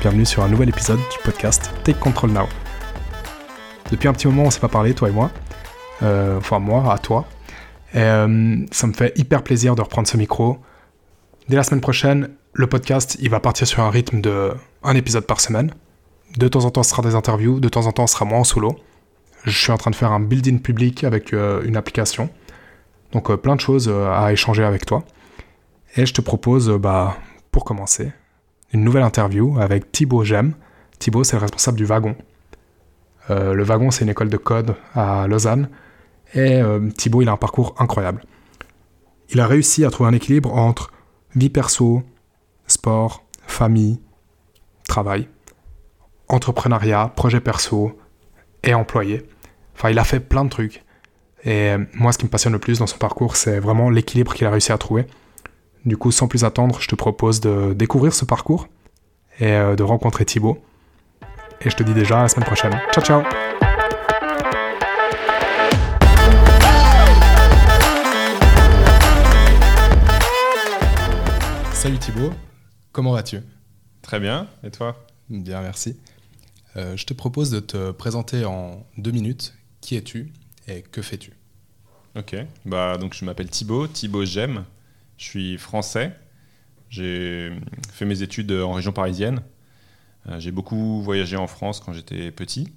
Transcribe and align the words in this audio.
bienvenue 0.00 0.24
sur 0.24 0.44
un 0.44 0.48
nouvel 0.48 0.68
épisode 0.68 0.98
du 0.98 1.18
podcast 1.24 1.72
Take 1.82 1.98
Control 1.98 2.30
Now. 2.30 2.46
Depuis 3.90 4.06
un 4.06 4.12
petit 4.12 4.28
moment, 4.28 4.42
on 4.42 4.46
ne 4.46 4.50
s'est 4.50 4.60
pas 4.60 4.68
parlé, 4.68 4.94
toi 4.94 5.08
et 5.08 5.12
moi. 5.12 5.30
Euh, 6.02 6.38
enfin, 6.38 6.60
moi, 6.60 6.92
à 6.92 6.98
toi. 6.98 7.26
Et, 7.94 7.98
euh, 7.98 8.56
ça 8.70 8.86
me 8.86 8.92
fait 8.92 9.12
hyper 9.18 9.42
plaisir 9.42 9.74
de 9.74 9.82
reprendre 9.82 10.06
ce 10.06 10.16
micro. 10.16 10.58
Dès 11.48 11.56
la 11.56 11.64
semaine 11.64 11.80
prochaine, 11.80 12.30
le 12.52 12.68
podcast, 12.68 13.16
il 13.20 13.28
va 13.28 13.40
partir 13.40 13.66
sur 13.66 13.82
un 13.82 13.90
rythme 13.90 14.20
de 14.20 14.52
un 14.84 14.94
épisode 14.94 15.26
par 15.26 15.40
semaine. 15.40 15.72
De 16.36 16.46
temps 16.46 16.64
en 16.64 16.70
temps, 16.70 16.84
ce 16.84 16.90
sera 16.90 17.02
des 17.02 17.16
interviews, 17.16 17.58
de 17.58 17.68
temps 17.68 17.86
en 17.86 17.92
temps, 17.92 18.06
ce 18.06 18.14
sera 18.14 18.24
moi 18.24 18.38
en 18.38 18.44
solo. 18.44 18.76
Je 19.42 19.50
suis 19.50 19.72
en 19.72 19.78
train 19.78 19.90
de 19.90 19.96
faire 19.96 20.12
un 20.12 20.20
build-in 20.20 20.58
public 20.58 21.02
avec 21.02 21.32
euh, 21.32 21.62
une 21.64 21.76
application. 21.76 22.30
Donc, 23.10 23.30
euh, 23.30 23.36
plein 23.36 23.56
de 23.56 23.60
choses 23.60 23.88
à 23.88 24.32
échanger 24.32 24.62
avec 24.62 24.86
toi. 24.86 25.02
Et 25.96 26.06
je 26.06 26.14
te 26.14 26.20
propose, 26.20 26.70
bah, 26.70 27.16
pour 27.50 27.64
commencer, 27.64 28.12
une 28.74 28.82
nouvelle 28.82 29.04
interview 29.04 29.58
avec 29.58 29.92
Thibaut 29.92 30.24
Gem. 30.24 30.54
Thibaut, 30.98 31.24
c'est 31.24 31.36
le 31.36 31.42
responsable 31.42 31.78
du 31.78 31.84
Wagon. 31.84 32.16
Euh, 33.30 33.54
le 33.54 33.62
Wagon, 33.62 33.90
c'est 33.90 34.04
une 34.04 34.10
école 34.10 34.28
de 34.28 34.36
code 34.36 34.74
à 34.94 35.26
Lausanne. 35.28 35.70
Et 36.34 36.60
euh, 36.60 36.90
Thibaut, 36.90 37.22
il 37.22 37.28
a 37.28 37.32
un 37.32 37.36
parcours 37.36 37.74
incroyable. 37.78 38.22
Il 39.30 39.40
a 39.40 39.46
réussi 39.46 39.84
à 39.84 39.90
trouver 39.90 40.10
un 40.10 40.12
équilibre 40.12 40.52
entre 40.52 40.92
vie 41.34 41.50
perso, 41.50 42.02
sport, 42.66 43.24
famille, 43.46 44.00
travail, 44.88 45.28
entrepreneuriat, 46.28 47.12
projet 47.14 47.40
perso 47.40 47.98
et 48.62 48.74
employé. 48.74 49.22
Enfin, 49.76 49.90
il 49.90 49.98
a 49.98 50.04
fait 50.04 50.20
plein 50.20 50.44
de 50.44 50.50
trucs. 50.50 50.84
Et 51.44 51.70
euh, 51.70 51.78
moi, 51.94 52.12
ce 52.12 52.18
qui 52.18 52.24
me 52.24 52.30
passionne 52.30 52.52
le 52.52 52.58
plus 52.58 52.80
dans 52.80 52.86
son 52.86 52.98
parcours, 52.98 53.36
c'est 53.36 53.60
vraiment 53.60 53.88
l'équilibre 53.88 54.34
qu'il 54.34 54.46
a 54.46 54.50
réussi 54.50 54.72
à 54.72 54.78
trouver. 54.78 55.06
Du 55.84 55.98
coup, 55.98 56.10
sans 56.10 56.28
plus 56.28 56.44
attendre, 56.44 56.80
je 56.80 56.88
te 56.88 56.94
propose 56.94 57.40
de 57.40 57.74
découvrir 57.74 58.14
ce 58.14 58.24
parcours 58.24 58.68
et 59.38 59.52
euh, 59.52 59.76
de 59.76 59.82
rencontrer 59.82 60.24
Thibaut. 60.24 60.56
Et 61.60 61.68
je 61.68 61.76
te 61.76 61.82
dis 61.82 61.92
déjà 61.92 62.20
à 62.20 62.22
la 62.22 62.28
semaine 62.30 62.46
prochaine. 62.46 62.72
Ciao, 62.90 63.04
ciao. 63.04 63.22
Salut 71.74 71.98
Thibaut, 71.98 72.32
comment 72.92 73.12
vas-tu? 73.12 73.40
Très 74.00 74.20
bien, 74.20 74.46
et 74.62 74.70
toi? 74.70 75.04
Bien, 75.28 75.60
merci. 75.60 76.00
Euh, 76.78 76.96
je 76.96 77.04
te 77.04 77.12
propose 77.12 77.50
de 77.50 77.60
te 77.60 77.90
présenter 77.90 78.46
en 78.46 78.86
deux 78.96 79.10
minutes. 79.10 79.52
Qui 79.82 79.96
es-tu 79.96 80.32
et 80.66 80.80
que 80.80 81.02
fais-tu? 81.02 81.32
Ok, 82.16 82.34
bah, 82.64 82.96
donc 82.96 83.12
je 83.12 83.26
m'appelle 83.26 83.50
Thibaut, 83.50 83.86
Thibaut 83.86 84.24
Gem, 84.24 84.64
je 85.18 85.24
suis 85.24 85.58
français, 85.58 86.16
j'ai 86.90 87.52
fait 87.92 88.04
mes 88.04 88.22
études 88.22 88.52
en 88.52 88.72
région 88.72 88.92
parisienne, 88.92 89.42
Euh, 90.26 90.40
j'ai 90.40 90.52
beaucoup 90.52 91.02
voyagé 91.02 91.36
en 91.36 91.46
France 91.46 91.80
quand 91.80 91.92
j'étais 91.92 92.30
petit, 92.30 92.72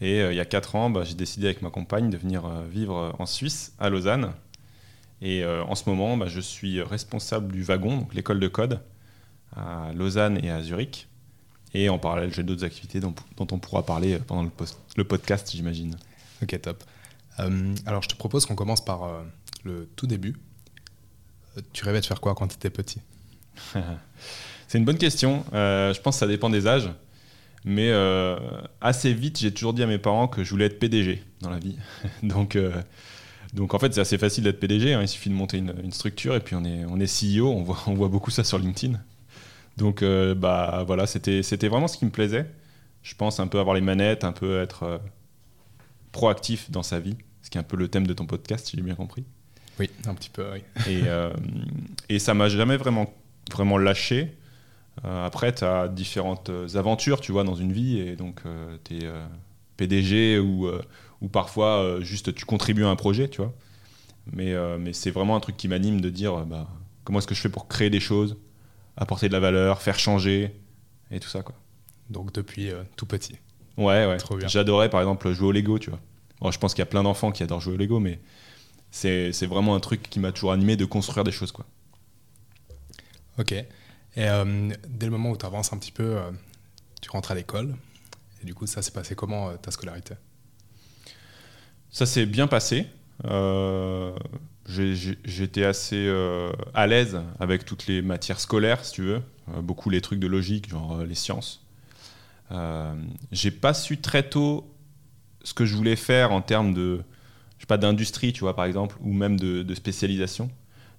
et 0.00 0.20
euh, 0.22 0.32
il 0.32 0.36
y 0.36 0.40
a 0.40 0.46
4 0.46 0.74
ans, 0.76 0.88
bah, 0.90 1.04
j'ai 1.04 1.14
décidé 1.14 1.46
avec 1.46 1.60
ma 1.60 1.68
compagne 1.70 2.08
de 2.08 2.16
venir 2.16 2.46
euh, 2.46 2.64
vivre 2.66 3.14
en 3.18 3.26
Suisse, 3.26 3.74
à 3.78 3.90
Lausanne, 3.90 4.32
et 5.20 5.44
euh, 5.44 5.62
en 5.64 5.74
ce 5.74 5.88
moment, 5.88 6.16
bah, 6.16 6.28
je 6.28 6.40
suis 6.40 6.80
responsable 6.82 7.52
du 7.52 7.62
wagon, 7.62 7.98
donc 7.98 8.14
l'école 8.14 8.40
de 8.40 8.48
code, 8.48 8.80
à 9.54 9.92
Lausanne 9.94 10.42
et 10.42 10.50
à 10.50 10.62
Zurich, 10.62 11.08
et 11.74 11.88
en 11.88 11.98
parallèle, 11.98 12.32
j'ai 12.32 12.42
d'autres 12.42 12.64
activités 12.64 13.00
dont, 13.00 13.14
on 13.38 13.58
pourra 13.58 13.84
parler 13.84 14.18
pendant 14.18 14.42
le, 14.42 14.50
le 14.96 15.04
podcast, 15.04 15.50
j'imagine. 15.52 15.96
Ok, 16.42 16.60
top. 16.60 16.84
Euh, 17.40 17.74
alors, 17.86 18.02
je 18.02 18.08
te 18.08 18.14
propose 18.16 18.44
qu'on 18.46 18.54
commence 18.56 18.84
par 18.84 19.04
euh, 19.04 19.22
le 19.64 19.88
tout 19.96 20.06
début. 20.06 20.36
Tu 21.72 21.84
rêvais 21.84 22.00
de 22.00 22.06
faire 22.06 22.20
quoi 22.20 22.34
quand 22.34 22.48
tu 22.48 22.54
étais 22.54 22.70
petit 22.70 23.00
C'est 24.68 24.78
une 24.78 24.84
bonne 24.84 24.98
question. 24.98 25.44
Euh, 25.52 25.92
je 25.92 26.00
pense 26.00 26.16
que 26.16 26.20
ça 26.20 26.26
dépend 26.26 26.50
des 26.50 26.66
âges. 26.66 26.90
Mais 27.64 27.90
euh, 27.90 28.38
assez 28.80 29.12
vite, 29.12 29.38
j'ai 29.38 29.52
toujours 29.52 29.72
dit 29.74 29.82
à 29.82 29.86
mes 29.86 29.98
parents 29.98 30.26
que 30.28 30.42
je 30.42 30.50
voulais 30.50 30.64
être 30.64 30.78
PDG 30.78 31.22
dans 31.40 31.50
la 31.50 31.58
vie. 31.58 31.76
donc, 32.22 32.56
euh, 32.56 32.72
donc 33.52 33.74
en 33.74 33.78
fait, 33.78 33.92
c'est 33.94 34.00
assez 34.00 34.18
facile 34.18 34.44
d'être 34.44 34.58
PDG. 34.58 34.94
hein. 34.94 35.02
Il 35.02 35.08
suffit 35.08 35.28
de 35.28 35.34
monter 35.34 35.58
une, 35.58 35.74
une 35.84 35.92
structure 35.92 36.34
et 36.34 36.40
puis 36.40 36.56
on 36.56 36.64
est, 36.64 36.84
on 36.86 36.98
est 36.98 37.38
CEO. 37.38 37.48
On 37.48 37.62
voit, 37.62 37.78
on 37.86 37.94
voit 37.94 38.08
beaucoup 38.08 38.30
ça 38.30 38.44
sur 38.44 38.58
LinkedIn. 38.58 38.98
Donc 39.76 40.04
bah, 40.04 40.84
voilà, 40.86 41.06
c'était 41.06 41.42
c'était 41.42 41.68
vraiment 41.68 41.88
ce 41.88 41.96
qui 41.96 42.04
me 42.04 42.10
plaisait. 42.10 42.46
Je 43.02 43.14
pense 43.14 43.40
un 43.40 43.46
peu 43.46 43.58
avoir 43.58 43.74
les 43.74 43.80
manettes, 43.80 44.22
un 44.22 44.32
peu 44.32 44.60
être 44.60 45.00
proactif 46.12 46.70
dans 46.70 46.82
sa 46.82 47.00
vie. 47.00 47.16
Ce 47.42 47.48
qui 47.50 47.56
est 47.56 47.60
un 47.60 47.64
peu 47.64 47.76
le 47.76 47.88
thème 47.88 48.06
de 48.06 48.12
ton 48.12 48.26
podcast, 48.26 48.66
si 48.66 48.76
j'ai 48.76 48.82
bien 48.82 48.94
compris. 48.94 49.24
Oui, 49.82 49.90
un 50.06 50.14
petit 50.14 50.30
peu, 50.30 50.44
oui. 50.52 50.62
Et, 50.88 51.02
euh, 51.06 51.32
et 52.08 52.18
ça 52.18 52.34
m'a 52.34 52.48
jamais 52.48 52.76
vraiment, 52.76 53.12
vraiment 53.50 53.78
lâché. 53.78 54.32
Euh, 55.04 55.26
après, 55.26 55.52
tu 55.52 55.64
as 55.64 55.88
différentes 55.88 56.50
euh, 56.50 56.76
aventures, 56.76 57.20
tu 57.20 57.32
vois, 57.32 57.42
dans 57.42 57.56
une 57.56 57.72
vie. 57.72 57.98
Et 57.98 58.14
donc, 58.14 58.42
tu 58.84 58.98
es 58.98 59.10
PDG 59.76 60.38
ou, 60.38 60.66
euh, 60.66 60.80
ou 61.20 61.28
parfois 61.28 61.78
euh, 61.82 62.00
juste 62.00 62.34
tu 62.34 62.44
contribues 62.44 62.84
à 62.84 62.88
un 62.88 62.96
projet, 62.96 63.28
tu 63.28 63.38
vois. 63.38 63.52
Mais, 64.32 64.52
euh, 64.52 64.78
mais 64.78 64.92
c'est 64.92 65.10
vraiment 65.10 65.34
un 65.34 65.40
truc 65.40 65.56
qui 65.56 65.66
m'anime 65.68 66.00
de 66.00 66.10
dire 66.10 66.34
euh, 66.34 66.44
bah, 66.44 66.68
comment 67.04 67.18
est-ce 67.18 67.26
que 67.26 67.34
je 67.34 67.40
fais 67.40 67.48
pour 67.48 67.66
créer 67.66 67.90
des 67.90 68.00
choses, 68.00 68.36
apporter 68.96 69.28
de 69.28 69.32
la 69.32 69.40
valeur, 69.40 69.82
faire 69.82 69.98
changer 69.98 70.54
et 71.10 71.18
tout 71.18 71.28
ça, 71.28 71.42
quoi. 71.42 71.56
Donc, 72.10 72.32
depuis 72.32 72.70
euh, 72.70 72.82
tout 72.96 73.06
petit. 73.06 73.34
Ouais, 73.76 74.06
ouais. 74.06 74.18
J'adorais 74.46 74.90
par 74.90 75.00
exemple 75.00 75.32
jouer 75.32 75.48
au 75.48 75.52
Lego, 75.52 75.78
tu 75.78 75.90
vois. 75.90 75.98
Bon, 76.40 76.50
je 76.50 76.58
pense 76.58 76.74
qu'il 76.74 76.82
y 76.82 76.82
a 76.82 76.86
plein 76.86 77.02
d'enfants 77.02 77.32
qui 77.32 77.42
adorent 77.42 77.60
jouer 77.60 77.74
au 77.74 77.78
Lego, 77.78 78.00
mais 78.00 78.20
c'est 78.92 79.32
c'est 79.32 79.46
vraiment 79.46 79.74
un 79.74 79.80
truc 79.80 80.02
qui 80.02 80.20
m'a 80.20 80.30
toujours 80.30 80.52
animé 80.52 80.76
de 80.76 80.84
construire 80.84 81.24
des 81.24 81.32
choses, 81.32 81.50
quoi. 81.50 81.66
Ok. 83.38 83.52
Et 83.52 83.66
euh, 84.18 84.70
dès 84.86 85.06
le 85.06 85.12
moment 85.12 85.30
où 85.30 85.36
tu 85.36 85.46
avances 85.46 85.72
un 85.72 85.78
petit 85.78 85.90
peu, 85.90 86.16
euh, 86.18 86.30
tu 87.00 87.10
rentres 87.10 87.32
à 87.32 87.34
l'école. 87.34 87.74
Et 88.42 88.46
du 88.46 88.54
coup, 88.54 88.66
ça 88.66 88.82
s'est 88.82 88.90
passé 88.92 89.14
comment 89.14 89.48
euh, 89.48 89.56
ta 89.56 89.70
scolarité? 89.70 90.14
Ça 91.90 92.04
s'est 92.04 92.26
bien 92.26 92.46
passé. 92.46 92.86
J'étais 94.66 95.64
assez 95.64 96.08
à 96.74 96.86
l'aise 96.86 97.20
avec 97.38 97.64
toutes 97.64 97.86
les 97.86 98.00
matières 98.02 98.40
scolaires, 98.40 98.84
si 98.84 98.92
tu 98.92 99.02
veux. 99.02 99.22
Beaucoup 99.58 99.90
les 99.90 100.00
trucs 100.00 100.18
de 100.18 100.26
logique, 100.26 100.70
genre 100.70 101.02
les 101.04 101.14
sciences. 101.14 101.66
J'ai 103.30 103.50
pas 103.50 103.74
su 103.74 103.98
très 103.98 104.26
tôt 104.26 104.74
ce 105.44 105.52
que 105.52 105.66
je 105.66 105.76
voulais 105.76 105.96
faire 105.96 106.32
en 106.32 106.40
termes 106.40 106.72
de, 106.72 107.04
je 107.62 107.64
sais 107.64 107.68
pas, 107.68 107.78
d'industrie, 107.78 108.32
tu 108.32 108.40
vois, 108.40 108.56
par 108.56 108.64
exemple, 108.64 108.96
ou 109.02 109.12
même 109.12 109.38
de, 109.38 109.74
spécialisation. 109.74 110.50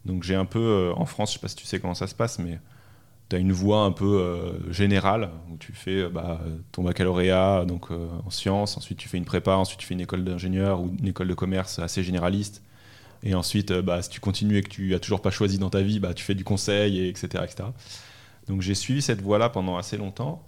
Donc 0.06 0.24
j'ai 0.24 0.36
un 0.36 0.46
peu, 0.46 0.60
euh, 0.60 0.94
en 0.96 1.06
France, 1.06 1.32
je 1.32 1.34
sais 1.34 1.42
pas 1.42 1.50
si 1.50 1.58
tu 1.58 1.66
sais 1.66 1.78
comment 1.78 1.94
ça 1.94 2.08
se 2.08 2.16
passe, 2.16 2.40
mais 2.40 2.58
tu 3.28 3.36
as 3.36 3.40
une 3.40 3.52
voie 3.52 3.82
un 3.82 3.92
peu 3.92 4.22
euh, 4.22 4.72
générale 4.72 5.30
où 5.52 5.58
tu 5.58 5.74
fais 5.74 6.04
euh, 6.04 6.10
bah, 6.10 6.40
ton 6.72 6.84
baccalauréat 6.84 7.66
donc, 7.66 7.92
en 7.92 8.30
sciences, 8.30 8.78
ensuite 8.78 8.98
tu 8.98 9.10
fais 9.10 9.18
une 9.18 9.26
prépa, 9.26 9.56
ensuite 9.56 9.78
tu 9.78 9.86
fais 9.86 9.94
une 9.94 10.00
école 10.00 10.24
d'ingénieur 10.24 10.80
ou 10.80 10.96
une 10.98 11.08
école 11.10 11.28
de 11.28 11.34
commerce 11.34 11.80
assez 11.80 12.02
généraliste. 12.02 12.64
Et 13.24 13.36
ensuite, 13.36 13.74
bah, 13.74 14.02
si 14.02 14.10
tu 14.10 14.22
continues 14.22 14.56
et 14.56 14.64
que 14.64 14.70
tu 14.70 14.96
as 14.96 15.00
toujours 15.00 15.22
pas 15.22 15.32
choisi 15.32 15.58
dans 15.58 15.70
ta 15.70 15.82
vie, 15.82 16.00
bah, 16.00 16.14
tu 16.14 16.24
fais 16.24 16.36
du 16.36 16.46
conseil, 16.46 16.98
et 16.98 17.10
etc., 17.10 17.44
etc. 17.44 17.70
Donc 18.48 18.62
j'ai 18.62 18.76
suivi 18.76 19.02
cette 19.02 19.22
voie-là 19.22 19.50
pendant 19.50 19.76
assez 19.76 19.98
longtemps. 19.98 20.48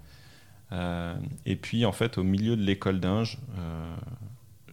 Et 1.45 1.55
puis 1.57 1.85
en 1.85 1.91
fait, 1.91 2.17
au 2.17 2.23
milieu 2.23 2.55
de 2.55 2.61
l'école 2.61 3.01
d'Inge, 3.01 3.37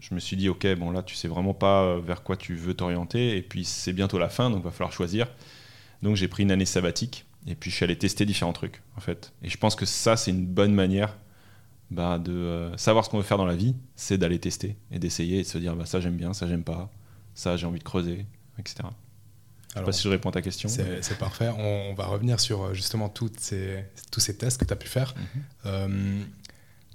je 0.03 0.15
me 0.15 0.21
suis 0.21 0.37
dit, 0.37 0.49
ok, 0.49 0.67
bon 0.75 0.91
là, 0.91 1.03
tu 1.03 1.15
sais 1.15 1.29
vraiment 1.29 1.55
pas 1.55 1.85
euh, 1.85 2.01
vers 2.05 2.25
quoi 2.25 2.37
tu 2.37 2.57
veux 2.57 2.75
t'orienter. 2.75 3.37
Et 3.37 3.43
puis 3.43 3.65
c'est 3.65 3.93
bientôt 3.93 4.19
la 4.19 4.29
fin, 4.29 4.51
donc 4.51 4.65
va 4.65 4.73
falloir 4.73 4.93
choisir. 4.93 5.29
Donc 6.03 6.17
j'ai 6.17 6.27
pris 6.27 6.43
une 6.43 6.51
année 6.51 6.67
sabbatique. 6.67 7.25
Et 7.47 7.55
puis 7.55 7.71
je 7.71 7.77
suis 7.77 7.85
allé 7.85 7.97
tester 7.97 8.27
différents 8.27 8.53
trucs, 8.53 8.83
en 8.97 9.01
fait. 9.01 9.33
Et 9.43 9.49
je 9.49 9.57
pense 9.57 9.77
que 9.77 9.87
ça, 9.87 10.17
c'est 10.17 10.33
une 10.33 10.45
bonne 10.45 10.75
manière 10.75 11.17
bah, 11.91 12.19
de 12.19 12.33
euh, 12.33 12.77
savoir 12.77 13.05
ce 13.05 13.11
qu'on 13.11 13.19
veut 13.19 13.23
faire 13.23 13.39
dans 13.39 13.47
la 13.47 13.55
vie, 13.55 13.77
c'est 13.95 14.19
d'aller 14.19 14.41
tester 14.41 14.77
et 14.91 14.99
d'essayer 14.99 15.39
et 15.39 15.43
de 15.43 15.49
se 15.49 15.59
dire, 15.59 15.77
bah, 15.77 15.87
ça 15.87 16.01
j'aime 16.01 16.17
bien, 16.17 16.35
ça 16.35 16.49
j'aime 16.49 16.65
pas, 16.65 16.91
ça 17.35 17.57
j'ai 17.57 17.67
envie 17.67 17.79
de 17.79 17.85
creuser, 17.85 18.27
etc. 18.59 18.75
Je 18.81 18.85
sais 18.85 19.79
Alors, 19.79 19.87
pas 19.87 19.93
si 19.93 20.03
je 20.03 20.09
réponds 20.09 20.31
à 20.31 20.33
ta 20.33 20.43
question. 20.43 20.69
C'est 20.69 21.19
parfait. 21.19 21.49
On, 21.57 21.91
on 21.91 21.95
va 21.95 22.07
revenir 22.07 22.41
sur 22.41 22.63
euh, 22.63 22.75
justement 22.75 23.09
toutes 23.09 23.39
ces, 23.39 23.85
tous 24.11 24.21
ces 24.21 24.37
tests 24.37 24.59
que 24.59 24.65
tu 24.65 24.73
as 24.73 24.77
pu 24.77 24.89
faire. 24.89 25.15
Mhm. 25.17 25.43
Euh, 25.67 26.23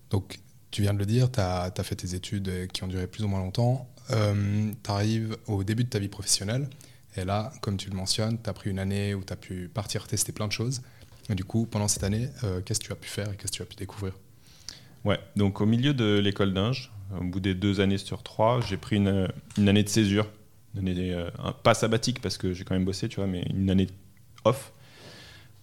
donc, 0.10 0.40
tu 0.72 0.81
viens 0.81 0.94
de 0.94 1.00
le 1.00 1.06
dire, 1.06 1.31
tu 1.31 1.40
as, 1.40 1.72
fait 1.84 1.96
tes 1.96 2.16
études 2.16 2.50
euh, 2.50 2.68
qui 2.68 2.84
ont 2.84 2.88
duré 2.88 3.08
plus 3.08 3.24
ou 3.24 3.28
moins 3.28 3.40
longtemps. 3.40 3.88
tu 4.10 4.92
arrives 4.92 5.38
au 5.48 5.64
début 5.64 5.84
de 5.84 5.90
ta 5.90 6.00
vie 6.00 6.10
professionnelle. 6.10 6.69
Et 7.16 7.25
là, 7.25 7.52
comme 7.62 7.78
tu 7.78 7.90
le 7.90 7.96
mentionnes, 7.96 8.38
tu 8.42 8.50
as 8.50 8.54
pris 8.54 8.69
une 8.69 8.80
année 8.80 9.16
où 9.16 9.24
tu 9.24 9.34
as 9.34 9.38
pu 9.38 9.69
partir 9.74 10.08
tester 10.08 10.31
plein 10.31 10.48
de 10.48 10.52
choses. 10.52 10.81
Et 11.30 11.36
du 11.36 11.44
coup, 11.44 11.66
pendant 11.66 11.88
cette 11.88 12.04
année, 12.04 12.30
euh, 12.44 12.62
qu'est-ce 12.62 12.80
que 12.80 12.86
tu 12.86 12.92
as 12.92 12.96
pu 12.96 13.10
faire 13.10 13.31
et 13.31 13.36
qu'est-ce 13.36 13.52
que 13.52 13.58
tu 13.58 13.62
as 13.64 13.66
pu 13.66 13.75
découvrir? 13.75 14.14
Ouais, 15.04 15.19
donc 15.36 15.62
au 15.62 15.66
milieu 15.66 15.94
de 15.94 16.19
l'école 16.19 16.54
d'Inge, 16.54 16.92
au 17.19 17.24
bout 17.24 17.40
des 17.40 17.56
deux 17.56 17.80
années 17.80 17.98
sur 17.98 18.24
trois, 18.24 18.62
j'ai 18.62 18.78
pris 18.78 18.98
une, 18.98 19.28
année 19.58 19.84
de 19.84 19.90
césure. 19.90 20.28
Une 20.75 20.88
année, 20.88 21.14
euh, 21.14 21.30
pas 21.64 21.74
sabbatique 21.74 22.22
parce 22.22 22.38
que 22.38 22.54
j'ai 22.54 22.64
quand 22.64 22.75
même 22.75 22.86
bossé, 22.86 23.10
tu 23.10 23.18
vois, 23.18 23.28
mais 23.28 23.44
une 23.50 23.69
année 23.69 23.88
off 24.46 24.72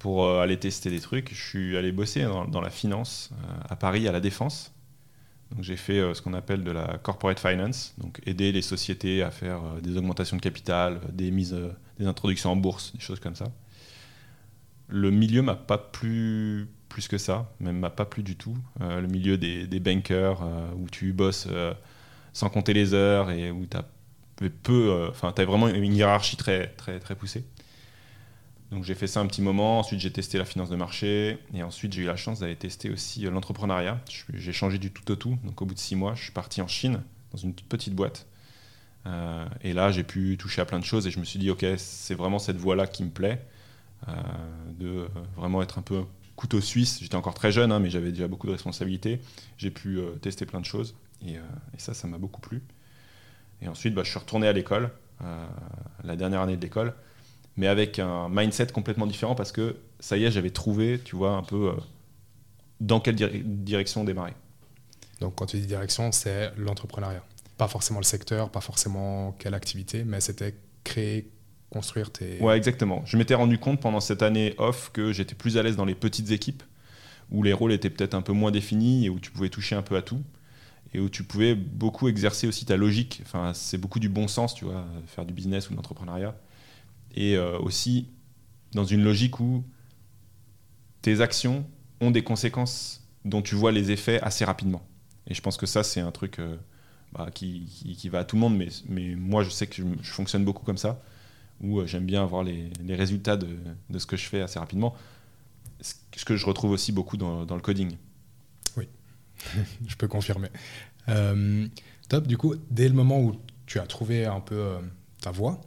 pour 0.05 0.27
euh, 0.27 0.43
aller 0.43 0.59
tester 0.59 0.91
des 0.91 1.01
trucs. 1.01 1.33
Je 1.35 1.43
suis 1.43 1.77
allé 1.79 1.93
bosser 1.93 2.25
dans, 2.25 2.45
dans 2.45 2.61
la 2.61 2.71
finance 2.71 3.31
euh, 3.33 3.61
à 3.71 3.77
Paris, 3.77 4.07
à 4.07 4.13
la 4.13 4.21
Défense. 4.21 4.74
J'ai 5.61 5.77
fait 5.77 6.01
euh, 6.01 6.15
ce 6.15 6.23
qu'on 6.23 6.35
appelle 6.35 6.65
de 6.65 6.71
la 6.71 6.99
corporate 6.99 7.39
finance, 7.39 7.95
donc 7.99 8.21
aider 8.27 8.51
les 8.51 8.63
sociétés 8.63 9.23
à 9.23 9.31
faire 9.31 9.61
euh, 9.65 9.81
des 9.81 9.97
augmentations 9.97 10.37
de 10.37 10.43
capital, 10.43 10.95
euh, 10.95 11.13
des 11.13 11.31
mises, 11.31 11.57
des 11.99 12.07
introductions 12.07 12.53
en 12.53 12.57
bourse, 12.57 12.93
des 12.95 13.01
choses 13.01 13.21
comme 13.21 13.37
ça. 13.37 13.47
Le 14.89 15.11
milieu 15.11 15.43
m'a 15.43 15.55
pas 15.55 15.79
plus 15.79 16.69
plus 16.89 17.09
que 17.09 17.19
ça, 17.19 17.51
même 17.59 17.79
m'a 17.79 17.91
pas 17.91 18.05
plu 18.05 18.23
du 18.23 18.37
tout. 18.37 18.57
le 18.79 19.07
milieu 19.09 19.37
des, 19.37 19.81
bankers 19.81 20.41
où 20.77 20.89
tu 20.89 21.13
bosses 21.13 21.49
sans 22.33 22.49
compter 22.51 22.73
les 22.73 22.95
heures 22.95 23.33
et 23.33 23.51
où 23.51 23.67
tu 23.67 23.77
as 23.77 23.85
peu, 24.63 25.09
enfin, 25.11 25.33
tu 25.35 25.43
vraiment 25.43 25.67
une 25.67 25.93
hiérarchie 25.93 26.37
très, 26.37 26.69
très, 26.77 27.01
très 27.01 27.17
poussée. 27.17 27.43
Donc 28.75 28.83
j'ai 28.83 28.97
fait 28.97 29.07
ça 29.07 29.21
un 29.21 29.27
petit 29.27 29.41
moment, 29.41 29.79
ensuite 29.79 30.01
j'ai 30.01 30.11
testé 30.11 30.37
la 30.37 30.45
finance 30.45 30.69
de 30.69 30.75
marché, 30.75 31.39
et 31.55 31.63
ensuite 31.63 31.93
j'ai 31.93 32.03
eu 32.03 32.07
la 32.07 32.17
chance 32.17 32.41
d'aller 32.41 32.57
tester 32.57 32.91
aussi 32.91 33.25
euh, 33.25 33.31
l'entrepreneuriat. 33.31 34.01
J'ai 34.35 34.53
changé 34.53 34.79
du 34.79 34.91
tout 34.91 35.09
au 35.13 35.15
tout, 35.15 35.39
donc 35.45 35.63
au 35.63 35.65
bout 35.65 35.75
de 35.75 35.79
six 35.79 35.95
mois, 35.95 36.15
je 36.17 36.25
suis 36.25 36.33
parti 36.33 36.61
en 36.61 36.67
Chine, 36.67 37.01
dans 37.31 37.39
une 37.39 37.55
petite 37.55 37.95
boîte. 37.95 38.27
Euh, 39.07 39.47
et 39.63 39.75
là, 39.75 39.93
j'ai 39.93 40.03
pu 40.03 40.37
toucher 40.37 40.61
à 40.61 40.65
plein 40.65 40.81
de 40.81 40.85
choses, 40.85 41.07
et 41.07 41.13
je 41.13 41.21
me 41.21 41.25
suis 41.25 41.39
dit, 41.39 41.51
ok, 41.51 41.65
c'est 41.77 42.17
vraiment 42.17 42.41
cette 42.41 42.57
voie-là 42.57 42.89
qui 42.89 43.05
me 43.05 43.11
plaît, 43.11 43.47
euh, 44.09 44.13
de 44.81 45.07
vraiment 45.37 45.63
être 45.63 45.79
un 45.79 45.83
peu 45.83 46.03
couteau 46.35 46.61
suisse. 46.61 46.99
J'étais 47.01 47.15
encore 47.15 47.35
très 47.35 47.53
jeune, 47.53 47.71
hein, 47.71 47.79
mais 47.79 47.91
j'avais 47.91 48.11
déjà 48.11 48.27
beaucoup 48.27 48.49
de 48.49 48.53
responsabilités. 48.53 49.21
J'ai 49.57 49.71
pu 49.71 50.01
tester 50.21 50.47
plein 50.47 50.61
de 50.61 50.67
choses, 50.67 50.97
et, 51.25 51.37
ça, 51.79 51.95
ça 51.95 52.09
m'a 52.09 52.19
beaucoup 52.19 52.41
plu. 52.41 52.61
Et 53.63 53.69
ensuite, 53.69 53.95
bah, 53.95 54.03
je 54.03 54.11
suis 54.11 54.19
retourné 54.19 54.49
à 54.49 54.53
l'école, 54.53 54.91
la 56.03 56.17
dernière 56.17 56.41
année 56.41 56.57
de 56.57 56.63
l'école 56.63 56.93
mais 57.57 57.67
avec 57.67 57.99
un 57.99 58.29
mindset 58.29 58.69
complètement 58.69 59.07
différent 59.07 59.35
parce 59.35 59.53
que 59.53 59.77
ça 60.01 60.17
y 60.17 60.25
est, 60.25 60.31
j'avais 60.31 60.51
trouvé, 60.51 61.01
tu 61.05 61.17
vois, 61.17 61.33
un 61.33 61.43
peu 61.43 61.69
euh, 61.69 61.73
dans 62.81 63.01
quelle 63.01 63.17
direction 63.17 64.05
démarrer. 64.05 64.35
Donc 65.21 65.37
quand 65.37 65.47
tu 65.47 65.59
dis 65.59 65.67
direction, 65.67 66.13
c'est 66.13 66.53
l'entrepreneuriat. 66.57 67.25
Pas 67.57 67.69
forcément 67.69 68.01
le 68.01 68.05
secteur, 68.05 68.51
pas 68.51 68.61
forcément 68.61 69.33
quelle 69.39 69.55
activité, 69.55 70.05
mais 70.05 70.21
c'était 70.21 70.55
créer, 70.83 71.31
construire 71.71 72.11
tes... 72.11 72.41
Ouais, 72.41 72.57
exactement. 72.57 73.03
Je 73.07 73.17
m'étais 73.17 73.35
rendu 73.35 73.59
compte 73.59 73.81
pendant 73.81 74.01
cette 74.01 74.23
année 74.23 74.55
off 74.59 74.91
que 74.93 75.13
j'étais 75.13 75.35
plus 75.35 75.57
à 75.57 75.63
l'aise 75.63 75.77
dans 75.77 75.85
les 75.85 75.95
petites 75.95 76.33
équipes, 76.33 76.63
où 77.31 77.43
les 77.43 77.53
rôles 77.53 77.73
étaient 77.73 77.91
peut-être 77.91 78.15
un 78.15 78.23
peu 78.23 78.33
moins 78.33 78.51
définis 78.51 79.07
et 79.07 79.09
où 79.09 79.21
tu 79.21 79.31
pouvais 79.31 79.49
toucher 79.49 79.77
un 79.77 79.83
peu 79.83 79.97
à 79.97 80.03
tout. 80.03 80.21
Et 80.93 81.01
où 81.01 81.09
tu 81.09 81.25
pouvais 81.25 81.55
beaucoup 81.55 82.09
exercer 82.09 82.47
aussi 82.47 82.67
ta 82.67 82.77
logique. 82.77 83.21
Enfin, 83.25 83.53
c'est 83.53 83.79
beaucoup 83.79 83.99
du 83.99 84.09
bon 84.09 84.29
sens, 84.29 84.55
tu 84.55 84.65
vois, 84.65 84.85
faire 85.07 85.25
du 85.25 85.33
business 85.33 85.69
ou 85.69 85.73
de 85.73 85.77
l'entrepreneuriat 85.77 86.37
et 87.15 87.37
euh, 87.37 87.59
aussi 87.59 88.09
dans 88.73 88.85
une 88.85 89.03
logique 89.03 89.41
où 89.41 89.65
tes 91.01 91.21
actions 91.21 91.67
ont 92.01 92.11
des 92.11 92.25
conséquences 92.25 93.07
dont 93.25 93.41
tu 93.41 93.55
vois 93.55 93.73
les 93.73 93.91
effets 93.91 94.21
assez 94.21 94.45
rapidement. 94.45 94.83
Et 95.27 95.35
je 95.35 95.41
pense 95.41 95.57
que 95.57 95.67
ça, 95.67 95.83
c'est 95.83 96.01
un 96.01 96.11
truc 96.11 96.39
euh, 96.39 96.57
bah, 97.13 97.29
qui, 97.33 97.97
qui, 97.99 98.09
va 98.09 98.21
à 98.21 98.25
tout 98.25 98.37
le 98.37 98.41
monde, 98.41 98.57
mais, 98.57 98.69
mais 98.89 99.15
moi, 99.15 99.43
je 99.45 99.51
sais 99.51 99.67
que 99.67 99.77
je, 99.77 100.11
fonctionne 100.11 100.45
beaucoup 100.45 100.65
comme 100.65 100.77
ça, 100.77 101.01
où 101.61 101.79
euh, 101.79 101.87
j'aime 101.87 102.05
bien 102.05 102.23
avoir 102.23 102.43
les, 102.43 102.71
les 102.83 102.95
résultats 102.95 103.37
de, 103.37 103.49
de, 103.89 103.99
ce 103.99 104.07
que 104.07 104.17
je 104.17 104.27
fais 104.27 104.43
assez 104.43 104.59
rapidement, 104.59 104.95
ce 105.81 106.25
que 106.25 106.37
je 106.37 106.45
retrouve 106.45 106.73
aussi 106.73 106.93
beaucoup 106.93 107.17
dans, 107.17 107.47
dans 107.47 107.55
le 107.55 107.63
coding. 107.63 107.97
Oui, 108.77 108.89
je 109.87 109.97
peux 109.97 110.09
confirmer. 110.09 110.49
top, 112.09 112.27
du 112.27 112.37
coup, 112.37 112.55
dès 112.71 112.89
le 112.89 112.95
moment 112.95 113.21
où 113.21 113.41
tu 113.67 113.79
as 113.79 113.87
trouvé 113.87 114.27
un 114.27 114.41
peu 114.41 114.75
ta 115.23 115.31
voie, 115.31 115.61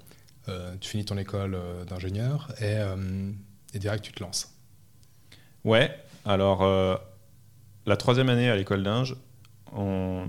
tu 0.79 0.89
finis 0.89 1.05
ton 1.05 1.17
école 1.17 1.55
euh, 1.55 1.85
d'ingénieur 1.85 2.49
et, 2.59 2.77
euh, 2.77 3.31
et, 3.73 3.79
direct 3.79 4.03
tu 4.03 4.11
te 4.11 4.23
lances. 4.23 4.53
Ouais, 5.63 5.95
alors 6.25 6.61
la 7.85 7.97
troisième 7.97 8.29
année 8.29 8.49
à 8.49 8.55
l'école 8.55 8.83
d'Inge, 8.83 9.15
on, 9.73 10.25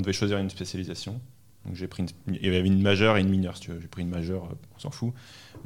devait 0.00 0.12
choisir 0.12 0.38
une 0.38 0.50
spécialisation. 0.50 1.20
Donc 1.64 1.76
j'ai 1.76 1.86
pris 1.86 2.04
il 2.26 2.44
y 2.44 2.48
avait 2.48 2.66
une 2.66 2.82
majeure 2.82 3.16
et 3.16 3.20
une 3.20 3.28
mineure, 3.28 3.56
si 3.56 3.62
tu 3.62 3.70
veux. 3.70 3.80
J'ai 3.80 3.88
pris 3.88 4.02
une 4.02 4.10
majeure, 4.10 4.48
on 4.74 4.78
s'en 4.78 4.90
fout. 4.90 5.14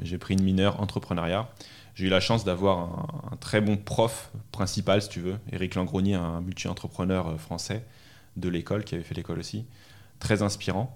J'ai 0.01 0.17
pris 0.17 0.35
une 0.35 0.43
mineure 0.43 0.79
entrepreneuriat. 0.79 1.49
J'ai 1.95 2.05
eu 2.05 2.09
la 2.09 2.19
chance 2.19 2.45
d'avoir 2.45 3.31
un, 3.31 3.37
très 3.37 3.59
bon 3.59 3.75
prof 3.75 4.31
principal, 4.51 5.01
si 5.01 5.09
tu 5.09 5.19
veux, 5.19 5.37
Éric 5.51 5.73
Langroni, 5.73 6.13
un 6.13 6.41
multi-entrepreneur 6.41 7.39
français 7.41 7.83
de 8.35 8.49
l'école, 8.49 8.83
qui 8.83 8.93
avait 8.93 9.03
fait 9.03 9.15
l'école 9.15 9.39
aussi, 9.39 9.65
très 10.19 10.43
inspirant. 10.43 10.95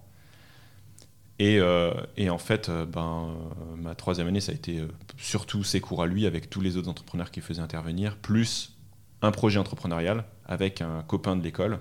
Euh, 1.42 1.94
et, 2.18 2.30
en 2.30 2.38
fait, 2.38 2.70
euh, 2.70 2.86
ben, 2.86 3.30
euh, 3.30 3.76
ma 3.76 3.96
troisième 3.96 4.28
année, 4.28 4.42
ça 4.42 4.52
a 4.52 4.56
été 4.56 4.82
surtout 5.18 5.64
ses 5.64 5.82
cours 5.82 6.04
à 6.04 6.08
lui 6.08 6.26
avec 6.26 6.50
tous 6.50 6.62
les 6.62 6.78
autres 6.78 6.90
entrepreneurs 6.90 7.32
qui 7.32 7.42
faisaient 7.42 7.62
intervenir, 7.62 8.18
plus 8.18 8.78
un 9.22 9.32
projet 9.32 9.60
entrepreneurial 9.60 10.26
avec 10.46 10.82
un 10.82 11.04
copain 11.04 11.36
de 11.36 11.44
l'école 11.44 11.80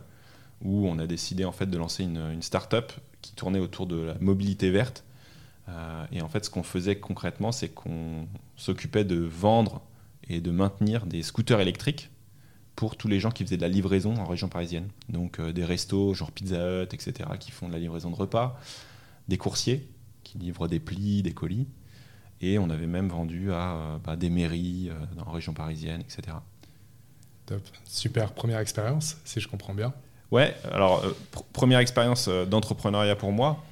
où 0.63 0.87
on 0.87 0.99
a 0.99 1.07
décidé 1.07 1.47
en 1.47 1.53
fait 1.53 1.67
de 1.67 1.79
lancer 1.79 2.05
une 2.05 2.43
start-up 2.43 2.93
qui 3.23 3.33
tournait 3.33 3.59
autour 3.59 3.87
de 3.87 3.97
la 3.97 4.15
mobilité 4.21 4.71
verte. 4.71 5.05
et 6.13 6.21
en 6.21 6.29
fait, 6.29 6.45
ce 6.45 6.51
qu'on 6.51 6.63
faisait 6.63 6.97
concrètement, 6.97 7.51
c'est 7.51 7.71
qu'on 7.71 8.29
s'occupait 8.57 9.05
de 9.05 9.17
vendre 9.17 9.81
et 10.29 10.43
de 10.43 10.51
maintenir 10.51 11.07
des 11.07 11.23
scooters 11.23 11.61
électriques 11.61 12.11
pour 12.77 12.97
tous 12.97 13.09
les 13.09 13.21
gens 13.21 13.31
qui 13.31 13.43
faisaient 13.43 13.57
de 13.57 13.63
la 13.63 13.69
livraison 13.69 14.15
en 14.17 14.27
région 14.27 14.49
parisienne. 14.49 14.89
Donc 15.09 15.41
des 15.41 15.65
restos 15.65 16.13
genre 16.13 16.31
Pizza 16.31 16.83
Hut, 16.83 16.93
etc., 16.93 17.31
qui 17.39 17.51
font 17.51 17.69
de 17.69 17.73
la 17.73 17.79
livraison 17.79 18.11
de 18.11 18.17
repas 18.17 18.61
des 19.29 19.39
coursiers 19.39 19.89
qui 20.25 20.39
livrent 20.39 20.69
des 20.69 20.81
plis, 20.81 21.23
des 21.23 21.33
colis. 21.33 21.67
Et 22.41 22.59
on 22.59 22.71
avait 22.71 22.87
même 22.87 23.09
vendu 23.09 23.53
à 23.53 23.75
euh, 23.75 23.99
bah, 23.99 24.17
des 24.17 24.31
mairies 24.31 24.89
euh, 24.91 24.95
dans 25.17 25.27
la 25.27 25.33
région 25.33 25.53
parisienne, 25.53 26.01
etc. 26.01 26.37
Top. 27.47 27.63
Super 27.85 28.33
première 28.33 28.59
expérience, 28.61 29.19
si 29.25 29.41
je 29.41 29.49
comprends 29.49 29.75
bien. 29.75 29.93
Ouais, 30.31 30.55
alors 30.73 31.05
euh, 31.05 31.13
première 31.53 31.81
expérience 31.81 32.29
d'entrepreneuriat 32.29 33.17
pour 33.17 33.33
moi, 33.33 33.65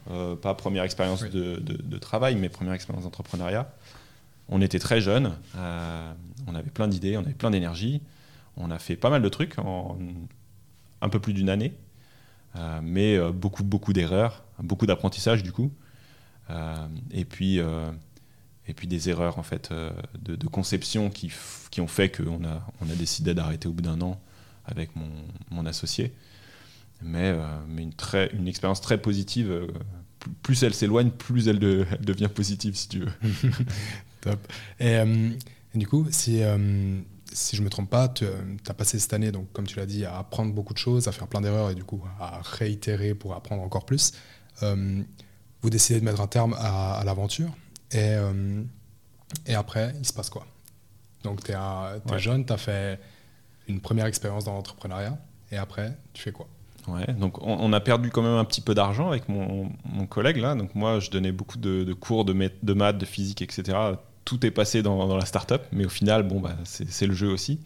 pas 0.42 0.54
première 0.54 0.82
expérience 0.82 1.22
de, 1.22 1.56
de, 1.56 1.98
travail, 1.98 2.34
mais 2.34 2.48
première 2.48 2.74
expérience 2.74 3.04
d'entrepreneuriat. 3.04 3.72
On 4.48 4.60
était 4.60 4.80
très 4.80 5.00
jeunes, 5.00 5.36
on 5.54 6.54
avait 6.56 6.70
plein 6.70 6.88
d'idées, 6.88 7.16
on 7.16 7.20
avait 7.20 7.32
plein 7.32 7.52
d'énergie, 7.52 8.02
on 8.56 8.72
a 8.72 8.80
fait 8.80 8.96
pas 8.96 9.08
mal 9.08 9.22
de 9.22 9.28
trucs 9.28 9.56
en 9.60 9.96
un 11.00 11.08
peu 11.08 11.20
plus 11.20 11.32
d'une 11.32 11.48
année. 11.48 11.72
Euh, 12.56 12.80
mais 12.82 13.16
euh, 13.16 13.30
beaucoup, 13.30 13.62
beaucoup 13.62 13.92
d'erreurs, 13.92 14.44
beaucoup 14.62 14.86
d'apprentissage 14.86 15.42
du 15.42 15.52
coup, 15.52 15.72
euh, 16.50 16.88
et 17.10 17.24
puis 17.24 17.58
et 17.58 18.74
puis 18.74 18.86
des 18.86 19.08
erreurs 19.08 19.38
en 19.38 19.42
fait 19.42 19.72
de, 20.20 20.46
conception 20.48 21.08
qui, 21.10 21.32
qui, 21.70 21.80
ont 21.80 21.86
fait 21.86 22.10
qu'on 22.10 22.44
a, 22.44 22.66
on 22.80 22.90
a 22.90 22.94
décidé 22.94 23.34
d'arrêter 23.34 23.66
au 23.66 23.72
bout 23.72 23.82
d'un 23.82 24.00
an 24.02 24.20
avec 24.66 24.94
mon, 24.94 25.10
mon 25.50 25.64
associé. 25.64 26.12
Mais, 27.00 27.34
mais 27.68 27.82
une, 27.82 27.94
très, 27.94 28.28
une 28.34 28.46
expérience 28.46 28.82
très 28.82 29.00
positive. 29.00 29.68
plus 30.42 30.62
elle 30.64 30.74
s'éloigne, 30.74 31.10
plus 31.10 31.48
elle, 31.48 31.58
devient 31.58 32.28
positive, 32.28 32.74
si 32.76 32.88
tu 32.88 32.98
veux. 32.98 33.12
Top. 34.20 34.52
Et, 34.80 35.02
du 35.74 35.86
coup, 35.86 36.06
si 36.10 36.42
si 37.32 37.56
je 37.56 37.62
me 37.62 37.68
trompe 37.68 37.90
pas, 37.90 38.08
tu 38.08 38.24
as 38.68 38.74
passé 38.74 38.98
cette 38.98 39.12
année, 39.12 39.32
donc 39.32 39.50
comme 39.52 39.66
tu 39.66 39.76
l'as 39.76 39.86
dit, 39.86 40.04
à 40.04 40.18
apprendre 40.18 40.52
beaucoup 40.52 40.72
de 40.72 40.78
choses, 40.78 41.08
à 41.08 41.12
faire 41.12 41.26
plein 41.26 41.40
d'erreurs 41.40 41.70
et 41.70 41.74
du 41.74 41.84
coup 41.84 42.02
à 42.20 42.40
réitérer 42.42 43.14
pour 43.14 43.34
apprendre 43.34 43.62
encore 43.62 43.84
plus. 43.84 44.12
Euh, 44.62 45.02
vous 45.62 45.70
décidez 45.70 46.00
de 46.00 46.04
mettre 46.04 46.20
un 46.20 46.26
terme 46.26 46.54
à, 46.58 47.02
l'aventure 47.04 47.50
et, 47.90 47.98
euh, 47.98 48.62
et 49.46 49.54
après, 49.54 49.94
il 49.98 50.06
se 50.06 50.12
passe 50.12 50.30
quoi? 50.30 50.46
Donc 51.24 51.42
tu 51.42 51.52
es, 51.52 52.18
jeune, 52.18 52.46
tu 52.46 52.52
as 52.52 52.56
fait 52.56 53.00
une 53.66 53.80
première 53.80 54.06
expérience 54.06 54.44
dans 54.44 54.54
l'entrepreneuriat 54.54 55.18
et 55.50 55.56
après, 55.56 55.96
tu 56.12 56.22
fais 56.22 56.32
quoi? 56.32 56.46
Ouais, 56.86 57.12
donc 57.12 57.42
on, 57.42 57.72
a 57.74 57.80
perdu 57.80 58.10
quand 58.10 58.22
même 58.22 58.36
un 58.36 58.44
petit 58.44 58.62
peu 58.62 58.74
d'argent 58.74 59.08
avec 59.08 59.28
mon, 59.28 59.70
mon, 59.84 60.06
collègue 60.06 60.38
là. 60.38 60.54
Donc 60.54 60.74
moi, 60.74 61.00
je 61.00 61.10
donnais 61.10 61.32
beaucoup 61.32 61.58
de, 61.58 61.92
cours 61.92 62.24
de, 62.24 62.32
de 62.62 62.72
maths, 62.72 62.96
de 62.96 63.04
physique, 63.04 63.42
etc 63.42 63.76
tout 64.28 64.44
est 64.44 64.50
passé 64.50 64.82
dans, 64.82 65.06
dans 65.06 65.16
la 65.16 65.24
startup, 65.24 65.62
mais 65.72 65.86
au 65.86 65.88
final, 65.88 66.22
bon, 66.22 66.38
bah, 66.38 66.54
c'est 66.64 67.06
le 67.06 67.14
jeu 67.14 67.28
aussi. 67.28 67.60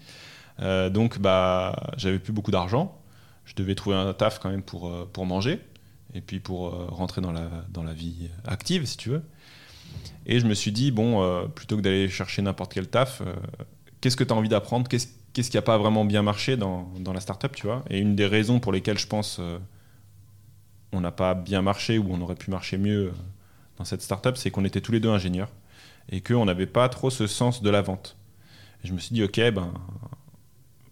Euh, 0.60 0.90
donc, 0.90 1.18
bah, 1.18 1.74
j'avais 1.96 2.20
plus 2.20 2.32
beaucoup 2.32 2.52
d'argent. 2.52 2.96
Je 3.44 3.54
devais 3.56 3.74
trouver 3.74 3.96
un 3.96 4.12
taf 4.12 4.38
quand 4.38 4.48
même 4.48 4.62
pour, 4.62 5.08
pour 5.08 5.26
manger 5.26 5.58
et 6.14 6.20
puis 6.20 6.40
pour 6.40 6.68
euh, 6.68 6.86
rentrer 6.88 7.20
dans 7.20 7.32
la, 7.32 7.48
dans 7.70 7.82
la 7.82 7.94
vie 7.94 8.28
active, 8.44 8.84
si 8.84 8.96
tu 8.96 9.10
veux. 9.10 9.22
Et 10.26 10.40
je 10.40 10.46
me 10.46 10.54
suis 10.54 10.72
dit, 10.72 10.90
bon, 10.90 11.48
plutôt 11.54 11.76
que 11.76 11.82
d'aller 11.82 12.08
chercher 12.08 12.40
n'importe 12.40 12.72
quel 12.72 12.88
taf, 12.88 13.20
qu'est-ce 14.00 14.16
que 14.16 14.24
tu 14.24 14.32
as 14.32 14.36
envie 14.36 14.48
d'apprendre? 14.48 14.88
Qu'est-ce 14.88 15.50
qui 15.50 15.56
n'a 15.56 15.62
pas 15.62 15.76
vraiment 15.76 16.06
bien 16.06 16.22
marché 16.22 16.56
dans, 16.56 16.90
dans, 17.00 17.12
la 17.12 17.20
startup, 17.20 17.54
tu 17.54 17.66
vois? 17.66 17.84
Et 17.90 17.98
une 17.98 18.16
des 18.16 18.26
raisons 18.26 18.58
pour 18.58 18.72
lesquelles 18.72 18.96
je 18.96 19.06
pense 19.06 19.38
on 20.92 21.00
n'a 21.00 21.10
pas 21.10 21.34
bien 21.34 21.62
marché 21.62 21.98
ou 21.98 22.06
on 22.10 22.20
aurait 22.20 22.36
pu 22.36 22.50
marcher 22.50 22.78
mieux 22.78 23.12
dans 23.78 23.84
cette 23.84 24.02
startup, 24.02 24.36
c'est 24.36 24.50
qu'on 24.50 24.64
était 24.64 24.80
tous 24.80 24.92
les 24.92 25.00
deux 25.00 25.08
ingénieurs 25.08 25.50
et 26.10 26.20
qu'on 26.20 26.44
n'avait 26.44 26.66
pas 26.66 26.88
trop 26.88 27.10
ce 27.10 27.26
sens 27.26 27.62
de 27.62 27.70
la 27.70 27.82
vente. 27.82 28.16
je 28.84 28.92
me 28.92 28.98
suis 28.98 29.14
dit, 29.14 29.22
ok, 29.22 29.40
ben 29.52 29.72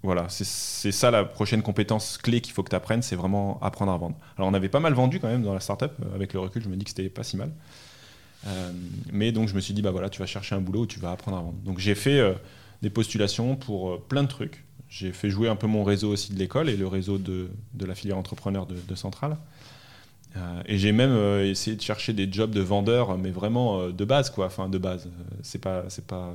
voilà, 0.02 0.26
c'est 0.30 0.92
ça 0.92 1.11
la 1.11 1.25
prochaine 1.25 1.61
compétence 1.61 2.16
clé 2.16 2.40
qu'il 2.40 2.54
faut 2.54 2.62
que 2.62 2.71
tu 2.71 2.76
apprennes, 2.76 3.02
c'est 3.02 3.16
vraiment 3.16 3.59
apprendre 3.61 3.92
à 3.92 3.99
vendre. 3.99 4.16
Alors 4.38 4.49
on 4.49 4.54
avait 4.54 4.71
pas 4.71 4.80
mal 4.80 4.95
vendu 4.95 5.21
quand 5.21 5.28
même 5.28 5.42
dans 5.42 5.52
la 5.52 5.61
startup, 5.61 5.92
euh, 6.02 6.14
avec 6.14 6.33
le 6.33 6.40
recul, 6.40 6.62
je 6.62 6.69
me 6.69 6.76
dis 6.76 6.85
que 6.85 6.90
c'était 6.90 7.11
pas 7.11 7.23
si 7.23 7.37
mal. 7.37 7.50
Euh, 8.47 8.73
mais 9.12 9.30
donc 9.30 9.49
je 9.49 9.54
me 9.54 9.61
suis 9.61 9.75
dit, 9.75 9.83
bah 9.83 9.90
voilà, 9.90 10.09
tu 10.09 10.19
vas 10.19 10.26
chercher 10.26 10.54
un 10.54 10.62
boulot 10.62 10.83
où 10.83 10.87
tu 10.87 11.00
vas 11.00 11.11
apprendre 11.11 11.37
à 11.37 11.40
vendre. 11.42 11.59
Donc 11.64 11.78
j'ai 11.78 11.95
fait 11.95 12.19
euh, 12.19 12.33
des 12.80 12.88
postulations 12.88 13.57
pour 13.57 14.00
plein 14.04 14.23
de 14.23 14.28
trucs. 14.28 14.64
J'ai 14.88 15.12
fait 15.12 15.28
jouer 15.28 15.50
un 15.50 15.57
peu 15.57 15.66
mon 15.66 15.85
réseau 15.85 16.11
aussi 16.11 16.33
de 16.33 16.38
l'école 16.38 16.71
et 16.71 16.78
le 16.78 16.87
réseau 16.87 17.19
de, 17.19 17.50
la 17.78 17.95
filière 17.95 18.16
entrepreneur 18.16 18.64
de, 18.66 18.76
de 18.88 18.95
Centrale. 18.95 19.37
Et 20.66 20.78
j'ai 20.78 20.92
même 20.92 21.42
essayé 21.42 21.76
de 21.76 21.83
chercher 21.83 22.12
des 22.12 22.33
jobs 22.33 22.52
de 22.52 22.61
vendeur, 22.61 23.19
mais 23.19 23.30
vraiment 23.30 23.88
de 23.88 24.04
base, 24.04 24.30
quoi. 24.30 24.47
Enfin, 24.47 24.69
de 24.69 24.78
base. 24.78 25.09
c'est 25.42 25.61
pas, 25.61 25.85
c'est 25.88 26.07
pas. 26.07 26.35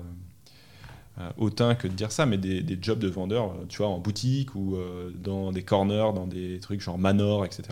Hautain 1.37 1.75
que 1.75 1.87
de 1.87 1.93
dire 1.93 2.11
ça, 2.11 2.25
mais 2.25 2.37
des, 2.37 2.77
jobs 2.81 2.99
de 2.99 3.07
vendeur, 3.07 3.53
tu 3.69 3.77
vois, 3.77 3.87
en 3.87 3.99
boutique 3.99 4.53
ou 4.55 4.77
dans 5.15 5.51
des 5.51 5.63
corners, 5.63 6.13
dans 6.13 6.27
des 6.27 6.59
trucs 6.59 6.81
genre 6.81 6.97
Manor, 6.97 7.45
etc. 7.45 7.69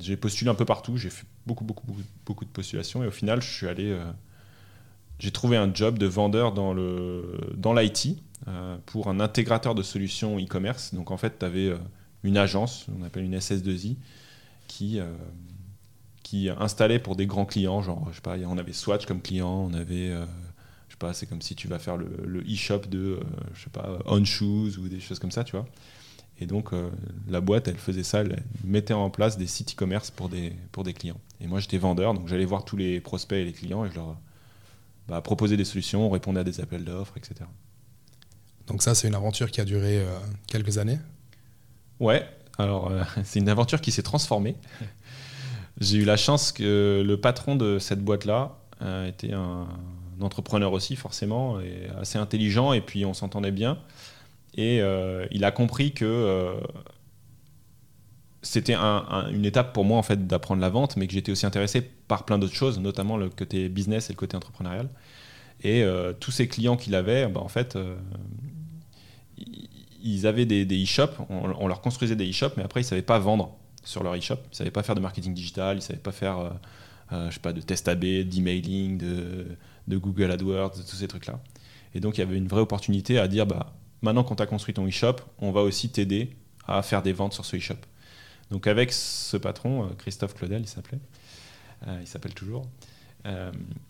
j'ai 0.00 0.16
postulé 0.16 0.50
un 0.50 0.54
peu 0.54 0.64
partout, 0.64 0.96
j'ai 0.96 1.10
fait 1.10 1.26
beaucoup, 1.46 1.64
beaucoup, 1.64 1.86
beaucoup, 2.26 2.44
de 2.44 2.50
postulations 2.50 3.04
et 3.04 3.06
au 3.06 3.12
final, 3.12 3.40
je 3.40 3.50
suis 3.50 3.68
allé. 3.68 3.96
j'ai 5.20 5.30
trouvé 5.30 5.56
un 5.56 5.72
job 5.72 5.96
de 5.98 6.06
vendeur 6.06 6.52
dans 6.52 6.72
l'IT 7.72 8.16
dans 8.46 8.78
pour 8.86 9.08
un 9.08 9.20
intégrateur 9.20 9.76
de 9.76 9.82
solutions 9.82 10.38
e-commerce. 10.38 10.94
Donc 10.94 11.12
en 11.12 11.16
fait, 11.16 11.38
tu 11.38 11.44
avais 11.44 11.72
une 12.24 12.36
agence, 12.36 12.86
on 12.98 13.04
appelle 13.04 13.24
une 13.24 13.36
SS2I, 13.36 13.96
qui, 14.68 15.00
euh, 15.00 15.06
qui 16.22 16.48
installait 16.48 16.98
pour 16.98 17.16
des 17.16 17.26
grands 17.26 17.44
clients, 17.44 17.82
genre, 17.82 18.08
je 18.10 18.16
sais 18.16 18.22
pas, 18.22 18.36
on 18.46 18.58
avait 18.58 18.72
Swatch 18.72 19.06
comme 19.06 19.20
client, 19.20 19.68
on 19.70 19.74
avait, 19.74 20.10
euh, 20.10 20.24
pas, 21.06 21.14
c'est 21.14 21.26
comme 21.26 21.42
si 21.42 21.54
tu 21.54 21.68
vas 21.68 21.78
faire 21.78 21.96
le, 21.96 22.42
e-shop 22.42 22.80
de, 22.88 22.98
euh, 22.98 23.20
je 23.54 23.64
sais 23.64 23.70
pas, 23.70 23.98
On 24.06 24.24
Shoes 24.24 24.78
ou 24.78 24.88
des 24.88 25.00
choses 25.00 25.18
comme 25.18 25.30
ça, 25.30 25.44
tu 25.44 25.52
vois. 25.52 25.66
Et 26.40 26.46
donc, 26.46 26.70
la 27.28 27.40
boîte, 27.40 27.68
elle 27.68 27.76
faisait 27.76 28.02
ça, 28.02 28.22
elle 28.22 28.42
mettait 28.64 28.94
en 28.94 29.10
place 29.10 29.38
des 29.38 29.46
sites 29.46 29.74
e-commerce 29.74 30.10
pour 30.10 30.28
des, 30.28 30.52
pour 30.72 30.82
des 30.82 30.92
clients. 30.92 31.20
Et 31.40 31.46
moi, 31.46 31.60
j'étais 31.60 31.78
vendeur, 31.78 32.14
donc 32.14 32.26
j'allais 32.26 32.46
voir 32.46 32.64
tous 32.64 32.76
les 32.76 33.00
prospects 33.00 33.38
et 33.38 33.44
les 33.44 33.52
clients 33.52 33.84
et 33.84 33.90
je 33.90 33.94
leur 33.94 34.16
bah, 35.06 35.20
proposais 35.20 35.56
des 35.56 35.64
solutions, 35.64 36.06
on 36.06 36.10
répondait 36.10 36.40
à 36.40 36.44
des 36.44 36.60
appels 36.60 36.84
d'offres, 36.84 37.16
etc. 37.16 37.48
Donc 38.66 38.82
ça, 38.82 38.96
c'est 38.96 39.06
une 39.06 39.14
aventure 39.14 39.52
qui 39.52 39.60
a 39.60 39.64
duré 39.64 40.04
quelques 40.48 40.78
années? 40.78 40.98
Ouais, 42.00 42.26
alors 42.58 42.90
euh, 42.90 43.02
c'est 43.24 43.38
une 43.38 43.48
aventure 43.48 43.80
qui 43.80 43.92
s'est 43.92 44.02
transformée. 44.02 44.56
J'ai 45.80 45.98
eu 45.98 46.04
la 46.04 46.16
chance 46.16 46.52
que 46.52 47.02
le 47.04 47.20
patron 47.20 47.56
de 47.56 47.78
cette 47.78 48.00
boîte-là 48.00 48.58
euh, 48.82 49.08
était 49.08 49.32
un, 49.32 49.66
entrepreneur 50.22 50.72
aussi, 50.72 50.96
forcément, 50.96 51.60
et 51.60 51.88
assez 52.00 52.18
intelligent, 52.18 52.72
et 52.72 52.80
puis 52.80 53.04
on 53.04 53.14
s'entendait 53.14 53.50
bien. 53.50 53.78
Et 54.54 54.80
euh, 54.80 55.26
il 55.30 55.44
a 55.44 55.50
compris 55.50 55.92
que 55.92 56.54
c'était 58.42 58.74
une 58.74 59.44
étape 59.44 59.72
pour 59.72 59.84
moi 59.84 59.98
en 59.98 60.02
fait 60.02 60.26
d'apprendre 60.26 60.60
la 60.60 60.68
vente, 60.68 60.96
mais 60.96 61.06
que 61.06 61.12
j'étais 61.12 61.32
aussi 61.32 61.46
intéressé 61.46 61.80
par 61.80 62.24
plein 62.24 62.38
d'autres 62.38 62.54
choses, 62.54 62.78
notamment 62.80 63.16
le 63.16 63.28
côté 63.28 63.68
business 63.68 64.10
et 64.10 64.12
le 64.12 64.18
côté 64.18 64.36
entrepreneurial. 64.36 64.88
Et 65.64 65.84
tous 66.18 66.32
ces 66.32 66.48
clients 66.48 66.76
qu'il 66.76 66.94
avait, 66.96 67.28
bah, 67.28 67.40
en 67.40 67.48
fait, 67.48 67.78
ils 70.02 70.26
avaient 70.26 70.46
des, 70.46 70.82
e-shops, 70.82 71.16
on, 71.28 71.66
leur 71.66 71.80
construisait 71.80 72.16
des 72.16 72.28
e-shops, 72.28 72.56
mais 72.56 72.64
après, 72.64 72.80
ils 72.80 72.84
ne 72.84 72.88
savaient 72.88 73.02
pas 73.02 73.18
vendre 73.18 73.56
sur 73.84 74.02
leur 74.02 74.16
e-shop. 74.16 74.36
Ils 74.44 74.50
ne 74.50 74.54
savaient 74.54 74.70
pas 74.70 74.82
faire 74.82 74.94
de 74.94 75.00
marketing 75.00 75.34
digital, 75.34 75.76
ils 75.76 75.80
ne 75.80 75.84
savaient 75.84 75.98
pas 75.98 76.12
faire 76.12 76.38
euh, 76.38 76.50
euh, 77.12 77.28
je 77.28 77.34
sais 77.34 77.40
pas, 77.40 77.52
de 77.52 77.60
test 77.60 77.88
AB, 77.88 78.04
d'emailing, 78.24 78.98
de, 78.98 79.46
de 79.88 79.96
Google 79.96 80.30
AdWords, 80.30 80.76
de 80.76 80.82
tous 80.82 80.96
ces 80.96 81.08
trucs-là. 81.08 81.40
Et 81.94 82.00
donc, 82.00 82.16
il 82.16 82.20
y 82.20 82.22
avait 82.22 82.36
une 82.36 82.48
vraie 82.48 82.60
opportunité 82.60 83.18
à 83.18 83.28
dire 83.28 83.46
bah, 83.46 83.74
maintenant 84.00 84.24
qu'on 84.24 84.34
t'a 84.34 84.46
construit 84.46 84.74
ton 84.74 84.86
e-shop, 84.86 85.16
on 85.38 85.52
va 85.52 85.62
aussi 85.62 85.90
t'aider 85.90 86.30
à 86.66 86.82
faire 86.82 87.02
des 87.02 87.12
ventes 87.12 87.32
sur 87.32 87.44
ce 87.44 87.56
e-shop. 87.56 87.76
Donc, 88.50 88.66
avec 88.66 88.92
ce 88.92 89.36
patron, 89.36 89.84
euh, 89.84 89.88
Christophe 89.98 90.34
Claudel, 90.34 90.62
il 90.62 90.68
s'appelait, 90.68 91.00
il 92.00 92.06
s'appelle 92.06 92.34
toujours, 92.34 92.66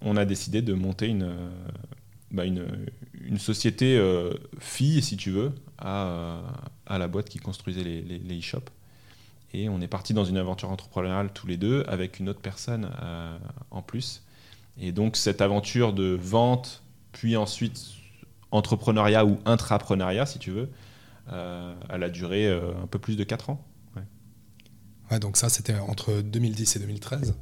on 0.00 0.16
a 0.16 0.24
décidé 0.24 0.62
de 0.62 0.72
monter 0.72 1.08
une, 1.08 1.34
bah, 2.32 2.46
une, 2.46 3.38
société 3.38 3.98
euh, 3.98 4.32
fille, 4.58 5.02
si 5.02 5.18
tu 5.18 5.30
veux, 5.30 5.52
à, 5.76 6.40
à, 6.86 6.96
la 6.96 7.06
boîte 7.06 7.28
qui 7.28 7.38
construisait 7.38 7.84
les, 7.84 8.00
les, 8.00 8.38
e-shops. 8.38 8.70
Et 9.52 9.68
on 9.68 9.82
est 9.82 9.88
parti 9.88 10.14
dans 10.14 10.24
une 10.24 10.38
aventure 10.38 10.70
entrepreneuriale 10.70 11.30
tous 11.34 11.46
les 11.46 11.58
deux, 11.58 11.84
avec 11.88 12.20
une 12.20 12.30
autre 12.30 12.40
personne 12.40 12.90
euh, 13.02 13.36
en 13.70 13.82
plus. 13.82 14.22
Et 14.78 14.92
donc 14.92 15.16
cette 15.16 15.40
aventure 15.40 15.92
de 15.92 16.18
vente, 16.20 16.82
puis 17.12 17.36
ensuite 17.36 17.80
entrepreneuriat 18.50 19.24
ou 19.24 19.38
intrapreneuriat, 19.44 20.26
si 20.26 20.38
tu 20.38 20.50
veux, 20.50 20.70
euh, 21.30 21.74
elle 21.88 22.02
a 22.02 22.10
duré 22.10 22.50
un 22.50 22.86
peu 22.86 22.98
plus 22.98 23.16
de 23.16 23.24
4 23.24 23.50
ans. 23.50 23.64
Ouais. 25.10 25.18
donc 25.18 25.36
ça, 25.36 25.48
c'était 25.48 25.78
entre 25.78 26.20
2010 26.20 26.76
et 26.76 26.78
2013. 26.78 27.34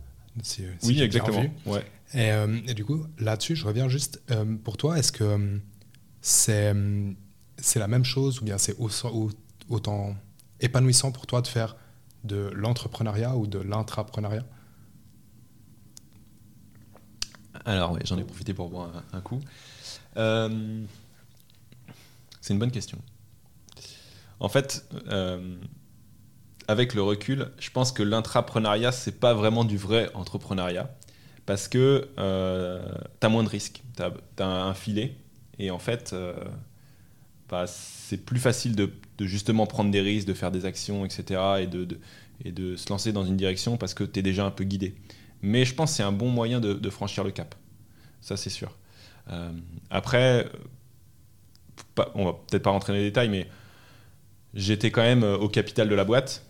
oui, 0.85 1.03
exactement. 1.03 1.45
Ouais. 1.67 1.85
Euh, 2.15 2.61
et, 2.67 2.75
du 2.75 2.85
coup, 2.85 3.05
là-dessus, 3.19 3.57
je 3.57 3.67
reviens 3.67 3.89
juste 3.89 4.21
euh, 4.31 4.57
pour 4.63 4.77
toi. 4.77 4.99
Est-ce 4.99 5.13
que 5.13 5.25
euh, 5.25 5.59
c'est 6.21 6.75
c'est 7.57 7.79
la 7.79 7.89
même 7.89 8.05
chose 8.05 8.41
ou 8.41 8.45
bien 8.45 8.57
c'est 8.57 8.75
autant 9.69 10.15
épanouissant 10.61 11.13
pour 11.13 11.27
toi 11.27 11.43
de 11.43 11.47
faire 11.47 11.77
de 12.25 12.51
l'entrepreneuriat 12.55 13.37
ou 13.37 13.47
de 13.47 13.59
l'intrapreneuriat? 13.59 14.45
Alors, 17.65 17.93
oui, 17.93 18.01
j'en 18.05 18.19
ai 18.19 18.25
profité 18.25 18.55
pour 18.55 18.69
boire 18.69 19.03
un, 19.13 19.21
coup. 19.21 19.41
c'est 20.15 20.21
une 22.53 22.59
bonne 22.59 22.71
question. 22.71 22.99
En 24.41 24.49
fait, 24.49 24.85
avec 26.69 26.95
le 26.95 27.03
recul, 27.03 27.51
je 27.59 27.71
pense 27.71 27.93
que 27.93 28.03
l'intrapreneuriat, 28.03 28.93
c'est 28.93 29.19
pas 29.19 29.35
vraiment 29.35 29.65
du 29.65 29.77
vrai 29.77 30.11
entrepreneuriat 30.15 30.89
parce 31.51 31.67
que 31.67 32.09
euh, 32.17 32.81
tu 33.21 33.27
as 33.27 33.29
moins 33.29 33.43
de 33.43 33.49
risques, 33.49 33.83
tu 33.97 34.43
as, 34.43 34.47
un 34.47 34.73
filet, 34.73 35.17
et 35.59 35.73
en 35.73 35.81
fait, 35.81 36.13
euh, 36.13 36.33
bah, 37.49 37.67
c'est 37.67 38.19
plus 38.19 38.39
facile 38.39 38.77
de, 38.77 38.93
justement 39.19 39.67
prendre 39.67 39.91
des 39.91 40.01
risques, 40.01 40.29
de 40.29 40.35
faire 40.35 40.53
des 40.53 40.65
actions, 40.65 41.05
etc., 41.05 41.41
et 41.63 41.67
de, 41.67 41.99
et 42.45 42.53
de 42.53 42.77
se 42.77 42.89
lancer 42.89 43.13
dans 43.13 43.25
une 43.25 43.37
direction 43.37 43.77
parce 43.77 43.95
que 43.95 44.05
tu 44.05 44.21
es 44.21 44.23
déjà 44.23 44.47
un 44.47 44.53
peu 44.53 44.63
guidé. 44.63 44.95
Mais 45.43 45.65
je 45.65 45.75
pense 45.75 45.91
que 45.91 45.97
c'est 45.97 46.03
un 46.03 46.13
bon 46.13 46.29
moyen 46.29 46.61
de, 46.61 46.91
franchir 46.91 47.25
le 47.25 47.31
cap, 47.31 47.55
ça 48.21 48.37
c'est 48.37 48.51
sûr. 48.51 48.77
Euh, 49.31 49.53
après, 49.91 50.49
pas, 51.95 52.11
on 52.15 52.27
va 52.27 52.33
peut-être 52.33 52.63
pas 52.63 52.71
rentrer 52.71 52.93
dans 52.93 52.99
les 52.99 53.05
détails, 53.05 53.29
mais 53.29 53.49
j'étais 54.55 54.91
quand 54.91 55.03
même 55.03 55.23
au 55.23 55.49
capital 55.49 55.89
de 55.89 55.95
la 55.95 56.05
boîte. 56.05 56.45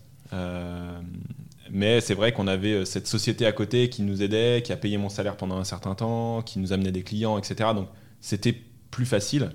Mais 1.71 2.01
c'est 2.01 2.15
vrai 2.15 2.33
qu'on 2.33 2.47
avait 2.47 2.73
euh, 2.73 2.85
cette 2.85 3.07
société 3.07 3.47
à 3.47 3.53
côté 3.53 3.89
qui 3.89 4.03
nous 4.03 4.23
aidait, 4.23 4.63
qui 4.63 4.73
a 4.73 4.77
payé 4.77 4.99
mon 4.99 5.09
salaire 5.09 5.37
pendant 5.37 5.57
un 5.57 5.65
certain 5.65 5.95
temps, 5.95 6.43
qui 6.43 6.59
nous 6.59 6.73
amenait 6.73 6.93
des 6.93 7.03
clients, 7.03 7.39
etc. 7.39 7.71
Donc 7.75 7.89
c'était 8.21 8.55
plus 8.91 9.07
facile. 9.07 9.53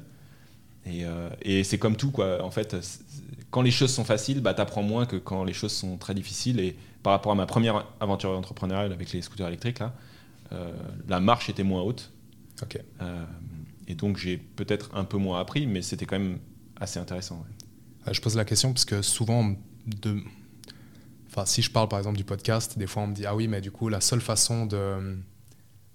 Euh, 0.88 1.30
et, 1.42 1.64
c'est 1.64 1.78
comme 1.78 1.98
tout, 1.98 2.12
quoi. 2.12 2.44
En 2.44 2.52
fait, 2.52 2.76
quand 3.56 3.62
les 3.62 3.72
choses 3.72 3.94
sont 3.94 4.04
faciles, 4.04 4.42
bah, 4.42 4.54
tu 4.54 4.60
apprends 4.60 4.84
moins 4.84 5.06
que 5.06 5.16
quand 5.16 5.46
les 5.46 5.54
choses 5.54 5.72
sont 5.72 5.96
très 5.96 6.14
difficiles. 6.14 6.60
Et 6.60 6.76
par 7.04 7.14
rapport 7.14 7.32
à 7.32 7.36
ma 7.36 7.46
première 7.46 7.86
aventure 8.02 8.32
entrepreneuriale 8.32 8.92
avec 8.92 9.14
les 9.14 9.22
scooters 9.22 9.48
électriques, 9.48 9.80
là, 9.80 9.96
euh, 10.52 10.74
la 11.08 11.22
marche 11.22 11.50
était 11.50 11.64
moins 11.64 11.82
haute. 11.82 12.12
et 13.88 13.96
donc 13.96 14.18
j'ai 14.18 14.36
peut-être 14.36 14.94
un 14.94 15.06
peu 15.06 15.16
moins 15.16 15.40
appris, 15.40 15.68
mais 15.68 15.82
c'était 15.82 16.06
quand 16.06 16.20
même 16.20 16.40
assez 16.82 17.00
intéressant. 17.00 17.46
Je 18.12 18.20
pose 18.20 18.36
la 18.36 18.44
question 18.44 18.74
parce 18.74 18.84
que 18.84 19.02
souvent, 19.02 19.56
de, 19.88 20.22
si 21.46 21.62
je 21.62 21.72
parle 21.72 21.88
par 21.88 22.00
exemple 22.00 22.18
du 22.18 22.26
podcast, 22.26 22.78
des 22.78 22.88
fois 22.88 23.04
on 23.04 23.08
me 23.08 23.16
dit 23.16 23.26
ah 23.26 23.38
oui, 23.38 23.48
mais 23.48 23.62
du 23.62 23.72
coup 23.72 23.88
la 23.88 24.02
seule 24.02 24.20
façon 24.20 24.66
de, 24.66 25.18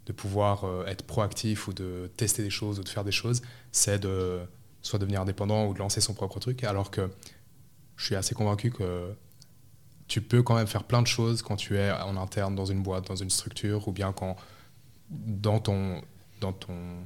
de 0.07 0.13
pouvoir 0.13 0.65
euh, 0.65 0.87
être 0.87 1.03
proactif 1.03 1.69
ou 1.69 1.75
de 1.75 2.11
tester 2.17 2.43
des 2.43 2.49
choses 2.49 2.81
ou 2.81 2.85
de 2.85 2.89
faire 2.89 3.05
des 3.05 3.13
choses, 3.13 3.43
c'est 3.71 3.99
de 3.99 4.41
soit 4.81 4.99
devenir 4.99 5.21
indépendant 5.21 5.67
ou 5.67 5.75
de 5.75 5.79
lancer 5.79 6.01
son 6.01 6.15
propre 6.15 6.41
truc. 6.41 6.65
Alors 6.65 6.91
que 6.91 7.11
je 8.01 8.07
suis 8.07 8.17
assez 8.17 8.35
convaincu 8.35 8.71
que 8.71 9.15
tu 10.09 10.23
peux 10.23 10.43
quand 10.43 10.55
même 10.55 10.67
faire 10.67 10.85
plein 10.85 11.03
de 11.03 11.07
choses 11.07 11.43
quand 11.43 11.57
tu 11.57 11.77
es 11.77 11.93
en 11.93 12.17
interne 12.17 12.55
dans 12.55 12.65
une 12.65 12.83
boîte, 12.83 13.07
dans 13.07 13.17
une 13.17 13.29
structure, 13.29 13.87
ou 13.89 13.93
bien 13.93 14.13
quand 14.13 14.37
dans 15.11 15.59
ton, 15.59 16.01
dans 16.41 16.55
ton 16.55 17.05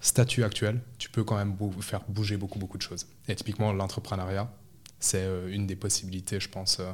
statut 0.00 0.42
actuel, 0.42 0.80
tu 0.98 1.08
peux 1.08 1.22
quand 1.22 1.36
même 1.36 1.56
faire 1.80 2.00
bouger 2.08 2.36
beaucoup, 2.36 2.58
beaucoup 2.58 2.78
de 2.78 2.82
choses. 2.82 3.06
Et 3.28 3.36
typiquement, 3.36 3.72
l'entrepreneuriat, 3.72 4.50
c'est 4.98 5.22
euh, 5.22 5.54
une 5.54 5.68
des 5.68 5.76
possibilités, 5.76 6.40
je 6.40 6.48
pense, 6.48 6.80
euh, 6.80 6.90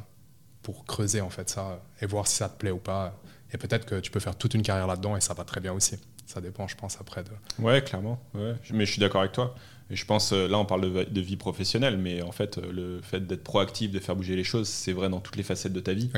pour 0.63 0.85
creuser 0.85 1.23
en 1.23 1.31
fait 1.31 1.49
ça 1.49 1.83
et 2.03 2.07
voir 2.07 2.27
si 2.27 2.37
ça 2.37 2.51
te 2.51 2.59
plaît 2.59 2.71
ou 2.71 2.79
pas. 2.79 3.19
Et 3.55 3.57
peut-être 3.57 3.87
que 3.87 4.01
tu 4.01 4.11
peux 4.11 4.21
faire 4.21 4.37
toute 4.37 4.53
une 4.53 4.63
carrière 4.63 4.87
là-dedans 4.87 5.17
et 5.17 5.23
ça 5.23 5.33
va 5.33 5.45
très 5.45 5.63
bien 5.63 5.73
aussi. 5.73 5.97
Ça 6.27 6.43
dépend, 6.43 6.69
je 6.69 6.77
pense, 6.77 6.99
après. 7.01 7.25
De... 7.25 7.31
Ouais, 7.59 7.83
clairement. 7.83 8.23
Mais 8.35 8.85
je 8.85 8.91
suis 8.93 9.01
d'accord 9.01 9.23
avec 9.23 9.33
toi. 9.33 9.55
Et 9.91 9.97
je 9.97 10.07
pense, 10.07 10.33
euh, 10.33 10.49
là, 10.49 10.59
on 10.59 10.65
parle 10.65 11.11
de, 11.11 11.21
vie 11.21 11.37
professionnelle, 11.37 11.99
mais 11.99 12.23
en 12.23 12.33
fait, 12.33 12.57
le 12.57 13.01
fait 13.03 13.27
d'être 13.27 13.45
proactif, 13.45 13.91
de 13.91 14.01
faire 14.01 14.17
bouger 14.17 14.37
les 14.37 14.45
choses, 14.45 14.69
c'est 14.69 14.93
vrai 14.93 15.09
dans 15.09 15.21
toutes 15.21 15.37
les 15.37 15.43
facettes 15.43 15.73
de 15.73 15.81
ta 15.81 15.93
vie. 15.93 16.11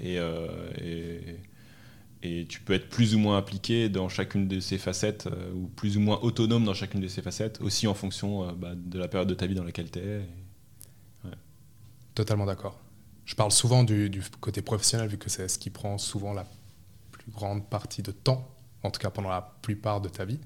Et, 0.00 0.18
et, 2.22 2.46
tu 2.46 2.60
peux 2.60 2.72
être 2.72 2.88
plus 2.88 3.14
ou 3.14 3.18
moins 3.18 3.36
impliqué 3.36 3.88
dans 3.88 4.08
chacune 4.08 4.48
de 4.48 4.58
ces 4.60 4.78
facettes, 4.78 5.28
ou 5.54 5.66
plus 5.66 5.96
ou 5.96 6.00
moins 6.00 6.18
autonome 6.22 6.64
dans 6.64 6.74
chacune 6.74 7.00
de 7.00 7.08
ces 7.08 7.20
facettes, 7.20 7.60
aussi 7.60 7.86
en 7.86 7.94
fonction 7.94 8.50
bah, 8.54 8.72
de 8.74 8.98
la 8.98 9.08
période 9.08 9.28
de 9.28 9.34
ta 9.34 9.46
vie 9.46 9.54
dans 9.54 9.64
laquelle 9.64 9.90
tu 9.90 9.98
es. 9.98 10.22
Totalement 12.14 12.46
d'accord. 12.46 12.78
Je 13.24 13.34
parle 13.34 13.52
souvent 13.52 13.84
du, 13.84 14.22
côté 14.40 14.62
professionnel, 14.62 15.08
vu 15.08 15.16
que 15.16 15.30
c'est 15.30 15.48
ce 15.48 15.58
qui 15.58 15.70
prend 15.70 15.96
souvent 15.98 16.32
la 16.32 16.44
plus 17.12 17.30
grande 17.30 17.68
partie 17.68 18.02
de 18.02 18.10
temps, 18.10 18.48
en 18.82 18.90
tout 18.90 19.00
cas 19.00 19.10
pendant 19.10 19.30
la 19.30 19.56
plupart 19.62 20.00
de 20.00 20.08
ta 20.08 20.24
vie. 20.24 20.40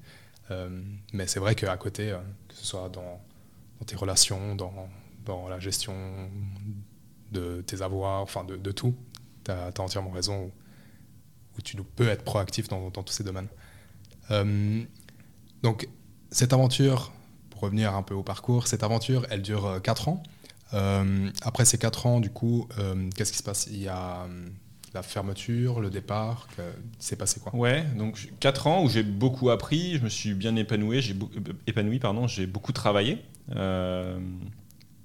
Euh, 0.51 0.81
mais 1.13 1.27
c'est 1.27 1.39
vrai 1.39 1.55
qu'à 1.55 1.75
côté, 1.77 2.11
euh, 2.11 2.17
que 2.47 2.55
ce 2.55 2.65
soit 2.65 2.89
dans, 2.89 3.21
tes 3.85 3.95
relations, 3.95 4.55
dans, 4.55 4.73
dans, 5.25 5.47
la 5.47 5.59
gestion 5.59 5.93
de 7.31 7.61
tes 7.61 7.81
avoirs, 7.81 8.21
enfin 8.21 8.43
de, 8.43 8.71
tout, 8.71 8.95
tu 9.43 9.51
as, 9.51 9.71
entièrement 9.79 10.11
raison, 10.11 10.51
où, 11.57 11.61
tu 11.61 11.75
peux 11.77 12.07
être 12.07 12.23
proactif 12.23 12.67
dans, 12.67 12.89
tous 12.91 13.11
ces 13.11 13.23
domaines. 13.23 13.49
Euh, 14.31 14.83
Donc, 15.63 15.89
cette 16.31 16.53
aventure, 16.53 17.11
pour 17.49 17.61
revenir 17.61 17.95
un 17.95 18.03
peu 18.03 18.13
au 18.13 18.23
parcours, 18.23 18.67
cette 18.67 18.83
aventure, 18.83 19.25
elle 19.29 19.41
dure 19.41 19.81
4 19.81 20.09
ans. 20.09 20.23
après 21.41 21.65
ces 21.65 21.77
4 21.77 22.05
ans, 22.05 22.19
du 22.19 22.29
coup, 22.29 22.67
qu'est-ce 23.15 23.31
qui 23.31 23.37
se 23.37 23.43
passe? 23.43 23.67
Il 23.67 23.81
y 23.81 23.87
a 23.87 24.27
la 24.93 25.03
fermeture, 25.03 25.79
le 25.79 25.89
départ, 25.89 26.47
c'est 26.99 27.15
passé 27.15 27.39
quoi? 27.39 27.55
Ouais, 27.55 27.83
donc 27.97 28.29
4 28.39 28.67
ans 28.67 28.83
où 28.83 28.89
j'ai 28.89 29.03
beaucoup 29.03 29.49
appris, 29.49 29.97
je 29.97 30.03
me 30.03 30.09
suis 30.09 30.33
bien 30.33 30.55
épanoui, 30.55 31.01
j'ai 31.01 31.15
épanoui, 31.67 31.99
pardon, 31.99 32.27
j'ai 32.27 32.47
beaucoup 32.47 32.71
travaillé, 32.71 33.21
euh, 33.55 34.17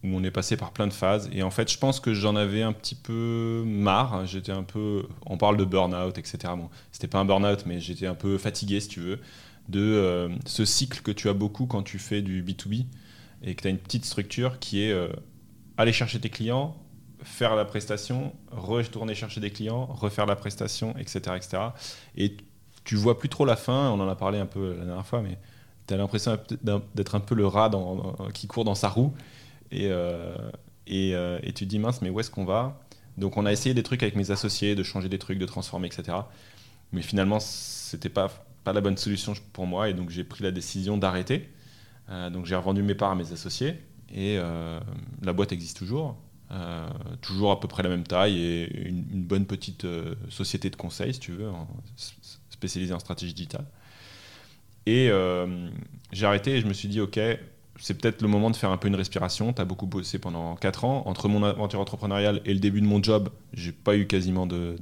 où 0.05 0.09
on 0.09 0.23
est 0.25 0.31
passé 0.31 0.57
par 0.57 0.73
plein 0.73 0.87
de 0.87 0.93
phases. 0.93 1.29
Et 1.33 1.43
en 1.43 1.51
fait, 1.51 1.71
je 1.71 1.79
pense 1.79 2.01
que 2.01 2.15
j'en 2.15 2.37
avais 2.37 2.63
un 2.63 2.73
petit 2.73 2.95
peu 2.95 3.63
marre. 3.67 4.27
J'étais 4.27 4.53
un 4.53 4.65
peu, 4.65 5.05
on 5.27 5.37
parle 5.37 5.57
de 5.57 5.65
burn-out, 5.65 6.19
etc. 6.19 6.39
Bon, 6.57 6.71
c'était 6.91 7.09
pas 7.09 7.19
un 7.19 7.25
burn-out, 7.25 7.65
mais 7.67 7.81
j'étais 7.81 8.07
un 8.07 8.15
peu 8.15 8.39
fatigué, 8.39 8.81
si 8.81 8.89
tu 8.89 9.01
veux, 9.01 9.21
de 9.69 9.81
euh, 9.81 10.29
ce 10.45 10.65
cycle 10.65 11.03
que 11.03 11.13
tu 11.13 11.29
as 11.29 11.35
beaucoup 11.35 11.67
quand 11.67 11.83
tu 11.83 11.99
fais 11.99 12.23
du 12.23 12.43
B2B 12.43 12.87
et 13.43 13.55
que 13.55 13.63
tu 13.63 13.69
as 13.69 13.71
une 13.71 13.79
petite 13.79 14.05
structure 14.05 14.59
qui 14.59 14.83
est 14.83 14.93
euh, 14.93 15.09
aller 15.77 15.93
chercher 15.93 16.21
tes 16.21 16.31
clients, 16.31 16.77
faire 17.25 17.57
la 17.57 17.65
prestation, 17.65 18.33
retourner 18.51 19.15
chercher 19.15 19.41
des 19.41 19.51
clients, 19.51 19.87
refaire 19.87 20.27
la 20.27 20.37
prestation, 20.37 20.95
etc. 20.99 21.37
etc. 21.37 21.63
Et 22.17 22.37
tu 22.85 22.97
vois 22.97 23.19
plus 23.19 23.29
trop 23.29 23.45
la 23.45 23.57
fin, 23.57 23.91
on 23.91 24.01
en 24.01 24.09
a 24.09 24.17
parlé 24.17 24.39
un 24.39 24.47
peu 24.47 24.77
la 24.79 24.85
dernière 24.85 25.07
fois, 25.07 25.23
mais 25.23 25.39
tu 25.87 25.95
as 25.95 25.97
l'impression 25.97 26.39
d'être 26.95 27.15
un 27.15 27.21
peu 27.21 27.35
le 27.35 27.47
rat 27.47 27.71
qui 28.35 28.47
court 28.47 28.65
dans 28.65 28.75
sa 28.75 28.89
roue. 28.89 29.13
Et, 29.71 29.87
euh, 29.91 30.37
euh, 30.91 31.39
et, 31.43 31.53
tu 31.53 31.65
te 31.65 31.71
dis, 31.71 31.79
mince, 31.79 32.03
mais 32.03 32.11
où 32.11 32.21
est-ce 32.21 32.31
qu'on 32.31 32.45
va? 32.45 32.81
Donc 33.19 33.37
on 33.37 33.47
a 33.47 33.53
essayé 33.53 33.75
des 33.75 33.83
trucs 33.83 34.03
avec 34.03 34.17
mes 34.17 34.31
associés, 34.31 34.75
de 34.75 34.83
changer 34.83 35.09
des 35.09 35.19
trucs, 35.19 35.39
de 35.39 35.47
transformer, 35.47 35.87
etc. 35.87 36.19
Mais 36.93 37.03
finalement, 37.03 37.41
c'était 37.41 38.09
pas, 38.09 38.31
pas 38.65 38.73
la 38.73 38.81
bonne 38.81 38.97
solution 38.97 39.35
pour 39.53 39.67
moi, 39.67 39.89
et 39.89 39.95
donc 39.95 40.11
j'ai 40.11 40.25
pris 40.25 40.43
la 40.43 40.51
décision 40.51 40.99
d'arrêter. 40.99 41.49
Euh, 42.11 42.31
donc 42.31 42.47
j'ai 42.47 42.55
revendu 42.55 42.83
mes 42.83 42.95
parts 42.95 43.13
à 43.13 43.15
mes 43.15 43.33
associés, 43.33 43.81
et 44.15 44.39
la 45.23 45.33
boîte 45.33 45.53
existe 45.53 45.79
toujours. 45.79 46.17
Euh, 46.53 46.87
toujours 47.23 47.51
à 47.51 47.61
peu 47.61 47.69
près 47.69 47.83
la 47.83 47.89
même 47.89 48.03
taille 48.03 48.39
et 48.39 48.89
une, 48.89 49.23
bonne 49.23 49.47
petite 49.47 49.87
euh, 49.87 50.15
société 50.29 50.69
de 50.69 50.77
conseil, 50.77 51.15
si 51.15 51.21
tu 51.21 51.33
veux, 51.33 51.51
spécialisée 52.51 52.93
en 52.93 52.99
stratégie 52.99 53.33
digitale. 53.33 53.65
Et 54.85 55.09
euh, 55.11 55.71
j'ai 56.13 56.27
arrêté 56.27 56.57
et 56.57 56.61
je 56.61 56.67
me 56.67 56.75
suis 56.75 56.89
dit, 56.89 57.01
OK, 57.01 57.19
c'est 57.79 57.95
peut-être 57.95 58.21
le 58.21 58.29
moment 58.29 58.51
de 58.51 58.57
faire 58.57 58.71
un 58.71 58.77
peu 58.77 58.89
une 58.89 58.97
respiration. 58.97 59.55
Tu 59.55 59.63
as 59.63 59.65
beaucoup 59.65 59.87
bossé 59.87 60.19
pendant 60.19 60.57
4 60.57 60.85
ans. 60.85 61.05
Entre 61.07 61.27
mon 61.29 61.43
aventure 61.43 61.81
entrepreneuriale 61.81 62.43
et 62.45 62.53
le 62.53 62.61
début 62.61 62.83
de 62.83 62.87
mon 62.87 63.03
job, 63.03 63.31
j'ai 63.55 63.73
pas 63.73 63.97
eu 63.97 64.07
quasiment 64.07 64.47
de, 64.47 64.77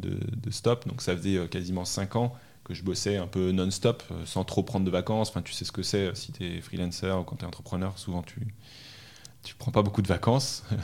stop. 0.50 0.88
Donc 0.88 1.02
ça 1.02 1.16
faisait 1.16 1.46
quasiment 1.48 1.84
5 1.84 2.16
ans 2.16 2.34
que 2.64 2.74
je 2.74 2.82
bossais 2.82 3.16
un 3.16 3.28
peu 3.28 3.52
non-stop, 3.52 4.02
sans 4.24 4.42
trop 4.42 4.64
prendre 4.64 4.84
de 4.84 4.90
vacances. 4.90 5.30
Enfin, 5.30 5.42
tu 5.42 5.52
sais 5.52 5.64
ce 5.64 5.72
que 5.72 5.82
c'est 5.82 6.16
si 6.16 6.32
tu 6.32 6.44
es 6.44 6.60
freelancer 6.60 7.12
ou 7.12 7.22
quand 7.22 7.36
tu 7.36 7.44
es 7.44 7.46
entrepreneur, 7.46 7.96
souvent 7.96 8.22
tu 8.22 8.40
tu 9.42 9.54
prends 9.54 9.70
pas 9.70 9.82
beaucoup 9.82 10.02
de 10.02 10.08
vacances. 10.08 10.64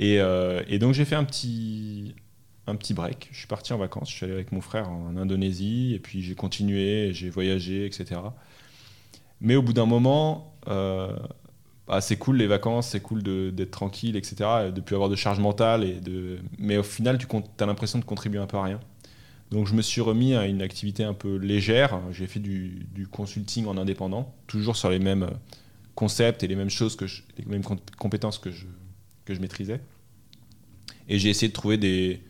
Euh, 0.00 0.62
et, 0.68 0.78
donc 0.78 0.94
j'ai 0.94 1.04
fait 1.04 1.16
un 1.16 1.24
petit, 1.24 2.14
un 2.66 2.76
petit 2.76 2.94
break. 2.94 3.28
Je 3.32 3.38
suis 3.38 3.46
parti 3.46 3.72
en 3.72 3.78
vacances. 3.78 4.10
Je 4.10 4.16
suis 4.16 4.24
allé 4.24 4.34
avec 4.34 4.52
mon 4.52 4.60
frère 4.60 4.90
en 4.90 5.16
Indonésie 5.16 5.94
et 5.94 5.98
puis 5.98 6.22
j'ai 6.22 6.34
continué, 6.34 7.12
j'ai 7.12 7.30
voyagé, 7.30 7.86
etc. 7.86 8.20
Mais 9.40 9.56
au 9.56 9.62
bout 9.62 9.72
d'un 9.72 9.86
moment, 9.86 10.54
euh, 10.68 11.16
bah, 11.86 12.00
c'est 12.00 12.16
cool 12.16 12.36
les 12.36 12.46
vacances, 12.46 12.88
c'est 12.88 13.00
cool 13.00 13.22
d'être 13.22 13.70
tranquille, 13.70 14.16
etc. 14.16 14.70
De 14.74 14.80
plus 14.80 14.94
avoir 14.94 15.10
de 15.10 15.16
charge 15.16 15.40
mentale. 15.40 15.84
Et 15.84 16.00
de... 16.00 16.38
Mais 16.58 16.76
au 16.76 16.82
final, 16.82 17.18
tu 17.18 17.26
as 17.60 17.66
l'impression 17.66 17.98
de 17.98 18.04
contribuer 18.04 18.40
un 18.40 18.46
peu 18.46 18.56
à 18.56 18.64
rien. 18.64 18.80
Donc 19.50 19.66
je 19.66 19.74
me 19.74 19.80
suis 19.80 20.02
remis 20.02 20.34
à 20.34 20.46
une 20.46 20.60
activité 20.60 21.04
un 21.04 21.14
peu 21.14 21.36
légère. 21.36 21.98
J'ai 22.12 22.26
fait 22.26 22.40
du, 22.40 22.86
consulting 23.10 23.66
en 23.66 23.78
indépendant, 23.78 24.34
toujours 24.46 24.76
sur 24.76 24.90
les 24.90 24.98
mêmes 24.98 25.26
concepts 25.94 26.42
et 26.42 26.46
les 26.46 26.54
mêmes 26.54 26.68
choses, 26.68 26.96
que 26.96 27.06
les 27.38 27.46
mêmes 27.46 27.64
compétences 27.98 28.38
que 28.38 28.50
que 29.28 29.34
je 29.34 29.40
maîtrisais. 29.40 29.80
Et 31.08 31.18
j'ai 31.18 31.30
essayé 31.30 31.48
de 31.48 31.54
trouver 31.54 31.78
des, 31.78 32.22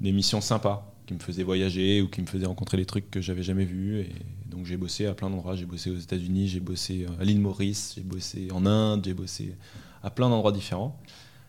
missions 0.00 0.40
sympas 0.40 0.92
qui 1.06 1.14
me 1.14 1.18
faisaient 1.18 1.42
voyager 1.42 2.02
ou 2.02 2.08
qui 2.08 2.20
me 2.20 2.26
faisaient 2.26 2.46
rencontrer 2.46 2.76
des 2.76 2.84
trucs 2.84 3.10
que 3.10 3.20
j'avais 3.20 3.42
jamais 3.42 3.64
vus. 3.64 4.00
Et 4.00 4.12
donc 4.46 4.66
j'ai 4.66 4.76
bossé 4.76 5.06
à 5.06 5.14
plein 5.14 5.30
d'endroits. 5.30 5.56
J'ai 5.56 5.66
bossé 5.66 5.90
aux 5.90 5.98
États-Unis, 5.98 6.48
j'ai 6.48 6.60
bossé 6.60 7.06
à 7.18 7.24
l'île 7.24 7.40
Maurice, 7.40 7.94
j'ai 7.96 8.02
bossé 8.02 8.48
en 8.52 8.66
Inde, 8.66 9.04
j'ai 9.04 9.14
bossé 9.14 9.54
à 10.02 10.10
plein 10.10 10.28
d'endroits 10.28 10.52
différents. 10.52 11.00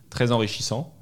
Très 0.10 0.32
enrichissant. 0.32 0.94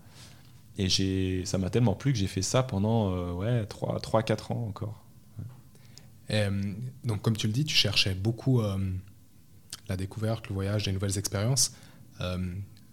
Et 0.77 1.45
ça 1.45 1.57
m'a 1.57 1.69
tellement 1.69 1.93
plu 1.93 2.11
que 2.11 2.17
j'ai 2.17 2.27
fait 2.27 2.41
ça 2.41 2.63
pendant 2.63 3.13
euh, 3.13 3.31
ouais, 3.31 3.63
3-4 3.63 4.51
ans 4.51 4.65
encore. 4.67 5.05
Euh, 6.31 6.73
donc 7.03 7.21
comme 7.21 7.37
tu 7.37 7.47
le 7.47 7.53
dis, 7.53 7.65
tu 7.65 7.75
cherchais 7.75 8.13
beaucoup 8.13 8.61
euh, 8.61 8.77
la 9.87 9.95
découverte, 9.95 10.49
le 10.49 10.55
voyage, 10.55 10.85
des 10.85 10.91
nouvelles 10.91 11.17
expériences 11.17 11.73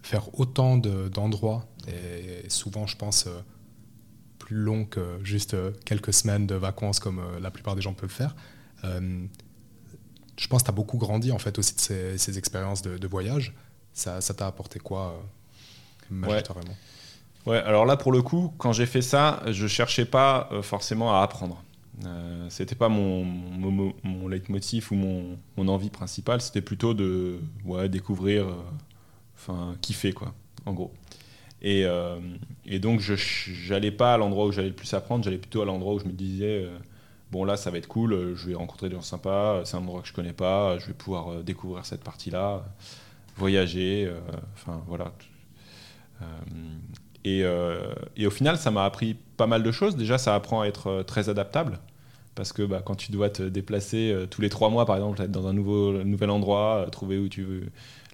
faire 0.03 0.37
autant 0.39 0.77
d'endroits, 0.77 1.65
et 1.87 2.49
souvent 2.49 2.85
je 2.85 2.97
pense 2.97 3.25
euh, 3.25 3.39
plus 4.37 4.57
long 4.57 4.85
que 4.85 5.17
juste 5.23 5.53
euh, 5.53 5.71
quelques 5.85 6.13
semaines 6.13 6.45
de 6.45 6.55
vacances 6.55 6.99
comme 6.99 7.19
euh, 7.19 7.39
la 7.39 7.49
plupart 7.49 7.75
des 7.75 7.81
gens 7.81 7.93
peuvent 7.93 8.09
faire. 8.09 8.35
je 8.83 10.47
pense 10.47 10.61
que 10.61 10.65
tu 10.65 10.71
as 10.71 10.75
beaucoup 10.75 10.97
grandi 10.97 11.31
en 11.31 11.39
fait 11.39 11.57
aussi 11.57 11.75
de 11.75 12.17
ces, 12.17 12.37
expériences 12.37 12.81
de, 12.81 13.07
voyage. 13.07 13.55
Ça 13.93 14.19
t'a 14.21 14.47
apporté 14.47 14.79
quoi 14.79 15.23
majoritairement 16.09 16.75
ouais. 17.45 17.57
alors 17.57 17.85
là 17.85 17.95
pour 17.95 18.11
le 18.11 18.21
coup, 18.21 18.53
quand 18.57 18.73
j'ai 18.73 18.85
fait 18.85 19.01
ça, 19.01 19.41
je 19.47 19.67
cherchais 19.67 20.05
pas 20.05 20.49
forcément 20.61 21.17
à 21.17 21.23
apprendre. 21.23 21.63
Euh, 22.05 22.47
c'était 22.49 22.75
pas 22.75 22.89
mon, 22.89 23.23
mon, 23.23 23.93
mon, 24.03 24.27
leitmotiv 24.27 24.91
ou 24.91 24.95
mon, 24.95 25.37
mon 25.57 25.67
envie 25.67 25.91
principale, 25.91 26.41
c'était 26.41 26.61
plutôt 26.61 26.95
de 26.95 27.39
ouais, 27.65 27.87
découvrir 27.87 28.47
enfin 29.47 29.75
kiffer 29.81 30.13
quoi, 30.13 30.33
en 30.65 30.73
gros. 30.73 30.91
Et, 31.61 31.85
euh, 31.85 32.19
et 32.65 32.79
donc 32.79 32.99
je 32.99 33.15
j'allais 33.15 33.91
pas 33.91 34.13
à 34.13 34.17
l'endroit 34.17 34.45
où 34.45 34.51
j'allais 34.51 34.69
le 34.69 34.75
plus 34.75 34.93
apprendre, 34.93 35.23
j'allais 35.23 35.37
plutôt 35.37 35.61
à 35.61 35.65
l'endroit 35.65 35.93
où 35.93 35.99
je 35.99 36.05
me 36.05 36.11
disais 36.11 36.65
euh, 36.65 36.77
bon 37.31 37.45
là 37.45 37.55
ça 37.55 37.71
va 37.71 37.77
être 37.77 37.87
cool, 37.87 38.13
euh, 38.13 38.35
je 38.35 38.49
vais 38.49 38.55
rencontrer 38.55 38.89
des 38.89 38.95
gens 38.95 39.01
sympas, 39.01 39.63
c'est 39.63 39.77
un 39.77 39.79
endroit 39.79 40.01
que 40.01 40.07
je 40.09 40.13
connais 40.13 40.33
pas, 40.33 40.77
je 40.79 40.87
vais 40.87 40.93
pouvoir 40.93 41.43
découvrir 41.43 41.85
cette 41.85 42.03
partie-là, 42.03 42.65
voyager, 43.37 44.11
enfin 44.55 44.81
voilà. 44.87 45.11
Et, 47.25 47.39
et, 48.15 48.27
au 48.27 48.29
final, 48.29 48.57
ça 48.57 48.71
m'a 48.71 48.85
appris 48.85 49.15
pas 49.35 49.47
mal 49.47 49.61
de 49.63 49.71
choses. 49.71 49.97
Déjà, 49.97 50.17
ça 50.17 50.35
apprend 50.35 50.61
à 50.61 50.67
être 50.67 51.03
très 51.03 51.27
adaptable. 51.27 51.79
Parce 52.35 52.53
que 52.53 52.63
bah, 52.63 52.81
quand 52.83 52.95
tu 52.95 53.11
dois 53.11 53.29
te 53.29 53.43
déplacer 53.43 54.15
tous 54.29 54.41
les 54.41 54.49
trois 54.49 54.69
mois, 54.69 54.85
par 54.85 54.95
exemple, 54.95 55.21
être 55.21 55.31
dans 55.31 55.47
un 55.47 55.53
nouveau, 55.53 56.03
nouvel 56.03 56.29
endroit, 56.29 56.87
trouver 56.91 57.17
où 57.17 57.27
tu 57.27 57.43
veux, 57.43 57.63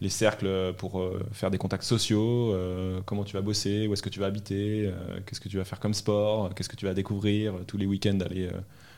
les 0.01 0.09
cercles 0.09 0.73
pour 0.77 0.99
euh, 0.99 1.19
faire 1.33 1.51
des 1.51 1.57
contacts 1.57 1.83
sociaux, 1.83 2.53
euh, 2.53 3.01
comment 3.05 3.23
tu 3.23 3.33
vas 3.33 3.41
bosser, 3.41 3.87
où 3.87 3.93
est-ce 3.93 4.03
que 4.03 4.09
tu 4.09 4.19
vas 4.19 4.27
habiter, 4.27 4.85
euh, 4.85 5.19
qu'est-ce 5.25 5.41
que 5.41 5.49
tu 5.49 5.57
vas 5.57 5.65
faire 5.65 5.79
comme 5.79 5.93
sport, 5.93 6.53
qu'est-ce 6.55 6.69
que 6.69 6.77
tu 6.77 6.85
vas 6.85 6.93
découvrir, 6.93 7.53
tous 7.67 7.77
les 7.77 7.85
week-ends 7.85 8.19
aller 8.21 8.49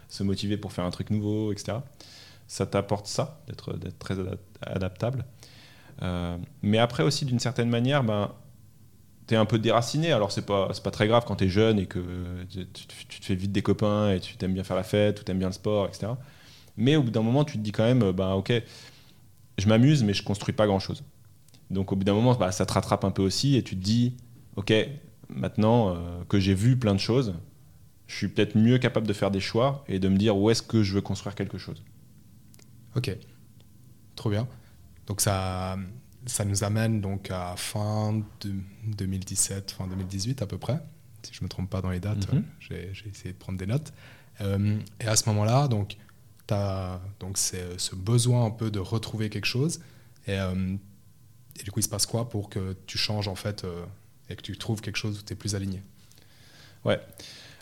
se 0.09 0.23
motiver 0.23 0.57
pour 0.57 0.73
faire 0.73 0.85
un 0.85 0.91
truc 0.91 1.09
nouveau, 1.09 1.51
etc. 1.51 1.79
Ça 2.47 2.65
t'apporte 2.65 3.07
ça, 3.07 3.41
d'être 3.47 3.73
très 3.97 4.15
adaptable. 4.61 5.25
mais 6.61 6.77
après 6.77 7.03
aussi, 7.03 7.25
d'une 7.25 7.39
certaine 7.39 7.69
manière, 7.69 8.03
ben, 8.03 8.31
tu 9.27 9.35
es 9.35 9.37
un 9.37 9.45
peu 9.45 9.57
déraciné. 9.57 10.11
Alors, 10.11 10.31
c'est 10.31 10.45
pas, 10.45 10.69
pas 10.83 10.91
très 10.91 11.07
grave 11.07 11.23
quand 11.25 11.37
tu 11.37 11.45
es 11.45 11.49
jeune 11.49 11.79
et 11.79 11.85
que 11.85 11.99
tu, 12.51 12.65
te 12.65 13.25
fais 13.25 13.35
vite 13.35 13.53
des 13.53 13.61
copains 13.61 14.11
et 14.11 14.19
tu 14.19 14.35
t'aimes 14.35 14.53
bien 14.53 14.63
faire 14.63 14.75
la 14.75 14.83
fête 14.83 15.21
ou 15.21 15.23
tu 15.23 15.31
aimes 15.31 15.39
bien 15.39 15.47
le 15.47 15.53
sport, 15.53 15.87
etc. 15.87 16.07
Mais 16.75 16.97
au 16.97 17.03
bout 17.03 17.11
d'un 17.11 17.21
moment, 17.21 17.45
tu 17.45 17.57
te 17.57 17.63
dis 17.63 17.71
quand 17.71 17.85
même, 17.85 18.11
ben, 18.11 18.33
ok, 18.33 18.51
je 19.61 19.67
m'amuse, 19.67 20.03
mais 20.03 20.13
je 20.13 20.23
construis 20.23 20.53
pas 20.53 20.67
grand-chose. 20.67 21.03
Donc 21.69 21.91
au 21.91 21.95
bout 21.95 22.03
d'un 22.03 22.13
moment, 22.13 22.35
bah, 22.35 22.51
ça 22.51 22.65
te 22.65 22.73
rattrape 22.73 23.05
un 23.05 23.11
peu 23.11 23.21
aussi 23.21 23.55
et 23.55 23.63
tu 23.63 23.75
te 23.75 23.81
dis, 23.81 24.17
ok, 24.55 24.73
maintenant 25.29 25.95
euh, 25.95 26.23
que 26.27 26.39
j'ai 26.39 26.53
vu 26.53 26.77
plein 26.77 26.93
de 26.93 26.99
choses, 26.99 27.33
je 28.07 28.15
suis 28.15 28.27
peut-être 28.27 28.57
mieux 28.57 28.77
capable 28.77 29.07
de 29.07 29.13
faire 29.13 29.31
des 29.31 29.39
choix 29.39 29.85
et 29.87 29.99
de 29.99 30.09
me 30.09 30.17
dire 30.17 30.37
où 30.37 30.49
est-ce 30.49 30.61
que 30.61 30.83
je 30.83 30.93
veux 30.93 31.01
construire 31.01 31.33
quelque 31.33 31.57
chose. 31.57 31.81
Ok, 32.95 33.15
trop 34.15 34.29
bien. 34.29 34.47
Donc 35.07 35.21
ça, 35.21 35.77
ça 36.25 36.43
nous 36.43 36.63
amène 36.65 36.99
donc 36.99 37.31
à 37.31 37.55
fin 37.55 38.21
de 38.41 38.53
2017, 38.97 39.71
fin 39.71 39.87
2018 39.87 40.41
à 40.41 40.45
peu 40.45 40.57
près, 40.57 40.79
si 41.23 41.33
je 41.33 41.43
me 41.43 41.47
trompe 41.49 41.69
pas 41.69 41.81
dans 41.81 41.89
les 41.89 42.01
dates. 42.01 42.31
Mhm. 42.33 42.43
J'ai 42.59 42.91
essayé 43.09 43.33
de 43.33 43.39
prendre 43.39 43.57
des 43.57 43.65
notes. 43.65 43.93
Euh, 44.41 44.77
et 44.99 45.07
à 45.07 45.15
ce 45.15 45.29
moment-là, 45.29 45.67
donc 45.67 45.95
donc 47.19 47.37
c'est 47.37 47.79
ce 47.79 47.95
besoin 47.95 48.45
un 48.45 48.51
peu 48.51 48.71
de 48.71 48.79
retrouver 48.79 49.29
quelque 49.29 49.45
chose. 49.45 49.79
Euh, 50.29 50.75
et, 51.59 51.63
du 51.63 51.71
coup, 51.71 51.79
il 51.79 51.83
se 51.83 51.89
passe 51.89 52.05
quoi 52.05 52.29
pour 52.29 52.49
que 52.49 52.75
tu 52.85 52.97
changes 52.97 53.27
en 53.27 53.35
fait 53.35 53.63
euh, 53.63 53.83
et 54.29 54.35
que 54.35 54.41
tu 54.41 54.57
trouves 54.57 54.81
quelque 54.81 54.97
chose 54.97 55.19
où 55.19 55.23
tu 55.23 55.33
es 55.33 55.35
plus 55.35 55.55
aligné? 55.55 55.81
Ouais. 56.85 56.99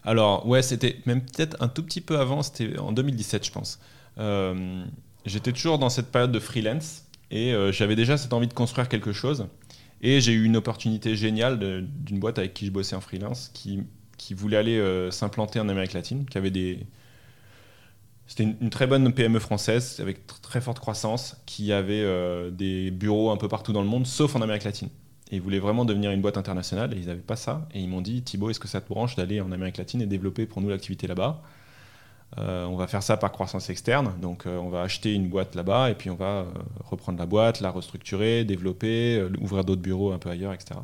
Alors, 0.03 0.47
ouais, 0.47 0.61
c'était 0.61 0.97
même 1.05 1.21
peut-être 1.21 1.57
un 1.61 1.67
tout 1.67 1.83
petit 1.83 2.01
peu 2.01 2.19
avant, 2.19 2.41
c'était 2.41 2.77
en 2.77 2.91
2017, 2.91 3.45
je 3.45 3.51
pense. 3.51 3.79
Euh, 4.17 4.85
j'étais 5.25 5.51
toujours 5.51 5.79
dans 5.79 5.89
cette 5.89 6.11
période 6.11 6.31
de 6.31 6.39
freelance 6.39 7.05
et 7.31 7.53
j'avais 7.71 7.95
déjà 7.95 8.17
cette 8.17 8.33
envie 8.33 8.47
de 8.47 8.53
construire 8.53 8.89
quelque 8.89 9.11
chose. 9.11 9.47
Et 10.01 10.21
j'ai 10.21 10.31
eu 10.31 10.45
une 10.45 10.55
opportunité 10.55 11.15
géniale 11.15 11.59
d'une 11.59 12.19
boîte 12.19 12.39
avec 12.39 12.53
qui 12.53 12.65
je 12.65 12.71
bossais 12.71 12.95
en 12.95 13.01
freelance 13.01 13.51
qui, 13.53 13.83
qui 14.17 14.33
voulait 14.33 14.57
aller 14.57 15.09
s'implanter 15.11 15.59
en 15.59 15.69
Amérique 15.69 15.93
latine, 15.93 16.25
qui 16.25 16.37
avait 16.39 16.49
des, 16.49 16.87
C'était 18.29 18.43
une, 18.43 18.69
très 18.69 18.85
bonne 18.85 19.11
PME 19.11 19.39
française 19.39 19.99
avec 19.99 20.27
très 20.43 20.61
forte 20.61 20.77
croissance 20.77 21.35
qui 21.47 21.73
avait 21.73 22.03
euh, 22.03 22.51
des 22.51 22.91
bureaux 22.91 23.31
un 23.31 23.37
peu 23.37 23.47
partout 23.47 23.73
dans 23.73 23.81
le 23.81 23.87
monde, 23.87 24.05
sauf 24.05 24.35
en 24.35 24.41
Amérique 24.43 24.65
latine. 24.65 24.89
Et 25.31 25.37
ils 25.37 25.41
voulaient 25.41 25.57
vraiment 25.57 25.83
devenir 25.83 26.11
une 26.11 26.21
boîte 26.21 26.37
internationale 26.37 26.93
et 26.93 26.97
ils 26.97 27.07
n'avaient 27.07 27.21
pas 27.21 27.35
ça. 27.35 27.67
Et 27.73 27.79
ils 27.79 27.89
m'ont 27.89 28.01
dit 28.01 28.21
Thibaut, 28.21 28.51
est-ce 28.51 28.59
que 28.59 28.67
ça 28.67 28.81
te 28.81 28.87
branche 28.87 29.15
d'aller 29.15 29.41
en 29.41 29.51
Amérique 29.51 29.77
latine 29.77 29.99
et 30.03 30.05
développer 30.05 30.45
pour 30.45 30.61
nous 30.61 30.69
l'activité 30.69 31.07
là-bas? 31.07 31.41
Euh, 32.37 32.65
on 32.65 32.75
va 32.75 32.85
faire 32.85 33.01
ça 33.01 33.17
par 33.17 33.31
croissance 33.31 33.71
externe, 33.71 34.13
donc 34.21 34.45
euh, 34.45 34.59
on 34.59 34.69
va 34.69 34.83
acheter 34.83 35.15
une 35.15 35.27
boîte 35.27 35.55
là-bas 35.55 35.89
et 35.89 35.95
puis 35.95 36.11
on 36.11 36.15
va 36.15 36.45
reprendre 36.85 37.17
la 37.17 37.25
boîte, 37.25 37.61
la 37.61 37.71
restructurer, 37.71 38.45
développer, 38.45 39.25
ouvrir 39.41 39.63
d'autres 39.63 39.81
bureaux 39.81 40.11
un 40.11 40.19
peu 40.19 40.29
ailleurs, 40.29 40.53
etc. 40.53 40.79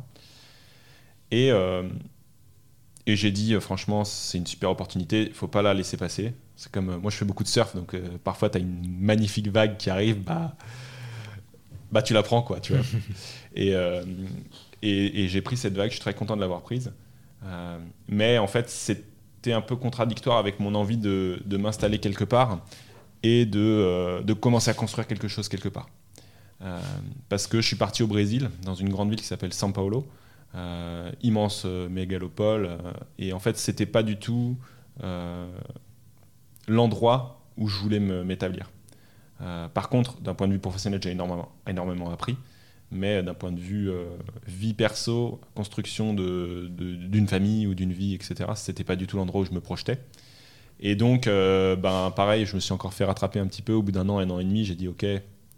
Et, 1.30 1.52
j'ai 3.06 3.30
dit 3.30 3.54
franchement, 3.60 4.04
c'est 4.04 4.36
une 4.36 4.46
super 4.46 4.72
opportunité, 4.72 5.28
il 5.28 5.32
faut 5.32 5.46
pas 5.46 5.62
la 5.62 5.74
laisser 5.74 5.96
passer. 5.96 6.34
C'est 6.56 6.72
comme 6.72 6.88
euh, 6.88 6.98
moi, 6.98 7.10
je 7.10 7.16
fais 7.16 7.24
beaucoup 7.24 7.44
de 7.44 7.48
surf, 7.48 7.76
donc 7.76 7.94
euh, 7.94 8.08
parfois 8.24 8.48
tu 8.48 8.56
as 8.56 8.60
une 8.60 8.98
magnifique 8.98 9.48
vague 9.48 9.76
qui 9.76 9.90
arrive, 9.90 10.22
bah, 10.22 10.56
bah 11.92 12.00
tu 12.02 12.14
la 12.14 12.22
prends, 12.22 12.42
quoi, 12.42 12.60
tu 12.60 12.72
vois. 12.74 12.84
Euh, 13.58 14.04
et, 14.82 15.24
et, 15.24 15.28
j'ai 15.28 15.40
pris 15.40 15.56
cette 15.56 15.72
vague, 15.74 15.88
je 15.88 15.94
suis 15.94 16.02
très 16.02 16.12
content 16.12 16.36
de 16.36 16.42
l'avoir 16.42 16.60
prise. 16.60 16.92
mais 18.06 18.36
en 18.36 18.46
fait, 18.46 18.68
c'était 18.68 19.54
un 19.54 19.62
peu 19.62 19.76
contradictoire 19.76 20.36
avec 20.36 20.60
mon 20.60 20.74
envie 20.74 20.98
de, 20.98 21.40
de 21.42 21.56
m'installer 21.56 21.98
quelque 21.98 22.24
part 22.24 22.60
et 23.22 23.46
de, 23.46 24.20
de, 24.22 24.32
commencer 24.34 24.70
à 24.70 24.74
construire 24.74 25.06
quelque 25.06 25.26
chose 25.26 25.48
quelque 25.48 25.70
part. 25.70 25.88
parce 27.30 27.46
que 27.46 27.62
je 27.62 27.66
suis 27.66 27.76
parti 27.76 28.02
au 28.02 28.08
Brésil, 28.08 28.50
dans 28.62 28.74
une 28.74 28.90
grande 28.90 29.08
ville 29.08 29.20
qui 29.20 29.26
s'appelle 29.26 29.54
São 29.54 29.72
Paulo, 29.72 30.06
immense 31.22 31.64
mégalopole, 31.64 32.76
et 33.18 33.32
en 33.32 33.38
fait, 33.38 33.56
c'était 33.56 33.86
pas 33.86 34.02
du 34.02 34.18
tout 34.18 34.54
l'endroit 36.68 37.40
où 37.56 37.68
je 37.68 37.76
voulais 37.78 38.00
m'établir. 38.00 38.70
Euh, 39.42 39.68
par 39.68 39.88
contre, 39.88 40.20
d'un 40.20 40.34
point 40.34 40.48
de 40.48 40.52
vue 40.52 40.58
professionnel, 40.58 41.00
j'ai 41.02 41.10
énormément, 41.10 41.50
énormément 41.68 42.10
appris, 42.10 42.36
mais 42.90 43.22
d'un 43.22 43.34
point 43.34 43.52
de 43.52 43.60
vue 43.60 43.90
euh, 43.90 44.04
vie 44.46 44.74
perso, 44.74 45.40
construction 45.54 46.14
d'une 46.14 46.74
de, 46.74 47.26
famille 47.26 47.66
ou 47.66 47.74
d'une 47.74 47.92
vie, 47.92 48.14
etc., 48.14 48.50
c'était 48.54 48.84
pas 48.84 48.96
du 48.96 49.06
tout 49.06 49.16
l'endroit 49.16 49.42
où 49.42 49.44
je 49.44 49.52
me 49.52 49.60
projetais. 49.60 49.98
Et 50.80 50.94
donc, 50.94 51.26
euh, 51.26 51.74
ben, 51.76 52.12
pareil, 52.14 52.44
je 52.44 52.54
me 52.54 52.60
suis 52.60 52.72
encore 52.72 52.92
fait 52.92 53.04
rattraper 53.04 53.38
un 53.38 53.46
petit 53.46 53.62
peu. 53.62 53.72
Au 53.72 53.82
bout 53.82 53.92
d'un 53.92 54.08
an, 54.08 54.18
un 54.18 54.28
an 54.28 54.40
et 54.40 54.44
demi, 54.44 54.64
j'ai 54.64 54.74
dit, 54.74 54.88
OK, 54.88 55.06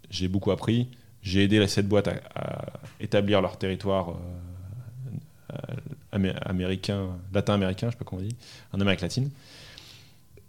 j'ai 0.09 0.27
beaucoup 0.27 0.51
appris. 0.51 0.87
J'ai 1.21 1.43
aidé 1.43 1.65
cette 1.67 1.87
boîte 1.87 2.07
à, 2.07 2.79
établir 3.01 3.41
leur 3.41 3.57
territoire 3.57 4.17
américain, 6.11 7.07
latin-américain, 7.33 7.87
je 7.87 7.91
sais 7.91 7.97
pas 7.97 8.05
comment 8.05 8.21
on 8.21 8.25
dit, 8.25 8.35
en 8.71 8.79
Amérique 8.79 9.01
latine. 9.01 9.29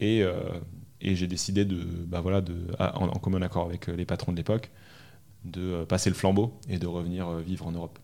Euh, 0.02 0.60
et, 1.00 1.16
j'ai 1.16 1.26
décidé, 1.26 1.64
de, 1.64 1.82
bah 2.06 2.20
voilà, 2.20 2.40
de, 2.40 2.54
en, 2.78 3.18
commun 3.18 3.42
accord 3.42 3.66
avec 3.66 3.88
euh, 3.88 3.96
les 3.96 4.04
patrons 4.04 4.32
de 4.32 4.36
l'époque, 4.36 4.70
de 5.44 5.60
euh, 5.60 5.84
passer 5.84 6.10
le 6.10 6.16
flambeau 6.16 6.58
et 6.68 6.78
de 6.78 6.86
revenir 6.86 7.30
vivre 7.38 7.66
en 7.66 7.72
Europe. 7.72 7.98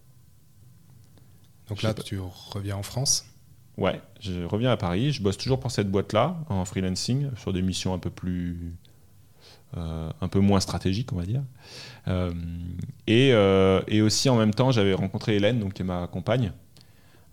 Donc 1.68 1.82
là, 1.82 1.94
tu 1.94 2.18
reviens 2.18 2.76
en 2.76 2.82
France? 2.82 3.26
Ouais, 3.76 4.00
je 4.20 4.44
reviens 4.44 4.70
à 4.70 4.76
Paris. 4.76 5.12
Je 5.12 5.22
bosse 5.22 5.36
toujours 5.36 5.60
pour 5.60 5.70
cette 5.70 5.90
boîte-là, 5.90 6.38
en 6.48 6.64
freelancing, 6.64 7.28
sur 7.36 7.52
des 7.52 7.62
missions 7.62 7.92
un 7.92 7.98
peu 7.98 8.10
plus. 8.10 8.74
un 9.74 10.28
peu 10.30 10.38
moins 10.38 10.60
stratégiques, 10.60 11.12
on 11.12 11.16
va 11.16 11.26
dire. 11.26 11.42
et, 13.06 13.30
et, 13.88 14.00
aussi, 14.00 14.28
en 14.30 14.36
même 14.36 14.54
temps, 14.54 14.70
j'avais 14.70 14.94
rencontré 14.94 15.36
Hélène, 15.36 15.58
donc, 15.58 15.74
qui 15.74 15.82
est 15.82 15.84
ma 15.84 16.06
compagne, 16.06 16.52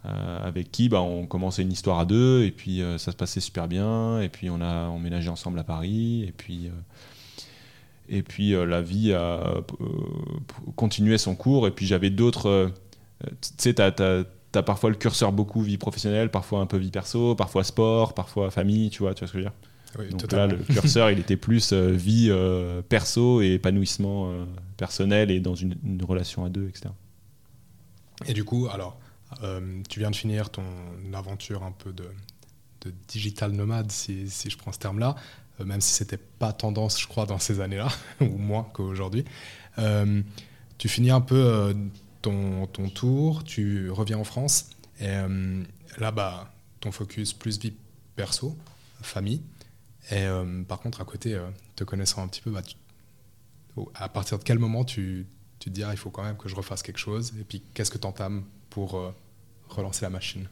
euh, 0.06 0.46
avec 0.46 0.70
qui 0.70 0.89
bah, 0.89 1.02
on 1.02 1.26
commençait 1.26 1.62
une 1.62 1.72
histoire 1.72 1.98
à 1.98 2.04
deux 2.04 2.44
et 2.44 2.52
puis 2.52 2.82
euh, 2.82 2.98
ça 2.98 3.13
se 3.13 3.16
passait 3.16 3.39
super 3.39 3.70
bien 3.70 4.20
et 4.20 4.28
puis 4.28 4.50
on 4.50 4.60
a 4.60 4.88
emménagé 4.88 5.30
ensemble 5.30 5.58
à 5.60 5.63
Paris 5.63 6.26
et 6.28 6.34
puis 6.34 6.68
euh, 6.68 6.72
et 8.10 8.22
puis 8.22 8.52
la 8.52 8.82
vie 8.82 9.13
a 9.13 9.62
continué 10.76 11.18
son 11.18 11.36
cours 11.36 11.68
et 11.68 11.72
puis 11.72 11.86
j'avais 11.86 12.10
d'autres 12.10 12.74
tu 13.24 13.50
sais 13.58 13.76
t'as 13.76 13.92
as, 14.54 14.62
parfois 14.62 14.89
le 14.89 14.98
curseur 14.98 15.32
beaucoup 15.32 15.62
vie 15.62 15.78
professionnelle 15.78 16.30
parfois 16.30 16.60
un 16.60 16.66
peu 16.66 16.76
vie 16.76 16.92
perso 16.92 17.34
parfois 17.36 17.63
sport 17.63 18.13
parfois 18.13 18.52
famille 18.52 18.89
tu 18.89 19.04
vois 19.04 19.13
tu 19.13 19.20
vois 19.20 19.28
ce 19.30 19.34
que 19.34 19.39
je 19.39 19.44
veux 19.46 19.50
dire? 19.50 19.58
Oui, 19.98 20.10
donc 20.10 20.30
là 20.34 20.48
le 20.48 20.58
curseur 20.58 21.12
il 21.12 21.20
était 21.20 21.38
plus 21.38 21.72
vie 21.72 22.30
perso 22.89 23.42
et 23.42 23.54
épanouissement 23.54 24.34
personnel 24.76 25.32
et 25.32 25.39
dans 25.39 25.56
une, 25.56 25.78
une 25.86 26.04
relation 26.04 26.44
à 26.44 26.50
deux 26.50 26.68
etc 26.68 26.89
et 28.28 28.34
du 28.34 28.44
coup 28.44 28.68
alors 28.70 29.00
tu 29.89 30.00
viens 30.00 30.12
de 30.12 30.15
finir 30.15 30.50
ton 30.50 30.63
aventure 31.13 31.63
un 31.63 31.72
peu 31.72 31.93
de, 31.93 32.06
digital 33.08 33.52
nomade, 33.52 33.91
si, 33.91 34.28
je 34.28 34.58
prends 34.58 34.74
ce 34.74 34.80
terme-là, 34.80 35.15
euh, 35.60 35.65
même 35.65 35.80
si 35.80 35.93
c'était 35.93 36.17
pas 36.17 36.52
tendance, 36.52 37.00
je 37.00 37.08
crois, 37.08 37.26
dans 37.26 37.39
ces 37.39 37.62
années-là, 37.62 37.88
ou 38.22 38.38
moins 38.38 38.67
qu'aujourd'hui. 38.74 39.24
Euh, 39.80 40.22
tu 40.78 40.89
finis 40.89 41.12
un 41.12 41.22
peu 41.22 41.76
ton, 42.22 42.67
tour, 42.93 43.43
tu 43.43 43.89
reviens 43.89 44.17
en 44.17 44.24
France, 44.24 44.69
et 45.00 45.08
là, 45.98 46.12
bas 46.12 46.54
ton 46.82 46.91
focus 46.91 47.32
plus 47.32 47.58
vie 47.60 47.74
perso, 48.15 48.58
famille. 49.02 49.41
Et 50.12 50.26
par 50.67 50.80
contre, 50.80 51.00
à 51.00 51.06
côté, 51.06 51.39
te 51.78 51.86
connaissant 51.86 52.22
un 52.22 52.28
petit 52.28 52.41
peu, 52.41 52.52
bah, 52.52 52.62
à 53.96 54.10
partir 54.10 54.38
de 54.39 54.43
quel 54.43 54.60
moment 54.60 54.84
tu, 54.84 55.26
tu 55.60 55.69
te 55.69 55.76
dis, 55.76 55.84
ah, 55.84 55.91
il 55.91 55.98
faut 55.98 56.10
quand 56.10 56.24
même 56.24 56.38
que 56.38 56.50
je 56.50 56.56
refasse 56.56 56.84
quelque 56.84 56.98
chose 56.98 57.34
Et 57.39 57.43
puis, 57.43 57.63
qu'est-ce 57.74 57.89
que 57.89 57.98
tu 57.98 58.06
entames 58.06 58.43
pour 58.74 59.14
relancer 59.70 60.06
la 60.06 60.10
machine 60.10 60.48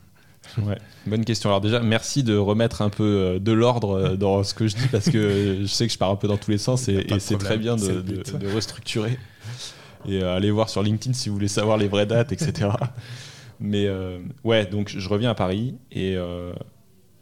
Ouais, 0.58 0.78
bonne 1.06 1.24
question. 1.24 1.50
Alors 1.50 1.62
déjà, 1.62 1.80
merci 1.80 2.24
de 2.24 2.36
remettre 2.36 2.82
un 2.82 2.90
peu 2.90 3.04
euh, 3.04 3.40
de 3.40 3.52
l'ordre 3.52 3.92
euh, 3.92 4.16
dans 4.16 4.44
ce 4.44 4.54
que 4.54 4.68
je 4.68 4.76
dis 4.76 4.88
parce 4.88 5.10
que 5.10 5.60
je 5.62 5.66
sais 5.66 5.88
que 5.88 5.94
je 5.94 5.98
pars 5.98 6.10
un 6.10 6.16
peu 6.16 6.28
dans 6.28 6.38
tous 6.38 6.52
les 6.52 6.58
sens 6.58 6.90
et, 6.90 7.06
c'est 7.20 7.38
très 7.38 7.58
bien 7.58 7.76
de, 7.76 8.54
restructurer. 8.54 9.18
Et 10.08 10.22
euh, 10.22 10.36
allez 10.36 10.52
voir 10.52 10.70
sur 10.70 10.84
LinkedIn 10.84 11.14
si 11.14 11.30
vous 11.30 11.36
voulez 11.36 11.48
savoir 11.48 11.78
les 11.78 11.88
vraies 11.88 12.06
dates, 12.06 12.32
etc. 12.32 12.70
Mais 13.60 13.88
ouais, 14.44 14.66
donc 14.66 14.90
je 14.90 15.08
reviens 15.08 15.30
à 15.30 15.36
Paris 15.36 15.76
et 15.92 16.18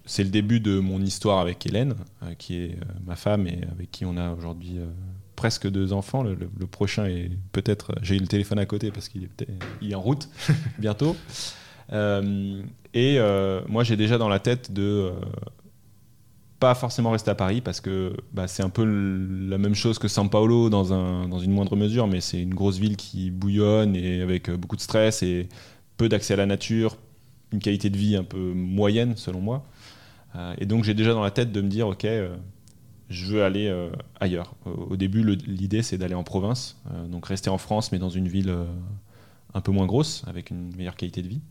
c'est 0.06 0.24
le 0.24 0.30
début 0.30 0.62
de 0.62 0.80
mon 0.80 1.02
histoire 1.02 1.40
avec 1.40 1.66
Hélène, 1.66 1.96
qui 2.38 2.62
est 2.62 2.78
ma 3.06 3.18
femme 3.18 3.46
et 3.46 3.60
avec 3.72 3.92
qui 3.92 4.06
on 4.06 4.16
a 4.16 4.32
aujourd'hui 4.32 4.78
presque 5.40 5.70
deux 5.70 5.94
enfants. 5.94 6.22
Le, 6.22 6.68
prochain 6.68 7.06
est 7.06 7.32
peut-être. 7.54 7.94
J'ai 8.02 8.18
eu 8.18 8.20
le 8.20 8.28
téléphone 8.28 8.60
à 8.60 8.66
côté 8.66 8.92
parce 8.92 9.08
qu'il 9.08 9.24
est, 9.24 9.48
est 9.82 9.96
en 9.96 10.02
route 10.02 10.28
bientôt. 10.80 11.16
Euh, 11.94 12.62
et 12.94 13.16
euh, 13.20 13.62
moi, 13.70 13.86
j'ai 13.86 13.96
déjà 13.96 14.18
dans 14.18 14.28
la 14.28 14.40
tête 14.40 14.74
de 14.74 14.84
euh, 14.84 15.12
pas 16.60 16.76
forcément 16.76 17.12
rester 17.12 17.32
à 17.32 17.36
Paris 17.36 17.62
parce 17.62 17.80
que 17.80 18.18
bah, 18.34 18.50
c'est 18.50 18.64
un 18.64 18.70
peu 18.70 18.84
la 18.84 19.58
même 19.58 19.76
chose 19.76 19.98
que 19.98 20.10
São 20.10 20.30
Paulo 20.30 20.70
dans, 20.70 20.92
un, 20.92 21.30
dans 21.30 21.40
une 21.40 21.54
moindre 21.54 21.78
mesure, 21.78 22.06
mais 22.06 22.20
c'est 22.20 22.42
une 22.42 22.54
grosse 22.54 22.78
ville 22.78 22.98
qui 22.98 23.32
bouillonne 23.32 23.96
et 23.96 24.22
avec 24.22 24.52
beaucoup 24.52 24.76
de 24.76 24.82
stress 24.82 25.24
et 25.24 25.48
peu 25.96 26.10
d'accès 26.10 26.34
à 26.34 26.38
la 26.38 26.48
nature, 26.48 26.98
une 27.54 27.60
qualité 27.60 27.90
de 27.90 27.98
vie 27.98 28.18
un 28.18 28.26
peu 28.26 28.52
moyenne 28.54 29.16
selon 29.16 29.40
moi. 29.40 29.64
et 30.58 30.66
donc 30.66 30.84
j'ai 30.84 30.94
déjà 30.94 31.14
dans 31.14 31.24
la 31.24 31.32
tête 31.32 31.54
de 31.54 31.62
me 31.62 31.70
dire, 31.70 31.88
ok, 31.88 32.06
je 33.10 33.26
veux 33.26 33.44
aller 33.44 33.74
ailleurs. 34.20 34.54
Au 34.66 34.96
début, 34.96 35.24
l'idée 35.24 35.82
c'est 35.82 35.98
d'aller 35.98 36.16
en 36.16 36.24
province, 36.24 36.78
donc 37.10 37.26
rester 37.26 37.50
en 37.50 37.58
France, 37.58 37.92
mais 37.92 38.00
dans 38.00 38.10
une 38.10 38.28
ville 38.28 38.56
un 39.54 39.62
peu 39.62 39.72
moins 39.72 39.86
grosse, 39.86 40.24
avec 40.28 40.52
une 40.52 40.76
meilleure 40.76 40.96
qualité 40.96 41.22
de 41.22 41.28
vie. 41.28 41.42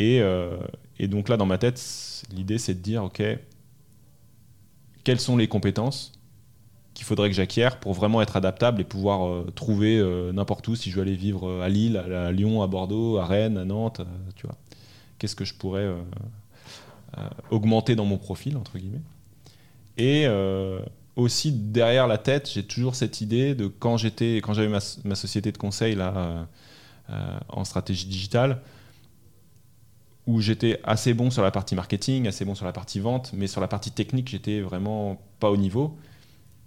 Euh, 0.00 0.58
et, 0.98 1.08
donc 1.08 1.28
là, 1.28 1.36
dans 1.36 1.46
ma 1.46 1.58
tête, 1.58 1.82
l'idée, 2.32 2.58
c'est 2.58 2.74
de 2.74 2.80
dire, 2.80 3.04
OK, 3.04 3.22
quelles 5.04 5.20
sont 5.20 5.36
les 5.36 5.48
compétences 5.48 6.12
qu'il 6.94 7.06
faudrait 7.06 7.28
que 7.28 7.36
j'acquière 7.36 7.78
pour 7.78 7.92
vraiment 7.92 8.20
être 8.20 8.36
adaptable 8.36 8.80
et 8.80 8.84
pouvoir 8.84 9.26
euh, 9.26 9.50
trouver 9.54 9.98
euh, 9.98 10.32
n'importe 10.32 10.66
où 10.68 10.74
si 10.74 10.90
je 10.90 10.96
veux 10.96 11.02
aller 11.02 11.14
vivre 11.14 11.62
à 11.62 11.68
Lille, 11.68 11.96
à, 11.96 12.32
Lyon, 12.32 12.62
à 12.62 12.66
Bordeaux, 12.66 13.18
à 13.18 13.26
Rennes, 13.26 13.56
à 13.56 13.64
Nantes, 13.64 14.00
tu 14.36 14.46
vois. 14.46 14.56
Qu'est-ce 15.18 15.36
que 15.36 15.44
je 15.44 15.54
pourrais 15.54 15.86
augmenter 17.50 17.94
dans 17.94 18.06
mon 18.06 18.16
profil, 18.16 18.56
entre 18.56 18.78
guillemets. 18.78 19.02
Et 20.02 20.26
aussi, 21.14 21.52
derrière 21.52 22.06
la 22.06 22.16
tête, 22.16 22.50
j'ai 22.50 22.62
toujours 22.62 22.94
cette 22.94 23.20
idée 23.20 23.54
de 23.54 23.66
quand 23.66 23.98
j'étais, 23.98 24.36
quand 24.36 24.54
j'avais 24.54 24.68
ma, 24.68 25.14
société 25.14 25.52
de 25.52 25.58
conseil 25.58 25.94
là, 25.94 26.46
en 27.48 27.64
stratégie 27.64 28.06
digitale, 28.06 28.62
où 30.26 30.40
j'étais 30.40 30.80
assez 30.84 31.12
bon 31.12 31.30
sur 31.30 31.42
la 31.42 31.50
partie 31.50 31.74
marketing, 31.74 32.28
assez 32.28 32.44
bon 32.44 32.54
sur 32.54 32.64
la 32.64 32.72
partie 32.72 33.00
vente, 33.00 33.32
mais 33.34 33.46
sur 33.46 33.60
la 33.60 33.68
partie 33.68 33.90
technique, 33.90 34.28
j'étais 34.28 34.60
vraiment 34.60 35.20
pas 35.40 35.50
au 35.50 35.56
niveau. 35.56 35.98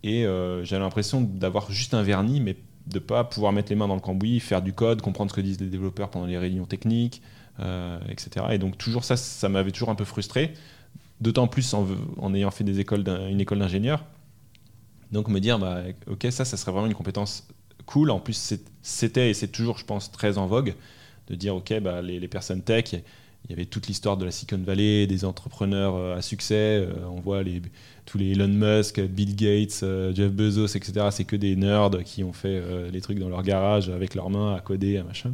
Et 0.03 0.25
euh, 0.25 0.65
j'avais 0.65 0.83
l'impression 0.83 1.21
d'avoir 1.21 1.71
juste 1.71 1.93
un 1.93 2.03
vernis, 2.03 2.41
mais 2.41 2.57
de 2.87 2.99
pas 2.99 3.23
pouvoir 3.23 3.53
mettre 3.53 3.69
les 3.69 3.77
mains 3.77 3.87
dans 3.87 3.95
le 3.95 4.01
cambouis, 4.01 4.41
faire 4.41 4.61
du 4.61 4.73
code, 4.73 5.01
comprendre 5.01 5.31
ce 5.31 5.35
que 5.35 5.41
disent 5.41 5.61
les 5.61 5.67
développeurs 5.67 6.09
pendant 6.09 6.25
les 6.25 6.37
réunions 6.37 6.65
techniques, 6.65 7.21
euh, 7.61 7.97
etc. 8.09 8.47
Et 8.51 8.57
donc 8.57 8.77
toujours 8.77 9.05
ça, 9.05 9.15
ça 9.15 9.47
m'avait 9.47 9.71
toujours 9.71 9.89
un 9.89 9.95
peu 9.95 10.03
frustré, 10.03 10.53
d'autant 11.23 11.47
plus 11.47 11.73
en, 11.73 12.33
ayant 12.35 12.51
fait 12.51 12.63
des 12.63 12.79
écoles 12.79 13.07
une 13.29 13.41
école 13.41 13.59
d'ingénieur. 13.59 14.05
Donc 15.11 15.29
me 15.29 15.39
dire, 15.39 15.57
bah, 15.57 15.81
ok, 16.07 16.27
ça, 16.29 16.43
ça 16.43 16.57
serait 16.57 16.71
vraiment 16.71 16.87
une 16.87 16.93
compétence 16.93 17.47
cool. 17.85 18.11
En 18.11 18.19
plus, 18.19 18.55
c'était 18.81 19.29
et 19.29 19.33
c'est 19.33 19.47
toujours, 19.47 19.77
je 19.77 19.85
pense, 19.85 20.11
très 20.11 20.37
en 20.37 20.47
vogue 20.47 20.75
de 21.29 21.35
dire, 21.35 21.55
ok, 21.55 21.79
bah, 21.79 22.01
les, 22.01 22.19
les 22.19 22.27
personnes 22.27 22.61
tech, 22.61 22.93
il 22.93 23.49
y 23.49 23.53
avait 23.53 23.65
toute 23.65 23.87
l'histoire 23.87 24.17
de 24.17 24.25
la 24.25 24.31
Silicon 24.31 24.61
Valley, 24.63 25.07
des 25.07 25.25
entrepreneurs 25.25 26.15
à 26.15 26.21
succès. 26.21 26.87
on 27.09 27.19
voit 27.19 27.43
tous 28.05 28.17
les 28.17 28.31
Elon 28.31 28.47
Musk, 28.47 29.01
Bill 29.01 29.35
Gates, 29.35 29.83
Jeff 30.15 30.31
Bezos, 30.31 30.67
etc. 30.67 31.07
C'est 31.11 31.25
que 31.25 31.35
des 31.35 31.55
nerds 31.55 31.91
qui 32.05 32.23
ont 32.23 32.33
fait 32.33 32.61
les 32.89 33.01
trucs 33.01 33.19
dans 33.19 33.29
leur 33.29 33.43
garage 33.43 33.89
avec 33.89 34.15
leurs 34.15 34.29
mains 34.29 34.55
à 34.55 34.61
coder, 34.61 34.97
à 34.97 35.03
machin. 35.03 35.33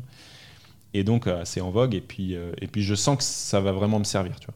Et 0.96 1.04
donc, 1.04 1.30
c'est 1.44 1.62
en 1.62 1.70
vogue. 1.70 1.94
Et 1.94 2.02
puis, 2.02 2.34
et 2.34 2.68
puis, 2.68 2.82
je 2.82 2.96
sens 2.96 3.18
que 3.18 3.24
ça 3.24 3.62
va 3.62 3.72
vraiment 3.74 4.00
me 4.00 4.04
servir, 4.06 4.40
tu 4.40 4.48
vois. 4.48 4.56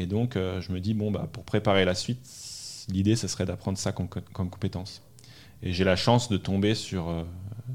Et 0.00 0.06
donc, 0.06 0.34
je 0.36 0.72
me 0.72 0.78
dis, 0.78 0.94
bon, 0.94 1.10
bah, 1.10 1.28
pour 1.32 1.44
préparer 1.44 1.84
la 1.84 1.96
suite, 1.96 2.20
l'idée, 2.88 3.16
ce 3.16 3.28
serait 3.28 3.44
d'apprendre 3.44 3.78
ça 3.78 3.92
comme, 3.92 4.08
compétence. 4.08 5.02
Et 5.62 5.72
j'ai 5.72 5.84
la 5.84 5.96
chance 5.96 6.28
de 6.28 6.36
tomber 6.36 6.74
sur, 6.74 7.08
euh, 7.08 7.24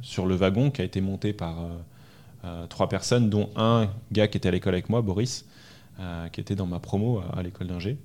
sur 0.02 0.26
le 0.26 0.36
wagon 0.36 0.72
qui 0.72 0.82
a 0.82 0.86
été 0.86 1.02
monté 1.02 1.34
par 1.34 1.62
euh, 1.62 1.70
euh, 2.46 2.68
trois 2.68 2.90
personnes, 2.90 3.30
dont 3.30 3.50
un 3.56 3.90
gars 4.12 4.28
qui 4.28 4.38
était 4.38 4.50
à 4.50 4.52
l'école 4.52 4.74
avec 4.74 4.90
moi, 4.90 5.02
Boris, 5.02 5.46
qui 6.32 6.42
était 6.42 6.56
dans 6.56 6.66
ma 6.66 6.80
promo 6.80 7.22
à, 7.34 7.44
l'école 7.44 7.68
d'ingé. 7.68 7.98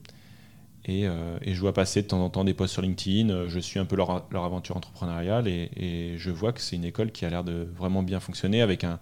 Et, 0.85 1.05
je 1.05 1.61
vois 1.61 1.73
passer 1.73 2.03
de 2.03 2.07
temps 2.07 2.23
en 2.23 2.29
temps 2.29 2.45
des 2.45 2.53
posts 2.53 2.75
sur 2.75 2.83
LinkedIn, 2.83 3.49
je 3.49 3.59
suis 3.59 3.81
un 3.81 3.87
peu 3.87 3.97
leur, 3.97 4.11
aventure 4.11 4.77
entrepreneuriale 4.77 5.49
et, 5.49 5.71
et, 5.75 6.19
je 6.19 6.31
vois 6.31 6.53
que 6.53 6.61
c'est 6.61 6.77
une 6.77 6.85
école 6.85 7.13
qui 7.13 7.25
a 7.25 7.31
l'air 7.31 7.45
de 7.45 7.67
vraiment 7.77 8.03
bien 8.03 8.21
fonctionner 8.21 8.61
avec 8.61 8.85
un, 8.85 9.01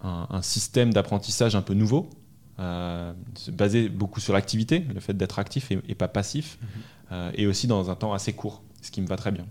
un 0.00 0.42
système 0.42 0.94
d'apprentissage 0.94 1.54
un 1.54 1.62
peu 1.62 1.74
nouveau, 1.74 2.08
euh, 2.60 3.14
basé 3.52 3.88
beaucoup 3.88 4.20
sur 4.20 4.34
l'activité, 4.34 4.84
le 4.92 5.00
fait 5.00 5.14
d'être 5.14 5.38
actif 5.38 5.70
et, 5.70 5.94
pas 5.94 6.08
passif, 6.08 6.58
mhm. 6.60 6.68
euh, 7.12 7.30
et 7.34 7.46
aussi 7.46 7.66
dans 7.66 7.90
un 7.90 7.94
temps 7.94 8.12
assez 8.12 8.34
court, 8.34 8.62
ce 8.82 8.90
qui 8.90 9.00
me 9.00 9.06
va 9.06 9.16
très 9.16 9.30
bien. 9.30 9.46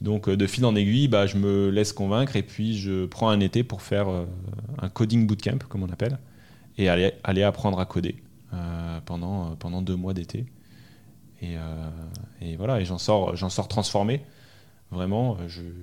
Donc 0.00 0.28
euh, 0.28 0.36
de 0.36 0.46
fil 0.46 0.64
en 0.64 0.76
aiguille, 0.76 1.08
bah, 1.08 1.26
je 1.26 1.38
me 1.38 1.70
laisse 1.70 1.92
convaincre 1.92 2.36
et 2.36 2.44
puis 2.44 2.78
je 2.78 3.06
prends 3.06 3.30
un 3.30 3.40
été 3.40 3.64
pour 3.64 3.82
faire 3.82 4.06
un 4.80 4.88
coding 4.88 5.26
bootcamp, 5.26 5.58
comme 5.68 5.82
on 5.82 5.90
appelle, 5.90 6.18
et 6.78 6.88
aller, 6.88 7.14
aller 7.24 7.42
apprendre 7.42 7.80
à 7.80 7.86
coder 7.86 8.22
pendant, 9.06 9.56
pendant 9.56 9.82
deux 9.82 9.96
mois 9.96 10.14
d'été. 10.14 10.46
Et, 11.42 11.56
et, 12.40 12.54
voilà, 12.56 12.80
et 12.80 12.84
j'en 12.84 12.98
sors, 12.98 13.34
j'en 13.34 13.50
sors 13.50 13.66
transformé. 13.66 14.22
Vraiment, 14.92 15.36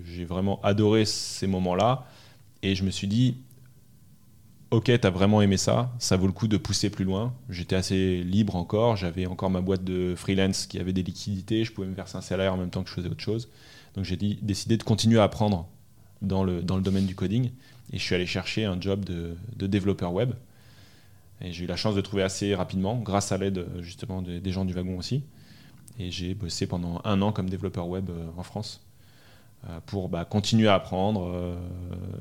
j'ai 0.05 0.23
vraiment 0.23 0.61
adoré 0.61 1.03
ces 1.03 1.47
moments-là. 1.47 2.05
Et 2.63 2.75
je 2.75 2.85
me 2.85 2.91
suis 2.91 3.07
dit, 3.07 3.35
ok, 4.71 4.91
t'as 4.99 5.09
vraiment 5.09 5.41
aimé 5.41 5.57
ça, 5.57 5.93
ça 5.99 6.17
vaut 6.17 6.27
le 6.27 6.33
coup 6.33 6.47
de 6.47 6.57
pousser 6.57 6.89
plus 6.89 7.05
loin. 7.05 7.33
J'étais 7.49 7.75
assez 7.75 8.23
libre 8.23 8.55
encore, 8.55 8.95
j'avais 8.95 9.25
encore 9.25 9.49
ma 9.49 9.61
boîte 9.61 9.83
de 9.83 10.15
freelance 10.15 10.65
qui 10.65 10.79
avait 10.79 10.93
des 10.93 11.03
liquidités, 11.03 11.63
je 11.63 11.71
pouvais 11.71 11.87
me 11.87 11.93
verser 11.93 12.17
un 12.17 12.21
salaire 12.21 12.53
en 12.53 12.57
même 12.57 12.69
temps 12.69 12.83
que 12.83 12.89
je 12.89 12.95
faisais 12.95 13.09
autre 13.09 13.21
chose. 13.21 13.49
Donc 13.95 14.05
j'ai 14.05 14.15
décidé 14.15 14.77
de 14.77 14.83
continuer 14.83 15.19
à 15.19 15.23
apprendre 15.23 15.67
dans 16.21 16.43
le, 16.43 16.61
domaine 16.61 17.05
du 17.05 17.15
coding 17.15 17.51
et 17.91 17.97
je 17.97 18.03
suis 18.03 18.15
allé 18.15 18.25
chercher 18.25 18.65
un 18.65 18.79
job 18.79 19.03
de, 19.03 19.35
de 19.57 19.67
développeur 19.67 20.13
web. 20.13 20.33
Et 21.41 21.51
j'ai 21.51 21.63
eu 21.63 21.67
la 21.67 21.75
chance 21.75 21.95
de 21.95 22.01
trouver 22.01 22.23
assez 22.23 22.53
rapidement, 22.53 22.97
grâce 22.97 23.31
à 23.31 23.37
l'aide 23.37 23.65
justement 23.79 24.21
des, 24.21 24.51
gens 24.51 24.63
du 24.63 24.73
wagon 24.73 24.97
aussi. 24.97 25.23
Et 25.99 26.11
j'ai 26.11 26.33
bossé 26.35 26.67
pendant 26.67 27.01
un 27.03 27.21
an 27.21 27.31
comme 27.31 27.49
développeur 27.49 27.87
web 27.87 28.09
euh, 28.09 28.27
en 28.37 28.43
France 28.43 28.81
euh, 29.67 29.79
pour 29.87 30.07
bah, 30.07 30.23
continuer 30.23 30.67
à 30.67 30.75
apprendre, 30.75 31.29
euh, 31.33 31.55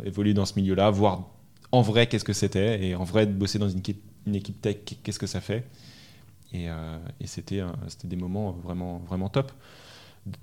évoluer 0.04 0.34
dans 0.34 0.46
ce 0.46 0.54
milieu-là, 0.58 0.90
voir 0.90 1.28
en 1.72 1.82
vrai 1.82 2.06
qu'est-ce 2.06 2.24
que 2.24 2.32
c'était 2.32 2.84
et 2.84 2.94
en 2.94 3.04
vrai 3.04 3.26
de 3.26 3.32
bosser 3.32 3.58
dans 3.58 3.68
une 3.68 3.78
équipe, 3.78 4.60
tech 4.60 4.78
qu'est-ce 5.02 5.18
que 5.18 5.26
ça 5.26 5.40
fait 5.40 5.66
et, 6.52 6.68
euh, 6.68 6.98
c'était 7.24 7.62
des 8.04 8.16
moments 8.16 8.50
vraiment 8.50 8.98
vraiment 8.98 9.28
top. 9.28 9.52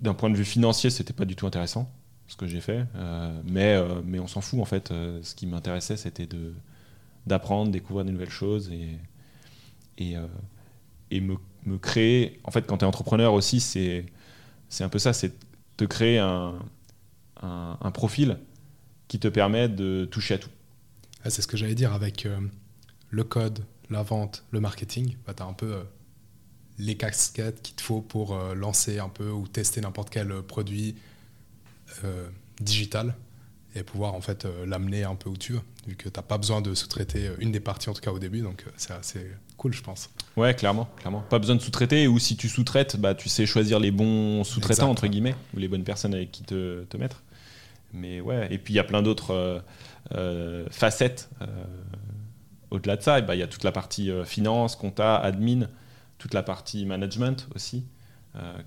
D'un 0.01 0.13
point 0.13 0.29
de 0.29 0.35
vue 0.35 0.45
financier 0.45 0.89
c'était 0.89 1.13
pas 1.13 1.25
du 1.25 1.35
tout 1.35 1.45
intéressant 1.45 1.91
ce 2.27 2.35
que 2.35 2.47
j'ai 2.47 2.61
fait 2.61 2.85
euh, 2.95 3.41
mais 3.45 3.75
euh, 3.75 4.01
mais 4.03 4.19
on 4.19 4.27
s'en 4.27 4.41
fout 4.41 4.59
en 4.59 4.65
fait 4.65 4.89
ce 4.89 5.35
qui 5.35 5.47
m'intéressait 5.47 5.97
c'était 5.97 6.27
d'apprendre 7.25 7.71
découvrir 7.71 8.05
de 8.05 8.11
nouvelles 8.11 8.29
choses 8.29 8.71
et 9.97 10.15
me, 11.11 11.77
créer 11.77 12.39
en 12.43 12.51
fait 12.51 12.65
quand 12.65 12.77
tu 12.79 12.85
es 12.85 12.87
entrepreneur 12.87 13.33
aussi 13.33 13.59
c'est 13.59 14.05
un 14.79 14.89
peu 14.89 14.99
ça 14.99 15.13
c'est 15.13 15.33
te 15.77 15.85
créer 15.85 16.17
un, 16.19 16.59
profil 17.93 18.37
qui 19.07 19.19
te 19.19 19.27
permet 19.27 19.69
de 19.69 20.05
toucher 20.05 20.35
à 20.35 20.37
tout 20.37 20.49
c'est 21.29 21.41
ce 21.41 21.47
que 21.47 21.57
j'allais 21.57 21.75
dire 21.75 21.93
avec 21.93 22.25
euh, 22.25 22.39
le 23.09 23.23
code, 23.23 23.63
la 23.89 24.03
vente, 24.03 24.43
le 24.51 24.59
marketing. 24.59 25.15
Bah, 25.25 25.33
tu 25.35 25.43
as 25.43 25.45
un 25.45 25.53
peu 25.53 25.73
euh, 25.73 25.83
les 26.77 26.95
casquettes 26.95 27.61
qu'il 27.61 27.75
te 27.75 27.81
faut 27.81 28.01
pour 28.01 28.35
euh, 28.35 28.53
lancer 28.53 28.99
un 28.99 29.09
peu 29.09 29.29
ou 29.29 29.47
tester 29.47 29.81
n'importe 29.81 30.09
quel 30.09 30.41
produit 30.43 30.95
digital 32.59 33.15
et 33.73 33.81
pouvoir 33.81 34.13
en 34.13 34.21
fait 34.21 34.45
l'amener 34.65 35.03
un 35.03 35.15
peu 35.15 35.29
où 35.29 35.37
tu 35.37 35.53
veux, 35.53 35.61
vu 35.87 35.95
que 35.95 36.09
tu 36.09 36.19
n'as 36.19 36.21
pas 36.21 36.37
besoin 36.37 36.61
de 36.61 36.75
sous-traiter 36.75 37.31
une 37.39 37.51
des 37.51 37.61
parties 37.61 37.89
en 37.89 37.93
tout 37.93 38.01
cas 38.01 38.11
au 38.11 38.19
début, 38.19 38.41
donc 38.41 38.65
c'est 38.75 38.91
assez 38.91 39.25
cool 39.55 39.73
je 39.73 39.81
pense. 39.81 40.09
Ouais, 40.35 40.53
clairement, 40.53 40.89
clairement. 40.97 41.21
Pas 41.21 41.39
besoin 41.39 41.55
de 41.55 41.61
sous-traiter, 41.61 42.07
ou 42.07 42.19
si 42.19 42.35
tu 42.35 42.49
sous-traites, 42.49 42.97
bah, 42.97 43.15
tu 43.15 43.29
sais 43.29 43.45
choisir 43.45 43.79
les 43.79 43.89
bons 43.89 44.43
sous-traitants, 44.43 44.91
entre 44.91 45.07
guillemets, 45.07 45.35
ou 45.55 45.59
les 45.59 45.69
bonnes 45.69 45.85
personnes 45.85 46.13
avec 46.13 46.31
qui 46.31 46.43
te, 46.43 46.83
te 46.83 46.97
mettre. 46.97 47.23
Mais 47.93 48.19
ouais, 48.21 48.47
et 48.51 48.57
puis 48.57 48.73
il 48.73 48.77
y 48.77 48.79
a 48.81 48.83
plein 48.83 49.01
d'autres 49.01 49.63
facettes. 50.71 51.29
Euh, 51.41 51.47
au-delà 52.71 52.97
de 52.97 53.01
ça, 53.01 53.19
eh 53.19 53.21
ben, 53.21 53.33
il 53.33 53.39
y 53.39 53.43
a 53.43 53.47
toute 53.47 53.63
la 53.63 53.71
partie 53.71 54.11
euh, 54.11 54.25
finance, 54.25 54.75
compta, 54.75 55.17
admin, 55.17 55.67
toute 56.17 56.33
la 56.33 56.43
partie 56.43 56.85
management 56.85 57.47
aussi, 57.55 57.85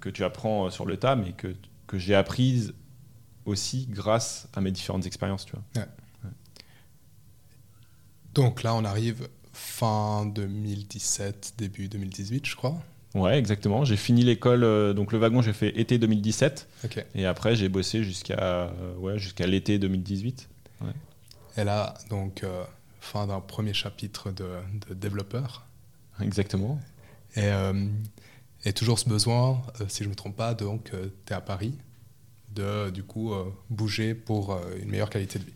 que 0.00 0.09
tu 0.09 0.24
apprends 0.24 0.68
sur 0.68 0.85
le 0.85 0.96
tas, 0.96 1.14
mais 1.14 1.31
que, 1.31 1.55
que 1.87 1.96
j'ai 1.96 2.16
apprise 2.16 2.74
aussi 3.44 3.87
grâce 3.88 4.48
à 4.53 4.61
mes 4.61 4.72
différentes 4.72 5.07
expériences. 5.07 5.44
Tu 5.44 5.53
vois. 5.53 5.85
Donc 8.35 8.64
là, 8.64 8.74
on 8.74 8.85
arrive 8.85 9.29
fin 9.53 10.26
2017, 10.26 11.55
début 11.57 11.87
2018, 11.87 12.46
je 12.46 12.57
crois. 12.57 12.83
Ouais, 13.14 13.38
exactement. 13.38 13.85
J'ai 13.85 13.96
fini 13.96 14.22
l'école, 14.22 14.94
donc 14.94 15.12
le 15.12 15.18
wagon, 15.18 15.40
j'ai 15.40 15.53
fait 15.53 15.79
été 15.79 15.98
2017. 15.98 16.68
Et 17.14 17.26
après, 17.26 17.55
j'ai 17.55 17.68
bossé 17.68 18.03
jusqu'à 18.03 18.72
ouais, 18.98 19.18
jusqu'à 19.18 19.46
l'été 19.46 19.79
2018. 19.79 20.49
Et 21.56 21.64
là, 21.64 21.94
donc, 22.08 22.44
euh, 22.44 22.64
fin 23.00 23.26
d'un 23.26 23.40
premier 23.40 23.74
chapitre 23.74 24.30
de, 24.30 24.94
développeur. 24.94 25.66
Exactement. 26.20 26.80
Et, 27.36 27.44
euh, 27.44 27.86
et 28.64 28.72
toujours 28.72 28.98
ce 28.98 29.08
besoin, 29.08 29.62
euh, 29.80 29.84
si 29.88 30.04
je 30.04 30.08
ne 30.08 30.10
me 30.10 30.16
trompe 30.16 30.36
pas, 30.36 30.54
donc 30.54 30.92
tu 31.26 31.32
es 31.32 31.34
à 31.34 31.40
Paris, 31.40 31.74
de 32.54 32.90
du 32.90 33.04
coup 33.04 33.32
bouger 33.70 34.14
pour 34.14 34.58
une 34.82 34.90
meilleure 34.90 35.10
qualité 35.10 35.38
de 35.38 35.44
vie. 35.44 35.54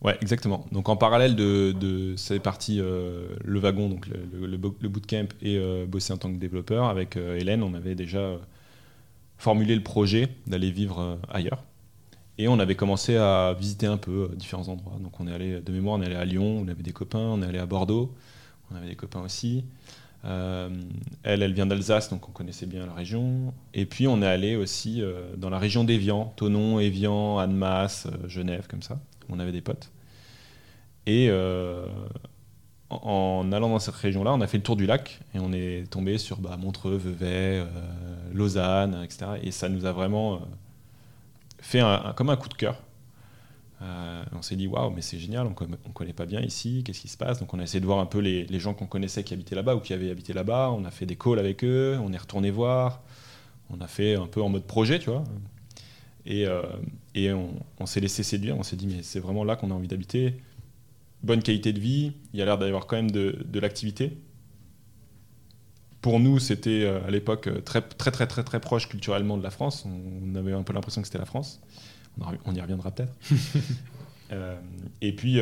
Ouais, 0.00 0.16
exactement. 0.20 0.64
Donc 0.70 0.88
en 0.88 0.96
parallèle 0.96 1.34
de, 1.34 1.72
de 1.72 2.14
cette 2.16 2.42
partie, 2.44 2.78
le 2.78 3.58
wagon, 3.58 3.88
donc 3.88 4.06
le, 4.06 4.46
le, 4.46 4.46
le 4.46 4.88
bootcamp 4.88 5.26
et 5.42 5.60
bosser 5.86 6.12
en 6.12 6.16
tant 6.18 6.32
que 6.32 6.38
développeur, 6.38 6.84
avec 6.84 7.16
Hélène, 7.16 7.64
on 7.64 7.74
avait 7.74 7.96
déjà 7.96 8.36
formulé 9.38 9.74
le 9.74 9.82
projet 9.82 10.28
d'aller 10.46 10.70
vivre 10.70 11.18
ailleurs. 11.28 11.64
Et 12.38 12.46
on 12.46 12.60
avait 12.60 12.76
commencé 12.76 13.16
à 13.16 13.52
visiter 13.58 13.86
un 13.86 13.96
peu 13.96 14.28
euh, 14.30 14.36
différents 14.36 14.68
endroits. 14.68 14.96
Donc 15.00 15.18
on 15.18 15.26
est 15.26 15.32
allé, 15.32 15.60
de 15.60 15.72
mémoire, 15.72 15.98
on 15.98 16.02
est 16.02 16.06
allé 16.06 16.14
à 16.14 16.24
Lyon, 16.24 16.62
on 16.64 16.68
avait 16.68 16.84
des 16.84 16.92
copains, 16.92 17.18
on 17.18 17.42
est 17.42 17.46
allé 17.46 17.58
à 17.58 17.66
Bordeaux, 17.66 18.14
on 18.70 18.76
avait 18.76 18.86
des 18.86 18.94
copains 18.94 19.20
aussi. 19.22 19.64
Euh, 20.24 20.68
elle, 21.24 21.42
elle 21.42 21.52
vient 21.52 21.66
d'Alsace, 21.66 22.10
donc 22.10 22.28
on 22.28 22.32
connaissait 22.32 22.66
bien 22.66 22.86
la 22.86 22.94
région. 22.94 23.52
Et 23.74 23.86
puis 23.86 24.06
on 24.06 24.22
est 24.22 24.26
allé 24.26 24.54
aussi 24.54 25.02
euh, 25.02 25.34
dans 25.36 25.50
la 25.50 25.58
région 25.58 25.82
d'Evian, 25.82 26.32
Tonon, 26.36 26.78
Evian, 26.78 27.38
Annemasse, 27.38 28.06
Genève, 28.28 28.66
comme 28.68 28.82
ça. 28.82 29.00
On 29.28 29.40
avait 29.40 29.52
des 29.52 29.60
potes. 29.60 29.90
Et 31.06 31.30
en, 32.90 33.52
allant 33.52 33.70
dans 33.70 33.78
cette 33.78 33.94
région-là, 33.94 34.32
on 34.34 34.40
a 34.42 34.46
fait 34.46 34.58
le 34.58 34.62
tour 34.62 34.76
du 34.76 34.84
lac 34.84 35.20
et 35.34 35.38
on 35.38 35.52
est 35.52 35.90
tombé 35.90 36.18
sur 36.18 36.38
bah, 36.38 36.58
Montreux, 36.58 36.96
Vevey, 36.96 37.64
Lausanne, 38.32 39.00
etc. 39.02 39.26
Et 39.42 39.50
ça 39.50 39.70
nous 39.70 39.86
a 39.86 39.92
vraiment 39.92 40.42
fait 41.60 41.80
un, 41.80 42.12
comme 42.16 42.30
un 42.30 42.36
coup 42.36 42.48
de 42.48 42.54
cœur. 42.54 42.82
Euh, 43.80 44.24
on 44.32 44.42
s'est 44.42 44.56
dit 44.56 44.66
waouh, 44.66 44.90
mais 44.90 45.02
c'est 45.02 45.18
génial, 45.18 45.46
on 45.46 45.50
ne 45.50 45.92
connaît 45.92 46.12
pas 46.12 46.26
bien 46.26 46.40
ici, 46.40 46.82
qu'est-ce 46.84 47.00
qui 47.00 47.08
se 47.08 47.16
passe? 47.16 47.38
Donc 47.38 47.54
on 47.54 47.60
a 47.60 47.62
essayé 47.62 47.80
de 47.80 47.86
voir 47.86 48.00
un 48.00 48.06
peu 48.06 48.18
les, 48.18 48.44
les 48.46 48.58
gens 48.58 48.74
qu'on 48.74 48.86
connaissait 48.86 49.22
qui 49.22 49.34
habitaient 49.34 49.54
là-bas 49.54 49.76
ou 49.76 49.80
qui 49.80 49.92
avaient 49.92 50.10
habité 50.10 50.32
là-bas. 50.32 50.70
On 50.72 50.84
a 50.84 50.90
fait 50.90 51.06
des 51.06 51.14
calls 51.16 51.38
avec 51.38 51.62
eux, 51.62 51.96
on 52.02 52.12
est 52.12 52.18
retourné 52.18 52.50
voir, 52.50 53.02
on 53.70 53.80
a 53.80 53.86
fait 53.86 54.16
un 54.16 54.26
peu 54.26 54.42
en 54.42 54.48
mode 54.48 54.64
projet, 54.64 54.98
tu 54.98 55.10
vois. 55.10 55.22
Et, 56.26 56.46
euh, 56.46 56.62
et 57.14 57.32
on, 57.32 57.54
on 57.78 57.86
s'est 57.86 58.00
laissé 58.00 58.24
séduire, 58.24 58.58
on 58.58 58.64
s'est 58.64 58.76
dit 58.76 58.88
mais 58.88 59.02
c'est 59.02 59.20
vraiment 59.20 59.44
là 59.44 59.54
qu'on 59.54 59.70
a 59.70 59.74
envie 59.74 59.88
d'habiter. 59.88 60.34
Bonne 61.22 61.42
qualité 61.42 61.72
de 61.72 61.80
vie, 61.80 62.12
il 62.32 62.38
y 62.40 62.42
a 62.42 62.44
l'air 62.44 62.58
d'avoir 62.58 62.86
quand 62.86 62.96
même 62.96 63.10
de, 63.12 63.38
de 63.44 63.60
l'activité 63.60 64.18
pour 66.00 66.20
nous, 66.20 66.38
c'était 66.38 66.84
euh, 66.84 67.04
à 67.06 67.10
l'époque 67.10 67.48
euh, 67.48 67.60
très, 67.60 67.82
très, 67.82 68.10
très, 68.10 68.26
très, 68.26 68.44
très 68.44 68.60
proche 68.60 68.88
culturellement 68.88 69.36
de 69.36 69.42
la 69.42 69.50
France. 69.50 69.86
On 69.86 70.34
avait 70.36 70.52
un 70.52 70.62
peu 70.62 70.72
l'impression 70.72 71.00
que 71.02 71.08
c'était 71.08 71.18
la 71.18 71.24
France. 71.24 71.60
On, 72.44 72.54
y 72.54 72.60
reviendra 72.60 72.90
peut-être. 72.90 73.14
Euh, 74.30 74.60
et 75.00 75.16
puis, 75.16 75.40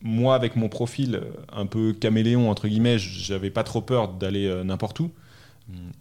moi, 0.00 0.34
avec 0.34 0.56
mon 0.56 0.70
profil 0.70 1.20
un 1.52 1.66
peu 1.66 1.92
caméléon, 1.92 2.48
entre 2.48 2.66
guillemets, 2.66 2.96
j'avais 2.96 3.50
pas 3.50 3.62
trop 3.62 3.82
peur 3.82 4.14
d'aller 4.14 4.62
n'importe 4.64 5.00
où. 5.00 5.10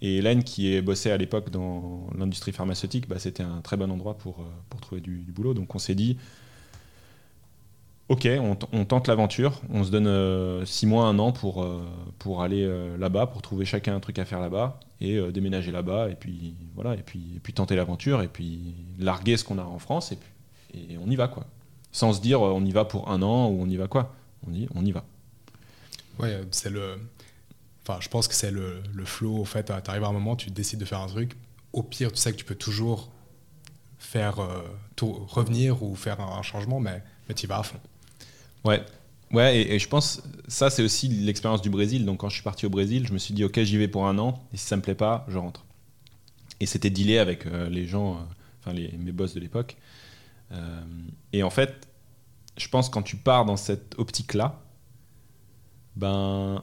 Et 0.01 0.15
Hélène, 0.19 0.45
qui 0.45 0.79
bossée 0.79 1.11
à 1.11 1.17
l'époque 1.17 1.49
dans 1.49 2.07
l'industrie 2.17 2.53
pharmaceutique, 2.53 3.09
bah, 3.09 3.19
c'était 3.19 3.43
un 3.43 3.59
très 3.59 3.75
bon 3.75 3.91
endroit 3.91 4.17
pour, 4.17 4.47
pour 4.69 4.79
trouver 4.79 5.01
du, 5.01 5.23
du 5.23 5.33
boulot. 5.33 5.53
Donc 5.53 5.75
on 5.75 5.77
s'est 5.77 5.93
dit, 5.93 6.15
ok, 8.11 8.27
on, 8.73 8.85
tente 8.85 9.07
l'aventure, 9.07 9.61
on 9.71 9.83
se 9.83 9.89
donne 9.89 10.65
six 10.65 10.85
mois, 10.85 11.05
un 11.05 11.17
an 11.17 11.31
pour, 11.31 11.65
pour 12.19 12.43
aller 12.43 12.69
là-bas, 12.99 13.27
pour 13.27 13.41
trouver 13.41 13.63
chacun 13.65 13.95
un 13.95 13.99
truc 14.01 14.19
à 14.19 14.25
faire 14.25 14.41
là-bas 14.41 14.79
et 14.99 15.19
déménager 15.31 15.71
là-bas 15.71 16.09
et 16.09 16.15
puis 16.15 16.53
voilà 16.75 16.95
puis 16.97 17.53
tenter 17.55 17.75
l'aventure 17.75 18.21
et 18.21 18.27
puis 18.27 18.75
larguer 18.99 19.37
ce 19.37 19.43
qu'on 19.43 19.57
a 19.57 19.63
en 19.63 19.79
France 19.79 20.11
et 20.11 20.17
puis 20.17 20.29
et 20.73 20.97
on 20.97 21.09
y 21.09 21.15
va 21.15 21.27
quoi. 21.27 21.45
Sans 21.91 22.13
se 22.13 22.21
dire 22.21 22.41
on 22.41 22.63
y 22.63 22.71
va 22.71 22.85
pour 22.85 23.09
un 23.09 23.21
an 23.21 23.47
ou 23.49 23.61
on 23.61 23.67
y 23.67 23.77
va 23.77 23.87
quoi. 23.87 24.13
On 24.47 24.51
on 24.75 24.85
y 24.85 24.91
va. 24.91 25.03
Ouais 26.19 26.41
c'est 26.51 26.69
le 26.69 26.97
enfin 27.83 27.99
je 28.01 28.09
pense 28.09 28.27
que 28.27 28.35
c'est 28.35 28.51
le, 28.51 28.83
le 28.93 29.05
flow 29.05 29.43
fait 29.45 29.65
tu 29.65 29.89
arrives 29.89 30.03
à 30.03 30.07
un 30.07 30.13
moment 30.13 30.35
tu 30.35 30.49
décides 30.51 30.79
de 30.79 30.85
faire 30.85 30.99
un 30.99 31.07
truc. 31.07 31.35
Au 31.73 31.83
pire 31.83 32.11
tu 32.11 32.17
sais 32.17 32.31
que 32.31 32.37
tu 32.37 32.45
peux 32.45 32.55
toujours 32.55 33.09
faire 33.97 34.35
revenir 34.99 35.83
ou 35.83 35.95
faire 35.95 36.19
un, 36.19 36.41
changement 36.41 36.79
mais 36.79 37.01
mais 37.27 37.35
tu 37.35 37.45
y 37.45 37.47
vas 37.47 37.59
à 37.59 37.63
fond 37.63 37.79
ouais 38.63 38.83
Ouais, 39.33 39.57
et, 39.57 39.79
je 39.79 39.87
pense 39.87 40.21
ça 40.47 40.69
c'est 40.69 40.83
aussi 40.83 41.07
l'expérience 41.07 41.61
du 41.61 41.69
Brésil. 41.69 42.05
Donc 42.05 42.19
quand 42.19 42.29
je 42.29 42.35
suis 42.35 42.43
parti 42.43 42.65
au 42.65 42.69
Brésil, 42.69 43.07
je 43.07 43.13
me 43.13 43.17
suis 43.17 43.33
dit 43.33 43.43
ok 43.43 43.61
j'y 43.61 43.77
vais 43.77 43.87
pour 43.87 44.07
un 44.07 44.17
an 44.19 44.43
et 44.53 44.57
si 44.57 44.65
ça 44.65 44.75
me 44.75 44.81
plaît 44.81 44.95
pas, 44.95 45.25
je 45.29 45.37
rentre. 45.37 45.65
Et 46.59 46.65
c'était 46.65 46.89
dealé 46.89 47.17
avec 47.17 47.45
euh, 47.45 47.69
les 47.69 47.87
gens, 47.87 48.15
euh, 48.15 48.19
enfin 48.59 48.73
les, 48.73 48.91
mes 48.97 49.11
boss 49.11 49.33
de 49.33 49.39
l'époque. 49.39 49.77
Euh, 50.51 50.81
et 51.31 51.43
en 51.43 51.49
fait, 51.49 51.87
je 52.57 52.67
pense 52.67 52.89
quand 52.89 53.03
tu 53.03 53.15
pars 53.15 53.45
dans 53.45 53.55
cette 53.55 53.95
optique 53.97 54.33
là, 54.33 54.61
ben 55.95 56.61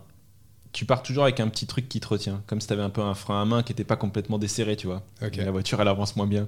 tu 0.72 0.84
pars 0.84 1.02
toujours 1.02 1.24
avec 1.24 1.40
un 1.40 1.48
petit 1.48 1.66
truc 1.66 1.88
qui 1.88 2.00
te 2.00 2.06
retient, 2.06 2.42
comme 2.46 2.60
si 2.60 2.66
tu 2.66 2.72
avais 2.74 2.82
un 2.82 2.90
peu 2.90 3.00
un 3.00 3.14
frein 3.14 3.40
à 3.40 3.44
main 3.46 3.62
qui 3.62 3.72
n'était 3.72 3.84
pas 3.84 3.96
complètement 3.96 4.38
desserré, 4.38 4.76
tu 4.76 4.86
vois. 4.86 5.02
La 5.20 5.50
voiture 5.50 5.80
elle 5.80 5.88
avance 5.88 6.16
moins 6.16 6.26
bien. 6.26 6.46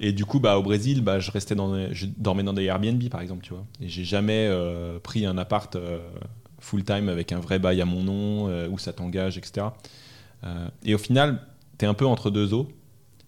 Et 0.00 0.12
du 0.12 0.24
coup, 0.24 0.40
bah, 0.40 0.58
au 0.58 0.62
Brésil, 0.62 1.02
bah, 1.02 1.20
je, 1.20 1.30
restais 1.30 1.54
je 1.92 2.06
dormais 2.06 2.42
dans 2.42 2.52
des 2.52 2.64
Airbnb, 2.64 3.02
par 3.08 3.20
exemple, 3.20 3.44
tu 3.44 3.52
vois. 3.52 3.64
Et 3.80 3.88
j'ai 3.88 4.04
jamais 4.04 4.48
euh, 4.50 4.98
pris 4.98 5.24
un 5.24 5.38
appart 5.38 5.74
euh, 5.76 5.98
full-time 6.58 7.08
avec 7.08 7.32
un 7.32 7.38
vrai 7.38 7.58
bail 7.58 7.80
à 7.80 7.84
mon 7.84 8.02
nom, 8.02 8.48
euh, 8.48 8.68
où 8.68 8.78
ça 8.78 8.92
t'engage, 8.92 9.38
etc. 9.38 9.68
et 10.84 10.94
au 10.94 10.98
final, 10.98 11.40
tu 11.78 11.84
es 11.84 11.88
un 11.88 11.94
peu 11.94 12.06
entre 12.06 12.30
deux 12.30 12.52
eaux. 12.52 12.68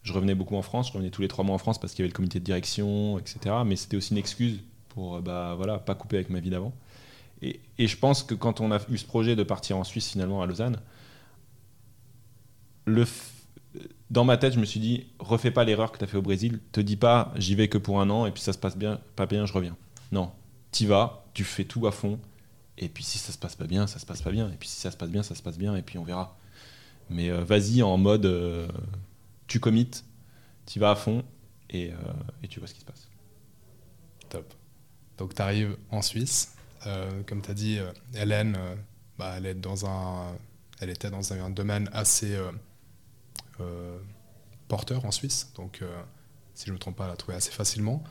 Je 0.02 0.12
revenais 0.12 0.35
beaucoup 0.35 0.57
en 0.57 0.62
France, 0.62 0.88
je 0.88 0.92
revenais 0.92 1.11
tous 1.11 1.22
les 1.22 1.29
trois 1.29 1.44
mois 1.44 1.55
en 1.55 1.59
France 1.59 1.81
parce 1.81 1.92
qu'il 1.94 2.02
y 2.02 2.05
avait 2.05 2.12
le 2.12 2.16
comité 2.16 2.38
de 2.38 2.44
direction, 2.44 3.18
etc. 3.18 3.57
Mais 3.64 3.74
c'était 3.74 3.96
aussi 3.96 4.12
une 4.12 4.18
excuse 4.18 4.61
pour 4.90 5.20
bah, 5.20 5.55
voilà, 5.57 5.79
pas 5.79 5.94
couper 5.94 6.16
avec 6.16 6.31
ma 6.31 6.40
vie 6.40 6.50
d'avant. 6.50 6.72
Et, 7.42 7.61
et, 7.79 7.87
je 7.87 7.96
pense 7.96 8.22
que 8.22 8.35
quand 8.35 8.61
on 8.61 8.70
a 8.70 8.79
eu 8.90 8.98
ce 8.98 9.05
projet 9.05 9.35
de 9.35 9.42
partir 9.42 9.76
en 9.76 9.85
Suisse, 9.85 10.11
finalement, 10.11 10.42
à 10.42 10.46
Lausanne, 10.46 10.79
le 12.85 13.05
dans 14.11 14.25
ma 14.25 14.37
tête, 14.37 14.53
je 14.53 14.61
me 14.61 14.64
suis 14.64 14.81
dit, 14.81 15.07
refais 15.19 15.51
pas 15.51 15.64
l'erreur 15.64 15.90
que 15.90 15.99
tu 15.99 16.05
as 16.05 16.07
fait 16.07 16.16
au 16.16 16.23
Brésil. 16.23 16.61
Te 16.73 16.81
dis 16.81 16.97
pas, 16.97 17.33
j'y 17.37 17.55
vais 17.55 17.69
que 17.69 17.79
pour 17.79 18.01
un 18.01 18.09
an 18.11 18.27
et 18.27 18.31
puis 18.31 18.42
ça 18.42 18.53
se 18.53 18.59
passe 18.59 18.77
bien, 18.77 19.01
pas 19.16 19.27
bien, 19.27 19.47
je 19.47 19.53
reviens. 19.53 19.77
Non, 20.12 20.31
t'y 20.71 20.87
vas, 20.87 21.25
tu 21.35 21.45
fais 21.45 21.64
tout 21.64 21.87
à 21.87 21.92
fond. 21.92 22.21
Et 22.79 22.88
puis 22.88 23.03
si 23.03 23.19
ça 23.19 23.33
se 23.33 23.38
passe 23.38 23.57
pas 23.57 23.66
bien, 23.66 23.87
ça 23.87 23.99
se 23.99 24.07
passe 24.07 24.23
pas 24.23 24.31
bien. 24.31 24.49
Et 24.51 24.57
puis 24.57 24.69
si 24.69 24.81
ça 24.81 24.90
se 24.90 24.97
passe 24.97 25.11
bien, 25.11 25.23
ça 25.23 25.35
se 25.35 25.42
passe 25.42 25.59
bien. 25.59 25.75
Et 25.75 25.83
puis 25.83 25.99
on 25.99 26.05
verra. 26.05 26.38
Mais 27.11 27.31
euh, 27.31 27.42
vas-y 27.42 27.83
en 27.83 27.97
mode, 27.97 28.27
euh, 28.27 28.69
tu 29.47 29.61
commites, 29.61 30.05
t'y 30.66 30.79
vas 30.79 30.92
à 30.92 30.97
fond 30.97 31.25
et, 31.71 31.92
euh, 31.92 31.97
et, 32.42 32.49
tu 32.49 32.61
vois 32.61 32.69
ce 32.69 32.75
qui 32.75 32.81
se 32.81 32.85
passe. 32.85 33.09
Top. 34.29 34.55
Donc 35.19 35.35
tu 35.35 35.42
arrives 35.42 35.77
en 35.90 36.03
Suisse. 36.03 36.55
comme 37.27 37.42
tu 37.42 37.51
as 37.51 37.55
dit, 37.55 37.79
Hélène, 38.14 38.57
bah, 39.19 39.35
elle, 39.37 39.47
est 39.47 39.55
dans 39.55 39.87
un, 39.87 40.37
elle 40.81 40.90
était 40.90 41.11
dans 41.11 41.33
un 41.33 41.51
domaine 41.51 41.88
assez 41.92 42.37
porteur 44.69 45.05
en 45.05 45.11
Suisse. 45.11 45.53
Donc, 45.55 45.81
euh, 45.83 46.03
si 46.55 46.66
je 46.66 46.71
ne 46.71 46.75
me 46.75 46.79
trompe 46.79 46.97
pas, 46.97 47.05
elle 47.05 47.12
a 47.12 47.16
trouvé 47.16 47.37
assez 47.37 47.51
facilement. 47.51 48.03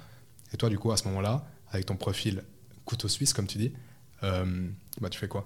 Et 0.53 0.58
toi, 0.58 0.69
du 0.69 0.77
coup, 0.77 0.91
à 0.91 0.97
ce 0.97 1.08
moment-là, 1.08 1.45
avec 1.69 1.86
ton 1.86 1.95
profil 1.95 2.43
couteau 2.86 3.08
suisse, 3.08 3.34
comme 3.34 3.47
tu 3.47 3.58
dis, 3.58 3.73
euh, 4.23 4.67
bah, 5.01 5.10
tu 5.10 5.17
fais 5.17 5.27
quoi? 5.27 5.45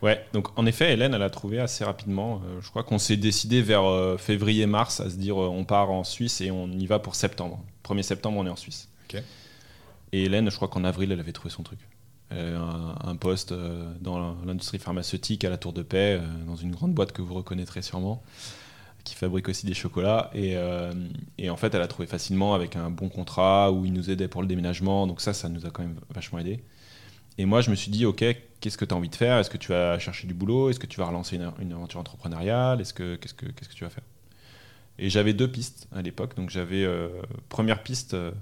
Ouais, 0.00 0.24
donc 0.32 0.56
en 0.56 0.64
effet, 0.64 0.92
Hélène, 0.92 1.12
elle 1.14 1.22
a 1.22 1.30
trouvé 1.30 1.58
assez 1.58 1.84
rapidement. 1.84 2.40
je 2.60 2.68
crois 2.70 2.84
qu'on 2.84 3.00
s'est 3.00 3.16
décidé 3.16 3.62
vers 3.62 3.82
février-mars 4.16 5.00
à 5.00 5.10
se 5.10 5.16
dire 5.16 5.36
on 5.36 5.64
part 5.64 5.90
en 5.90 6.04
Suisse 6.04 6.40
et 6.40 6.52
on 6.52 6.68
y 6.70 6.86
va 6.86 7.00
pour 7.00 7.16
septembre. 7.16 7.60
1er 7.84 8.02
septembre, 8.02 8.38
on 8.38 8.46
est 8.46 8.50
en 8.50 8.54
Suisse. 8.56 8.88
Et 10.12 10.22
Hélène, 10.22 10.50
je 10.50 10.56
crois 10.56 10.68
qu'en 10.68 10.84
avril, 10.84 11.10
elle 11.10 11.18
avait 11.18 11.32
trouvé 11.32 11.50
son 11.50 11.64
truc. 11.64 11.80
Un, 12.30 12.94
un, 13.04 13.16
poste 13.16 13.54
dans 14.00 14.36
l'industrie 14.44 14.78
pharmaceutique 14.78 15.44
à 15.44 15.50
la 15.50 15.56
Tour 15.56 15.72
de 15.72 15.82
Paix, 15.82 16.20
dans 16.46 16.56
une 16.56 16.72
grande 16.72 16.92
boîte 16.92 17.12
que 17.12 17.22
vous 17.22 17.32
reconnaîtrez 17.32 17.80
sûrement 17.80 18.22
qui 19.08 19.14
fabrique 19.14 19.48
aussi 19.48 19.66
des 19.66 19.74
chocolats. 19.74 20.30
Euh, 20.34 20.92
et, 21.38 21.50
en 21.50 21.56
fait, 21.56 21.74
elle 21.74 21.80
a 21.80 21.88
trouvé 21.88 22.06
facilement 22.06 22.54
avec 22.54 22.76
un 22.76 22.90
bon 22.90 23.08
contrat 23.08 23.72
où 23.72 23.84
il 23.86 23.92
nous 23.92 24.10
aidait 24.10 24.28
pour 24.28 24.42
le 24.42 24.48
déménagement. 24.48 25.06
Donc 25.06 25.20
ça, 25.20 25.32
ça 25.32 25.48
nous 25.48 25.66
a 25.66 25.70
quand 25.70 25.82
même 25.82 25.98
vachement 26.10 26.38
aidé. 26.38 26.62
Et 27.38 27.46
moi, 27.46 27.62
je 27.62 27.70
me 27.70 27.74
suis 27.74 27.90
dit, 27.90 28.04
OK, 28.04 28.24
qu'est-ce 28.60 28.76
que 28.76 28.84
tu 28.84 28.92
as 28.92 28.96
envie 28.96 29.08
de 29.08 29.16
faire? 29.16 29.38
Est-ce 29.38 29.50
que 29.50 29.56
tu 29.56 29.72
vas 29.72 29.98
chercher 29.98 30.26
du 30.26 30.34
boulot? 30.34 30.70
Est-ce 30.70 30.78
que 30.78 30.86
tu 30.86 31.00
vas 31.00 31.06
relancer 31.06 31.36
une, 31.36 31.72
aventure 31.72 32.00
entrepreneuriale? 32.00 32.80
Est-ce 32.80 32.92
que, 32.92 33.16
qu'est-ce, 33.16 33.34
que, 33.34 33.46
qu'est-ce 33.46 33.68
que 33.68 33.74
tu 33.74 33.84
vas 33.84 33.90
faire? 33.90 34.04
Et 34.98 35.08
j'avais 35.08 35.32
deux 35.32 35.48
pistes 35.48 35.88
à 35.94 36.02
l'époque. 36.02 36.36
Donc 36.36 36.50
j'avais, 36.50 36.84
euh, 36.84 37.08
première 37.48 37.82
piste, 37.82 38.14
euh, 38.14 38.32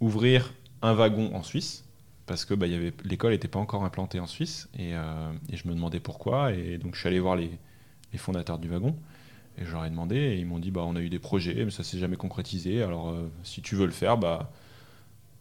ouvrir 0.00 0.52
un 0.82 0.92
wagon 0.92 1.34
en 1.34 1.42
Suisse. 1.42 1.84
Parce 2.28 2.44
que 2.44 2.54
bah, 2.54 2.66
l'école 3.04 3.32
n'était 3.32 3.48
pas 3.48 3.58
encore 3.58 3.84
implantée 3.84 4.20
en 4.20 4.28
Suisse. 4.28 4.68
Et, 4.78 4.90
et, 4.90 5.56
je 5.56 5.66
me 5.66 5.74
demandais 5.74 5.98
pourquoi. 5.98 6.52
Et 6.52 6.78
donc 6.78 6.94
je 6.94 7.00
suis 7.00 7.08
allé 7.08 7.18
voir 7.18 7.34
les, 7.34 7.50
fondateurs 8.16 8.58
du 8.58 8.68
wagon. 8.68 8.94
Et 9.60 9.64
je 9.64 9.72
leur 9.72 9.84
ai 9.84 9.90
demandé 9.90 10.16
et 10.16 10.38
ils 10.38 10.46
m'ont 10.46 10.60
dit 10.60 10.70
bah, 10.70 10.82
on 10.84 10.94
a 10.94 11.00
eu 11.00 11.08
des 11.08 11.18
projets, 11.18 11.64
mais 11.64 11.70
ça 11.70 11.82
s'est 11.82 11.98
jamais 11.98 12.16
concrétisé. 12.16 12.82
Alors 12.82 13.08
euh, 13.08 13.28
si 13.42 13.60
tu 13.60 13.74
veux 13.74 13.86
le 13.86 13.92
faire, 13.92 14.16
bah, 14.16 14.52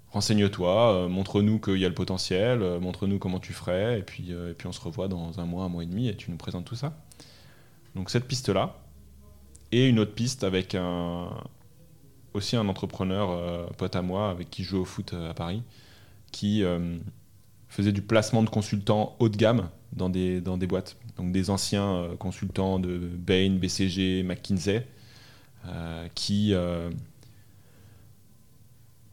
renseigne-toi, 0.09 0.93
euh, 0.93 1.07
montre-nous 1.07 1.59
qu'il 1.59 1.77
y 1.77 1.85
a 1.85 1.89
le 1.89 1.93
potentiel, 1.93 2.63
euh, 2.63 2.79
montre-nous 2.79 3.19
comment 3.19 3.39
tu 3.39 3.53
ferais, 3.53 3.99
et 3.99 4.01
puis, 4.01 4.31
et 4.31 4.53
puis 4.57 4.67
on 4.67 4.71
se 4.71 4.81
revoit 4.81 5.07
dans 5.07 5.39
un 5.39 5.45
mois, 5.45 5.65
un 5.65 5.69
mois 5.69 5.83
et 5.83 5.85
demi, 5.85 6.07
et 6.07 6.15
tu 6.15 6.31
nous 6.31 6.37
présentes 6.37 6.65
tout 6.65 6.75
ça. 6.75 6.97
Donc 7.93 8.09
cette 8.09 8.27
piste-là, 8.27 8.75
et 9.71 9.87
une 9.87 9.99
autre 9.99 10.13
piste 10.13 10.43
avec 10.43 10.73
un, 10.73 11.29
aussi 12.33 12.55
un 12.55 12.67
entrepreneur 12.69 13.69
pote 13.75 13.95
à 13.95 14.01
moi 14.01 14.29
avec 14.29 14.49
qui 14.49 14.63
je 14.63 14.69
joue 14.69 14.79
au 14.79 14.85
foot 14.85 15.13
à 15.13 15.33
Paris, 15.33 15.61
qui 16.31 16.63
faisait 17.69 17.91
du 17.91 18.01
placement 18.01 18.43
de 18.43 18.49
consultants 18.49 19.15
haut 19.19 19.29
de 19.29 19.37
gamme 19.37 19.69
dans 19.93 20.09
des, 20.09 20.41
dans 20.41 20.57
des 20.57 20.67
boîtes. 20.67 20.95
Donc 21.17 21.31
des 21.31 21.49
anciens 21.49 21.95
euh, 21.95 22.15
consultants 22.15 22.79
de 22.79 22.97
Bain, 22.97 23.57
BCG, 23.59 24.23
McKinsey, 24.23 24.85
euh, 25.67 26.07
qui, 26.13 26.53
euh, 26.53 26.89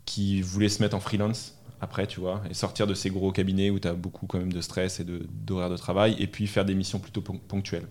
qui 0.05 0.43
voulaient 0.43 0.69
se 0.69 0.83
mettre 0.83 0.97
en 0.97 1.01
freelance 1.01 1.59
après, 1.81 2.07
tu 2.07 2.21
vois, 2.21 2.43
et 2.49 2.55
sortir 2.55 2.87
de 2.87 2.95
ces 2.95 3.11
gros 3.11 3.33
cabinets 3.33 3.71
où 3.71 3.79
tu 3.79 3.89
as 3.89 3.95
beaucoup 3.95 4.27
quand 4.27 4.39
même 4.39 4.53
de 4.53 4.61
stress 4.61 5.01
et 5.01 5.05
d'horaires 5.05 5.71
de, 5.71 5.77
travail, 5.77 6.17
et 6.19 6.27
puis 6.27 6.47
faire 6.47 6.65
des 6.65 6.75
missions 6.75 6.99
plutôt 6.99 7.21
ponctuelles 7.21 7.87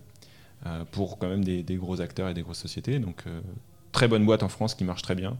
pour 0.91 1.19
quand 1.19 1.27
même 1.27 1.43
des, 1.43 1.61
des, 1.61 1.75
gros 1.75 1.99
acteurs 1.99 2.29
et 2.29 2.33
des 2.33 2.41
grosses 2.41 2.57
sociétés. 2.57 2.97
Donc 2.97 3.25
très 3.91 4.07
bonne 4.07 4.25
boîte 4.25 4.41
en 4.41 4.49
France 4.49 4.73
qui 4.73 4.83
marche 4.83 5.03
très 5.03 5.13
bien, 5.13 5.37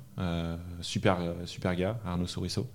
super, 0.82 1.18
super 1.46 1.76
gars, 1.76 2.00
Arnaud 2.06 2.28
Souriceau. 2.28 2.68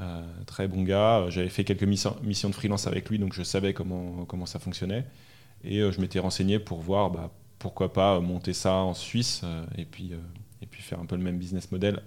Euh, 0.00 0.22
très 0.46 0.68
bon 0.68 0.82
gars. 0.82 1.26
J'avais 1.28 1.48
fait 1.48 1.64
quelques 1.64 1.84
missions, 1.84 2.16
de 2.22 2.54
freelance 2.54 2.86
avec 2.86 3.08
lui, 3.10 3.18
donc 3.18 3.32
je 3.34 3.42
savais 3.42 3.74
comment, 3.74 4.24
comment 4.24 4.46
ça 4.46 4.58
fonctionnait. 4.58 5.04
Et 5.64 5.80
euh, 5.80 5.92
je 5.92 6.00
m'étais 6.00 6.18
renseigné 6.18 6.58
pour 6.58 6.80
voir 6.80 7.10
bah, 7.10 7.30
pourquoi 7.58 7.92
pas 7.92 8.18
monter 8.20 8.52
ça 8.52 8.74
en 8.74 8.94
Suisse 8.94 9.42
euh, 9.44 9.64
et, 9.76 9.84
puis, 9.84 10.12
et 10.60 10.66
puis 10.66 10.82
faire 10.82 11.00
un 11.00 11.06
peu 11.06 11.16
le 11.16 11.22
même 11.22 11.38
business 11.38 11.70
model 11.70 12.02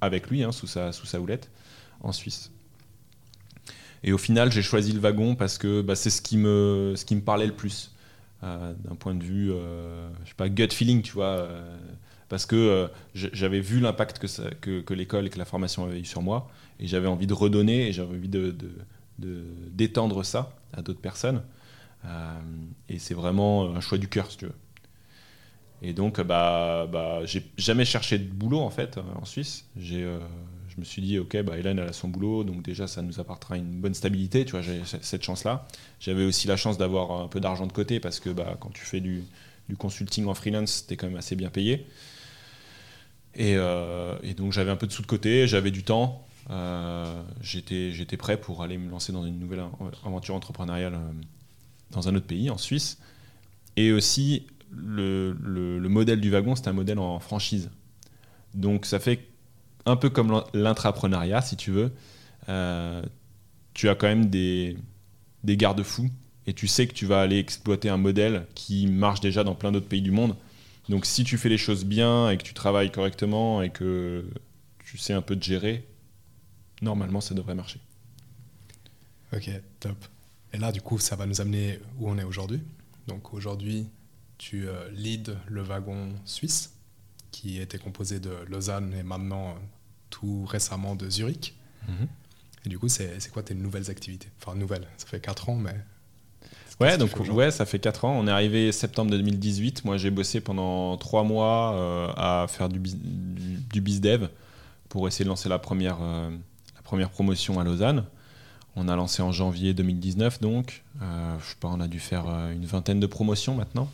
avec 0.00 0.30
lui, 0.30 0.42
hein, 0.42 0.52
sous, 0.52 0.66
sa, 0.66 0.92
sous 0.92 1.06
sa 1.06 1.20
houlette, 1.20 1.50
en 2.00 2.12
Suisse. 2.12 2.50
Et 4.02 4.12
au 4.12 4.18
final, 4.18 4.50
j'ai 4.50 4.62
choisi 4.62 4.92
le 4.92 5.00
wagon 5.00 5.34
parce 5.34 5.58
que 5.58 5.82
bah, 5.82 5.94
c'est 5.94 6.10
ce, 6.10 6.22
qui 6.22 6.38
me, 6.38 6.94
ce 6.96 7.04
qui 7.04 7.14
me 7.14 7.20
parlait 7.20 7.46
le 7.46 7.52
plus. 7.52 7.92
d'un 8.40 8.94
point 8.98 9.14
de 9.14 9.22
vue, 9.22 9.48
je 10.24 10.28
sais 10.28 10.34
pas, 10.34 10.48
gut 10.48 10.72
feeling, 10.72 11.02
tu 11.02 11.12
vois. 11.12 11.46
Parce 12.30 12.46
que 12.46 12.88
j'avais 13.12 13.60
vu 13.60 13.80
l'impact 13.80 14.18
que, 14.60 14.94
l'école 14.94 15.26
et 15.26 15.30
que 15.30 15.38
la 15.38 15.44
formation 15.44 15.84
avaient 15.84 16.00
eu 16.00 16.04
sur 16.04 16.22
moi. 16.22 16.48
Et 16.78 16.86
j'avais 16.86 17.08
envie 17.08 17.26
de 17.26 17.34
redonner 17.34 17.88
et 17.88 17.92
j'avais 17.92 18.16
envie 18.16 18.30
d'étendre 19.18 20.24
ça 20.24 20.56
à 20.72 20.80
d'autres 20.80 21.00
personnes. 21.00 21.42
Euh, 22.04 22.40
et 22.88 22.98
c'est 22.98 23.14
vraiment 23.14 23.74
un 23.74 23.80
choix 23.80 23.98
du 23.98 24.08
cœur, 24.08 24.30
si 24.30 24.38
tu 24.38 24.46
veux. 24.46 24.54
Et 25.82 25.92
donc, 25.92 26.20
bah, 26.20 26.86
bah, 26.90 27.24
j'ai 27.24 27.44
jamais 27.58 27.84
cherché 27.84 28.18
de 28.18 28.30
boulot 28.30 28.60
en 28.60 28.70
fait 28.70 28.98
en 29.20 29.24
Suisse. 29.24 29.66
J'ai, 29.76 30.04
euh, 30.04 30.20
je 30.68 30.78
me 30.78 30.84
suis 30.84 31.02
dit, 31.02 31.18
ok, 31.18 31.42
bah, 31.42 31.58
Hélène 31.58 31.80
elle 31.80 31.88
a 31.88 31.92
son 31.92 32.08
boulot, 32.08 32.44
donc 32.44 32.62
déjà 32.62 32.86
ça 32.86 33.02
nous 33.02 33.18
apportera 33.18 33.56
une 33.56 33.80
bonne 33.80 33.94
stabilité. 33.94 34.44
Tu 34.44 34.52
vois, 34.52 34.62
j'ai 34.62 34.82
cette 34.84 35.24
chance-là. 35.24 35.66
J'avais 35.98 36.24
aussi 36.24 36.46
la 36.46 36.56
chance 36.56 36.78
d'avoir 36.78 37.10
un 37.12 37.26
peu 37.26 37.40
d'argent 37.40 37.66
de 37.66 37.72
côté 37.72 37.98
parce 37.98 38.20
que 38.20 38.30
bah, 38.30 38.56
quand 38.60 38.70
tu 38.72 38.84
fais 38.84 39.00
du, 39.00 39.24
du 39.68 39.76
consulting 39.76 40.26
en 40.26 40.34
freelance, 40.34 40.84
tu 40.86 40.94
es 40.94 40.96
quand 40.96 41.08
même 41.08 41.16
assez 41.16 41.34
bien 41.34 41.50
payé. 41.50 41.86
Et, 43.34 43.54
euh, 43.56 44.16
et 44.22 44.34
donc 44.34 44.52
j'avais 44.52 44.70
un 44.70 44.76
peu 44.76 44.86
de 44.86 44.92
sous 44.92 45.02
de 45.02 45.06
côté, 45.06 45.46
j'avais 45.46 45.70
du 45.70 45.82
temps. 45.82 46.26
Euh, 46.50 47.22
j'étais 47.42 48.16
prêt 48.16 48.40
pour 48.40 48.62
aller 48.62 48.76
me 48.76 48.90
lancer 48.90 49.12
dans 49.12 49.24
une 49.24 49.38
nouvelle 49.38 49.62
aventure 50.04 50.34
entrepreneuriale 50.34 50.94
euh, 50.94 51.12
dans 51.92 52.08
un 52.08 52.14
autre 52.14 52.26
pays, 52.26 52.50
en 52.50 52.58
Suisse. 52.58 52.98
Et 53.76 53.92
aussi, 53.92 54.46
le, 54.72 55.36
le, 55.40 55.88
modèle 55.88 56.20
du 56.20 56.30
wagon, 56.30 56.56
c'est 56.56 56.68
un 56.68 56.72
modèle 56.72 56.98
en 56.98 57.20
franchise. 57.20 57.70
Donc 58.54 58.84
ça 58.84 58.98
fait 58.98 59.28
un 59.86 59.96
peu 59.96 60.10
comme 60.10 60.42
l'intrapreneuriat, 60.52 61.40
si 61.40 61.56
tu 61.56 61.70
veux. 61.70 61.92
tu 63.74 63.88
as 63.88 63.94
quand 63.94 64.08
même 64.08 64.26
des, 64.26 64.76
des 65.44 65.56
garde-fous 65.56 66.10
et 66.46 66.52
tu 66.52 66.66
sais 66.66 66.86
que 66.86 66.92
tu 66.92 67.06
vas 67.06 67.20
aller 67.20 67.38
exploiter 67.38 67.88
un 67.88 67.96
modèle 67.96 68.46
qui 68.54 68.86
marche 68.86 69.20
déjà 69.20 69.44
dans 69.44 69.54
plein 69.54 69.70
d'autres 69.70 69.88
pays 69.88 70.02
du 70.02 70.10
monde. 70.10 70.34
Donc 70.90 71.06
si 71.06 71.22
tu 71.22 71.38
fais 71.38 71.48
les 71.48 71.56
choses 71.56 71.84
bien 71.84 72.30
et 72.30 72.36
que 72.36 72.42
tu 72.42 72.52
travailles 72.52 72.90
correctement 72.90 73.62
et 73.62 73.70
que 73.70 74.28
tu 74.84 74.98
sais 74.98 75.12
un 75.12 75.22
peu 75.22 75.36
te 75.36 75.44
gérer, 75.44 75.86
normalement 76.82 77.20
ça 77.20 77.32
devrait 77.32 77.54
marcher. 77.54 77.80
Ok, 79.32 79.48
top. 79.78 79.96
Et 80.52 80.58
là, 80.58 80.72
du 80.72 80.80
coup, 80.80 80.98
ça 80.98 81.14
va 81.14 81.26
nous 81.26 81.40
amener 81.40 81.78
où 82.00 82.10
on 82.10 82.18
est 82.18 82.24
aujourd'hui. 82.24 82.60
Donc 83.06 83.32
aujourd'hui, 83.32 83.86
tu 84.36 84.66
euh, 84.66 84.90
leads 84.90 85.36
le 85.46 85.62
wagon 85.62 86.08
suisse, 86.24 86.74
qui 87.30 87.60
était 87.60 87.78
composé 87.78 88.18
de 88.18 88.32
Lausanne 88.48 88.92
et 88.94 89.04
maintenant 89.04 89.54
tout 90.10 90.44
récemment 90.44 90.96
de 90.96 91.08
Zurich. 91.08 91.54
Mhm. 91.86 92.08
Et 92.66 92.68
du 92.68 92.80
coup, 92.80 92.88
c'est 92.88 93.30
quoi 93.32 93.44
tes 93.44 93.54
nouvelles 93.54 93.92
activités? 93.92 94.28
Enfin, 94.40 94.56
nouvelles, 94.56 94.88
ça 94.96 95.06
fait 95.06 95.20
4 95.20 95.50
ans, 95.50 95.54
mais. 95.54 95.76
Ouais, 96.80 96.96
donc 96.96 97.10
ouais, 97.30 97.50
ça 97.50 97.66
fait 97.66 97.78
4 97.78 98.06
ans. 98.06 98.16
On 98.18 98.26
est 98.26 98.30
arrivé 98.30 98.72
septembre 98.72 99.10
2018. 99.10 99.84
Moi, 99.84 99.98
j'ai 99.98 100.10
bossé 100.10 100.40
pendant 100.40 100.96
3 100.96 101.24
mois 101.24 101.74
euh, 101.74 102.08
à 102.16 102.46
faire 102.48 102.68
du, 102.68 102.80
du, 102.80 103.80
bizdev 103.80 104.28
pour 104.88 105.06
essayer 105.06 105.24
de 105.24 105.28
lancer 105.28 105.48
la 105.48 105.58
première, 105.58 105.98
euh, 106.00 106.30
la 106.74 106.82
première 106.82 107.10
promotion 107.10 107.60
à 107.60 107.64
Lausanne. 107.64 108.04
On 108.76 108.88
a 108.88 108.96
lancé 108.96 109.20
en 109.20 109.30
janvier 109.30 109.74
2019, 109.74 110.40
donc. 110.40 110.82
Euh, 111.02 111.36
je 111.40 111.50
sais 111.50 111.56
pas, 111.60 111.68
on 111.68 111.80
a 111.80 111.88
dû 111.88 112.00
faire 112.00 112.26
une 112.50 112.64
vingtaine 112.64 113.00
de 113.00 113.06
promotions 113.06 113.54
maintenant. 113.54 113.90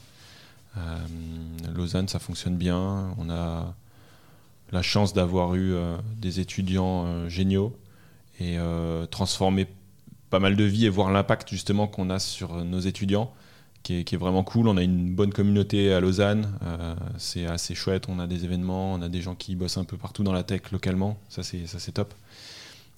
Lausanne, 1.75 2.07
ça 2.07 2.19
fonctionne 2.19 2.57
bien. 2.57 3.15
On 3.17 3.31
a 3.31 3.75
la 4.73 4.83
chance 4.83 5.15
d'avoir 5.15 5.55
eu 5.55 5.75
des 6.19 6.39
étudiants 6.39 7.29
géniaux 7.31 7.75
et 8.41 8.59
euh, 8.59 9.07
transformer 9.07 9.67
pas 10.31 10.41
mal 10.41 10.57
de 10.57 10.65
vies 10.65 10.87
et 10.87 10.89
voir 10.89 11.11
l'impact 11.11 11.51
justement 11.51 11.87
qu'on 11.87 12.11
a 12.11 12.19
sur 12.19 12.65
nos 12.65 12.81
étudiants. 12.81 13.33
Qui 13.83 14.01
est, 14.01 14.17
vraiment 14.17 14.43
cool. 14.43 14.67
On 14.67 14.77
a 14.77 14.83
une 14.83 15.15
bonne 15.15 15.33
communauté 15.33 15.93
à 15.93 16.01
Lausanne, 16.01 16.59
euh, 16.65 16.97
c'est 17.19 17.47
assez 17.47 17.77
chouette. 17.77 18.07
On 18.09 18.19
a 18.19 18.27
des 18.27 18.45
événements, 18.45 18.95
on 18.95 19.01
a 19.01 19.09
des 19.09 19.23
gens 19.23 19.37
qui 19.37 19.55
bossent 19.55 19.79
un 19.79 19.85
peu 19.85 19.97
partout 19.97 20.25
dans 20.25 20.33
la 20.33 20.43
tech 20.43 20.73
localement, 20.73 21.17
ça 21.29 21.45
c'est, 21.45 21.69
ça 21.69 21.79
c'est 21.79 21.93
top. 21.93 22.13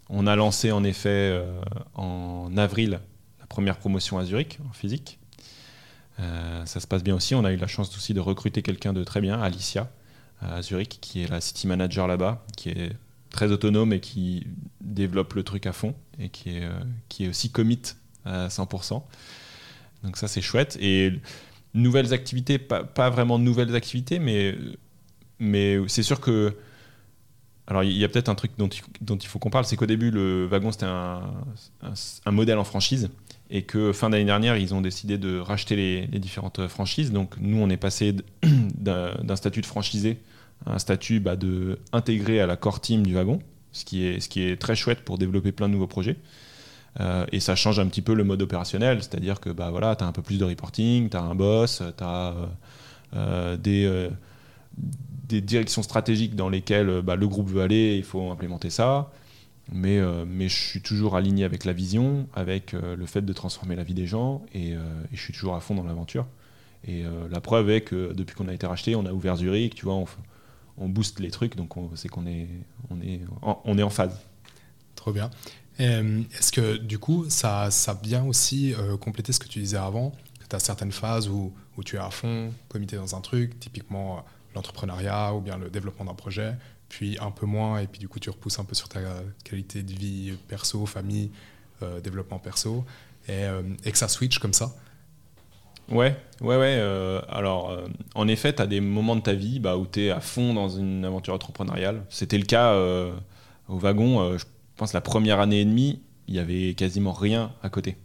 On 0.08 0.26
a 0.26 0.34
lancé 0.34 0.72
en 0.72 0.82
effet 0.84 1.10
euh, 1.10 1.60
en 1.94 2.56
avril 2.56 3.00
la 3.38 3.46
première 3.46 3.76
promotion 3.76 4.16
à 4.16 4.24
Zurich 4.24 4.60
en 4.66 4.72
physique. 4.72 5.18
ça 6.16 6.80
se 6.80 6.86
passe 6.86 7.04
bien 7.04 7.14
aussi. 7.14 7.34
On 7.34 7.44
a 7.44 7.52
eu 7.52 7.56
la 7.56 7.66
chance 7.66 7.94
aussi 7.94 8.14
de 8.14 8.20
recruter 8.20 8.62
quelqu'un 8.62 8.94
de 8.94 9.04
très 9.04 9.20
bien, 9.20 9.38
Alicia, 9.38 9.90
à 10.40 10.62
Zurich, 10.62 11.00
qui 11.02 11.22
est 11.22 11.28
la 11.28 11.42
city 11.42 11.66
manager 11.66 12.06
là-bas, 12.06 12.46
qui 12.56 12.70
est 12.70 12.96
très 13.38 13.52
autonome 13.52 13.92
et 13.92 14.00
qui 14.00 14.48
développe 14.80 15.34
le 15.34 15.44
truc 15.44 15.66
à 15.66 15.72
fond 15.72 15.94
et 16.18 16.28
qui 16.28 16.56
est, 16.56 16.64
euh, 16.64 16.72
qui 17.08 17.24
est 17.24 17.28
aussi 17.28 17.50
commit 17.50 17.80
à 18.24 18.48
100%. 18.48 19.00
Donc 20.02 20.16
ça 20.16 20.26
c'est 20.26 20.40
chouette. 20.40 20.76
Et 20.80 21.12
nouvelles 21.72 22.12
activités, 22.12 22.58
pas, 22.58 22.82
pas 22.82 23.10
vraiment 23.10 23.38
nouvelles 23.38 23.76
activités, 23.76 24.18
mais, 24.18 24.56
mais 25.38 25.78
c'est 25.86 26.02
sûr 26.02 26.20
que... 26.20 26.56
Alors 27.68 27.84
il 27.84 27.92
y 27.92 28.02
a 28.02 28.08
peut-être 28.08 28.28
un 28.28 28.34
truc 28.34 28.50
dont 28.58 28.68
dont 29.02 29.16
il 29.16 29.28
faut 29.28 29.38
qu'on 29.38 29.50
parle, 29.50 29.66
c'est 29.66 29.76
qu'au 29.76 29.86
début 29.86 30.10
le 30.10 30.46
wagon 30.46 30.72
c'était 30.72 30.86
un, 30.86 31.30
un, 32.24 32.30
modèle 32.32 32.58
en 32.58 32.64
franchise 32.64 33.10
et 33.50 33.62
que 33.62 33.92
fin 33.92 34.08
d'année 34.10 34.24
dernière 34.24 34.56
ils 34.56 34.72
ont 34.72 34.80
décidé 34.80 35.18
de 35.18 35.38
racheter 35.38 35.76
les, 35.76 36.06
les 36.06 36.18
différentes 36.18 36.66
franchises. 36.66 37.12
Donc 37.12 37.36
nous 37.38 37.58
on 37.58 37.68
est 37.70 37.76
passé 37.76 38.16
d'un 38.42 39.36
statut 39.36 39.60
de 39.60 39.66
franchisé 39.66 40.18
un 40.66 40.78
statut 40.78 41.20
bah, 41.20 41.36
de 41.36 41.78
intégré 41.92 42.40
à 42.40 42.46
la 42.46 42.56
core 42.56 42.80
team 42.80 43.06
du 43.06 43.14
wagon, 43.14 43.40
ce 43.72 43.84
qui 43.84 44.04
est, 44.04 44.20
ce 44.20 44.28
qui 44.28 44.42
est 44.42 44.60
très 44.60 44.76
chouette 44.76 45.00
pour 45.00 45.18
développer 45.18 45.52
plein 45.52 45.68
de 45.68 45.74
nouveaux 45.74 45.86
projets. 45.86 46.16
Euh, 47.00 47.26
et 47.32 47.40
ça 47.40 47.54
change 47.54 47.78
un 47.78 47.86
petit 47.86 48.02
peu 48.02 48.14
le 48.14 48.24
mode 48.24 48.42
opérationnel, 48.42 49.02
c'est-à-dire 49.02 49.40
que 49.40 49.50
bah, 49.50 49.70
voilà, 49.70 49.94
tu 49.94 50.04
as 50.04 50.06
un 50.06 50.12
peu 50.12 50.22
plus 50.22 50.38
de 50.38 50.44
reporting, 50.44 51.08
tu 51.08 51.16
as 51.16 51.22
un 51.22 51.34
boss, 51.34 51.82
tu 51.96 52.04
as 52.04 52.34
euh, 52.34 52.46
euh, 53.14 53.56
des, 53.56 54.08
des 55.28 55.40
directions 55.40 55.82
stratégiques 55.82 56.34
dans 56.34 56.48
lesquelles 56.48 57.02
bah, 57.02 57.16
le 57.16 57.28
groupe 57.28 57.48
veut 57.48 57.62
aller, 57.62 57.96
il 57.96 58.04
faut 58.04 58.30
implémenter 58.30 58.70
ça. 58.70 59.10
Mais, 59.70 60.00
mais 60.26 60.48
je 60.48 60.56
suis 60.56 60.80
toujours 60.80 61.14
aligné 61.14 61.44
avec 61.44 61.66
la 61.66 61.74
vision, 61.74 62.26
avec 62.32 62.72
le 62.72 63.04
fait 63.04 63.20
de 63.20 63.32
transformer 63.34 63.76
la 63.76 63.82
vie 63.82 63.92
des 63.92 64.06
gens, 64.06 64.40
et, 64.54 64.72
je 65.12 65.20
suis 65.20 65.34
toujours 65.34 65.56
à 65.56 65.60
fond 65.60 65.74
dans 65.74 65.82
l'aventure. 65.82 66.26
Et 66.86 67.04
la 67.30 67.40
preuve 67.42 67.68
est 67.68 67.82
que 67.82 68.14
depuis 68.14 68.34
qu'on 68.34 68.48
a 68.48 68.54
été 68.54 68.66
racheté, 68.66 68.96
on 68.96 69.04
a 69.04 69.12
ouvert 69.12 69.36
Zurich, 69.36 69.74
tu 69.74 69.84
vois, 69.84 70.02
on 70.80 70.88
booste 70.88 71.20
les 71.20 71.30
trucs, 71.30 71.56
donc 71.56 71.72
c'est 71.94 72.08
qu'on 72.08 72.26
est, 72.26 72.48
on 72.90 73.00
est, 73.00 73.20
en, 73.42 73.60
on 73.64 73.78
est 73.78 73.82
en 73.82 73.90
phase. 73.90 74.18
Trop 74.94 75.12
bien. 75.12 75.30
Euh, 75.80 76.22
est-ce 76.36 76.50
que 76.50 76.76
du 76.76 76.98
coup, 76.98 77.26
ça, 77.28 77.70
ça 77.70 77.98
vient 78.02 78.24
aussi 78.24 78.74
euh, 78.74 78.96
compléter 78.96 79.32
ce 79.32 79.38
que 79.38 79.46
tu 79.46 79.60
disais 79.60 79.76
avant, 79.76 80.10
que 80.40 80.46
tu 80.48 80.56
as 80.56 80.58
certaines 80.58 80.92
phases 80.92 81.28
où, 81.28 81.52
tu 81.84 81.94
es 81.94 81.98
à 82.00 82.10
fond, 82.10 82.52
comité 82.68 82.96
dans 82.96 83.14
un 83.14 83.20
truc, 83.20 83.60
typiquement 83.60 84.18
euh, 84.18 84.20
l'entrepreneuriat 84.56 85.34
ou 85.34 85.40
bien 85.40 85.56
le 85.56 85.70
développement 85.70 86.04
d'un 86.04 86.14
projet, 86.14 86.54
puis 86.88 87.16
un 87.20 87.30
peu 87.30 87.46
moins, 87.46 87.78
et 87.78 87.86
puis 87.86 88.00
du 88.00 88.08
coup 88.08 88.18
tu 88.18 88.30
repousses 88.30 88.58
un 88.58 88.64
peu 88.64 88.74
sur 88.74 88.88
ta 88.88 89.00
qualité 89.44 89.82
de 89.82 89.92
vie 89.92 90.36
perso, 90.48 90.86
famille, 90.86 91.30
développement 92.02 92.38
perso, 92.38 92.84
et, 93.28 93.46
que 93.92 93.98
ça 93.98 94.08
switch 94.08 94.38
comme 94.38 94.54
ça 94.54 94.74
Ouais, 95.90 96.16
ouais, 96.42 96.56
ouais. 96.56 96.76
Euh, 96.78 97.20
alors, 97.30 97.70
euh, 97.70 97.86
en 98.14 98.28
effet, 98.28 98.54
tu 98.54 98.60
as 98.60 98.66
des 98.66 98.80
moments 98.80 99.16
de 99.16 99.22
ta 99.22 99.32
vie 99.32 99.58
bah, 99.58 99.76
où 99.76 99.86
tu 99.86 100.02
es 100.02 100.10
à 100.10 100.20
fond 100.20 100.52
dans 100.52 100.68
une 100.68 101.04
aventure 101.04 101.34
entrepreneuriale. 101.34 102.02
C'était 102.10 102.36
le 102.36 102.44
cas 102.44 102.72
euh, 102.72 103.12
au 103.68 103.78
wagon. 103.78 104.36
je 104.36 104.44
pense 104.76 104.92
la 104.92 105.00
première 105.00 105.40
année 105.40 105.60
et 105.60 105.64
demie, 105.64 106.00
il 106.26 106.34
y 106.34 106.38
avait 106.38 106.74
quasiment 106.74 107.12
rien 107.12 107.52
à 107.62 107.70
côté. 107.70 107.96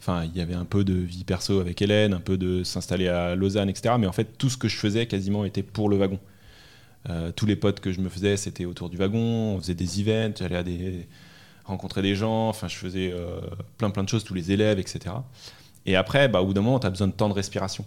Enfin, 0.00 0.24
il 0.24 0.36
y 0.36 0.40
avait 0.40 0.54
un 0.54 0.64
peu 0.64 0.84
de 0.84 0.94
vie 0.94 1.24
perso 1.24 1.60
avec 1.60 1.80
Hélène, 1.80 2.12
un 2.12 2.20
peu 2.20 2.36
de 2.36 2.64
s'installer 2.64 3.08
à 3.08 3.34
Lausanne, 3.36 3.68
etc. 3.68 3.94
Mais 3.98 4.06
en 4.06 4.12
fait, 4.12 4.36
tout 4.36 4.50
ce 4.50 4.56
que 4.56 4.68
je 4.68 4.76
faisais 4.76 5.06
quasiment 5.06 5.44
était 5.44 5.62
pour 5.62 5.88
le 5.88 5.96
wagon. 5.96 6.18
tous 7.36 7.46
les 7.46 7.56
potes 7.56 7.80
que 7.80 7.92
je 7.92 8.00
me 8.00 8.08
faisais, 8.08 8.36
c'était 8.36 8.64
autour 8.64 8.90
du 8.90 8.96
wagon. 8.96 9.54
On 9.56 9.60
faisait 9.60 9.74
des 9.74 10.00
events, 10.00 10.34
j'allais 10.38 10.56
à 10.56 10.62
des 10.62 11.08
rencontrer 11.64 12.02
des 12.02 12.14
gens. 12.16 12.48
Enfin, 12.48 12.68
je 12.68 12.76
faisais 12.76 13.12
plein 13.76 13.90
plein 13.90 14.04
de 14.04 14.08
choses, 14.08 14.24
tous 14.24 14.34
les 14.34 14.52
élèves, 14.52 14.78
etc. 14.78 15.14
Et 15.88 15.96
après, 15.96 16.28
bah, 16.28 16.42
au 16.42 16.44
bout 16.44 16.52
d'un 16.52 16.60
moment, 16.60 16.78
tu 16.78 16.86
as 16.86 16.90
besoin 16.90 17.06
de 17.06 17.14
temps 17.14 17.30
de 17.30 17.34
respiration. 17.34 17.82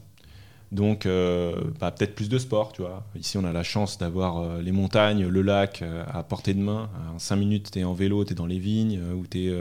Donc, 0.71 1.05
euh, 1.05 1.53
bah, 1.79 1.91
peut-être 1.91 2.15
plus 2.15 2.29
de 2.29 2.39
sport, 2.39 2.71
tu 2.71 2.81
vois. 2.81 3.03
Ici, 3.15 3.37
on 3.37 3.43
a 3.43 3.51
la 3.51 3.61
chance 3.61 3.99
d'avoir 3.99 4.39
euh, 4.39 4.59
les 4.59 4.71
montagnes, 4.71 5.27
le 5.27 5.41
lac 5.43 5.83
euh, 5.83 6.03
à 6.11 6.23
portée 6.23 6.55
de 6.55 6.61
main. 6.61 6.89
En 7.13 7.19
5 7.19 7.35
minutes, 7.35 7.69
tu 7.71 7.77
es 7.77 7.83
en 7.83 7.93
vélo, 7.93 8.25
tu 8.25 8.31
es 8.31 8.35
dans 8.35 8.47
les 8.47 8.57
vignes, 8.57 8.99
ou 9.15 9.27
tu 9.27 9.45
es 9.45 9.55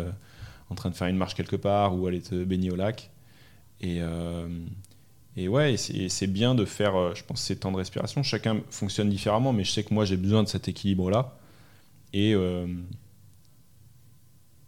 en 0.70 0.74
train 0.74 0.88
de 0.88 0.94
faire 0.94 1.08
une 1.08 1.18
marche 1.18 1.34
quelque 1.34 1.56
part, 1.56 1.94
ou 1.94 2.06
aller 2.06 2.22
te 2.22 2.42
baigner 2.42 2.70
au 2.70 2.76
lac. 2.76 3.10
Et, 3.82 4.00
et 5.36 5.48
ouais, 5.48 5.76
c'est 5.76 6.26
bien 6.26 6.54
de 6.54 6.64
faire, 6.64 7.14
je 7.14 7.22
pense, 7.22 7.42
ces 7.42 7.56
temps 7.56 7.72
de 7.72 7.76
respiration. 7.76 8.22
Chacun 8.22 8.62
fonctionne 8.70 9.10
différemment, 9.10 9.52
mais 9.52 9.64
je 9.64 9.72
sais 9.72 9.84
que 9.84 9.92
moi, 9.92 10.06
j'ai 10.06 10.16
besoin 10.16 10.42
de 10.42 10.48
cet 10.48 10.66
équilibre-là. 10.66 11.36
Et 12.14 12.34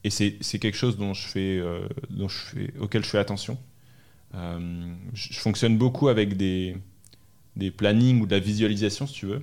et 0.05 0.11
c'est 0.11 0.59
quelque 0.59 0.77
chose 0.77 0.97
dont 0.97 1.15
je 1.15 1.27
fais, 1.27 1.59
euh, 1.59 1.87
dont 2.11 2.29
je 2.29 2.39
fais, 2.39 2.75
auquel 2.81 3.05
je 3.05 3.09
fais 3.09 3.19
attention. 3.19 3.57
Euh, 4.35 4.95
je, 5.15 5.39
fonctionne 5.39 5.79
beaucoup 5.79 6.09
avec 6.09 6.37
des, 6.37 6.77
des 7.55 7.71
plannings 7.71 8.21
ou 8.21 8.27
de 8.27 8.33
la 8.33 8.41
visualisation, 8.41 9.07
si 9.07 9.15
tu 9.15 9.27
veux. 9.27 9.43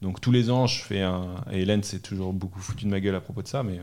Donc 0.00 0.20
tous 0.20 0.32
les 0.32 0.50
ans, 0.50 0.66
je 0.66 0.82
fais 0.82 1.02
un. 1.02 1.44
Et 1.52 1.62
Hélène 1.62 1.82
s'est 1.82 1.98
toujours 1.98 2.32
beaucoup 2.32 2.60
foutu 2.60 2.86
de 2.86 2.90
ma 2.90 3.00
gueule 3.00 3.16
à 3.16 3.20
propos 3.20 3.42
de 3.42 3.48
ça, 3.48 3.62
mais 3.62 3.80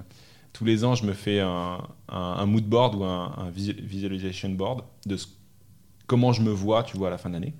tous 0.53 0.65
les 0.65 0.83
ans, 0.83 0.95
je 0.95 1.05
me 1.05 1.13
fais 1.13 1.41
un, 1.41 1.79
un, 2.07 2.45
mood 2.45 2.63
board 2.63 2.95
ou 2.95 3.03
un, 3.03 3.51
visualization 3.51 4.49
board 4.49 4.83
de 5.05 5.17
comment 6.07 6.31
je 6.31 6.41
me 6.41 6.51
vois, 6.51 6.83
tu 6.83 6.97
vois, 6.97 7.09
à 7.09 7.11
la 7.11 7.17
fin 7.17 7.29
de 7.29 7.35
l'année. 7.35 7.53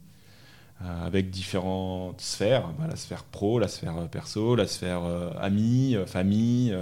Euh, 0.82 1.06
avec 1.06 1.30
différentes 1.30 2.20
sphères, 2.20 2.68
bah, 2.80 2.88
la 2.90 2.96
sphère 2.96 3.24
pro, 3.26 3.60
la 3.60 3.68
sphère 3.68 4.10
perso, 4.10 4.56
la 4.56 4.68
sphère 4.68 5.04
amis, 5.40 5.96
famille, 6.08 6.76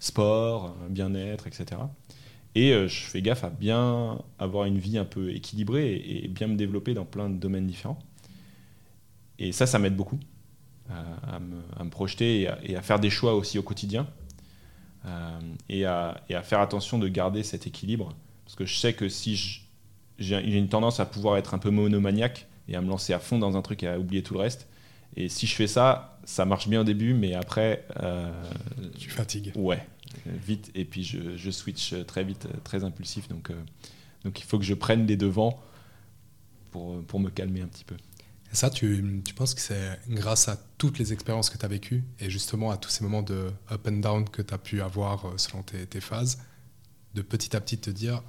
sport, 0.00 0.76
bien-être, 0.88 1.46
etc. 1.46 1.80
Et 2.54 2.72
euh, 2.72 2.88
je 2.88 3.04
fais 3.04 3.22
gaffe 3.22 3.44
à 3.44 3.50
bien 3.50 4.18
avoir 4.38 4.64
une 4.64 4.78
vie 4.78 4.98
un 4.98 5.04
peu 5.04 5.30
équilibrée 5.30 5.94
et, 5.94 6.28
bien 6.28 6.46
me 6.46 6.56
développer 6.56 6.94
dans 6.94 7.04
plein 7.04 7.28
de 7.28 7.36
domaines 7.36 7.66
différents. 7.66 7.98
Et 9.38 9.52
ça, 9.52 9.66
ça 9.66 9.78
m'aide 9.78 9.96
beaucoup 9.96 10.18
à, 10.90 11.38
me, 11.38 11.90
projeter 11.90 12.48
et 12.64 12.76
à, 12.76 12.82
faire 12.82 12.98
des 12.98 13.10
choix 13.10 13.34
aussi 13.34 13.58
au 13.58 13.62
quotidien. 13.62 14.08
Euh, 15.04 15.40
et, 15.68 15.84
à, 15.84 16.20
faire 16.42 16.60
attention 16.60 16.98
de 16.98 17.08
garder 17.08 17.42
cet 17.42 17.66
équilibre. 17.66 18.14
Parce 18.44 18.56
que 18.56 18.64
je 18.64 18.76
sais 18.76 18.94
que 18.94 19.08
si 19.08 19.62
j'ai 20.18 20.40
une 20.40 20.68
tendance 20.68 20.98
à 20.98 21.06
pouvoir 21.06 21.36
être 21.36 21.54
un 21.54 21.58
peu 21.58 21.70
monomaniaque 21.70 22.48
et 22.68 22.74
à 22.74 22.80
me 22.80 22.88
lancer 22.88 23.12
à 23.12 23.18
fond 23.18 23.38
dans 23.38 23.56
un 23.56 23.62
truc 23.62 23.82
et 23.82 23.88
à 23.88 23.98
oublier 23.98 24.22
tout 24.22 24.34
le 24.34 24.40
reste. 24.40 24.68
Et 25.16 25.28
si 25.28 25.46
je 25.46 25.54
fais 25.54 25.66
ça, 25.66 26.17
ça 26.28 26.44
marche 26.44 26.68
bien 26.68 26.82
au 26.82 26.84
début, 26.84 27.14
mais 27.14 27.32
après. 27.32 27.86
Euh, 28.00 28.30
tu 28.98 29.08
fatigues. 29.08 29.50
Ouais, 29.56 29.88
vite. 30.26 30.70
Et 30.74 30.84
puis 30.84 31.02
je, 31.02 31.38
je, 31.38 31.50
switch 31.50 31.94
très 32.06 32.22
vite, 32.22 32.46
très 32.64 32.84
impulsif. 32.84 33.28
Donc, 33.28 33.50
euh, 33.50 33.54
donc 34.24 34.38
il 34.38 34.44
faut 34.44 34.58
que 34.58 34.64
je 34.64 34.74
prenne 34.74 35.06
les 35.06 35.16
devants 35.16 35.58
pour, 36.70 37.02
pour 37.04 37.18
me 37.18 37.30
calmer 37.30 37.62
un 37.62 37.66
petit 37.66 37.84
peu. 37.84 37.96
Et 38.52 38.54
ça, 38.54 38.68
tu, 38.68 39.22
tu 39.24 39.32
penses 39.32 39.54
que 39.54 39.60
c'est 39.62 39.98
grâce 40.06 40.48
à 40.48 40.58
toutes 40.76 40.98
les 40.98 41.14
expériences 41.14 41.48
que 41.48 41.56
tu 41.56 41.64
as 41.64 41.68
vécues 41.68 42.04
et 42.20 42.28
justement 42.28 42.70
à 42.70 42.76
tous 42.76 42.90
ces 42.90 43.04
moments 43.04 43.22
de 43.22 43.50
up 43.72 43.88
and 43.88 43.92
down 43.92 44.28
que 44.28 44.42
tu 44.42 44.52
as 44.52 44.58
pu 44.58 44.82
avoir 44.82 45.24
euh, 45.24 45.38
selon 45.38 45.62
tes, 45.62 45.86
tes, 45.86 46.02
phases, 46.02 46.42
de 47.14 47.22
petit 47.22 47.56
à 47.56 47.60
petit 47.62 47.78
te 47.78 47.88
dire, 47.88 48.22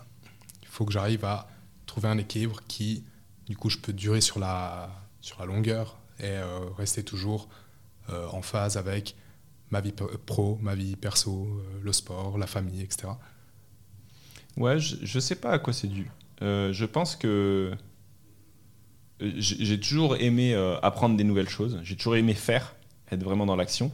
il 0.62 0.70
faut 0.70 0.86
que 0.86 0.94
j'arrive 0.94 1.26
à 1.26 1.50
trouver 1.86 2.08
un 2.08 2.18
équilibre 2.18 2.62
qui, 2.70 3.04
du 3.46 3.58
coup, 3.58 3.70
je 3.70 3.78
peux 3.78 3.92
durer 3.92 4.22
sur 4.22 4.40
la, 4.40 4.90
sur 5.20 5.38
la 5.42 5.46
longueur 5.46 5.98
et 6.20 6.28
euh, 6.28 6.62
rester 6.78 7.04
toujours 7.04 7.50
en 8.08 8.42
phase 8.42 8.78
avec 8.78 9.16
ma 9.72 9.82
vie 9.82 9.94
pro, 10.26 10.58
ma 10.62 10.76
vie 10.76 10.96
perso, 10.96 11.46
euh, 11.46 11.80
le 11.84 11.94
sport, 11.94 12.38
la 12.38 12.48
famille, 12.48 12.82
etc. 12.82 13.10
Ouais, 14.58 14.80
je, 14.80 14.96
je 15.04 15.20
sais 15.20 15.36
pas 15.36 15.52
à 15.52 15.60
quoi 15.60 15.74
c'est 15.74 15.88
dû. 15.88 16.10
je 16.42 16.86
pense 16.86 17.16
que 17.16 17.72
j'ai 19.20 19.80
toujours 19.80 20.16
aimé 20.18 20.54
euh, 20.54 20.80
apprendre 20.80 21.18
des 21.18 21.24
nouvelles 21.24 21.50
choses. 21.50 21.80
J'ai 21.84 21.96
toujours 21.96 22.16
aimé 22.16 22.34
faire, 22.34 22.76
être 23.12 23.24
vraiment 23.24 23.46
dans 23.46 23.56
l'action. 23.56 23.92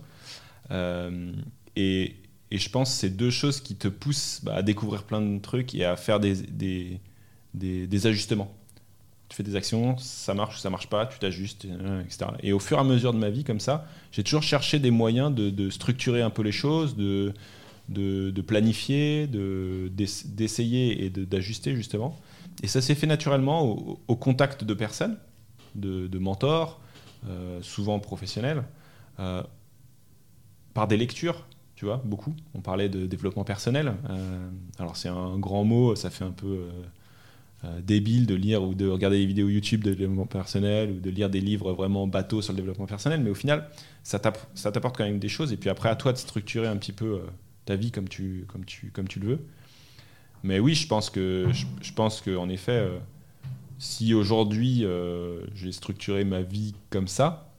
Euh, 0.72 1.32
et, 1.76 2.16
je 2.52 2.70
pense 2.70 2.92
que 2.92 3.00
c'est 3.00 3.10
deux 3.10 3.32
choses 3.32 3.60
qui 3.60 3.76
te 3.76 3.90
poussent 3.90 4.40
bah, 4.44 4.56
à 4.56 4.62
découvrir 4.62 5.04
plein 5.04 5.20
de 5.20 5.40
trucs 5.40 5.76
et 5.76 5.84
à 5.84 5.98
faire 5.98 6.20
des, 6.22 7.02
ajustements. 8.06 8.56
Tu 9.30 9.36
fais 9.38 9.44
des 9.44 9.56
actions, 9.56 9.98
ça 9.98 10.34
marche 10.34 10.58
ou 10.58 10.60
ça 10.60 10.70
marche 10.70 10.88
pas, 10.88 11.08
tu 11.08 11.18
t'ajustes, 11.18 11.66
etc. 11.66 12.32
Et 12.44 12.54
au 12.54 12.60
fur 12.60 12.78
et 12.78 12.82
à 12.82 12.84
mesure 12.84 13.12
de 13.12 13.18
ma 13.18 13.30
vie, 13.30 13.44
comme 13.44 13.60
ça, 13.60 13.88
j'ai 14.12 14.24
toujours 14.24 14.44
cherché 14.44 14.78
des 14.78 14.92
moyens 14.92 15.34
de, 15.34 15.70
structurer 15.72 16.22
un 16.22 16.30
peu 16.30 16.44
les 16.44 16.52
choses, 16.52 16.96
de, 16.96 17.34
de, 17.90 18.30
de 18.30 18.42
planifier, 18.42 19.28
d'essayer 19.28 21.06
et 21.06 21.10
d'ajuster 21.10 21.76
justement. 21.76 22.20
Et 22.64 22.68
ça 22.68 22.82
s'est 22.82 22.96
fait 22.96 23.08
naturellement 23.08 23.64
au, 24.08 24.16
contact 24.16 24.64
de 24.64 24.74
personnes, 24.74 25.18
de, 25.76 26.18
mentors, 26.18 26.80
euh, 27.28 27.62
souvent 27.62 28.00
professionnels, 28.00 28.64
euh, 29.20 29.44
par 30.74 30.88
des 30.88 30.98
lectures, 30.98 31.46
tu 31.76 31.86
vois, 31.86 32.02
beaucoup. 32.06 32.34
On 32.54 32.62
parlait 32.62 32.90
de 32.90 33.06
développement 33.06 33.44
personnel. 33.44 33.94
Euh, 34.10 34.50
alors 34.80 34.96
c'est 34.96 35.10
un 35.10 35.38
grand 35.38 35.64
mot, 35.64 35.96
ça 35.96 36.10
fait 36.10 36.24
un 36.24 36.32
peu 36.32 36.70
débile 37.82 38.28
de 38.28 38.36
lire 38.36 38.62
ou 38.64 38.76
de 38.76 38.88
regarder 38.88 39.18
des 39.18 39.26
vidéos 39.26 39.50
YouTube 39.50 39.84
de 39.84 39.94
développement 39.94 40.28
personnel 40.28 40.92
ou 40.92 41.00
de 41.00 41.10
lire 41.10 41.30
des 41.30 41.42
livres 41.42 41.74
vraiment 41.74 42.06
bateaux 42.06 42.42
sur 42.42 42.54
le 42.54 42.58
développement 42.58 42.86
personnel, 42.86 43.22
mais 43.22 43.32
au 43.32 43.36
final, 43.36 43.68
ça 44.04 44.20
t'apporte 44.20 44.96
quand 44.96 45.06
même 45.06 45.18
des 45.18 45.30
choses. 45.30 45.52
Et 45.52 45.58
puis 45.58 45.70
après, 45.70 45.90
à 45.90 45.96
toi 45.96 46.14
de 46.14 46.18
structurer 46.18 46.68
un 46.68 46.78
petit 46.78 46.94
peu 46.94 47.22
ta 47.66 47.76
vie 47.76 47.92
comme 47.92 48.08
tu, 48.08 48.46
comme 48.48 48.66
tu, 48.66 48.92
comme 48.92 49.08
tu 49.08 49.20
le 49.20 49.28
veux. 49.28 49.40
Mais 50.44 50.60
oui, 50.60 50.76
je 50.76 50.88
pense 50.88 51.10
que, 51.10 51.48
je, 51.82 51.94
pense 51.94 52.22
que 52.22 52.36
en 52.38 52.50
effet, 52.50 52.74
euh, 52.74 53.00
si 53.80 54.14
aujourd'hui 54.14 54.86
euh, 54.86 55.42
j'ai 55.56 55.72
structuré 55.72 56.24
ma 56.24 56.44
vie 56.44 56.76
comme 56.92 57.08
ça, 57.08 57.52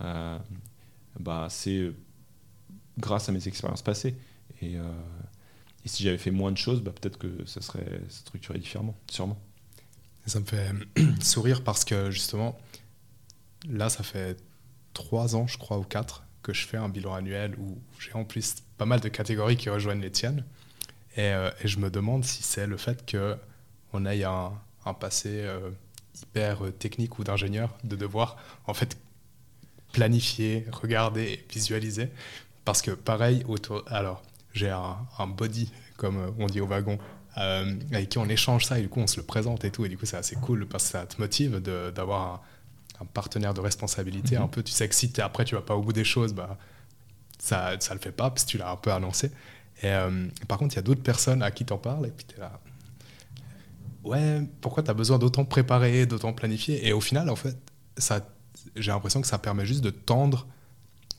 euh, 0.00 0.38
bah, 1.18 1.48
c'est 1.50 1.90
grâce 2.96 3.28
à 3.28 3.32
mes 3.32 3.48
expériences 3.48 3.82
passées. 3.82 4.14
Et, 4.62 4.76
et 5.88 5.90
si 5.90 6.02
j'avais 6.02 6.18
fait 6.18 6.30
moins 6.30 6.52
de 6.52 6.58
choses, 6.58 6.82
bah, 6.82 6.92
peut-être 6.92 7.16
que 7.16 7.46
ça 7.46 7.62
serait 7.62 8.02
structuré 8.10 8.58
différemment, 8.58 8.94
sûrement. 9.10 9.40
Ça 10.26 10.38
me 10.38 10.44
fait 10.44 10.70
sourire 11.22 11.64
parce 11.64 11.86
que 11.86 12.10
justement, 12.10 12.58
là, 13.66 13.88
ça 13.88 14.02
fait 14.02 14.36
trois 14.92 15.34
ans, 15.34 15.46
je 15.46 15.56
crois, 15.56 15.78
ou 15.78 15.84
quatre, 15.84 16.24
que 16.42 16.52
je 16.52 16.66
fais 16.66 16.76
un 16.76 16.90
bilan 16.90 17.14
annuel 17.14 17.54
où 17.58 17.78
j'ai 17.98 18.12
en 18.12 18.24
plus 18.24 18.56
pas 18.76 18.84
mal 18.84 19.00
de 19.00 19.08
catégories 19.08 19.56
qui 19.56 19.70
rejoignent 19.70 20.02
les 20.02 20.10
tiennes. 20.10 20.44
Euh, 21.16 21.50
et, 21.64 21.68
je 21.68 21.78
me 21.78 21.88
demande 21.88 22.22
si 22.22 22.42
c'est 22.42 22.66
le 22.66 22.76
fait 22.76 23.10
qu'on 23.10 24.04
ait 24.04 24.24
un, 24.24 24.52
un 24.84 24.92
passé 24.94 25.40
euh, 25.40 25.70
hyper 26.20 26.66
euh, 26.66 26.70
technique 26.70 27.18
ou 27.18 27.24
d'ingénieur, 27.24 27.74
de 27.82 27.96
devoir 27.96 28.36
en 28.66 28.74
fait 28.74 28.98
planifier, 29.92 30.66
regarder, 30.70 31.42
visualiser. 31.50 32.10
Parce 32.66 32.82
que 32.82 32.90
pareil, 32.90 33.42
autour, 33.48 33.82
alors 33.86 34.22
j'ai 34.58 34.70
un, 34.70 35.26
body, 35.26 35.72
comme 35.96 36.34
on 36.38 36.46
dit 36.46 36.60
au 36.60 36.66
wagon, 36.66 36.98
avec 37.36 38.10
qui 38.10 38.18
on 38.18 38.28
échange 38.28 38.66
ça 38.66 38.78
et 38.78 38.82
du 38.82 38.88
coup 38.88 39.00
on 39.00 39.06
se 39.06 39.16
le 39.16 39.22
présente 39.22 39.64
et 39.64 39.70
tout. 39.70 39.84
Et 39.84 39.88
du 39.88 39.96
coup 39.96 40.06
c'est 40.06 40.16
assez 40.16 40.36
cool 40.36 40.66
parce 40.66 40.84
que 40.84 40.90
ça 40.90 41.06
te 41.06 41.20
motive 41.20 41.60
d'avoir 41.60 42.42
un, 43.00 43.04
partenaire 43.06 43.54
de 43.54 43.60
responsabilité. 43.60 44.36
Mm-hmm. 44.36 44.42
Un 44.42 44.48
peu, 44.48 44.62
tu 44.62 44.72
sais 44.72 44.88
que 44.88 44.94
si 44.94 45.06
es, 45.16 45.20
après 45.20 45.44
tu 45.44 45.54
vas 45.54 45.62
pas 45.62 45.76
au 45.76 45.82
bout 45.82 45.92
des 45.92 46.04
choses, 46.04 46.34
bah, 46.34 46.58
ça 47.38 47.72
ne 47.72 47.94
le 47.94 48.00
fait 48.00 48.12
pas 48.12 48.30
parce 48.30 48.44
que 48.44 48.50
tu 48.50 48.58
l'as 48.58 48.70
un 48.70 48.76
peu 48.76 48.92
annoncé. 48.92 49.30
Et, 49.82 49.86
euh, 49.86 50.26
par 50.48 50.58
contre, 50.58 50.74
il 50.74 50.76
y 50.76 50.80
a 50.80 50.82
d'autres 50.82 51.02
personnes 51.02 51.42
à 51.42 51.50
qui 51.50 51.64
t'en 51.64 51.78
parles 51.78 52.06
et 52.06 52.10
puis 52.10 52.26
tu 52.26 52.36
es 52.36 52.40
là. 52.40 52.58
Ouais, 54.04 54.42
pourquoi 54.60 54.82
tu 54.82 54.90
as 54.90 54.94
besoin 54.94 55.18
d'autant 55.18 55.44
préparer, 55.44 56.06
d'autant 56.06 56.32
planifier? 56.32 56.86
Et 56.86 56.92
au 56.92 57.00
final, 57.00 57.28
en 57.28 57.36
fait, 57.36 57.56
j'ai 58.76 58.90
l'impression 58.90 59.20
que 59.20 59.26
ça 59.26 59.38
permet 59.38 59.66
juste 59.66 59.82
de 59.82 59.90
tendre 59.90 60.46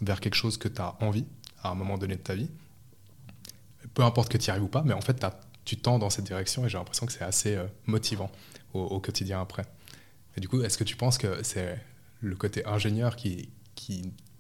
vers 0.02 0.20
quelque 0.20 0.36
chose 0.36 0.58
que 0.58 0.68
tu 0.68 0.82
as 0.82 0.96
envie 1.02 1.26
à 1.62 1.70
un 1.70 1.76
moment 1.76 1.98
donné 1.98 2.16
de 2.16 2.22
ta 2.22 2.36
vie. 2.36 2.50
Peu 3.94 4.04
importe 4.04 4.30
que 4.30 4.38
tu 4.38 4.48
y 4.48 4.52
arrives 4.52 4.64
ou 4.64 4.68
pas, 4.68 4.84
mais 4.84 4.94
en 4.94 5.02
fait, 5.02 5.26
tu 5.66 5.78
tends 5.78 6.00
dans 6.00 6.10
cette 6.10 6.26
direction 6.26 6.66
et 6.66 6.70
j'ai 6.70 6.78
l'impression 6.78 7.06
que 7.06 7.12
c'est 7.12 7.24
assez 7.24 7.56
euh, 7.56 7.66
motivant 7.86 8.32
au, 8.74 9.00
quotidien 9.00 9.42
après. 9.42 9.66
Et 10.38 10.42
du 10.42 10.48
coup, 10.48 10.62
est-ce 10.62 10.78
que 10.78 10.84
tu 10.84 10.96
penses 10.96 11.18
que 11.18 11.44
c'est 11.44 11.80
le 12.22 12.36
côté 12.36 12.66
ingénieur 12.66 13.16
qui, 13.16 13.50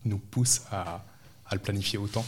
nous 0.06 0.20
pousse 0.20 0.62
à, 0.72 1.04
le 1.52 1.60
planifier 1.60 1.98
autant? 1.98 2.26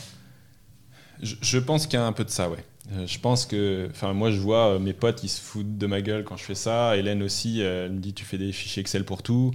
Je, 1.22 1.59
pense 1.59 1.86
qu'il 1.86 1.99
y 1.99 2.01
a 2.01 2.05
un 2.05 2.13
peu 2.13 2.26
de 2.26 2.30
ça, 2.30 2.49
ouais. 2.49 2.65
Euh, 2.91 3.05
je 3.05 3.19
pense 3.19 3.45
que, 3.45 3.88
enfin, 3.91 4.13
moi, 4.13 4.32
je 4.32 4.39
vois 4.39 4.74
euh, 4.74 4.80
mes 4.80 4.93
potes, 4.93 5.24
ils 5.24 5.30
se 5.30 5.39
foutent 5.39 5.78
de 5.78 5.86
ma 5.86 6.01
gueule 6.01 6.24
quand 6.24 6.38
je 6.38 6.43
fais 6.43 6.55
ça. 6.55 6.97
Hélène 6.97 7.22
aussi, 7.22 7.61
elle 7.61 7.91
me 7.91 7.99
dit, 7.99 8.13
tu 8.13 8.26
fais 8.26 8.39
des 8.39 8.51
fichiers 8.51 8.82
Excel 8.82 9.05
pour 9.05 9.22
tout. 9.22 9.51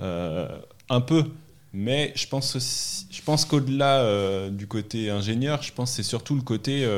Un 0.00 1.00
peu. 1.00 1.24
Mais 1.76 2.12
je 2.14 2.26
pense, 2.28 2.56
je 3.10 3.22
pense 3.22 3.44
qu'au-delà 3.44 4.48
du 4.48 4.66
côté 4.68 5.10
ingénieur, 5.10 5.60
je 5.62 5.72
pense 5.72 5.90
que 5.90 5.96
c'est 5.96 6.08
surtout 6.08 6.36
le 6.36 6.42
côté 6.42 6.88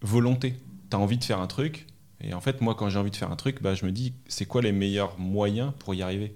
volonté. 0.00 0.54
Tu 0.90 0.96
as 0.96 0.98
envie 0.98 1.18
de 1.18 1.24
faire 1.24 1.40
un 1.40 1.46
truc. 1.46 1.86
Et 2.20 2.32
en 2.32 2.40
fait, 2.40 2.60
moi, 2.62 2.74
quand 2.74 2.88
j'ai 2.88 2.98
envie 2.98 3.10
de 3.10 3.16
faire 3.16 3.30
un 3.30 3.36
truc, 3.36 3.60
bah, 3.60 3.74
je 3.74 3.84
me 3.84 3.92
dis, 3.92 4.14
c'est 4.28 4.46
quoi 4.46 4.62
les 4.62 4.72
meilleurs 4.72 5.18
moyens 5.18 5.72
pour 5.78 5.94
y 5.94 6.02
arriver? 6.02 6.34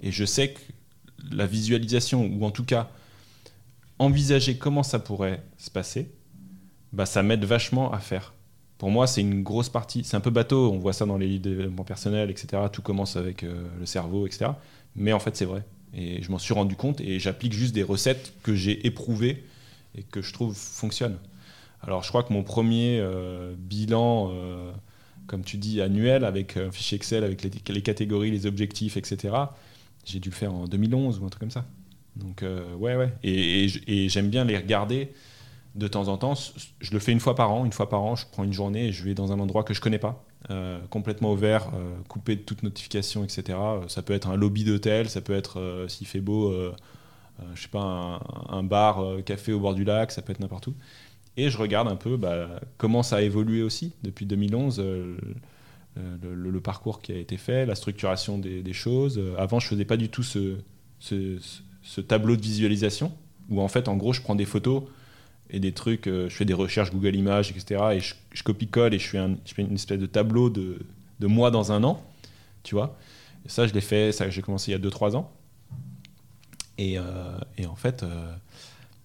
Et 0.00 0.10
je 0.10 0.24
sais 0.24 0.52
que 0.52 0.60
la 1.30 1.46
visualisation, 1.46 2.26
ou 2.26 2.44
en 2.44 2.50
tout 2.50 2.64
cas, 2.64 2.90
envisager 3.98 4.56
comment 4.56 4.82
ça 4.82 4.98
pourrait 4.98 5.42
se 5.56 5.70
passer, 5.70 6.10
bah, 6.92 7.06
ça 7.06 7.22
m'aide 7.22 7.44
vachement 7.44 7.92
à 7.92 7.98
faire. 7.98 8.34
Pour 8.78 8.90
moi, 8.90 9.06
c'est 9.06 9.20
une 9.20 9.42
grosse 9.42 9.68
partie. 9.68 10.04
C'est 10.04 10.16
un 10.16 10.20
peu 10.20 10.30
bateau, 10.30 10.72
on 10.72 10.78
voit 10.78 10.92
ça 10.92 11.04
dans 11.04 11.18
les 11.18 11.26
livres 11.26 11.44
de 11.44 11.50
développement 11.50 11.84
personnel, 11.84 12.30
etc. 12.30 12.62
Tout 12.72 12.82
commence 12.82 13.16
avec 13.16 13.42
euh, 13.42 13.68
le 13.78 13.86
cerveau, 13.86 14.26
etc. 14.26 14.52
Mais 14.96 15.12
en 15.12 15.18
fait, 15.18 15.36
c'est 15.36 15.44
vrai. 15.44 15.64
Et 15.94 16.22
je 16.22 16.30
m'en 16.30 16.38
suis 16.38 16.54
rendu 16.54 16.76
compte 16.76 17.00
et 17.00 17.18
j'applique 17.18 17.52
juste 17.52 17.74
des 17.74 17.82
recettes 17.82 18.32
que 18.42 18.54
j'ai 18.54 18.86
éprouvées 18.86 19.44
et 19.96 20.02
que 20.02 20.22
je 20.22 20.32
trouve 20.32 20.54
fonctionnent. 20.54 21.18
Alors, 21.82 22.02
je 22.02 22.08
crois 22.08 22.22
que 22.22 22.32
mon 22.32 22.42
premier 22.42 22.98
euh, 23.00 23.54
bilan, 23.56 24.30
euh, 24.32 24.72
comme 25.26 25.44
tu 25.44 25.56
dis, 25.56 25.80
annuel, 25.80 26.24
avec 26.24 26.56
un 26.56 26.70
fichier 26.70 26.96
Excel, 26.96 27.24
avec 27.24 27.42
les, 27.42 27.82
catégories, 27.82 28.30
les 28.30 28.46
objectifs, 28.46 28.96
etc., 28.96 29.34
j'ai 30.04 30.20
dû 30.20 30.30
le 30.30 30.34
faire 30.34 30.52
en 30.52 30.66
2011 30.66 31.20
ou 31.20 31.26
un 31.26 31.28
truc 31.28 31.40
comme 31.40 31.50
ça. 31.50 31.64
Donc, 32.16 32.42
ouais, 32.78 32.96
ouais. 32.96 33.12
et 33.22 34.08
j'aime 34.08 34.28
bien 34.28 34.44
les 34.44 34.56
regarder 34.56 35.12
de 35.78 35.88
temps 35.88 36.08
en 36.08 36.18
temps. 36.18 36.34
Je 36.80 36.92
le 36.92 36.98
fais 36.98 37.12
une 37.12 37.20
fois 37.20 37.34
par 37.34 37.50
an. 37.52 37.64
Une 37.64 37.72
fois 37.72 37.88
par 37.88 38.02
an, 38.02 38.16
je 38.16 38.26
prends 38.30 38.44
une 38.44 38.52
journée 38.52 38.88
et 38.88 38.92
je 38.92 39.04
vais 39.04 39.14
dans 39.14 39.32
un 39.32 39.38
endroit 39.38 39.64
que 39.64 39.74
je 39.74 39.80
connais 39.80 39.98
pas, 39.98 40.24
euh, 40.50 40.78
complètement 40.88 41.32
ouvert, 41.32 41.72
euh, 41.74 41.96
coupé 42.08 42.36
de 42.36 42.42
toute 42.42 42.62
notification, 42.62 43.24
etc. 43.24 43.58
Ça 43.88 44.02
peut 44.02 44.12
être 44.12 44.28
un 44.28 44.36
lobby 44.36 44.62
d'hôtel, 44.62 45.10
ça 45.10 45.20
peut 45.20 45.34
être, 45.34 45.58
euh, 45.58 45.88
s'il 45.88 46.06
fait 46.06 46.20
beau, 46.20 46.54
je 47.54 47.62
sais 47.62 47.68
pas, 47.68 48.20
un, 48.48 48.62
bar, 48.62 49.04
café 49.24 49.52
au 49.52 49.60
bord 49.60 49.74
du 49.74 49.84
lac, 49.84 50.12
ça 50.12 50.22
peut 50.22 50.32
être 50.32 50.40
n'importe 50.40 50.68
où. 50.68 50.74
Et 51.36 51.50
je 51.50 51.58
regarde 51.58 51.88
un 51.88 51.96
peu 51.96 52.16
bah, 52.16 52.60
comment 52.78 53.02
ça 53.02 53.16
a 53.16 53.22
évolué 53.22 53.62
aussi 53.62 53.92
depuis 54.02 54.26
2011. 54.26 54.80
Le, 55.96 56.60
parcours 56.60 57.00
qui 57.00 57.12
a 57.12 57.16
été 57.16 57.36
fait, 57.36 57.66
la 57.66 57.74
structuration 57.74 58.38
des, 58.38 58.72
choses. 58.72 59.20
Avant, 59.36 59.58
je 59.58 59.66
faisais 59.66 59.84
pas 59.84 59.96
du 59.96 60.08
tout 60.08 60.22
ce, 60.22 60.56
ce, 61.00 62.00
tableau 62.00 62.36
de 62.36 62.42
visualisation 62.42 63.12
où 63.50 63.60
en 63.60 63.68
fait, 63.68 63.88
en 63.88 63.96
gros, 63.96 64.12
je 64.12 64.22
prends 64.22 64.34
des 64.36 64.44
photos 64.44 64.84
et 65.50 65.60
des 65.60 65.72
trucs, 65.72 66.06
euh, 66.06 66.28
je 66.28 66.34
fais 66.34 66.44
des 66.44 66.54
recherches 66.54 66.90
Google 66.90 67.16
Images, 67.16 67.50
etc. 67.50 67.82
Et 67.94 68.00
je, 68.00 68.42
copie-colle 68.42 68.94
et 68.94 68.98
je 68.98 69.08
fais, 69.08 69.18
une 69.18 69.74
espèce 69.74 69.98
de 69.98 70.06
tableau 70.06 70.50
de, 70.50 70.78
de 71.20 71.26
moi 71.26 71.50
dans 71.50 71.72
un 71.72 71.84
an, 71.84 72.02
tu 72.62 72.74
vois. 72.74 72.98
Ça, 73.46 73.66
je 73.66 73.72
l'ai 73.72 73.80
fait, 73.80 74.12
ça, 74.12 74.28
j'ai 74.28 74.42
commencé 74.42 74.72
il 74.72 74.72
y 74.72 74.76
a 74.76 74.90
2-3 74.90 75.16
ans. 75.16 75.32
Et, 76.76 76.98
euh, 76.98 77.38
et, 77.56 77.66
en 77.66 77.76
fait, 77.76 78.02
euh, 78.02 78.34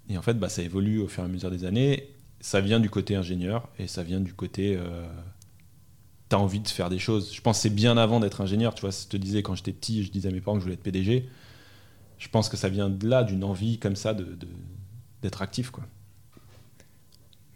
et 0.09 0.17
en 0.17 0.21
fait 0.21 0.35
bah, 0.35 0.49
ça 0.49 0.61
évolue 0.61 0.99
au 0.99 1.07
fur 1.07 1.23
et 1.23 1.25
à 1.25 1.29
mesure 1.29 1.49
des 1.49 1.65
années. 1.65 2.09
Ça 2.39 2.59
vient 2.59 2.79
du 2.79 2.89
côté 2.89 3.15
ingénieur 3.15 3.69
et 3.79 3.87
ça 3.87 4.03
vient 4.03 4.19
du 4.19 4.33
côté. 4.33 4.77
tu 6.29 6.35
as 6.35 6.39
envie 6.39 6.59
de 6.59 6.67
faire 6.67 6.89
des 6.89 6.99
choses. 6.99 7.33
Je 7.33 7.39
pense 7.39 7.61
c'est 7.61 7.69
bien 7.69 7.95
avant 7.95 8.19
d'être 8.19 8.41
ingénieur. 8.41 8.75
Tu 8.75 8.81
vois, 8.81 8.89
je 8.91 9.07
te 9.07 9.15
disais 9.15 9.43
quand 9.43 9.55
j'étais 9.55 9.71
petit, 9.71 10.03
je 10.03 10.11
disais 10.11 10.27
à 10.27 10.31
mes 10.31 10.41
parents 10.41 10.57
que 10.57 10.59
je 10.59 10.65
voulais 10.65 10.75
être 10.75 10.83
PDG. 10.83 11.29
Je 12.17 12.27
pense 12.27 12.49
que 12.49 12.57
ça 12.57 12.67
vient 12.67 12.89
de 12.89 13.07
là, 13.07 13.23
d'une 13.23 13.45
envie 13.45 13.79
comme 13.79 13.95
ça 13.95 14.13
de, 14.13 14.37
d'être 15.21 15.41
actif, 15.41 15.71
quoi. 15.71 15.85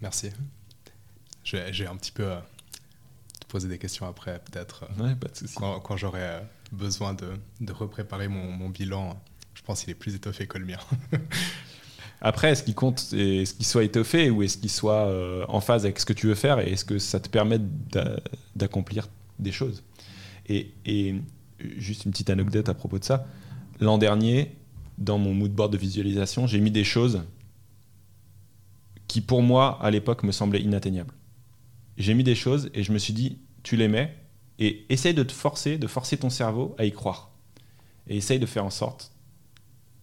Merci. 0.01 0.29
J'ai 1.43 1.87
un 1.87 1.95
petit 1.95 2.11
peu 2.11 2.23
euh, 2.23 2.39
poser 3.47 3.67
des 3.67 3.77
questions 3.77 4.05
après, 4.05 4.39
peut-être. 4.39 4.85
Ouais, 4.99 5.15
pas 5.15 5.29
de 5.29 5.35
souci. 5.35 5.55
Quand, 5.55 5.79
quand 5.79 5.95
j'aurai 5.95 6.41
besoin 6.71 7.13
de, 7.13 7.31
de 7.61 7.71
repréparer 7.71 8.27
mon, 8.27 8.51
mon, 8.51 8.69
bilan, 8.69 9.19
je 9.53 9.61
pense 9.61 9.81
qu'il 9.81 9.91
est 9.91 9.95
plus 9.95 10.13
étoffé 10.13 10.45
que 10.45 10.57
le 10.57 10.65
mien. 10.65 10.79
Après, 12.21 12.51
est-ce 12.51 12.63
qu'il 12.63 12.75
compte, 12.75 13.13
est-ce 13.13 13.53
qu'il 13.53 13.65
soit 13.65 13.83
étoffé 13.83 14.29
ou 14.29 14.43
est-ce 14.43 14.57
qu'il 14.57 14.71
soit 14.71 15.07
en 15.47 15.61
phase 15.61 15.85
avec 15.85 15.99
ce 15.99 16.05
que 16.05 16.13
tu 16.13 16.27
veux 16.27 16.35
faire 16.35 16.59
et 16.59 16.71
est-ce 16.71 16.83
que 16.83 16.97
ça 16.97 17.19
te 17.19 17.29
permet 17.29 17.59
d'accomplir 18.55 19.07
des 19.37 19.51
choses? 19.51 19.83
Et, 20.47 20.73
et, 20.85 21.15
juste 21.77 22.05
une 22.05 22.11
petite 22.11 22.29
anecdote 22.29 22.69
à 22.69 22.73
propos 22.73 22.99
de 22.99 23.03
ça. 23.03 23.25
L'an 23.79 23.97
dernier, 23.97 24.55
dans 24.97 25.17
mon 25.17 25.33
mood 25.33 25.51
board 25.51 25.71
de 25.71 25.77
visualisation, 25.77 26.47
j'ai 26.47 26.59
mis 26.59 26.71
des 26.71 26.83
choses 26.83 27.21
qui, 29.07 29.21
pour 29.21 29.41
moi, 29.41 29.79
à 29.81 29.91
l'époque, 29.91 30.23
me 30.23 30.31
semblaient 30.31 30.61
inatteignables. 30.61 31.13
J'ai 31.97 32.13
mis 32.13 32.23
des 32.23 32.35
choses 32.35 32.69
et 32.73 32.83
je 32.83 32.91
me 32.91 32.97
suis 32.97 33.13
dit, 33.13 33.39
tu 33.63 33.75
les 33.75 33.87
mets 33.87 34.15
et 34.59 34.85
essaye 34.89 35.13
de 35.13 35.23
te 35.23 35.31
forcer, 35.31 35.77
de 35.77 35.87
forcer 35.87 36.17
ton 36.17 36.29
cerveau 36.29 36.75
à 36.77 36.85
y 36.85 36.91
croire. 36.91 37.31
Et 38.07 38.17
essaye 38.17 38.39
de 38.39 38.45
faire 38.45 38.65
en 38.65 38.69
sorte 38.69 39.11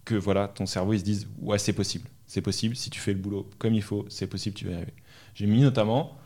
que 0.04 0.14
voilà, 0.14 0.48
ton 0.48 0.66
cerveau 0.66 0.92
il 0.92 1.00
se 1.00 1.04
dise, 1.04 1.28
ouais, 1.40 1.58
c'est 1.58 1.72
possible. 1.72 2.08
C'est 2.26 2.42
possible, 2.42 2.76
si 2.76 2.90
tu 2.90 3.00
fais 3.00 3.12
le 3.12 3.18
boulot 3.18 3.48
comme 3.58 3.74
il 3.74 3.82
faut, 3.82 4.06
c'est 4.08 4.26
possible, 4.26 4.56
tu 4.56 4.64
vas 4.66 4.72
y 4.72 4.74
arriver. 4.74 4.92
J'ai 5.34 5.46
mis 5.46 5.60
notamment 5.60 6.18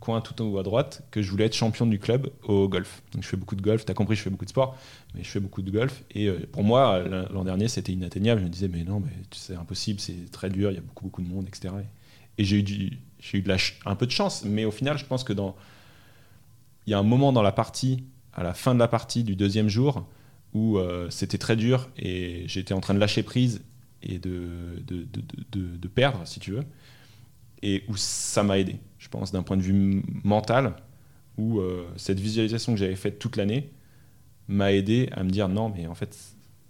coin 0.00 0.20
tout 0.20 0.42
en 0.42 0.46
haut 0.46 0.58
à 0.58 0.64
droite 0.64 1.06
que 1.12 1.22
je 1.22 1.30
voulais 1.30 1.44
être 1.44 1.54
champion 1.54 1.86
du 1.86 1.98
club 1.98 2.30
au 2.42 2.68
golf. 2.68 3.02
Donc 3.12 3.22
je 3.22 3.28
fais 3.28 3.36
beaucoup 3.36 3.54
de 3.54 3.62
golf, 3.62 3.84
tu 3.84 3.90
as 3.92 3.94
compris, 3.94 4.16
je 4.16 4.22
fais 4.22 4.30
beaucoup 4.30 4.44
de 4.44 4.50
sport, 4.50 4.76
mais 5.14 5.22
je 5.22 5.28
fais 5.28 5.40
beaucoup 5.40 5.62
de 5.62 5.70
golf. 5.70 6.02
Et 6.10 6.26
euh, 6.26 6.40
pour 6.50 6.64
moi, 6.64 6.98
l'an 7.30 7.44
dernier, 7.44 7.68
c'était 7.68 7.92
inatteignable. 7.92 8.40
Je 8.40 8.46
me 8.46 8.50
disais, 8.50 8.68
mais 8.68 8.82
non, 8.82 9.00
mais 9.00 9.12
c'est 9.30 9.54
impossible, 9.54 10.00
c'est 10.00 10.30
très 10.32 10.50
dur, 10.50 10.72
il 10.72 10.74
y 10.74 10.78
a 10.78 10.82
beaucoup, 10.82 11.04
beaucoup 11.04 11.22
de 11.22 11.28
monde, 11.28 11.46
etc. 11.46 11.74
Et 11.80 11.86
j'ai 12.38 12.58
eu, 12.58 12.62
du, 12.62 12.98
eu 13.34 13.44
un 13.84 13.94
peu 13.94 14.06
de 14.06 14.10
chance, 14.10 14.44
mais 14.44 14.64
au 14.64 14.70
final, 14.70 14.98
je 14.98 15.04
pense 15.04 15.24
que 15.24 15.32
dans. 15.32 15.56
Il 16.86 16.90
y 16.90 16.94
a 16.94 16.98
un 16.98 17.04
moment 17.04 17.32
dans 17.32 17.42
la 17.42 17.52
partie, 17.52 18.04
à 18.32 18.42
la 18.42 18.54
fin 18.54 18.74
de 18.74 18.80
la 18.80 18.88
partie 18.88 19.22
du 19.22 19.36
deuxième 19.36 19.68
jour, 19.68 20.04
où 20.52 20.78
euh, 20.78 21.08
c'était 21.10 21.38
très 21.38 21.54
dur 21.54 21.88
et 21.96 22.42
j'étais 22.48 22.74
en 22.74 22.80
train 22.80 22.94
de 22.94 22.98
lâcher 22.98 23.22
prise 23.22 23.62
et 24.02 24.18
de, 24.18 24.82
de, 24.84 25.06
de, 25.52 25.76
de 25.76 25.88
perdre, 25.88 26.22
si 26.24 26.40
tu 26.40 26.50
veux 26.50 26.64
et 27.62 27.84
où 27.88 27.96
ça 27.96 28.42
m'a 28.42 28.58
aidé, 28.58 28.76
je 28.98 29.08
pense, 29.08 29.32
d'un 29.32 29.42
point 29.42 29.56
de 29.56 29.62
vue 29.62 30.02
mental, 30.24 30.74
où 31.38 31.60
euh, 31.60 31.88
cette 31.96 32.20
visualisation 32.20 32.74
que 32.74 32.78
j'avais 32.78 32.96
faite 32.96 33.18
toute 33.18 33.36
l'année 33.36 33.70
m'a 34.48 34.72
aidé 34.72 35.08
à 35.12 35.22
me 35.22 35.30
dire 35.30 35.48
non, 35.48 35.72
mais 35.74 35.86
en 35.86 35.94
fait, 35.94 36.18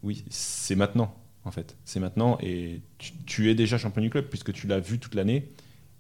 oui, 0.03 0.25
c'est 0.29 0.77
maintenant, 0.77 1.15
en 1.45 1.51
fait, 1.51 1.77
c'est 1.85 2.01
maintenant, 2.01 2.39
et 2.41 2.81
tu, 3.27 3.51
es 3.51 3.55
déjà 3.55 3.79
champion 3.79 4.03
du 4.03 4.11
club 4.11 4.27
puisque 4.27 4.53
tu 4.53 4.67
l'as 4.67 4.79
vu 4.79 4.99
toute 4.99 5.15
l'année, 5.15 5.51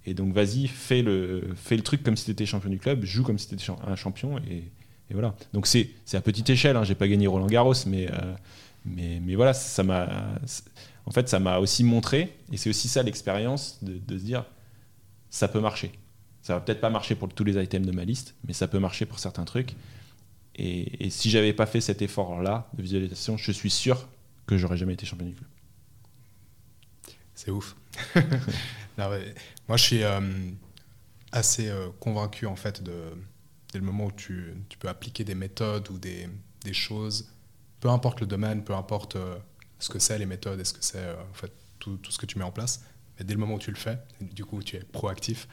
et 0.04 0.14
donc 0.14 0.32
vas-y, 0.32 0.68
fais 0.68 1.02
le, 1.02 1.50
fais 1.56 1.76
le 1.76 1.82
truc 1.82 2.02
comme 2.02 2.16
si 2.16 2.24
tu 2.24 2.30
étais 2.30 2.46
champion 2.46 2.70
du 2.70 2.78
club, 2.78 3.04
joue 3.04 3.24
comme 3.24 3.38
si 3.38 3.48
tu 3.48 3.54
étais 3.54 3.64
un 3.86 3.96
champion, 3.96 4.38
et, 4.38 4.70
voilà. 5.10 5.34
Donc 5.52 5.66
c'est 5.66 5.90
à 6.14 6.20
petite 6.22 6.48
échelle, 6.48 6.76
hein, 6.76 6.84
j'ai 6.84 6.94
pas 6.94 7.06
gagné 7.06 7.26
Roland 7.26 7.46
Garros, 7.46 7.74
mais, 7.86 8.10
euh, 8.10 8.34
mais, 8.86 9.20
mais 9.20 9.34
voilà, 9.34 9.52
ça 9.52 9.82
m'a, 9.82 10.38
en 11.04 11.10
fait, 11.10 11.34
aussi 11.60 11.84
montré, 11.84 12.34
et 12.50 12.56
c'est 12.56 12.70
aussi 12.70 12.88
ça 12.88 13.02
l'expérience 13.02 13.78
de, 13.82 13.98
de 13.98 14.18
se 14.18 14.24
dire 14.24 14.44
ça 15.28 15.48
peut 15.48 15.60
marcher. 15.60 15.90
Ça 16.40 16.54
va 16.54 16.60
peut-être 16.60 16.80
pas 16.80 16.90
marcher 16.90 17.14
pour 17.14 17.28
tous 17.28 17.44
les 17.44 17.62
items 17.62 17.86
de 17.86 17.92
ma 17.92 18.04
liste, 18.04 18.34
mais 18.46 18.52
ça 18.52 18.68
peut 18.68 18.78
marcher 18.78 19.06
pour 19.06 19.18
certains 19.18 19.44
trucs. 19.44 19.74
Et, 20.56 21.06
et 21.06 21.10
si 21.10 21.30
j'avais 21.30 21.52
pas 21.52 21.66
fait 21.66 21.80
cet 21.80 22.02
effort-là 22.02 22.68
de 22.74 22.82
visualisation, 22.82 23.36
je 23.36 23.52
suis 23.52 23.70
sûr 23.70 24.08
que 24.46 24.56
j'aurais 24.56 24.76
jamais 24.76 24.94
été 24.94 25.06
champion 25.06 25.26
du 25.26 25.34
club. 25.34 25.48
C'est 27.34 27.50
ouf. 27.50 27.76
moi, 28.96 29.76
je 29.76 29.82
suis 29.82 30.02
euh, 30.02 30.20
assez 31.32 31.68
euh, 31.68 31.88
convaincu 31.98 32.46
en 32.46 32.56
fait 32.56 32.82
de 32.82 33.12
dès 33.72 33.78
le 33.78 33.84
moment 33.84 34.06
où 34.06 34.12
tu, 34.12 34.54
peux 34.78 34.88
appliquer 34.88 35.24
des 35.24 35.34
méthodes 35.34 35.88
ou 35.90 35.98
des, 35.98 36.28
choses, 36.72 37.32
peu 37.80 37.88
importe 37.88 38.20
le 38.20 38.26
domaine, 38.26 38.62
peu 38.62 38.74
importe 38.74 39.16
euh, 39.16 39.36
ce 39.78 39.88
que 39.88 39.98
c'est 39.98 40.18
les 40.18 40.26
méthodes 40.26 40.62
ce 40.62 40.72
que 40.72 40.84
c'est 40.84 41.10
en 41.10 41.34
fait 41.34 41.52
tout, 41.78 41.98
ce 42.08 42.18
que 42.18 42.26
tu 42.26 42.38
mets 42.38 42.44
en 42.44 42.52
place, 42.52 42.84
mais 43.18 43.24
dès 43.24 43.34
le 43.34 43.40
moment 43.40 43.54
où 43.54 43.58
tu 43.58 43.70
le 43.70 43.76
fais, 43.76 43.98
du 44.20 44.44
coup 44.44 44.62
tu 44.62 44.76
es 44.76 44.80
proactif, 44.80 45.48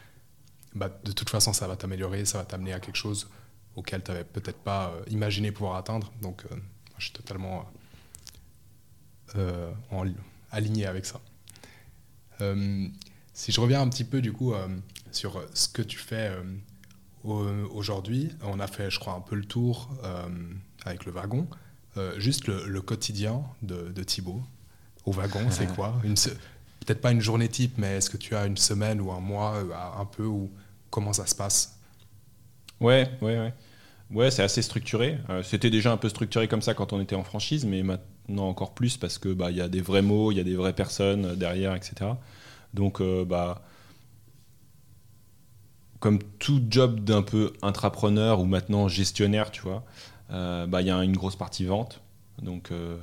bah, 0.75 0.89
de 1.03 1.11
toute 1.13 1.29
façon 1.29 1.53
ça 1.53 1.67
va 1.67 1.75
t'améliorer, 1.75 2.25
ça 2.25 2.37
va 2.37 2.45
t'amener 2.45 2.73
à 2.73 2.79
quelque 2.79 2.97
chose 2.97 3.29
auquel 3.75 4.03
tu 4.03 4.11
n'avais 4.11 4.25
peut-être 4.25 4.59
pas 4.59 4.93
imaginé 5.07 5.51
pouvoir 5.51 5.75
atteindre. 5.75 6.11
Donc 6.21 6.43
euh, 6.51 6.55
je 6.97 7.05
suis 7.05 7.13
totalement 7.13 7.71
en, 9.91 10.05
aligné 10.51 10.85
avec 10.85 11.05
ça. 11.05 11.19
si 13.33 13.51
je 13.51 13.61
reviens 13.61 13.81
un 13.81 13.89
petit 13.89 14.03
peu 14.03 14.21
du 14.21 14.33
coup 14.33 14.53
sur 15.11 15.43
ce 15.53 15.67
que 15.67 15.81
tu 15.81 15.97
fais 15.97 16.31
aujourd'hui, 17.23 18.31
on 18.43 18.59
a 18.59 18.67
fait 18.67 18.89
je 18.89 18.99
crois 18.99 19.13
un 19.13 19.21
peu 19.21 19.35
le 19.35 19.45
tour 19.45 19.89
avec 20.85 21.05
le 21.05 21.11
wagon. 21.11 21.47
juste 22.17 22.47
le, 22.47 22.81
quotidien 22.81 23.43
de, 23.61 23.91
de 23.91 24.03
Thibaut 24.03 24.41
au 25.05 25.11
wagon, 25.11 25.49
c'est 25.49 25.67
quoi? 25.75 25.99
Peut-être 26.85 27.01
pas 27.01 27.11
une 27.11 27.21
journée 27.21 27.47
type, 27.47 27.73
mais 27.77 27.97
est-ce 27.97 28.09
que 28.09 28.17
tu 28.17 28.35
as 28.35 28.45
une 28.45 28.57
semaine 28.57 29.01
ou 29.01 29.11
un 29.11 29.19
mois, 29.19 29.55
euh, 29.57 29.99
un 29.99 30.05
peu, 30.05 30.25
ou 30.25 30.49
comment 30.89 31.13
ça 31.13 31.25
se 31.25 31.35
passe? 31.35 31.77
Ouais, 32.79 33.09
ouais, 33.21 33.37
ouais. 33.37 33.53
Ouais, 34.11 34.31
c'est 34.31 34.41
assez 34.41 34.61
structuré. 34.61 35.19
Euh, 35.29 35.43
c'était 35.43 35.69
déjà 35.69 35.91
un 35.91 35.97
peu 35.97 36.09
structuré 36.09 36.47
comme 36.47 36.61
ça 36.61 36.73
quand 36.73 36.93
on 36.93 36.99
était 36.99 37.15
en 37.15 37.23
franchise, 37.23 37.65
mais 37.65 37.83
maintenant 37.83 38.05
encore 38.37 38.73
plus 38.73 38.97
parce 38.97 39.17
que 39.17 39.33
bah 39.33 39.51
il 39.51 39.57
y 39.57 39.61
a 39.61 39.67
des 39.67 39.81
vrais 39.81 40.01
mots, 40.01 40.31
il 40.31 40.37
y 40.37 40.41
a 40.41 40.43
des 40.43 40.55
vraies 40.55 40.73
personnes 40.73 41.25
euh, 41.25 41.35
derrière, 41.35 41.75
etc. 41.75 42.11
Donc 42.73 43.01
bah 43.27 43.63
comme 45.99 46.19
tout 46.37 46.61
job 46.69 46.99
d'un 46.99 47.23
peu 47.23 47.51
intrapreneur 47.61 48.39
ou 48.39 48.45
maintenant 48.45 48.87
gestionnaire, 48.87 49.49
tu 49.49 49.61
vois, 49.61 49.83
bah 50.29 50.81
il 50.81 50.87
y 50.87 50.91
a 50.91 51.03
une 51.03 51.17
grosse 51.17 51.35
partie 51.35 51.65
vente. 51.65 51.99
Donc 52.41 52.71
euh, 52.71 52.97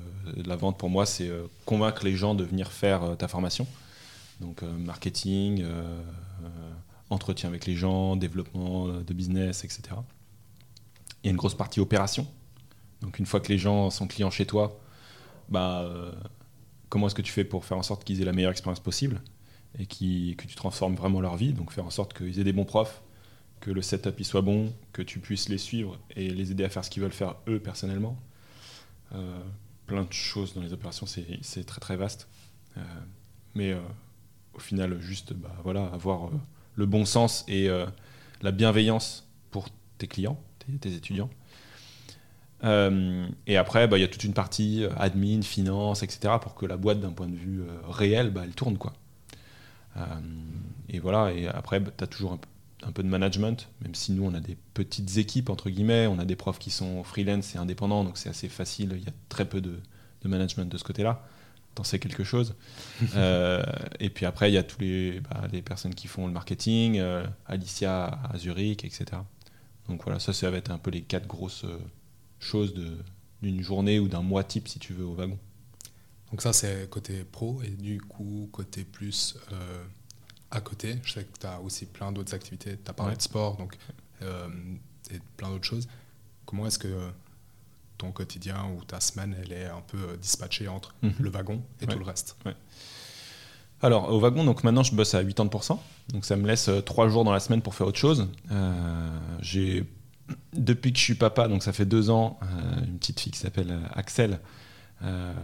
la 0.44 0.56
vente 0.56 0.78
pour 0.78 0.90
moi, 0.90 1.06
c'est 1.06 1.28
euh, 1.28 1.46
convaincre 1.64 2.04
les 2.04 2.16
gens 2.16 2.34
de 2.34 2.44
venir 2.44 2.72
faire 2.72 3.02
euh, 3.02 3.14
ta 3.14 3.28
formation. 3.28 3.66
Donc 4.40 4.60
marketing, 4.60 5.64
entretien 7.08 7.48
avec 7.48 7.64
les 7.64 7.74
gens, 7.74 8.16
développement 8.16 8.86
de 8.86 9.14
business, 9.14 9.64
etc. 9.64 9.82
Il 11.22 11.26
y 11.26 11.28
a 11.28 11.30
une 11.30 11.38
grosse 11.38 11.54
partie 11.54 11.80
opération. 11.80 12.26
Donc 13.00 13.18
une 13.18 13.24
fois 13.24 13.40
que 13.40 13.48
les 13.48 13.56
gens 13.56 13.88
sont 13.88 14.06
clients 14.06 14.30
chez 14.30 14.44
toi, 14.44 14.78
bah, 15.48 15.88
comment 16.88 17.06
est-ce 17.06 17.14
que 17.14 17.22
tu 17.22 17.32
fais 17.32 17.44
pour 17.44 17.64
faire 17.64 17.78
en 17.78 17.82
sorte 17.82 18.04
qu'ils 18.04 18.20
aient 18.20 18.24
la 18.24 18.32
meilleure 18.32 18.52
expérience 18.52 18.80
possible 18.80 19.20
et 19.78 19.86
que 19.86 20.46
tu 20.46 20.54
transformes 20.54 20.94
vraiment 20.94 21.20
leur 21.20 21.36
vie, 21.36 21.52
donc 21.52 21.70
faire 21.72 21.84
en 21.84 21.90
sorte 21.90 22.16
qu'ils 22.16 22.38
aient 22.40 22.44
des 22.44 22.52
bons 22.52 22.64
profs, 22.64 23.02
que 23.60 23.70
le 23.70 23.82
setup 23.82 24.18
y 24.20 24.24
soit 24.24 24.42
bon, 24.42 24.72
que 24.92 25.02
tu 25.02 25.18
puisses 25.18 25.48
les 25.48 25.58
suivre 25.58 25.98
et 26.14 26.30
les 26.30 26.50
aider 26.50 26.64
à 26.64 26.68
faire 26.68 26.84
ce 26.84 26.90
qu'ils 26.90 27.02
veulent 27.02 27.12
faire 27.12 27.36
eux 27.48 27.58
personnellement. 27.58 28.18
Euh, 29.14 29.40
plein 29.86 30.04
de 30.04 30.12
choses 30.12 30.54
dans 30.54 30.62
les 30.62 30.72
opérations, 30.72 31.06
c'est 31.06 31.64
très 31.64 31.80
très 31.80 31.96
vaste. 31.96 32.28
Euh, 32.76 32.80
mais 33.54 33.72
euh, 33.72 33.80
au 34.54 34.58
final, 34.58 35.00
juste 35.00 35.32
bah, 35.32 35.54
voilà, 35.62 35.86
avoir 35.86 36.30
le 36.74 36.86
bon 36.86 37.04
sens 37.04 37.44
et 37.48 37.68
la 38.42 38.52
bienveillance 38.52 39.26
pour 39.50 39.68
tes 39.98 40.06
clients, 40.06 40.40
tes, 40.80 40.92
étudiants. 40.92 41.30
Et 42.62 43.56
après, 43.56 43.86
bah, 43.86 43.98
il 43.98 44.00
y 44.00 44.04
a 44.04 44.08
toute 44.08 44.24
une 44.24 44.32
partie 44.32 44.84
admin, 44.96 45.42
finance, 45.42 46.02
etc., 46.02 46.34
pour 46.40 46.54
que 46.54 46.66
la 46.66 46.76
boîte, 46.76 47.00
d'un 47.00 47.12
point 47.12 47.28
de 47.28 47.36
vue 47.36 47.62
réel, 47.88 48.30
bah, 48.30 48.42
elle 48.44 48.54
tourne. 48.54 48.78
Quoi. 48.78 48.92
et 50.88 50.98
voilà, 50.98 51.32
et 51.32 51.46
après, 51.48 51.82
tu 51.82 52.04
as 52.04 52.06
toujours 52.06 52.32
un, 52.32 52.40
un 52.86 52.92
peu 52.92 53.02
de 53.02 53.08
management, 53.08 53.68
même 53.82 53.94
si 53.94 54.12
nous 54.12 54.24
on 54.24 54.34
a 54.34 54.40
des 54.40 54.56
petites 54.74 55.16
équipes 55.16 55.50
entre 55.50 55.70
guillemets, 55.70 56.06
on 56.06 56.18
a 56.18 56.24
des 56.24 56.36
profs 56.36 56.58
qui 56.58 56.70
sont 56.70 57.02
freelance 57.04 57.54
et 57.54 57.58
indépendants, 57.58 58.04
donc 58.04 58.16
c'est 58.16 58.28
assez 58.28 58.48
facile, 58.48 58.94
il 58.96 59.04
y 59.04 59.08
a 59.08 59.12
très 59.28 59.44
peu 59.44 59.60
de, 59.60 59.78
management 60.24 60.68
de 60.68 60.76
ce 60.76 60.82
côté-là. 60.82 61.24
T'en 61.76 61.84
sais 61.84 62.00
quelque 62.00 62.24
chose. 62.24 62.54
Euh, 63.14 63.62
et 64.00 64.10
puis 64.10 64.26
après, 64.26 64.50
il 64.50 64.54
y 64.54 64.58
a 64.58 64.62
tous 64.62 64.80
les, 64.80 65.20
bah, 65.20 65.42
les 65.52 65.62
personnes 65.62 65.94
qui 65.94 66.08
font 66.08 66.26
le 66.26 66.32
marketing, 66.32 66.98
euh, 66.98 67.24
Alicia 67.46 68.06
à 68.06 68.36
Zurich, 68.36 68.84
etc. 68.84 69.04
Donc 69.88 70.02
voilà, 70.02 70.18
ça, 70.18 70.32
ça 70.32 70.50
va 70.50 70.56
être 70.56 70.70
un 70.70 70.78
peu 70.78 70.90
les 70.90 71.02
quatre 71.02 71.28
grosses 71.28 71.64
euh, 72.40 72.44
choses 72.44 72.74
d'une 73.42 73.62
journée 73.62 73.98
ou 73.98 74.08
d'un 74.08 74.22
mois 74.22 74.44
type, 74.44 74.68
si 74.68 74.78
tu 74.78 74.92
veux, 74.92 75.04
au 75.04 75.14
wagon. 75.14 75.38
Donc 76.30 76.42
ça, 76.42 76.52
c'est 76.52 76.88
côté 76.90 77.24
pro, 77.24 77.62
et 77.62 77.70
du 77.70 78.00
coup, 78.00 78.48
côté 78.52 78.84
plus 78.84 79.36
à 80.50 80.60
côté. 80.60 80.98
Je 81.04 81.12
sais 81.12 81.24
que 81.24 81.38
tu 81.38 81.46
as 81.46 81.60
aussi 81.60 81.86
plein 81.86 82.12
d'autres 82.12 82.34
activités. 82.34 82.78
Tu 82.82 82.90
as 82.90 82.94
parlé 82.94 83.16
de 83.16 83.22
sport 83.22 83.56
donc, 83.56 83.76
euh, 84.22 84.48
et 85.10 85.20
plein 85.36 85.50
d'autres 85.50 85.64
choses. 85.64 85.88
Comment 86.44 86.66
est-ce 86.66 86.78
que 86.78 87.10
ton 87.98 88.12
quotidien 88.12 88.66
ou 88.76 88.84
ta 88.84 89.00
semaine, 89.00 89.36
elle 89.42 89.52
est 89.52 89.66
un 89.66 89.80
peu 89.86 89.98
euh, 89.98 90.16
dispatchée 90.16 90.68
entre 90.68 90.94
mhm. 91.02 91.14
le 91.18 91.30
wagon 91.30 91.62
et 91.80 91.86
tout 91.86 91.98
le 91.98 92.04
reste? 92.04 92.36
Alors, 93.82 94.10
au 94.10 94.20
wagon, 94.20 94.44
donc 94.44 94.64
maintenant, 94.64 94.82
je 94.82 94.94
bosse 94.94 95.14
à 95.14 95.22
80%. 95.22 95.78
Donc, 96.08 96.24
ça 96.24 96.36
me 96.36 96.46
laisse 96.46 96.68
euh, 96.68 96.80
trois 96.80 97.08
jours 97.08 97.24
dans 97.24 97.32
la 97.32 97.40
semaine 97.40 97.62
pour 97.62 97.74
faire 97.74 97.86
autre 97.86 97.98
chose. 97.98 98.28
j'ai 99.40 99.84
depuis 100.52 100.92
que 100.92 100.98
je 100.98 101.04
suis 101.04 101.14
papa, 101.14 101.48
donc 101.48 101.62
ça 101.62 101.72
fait 101.72 101.86
deux 101.86 102.10
ans, 102.10 102.38
une 102.86 102.98
petite 102.98 103.20
fille 103.20 103.32
qui 103.32 103.38
s'appelle 103.38 103.78
Axel. 103.94 104.40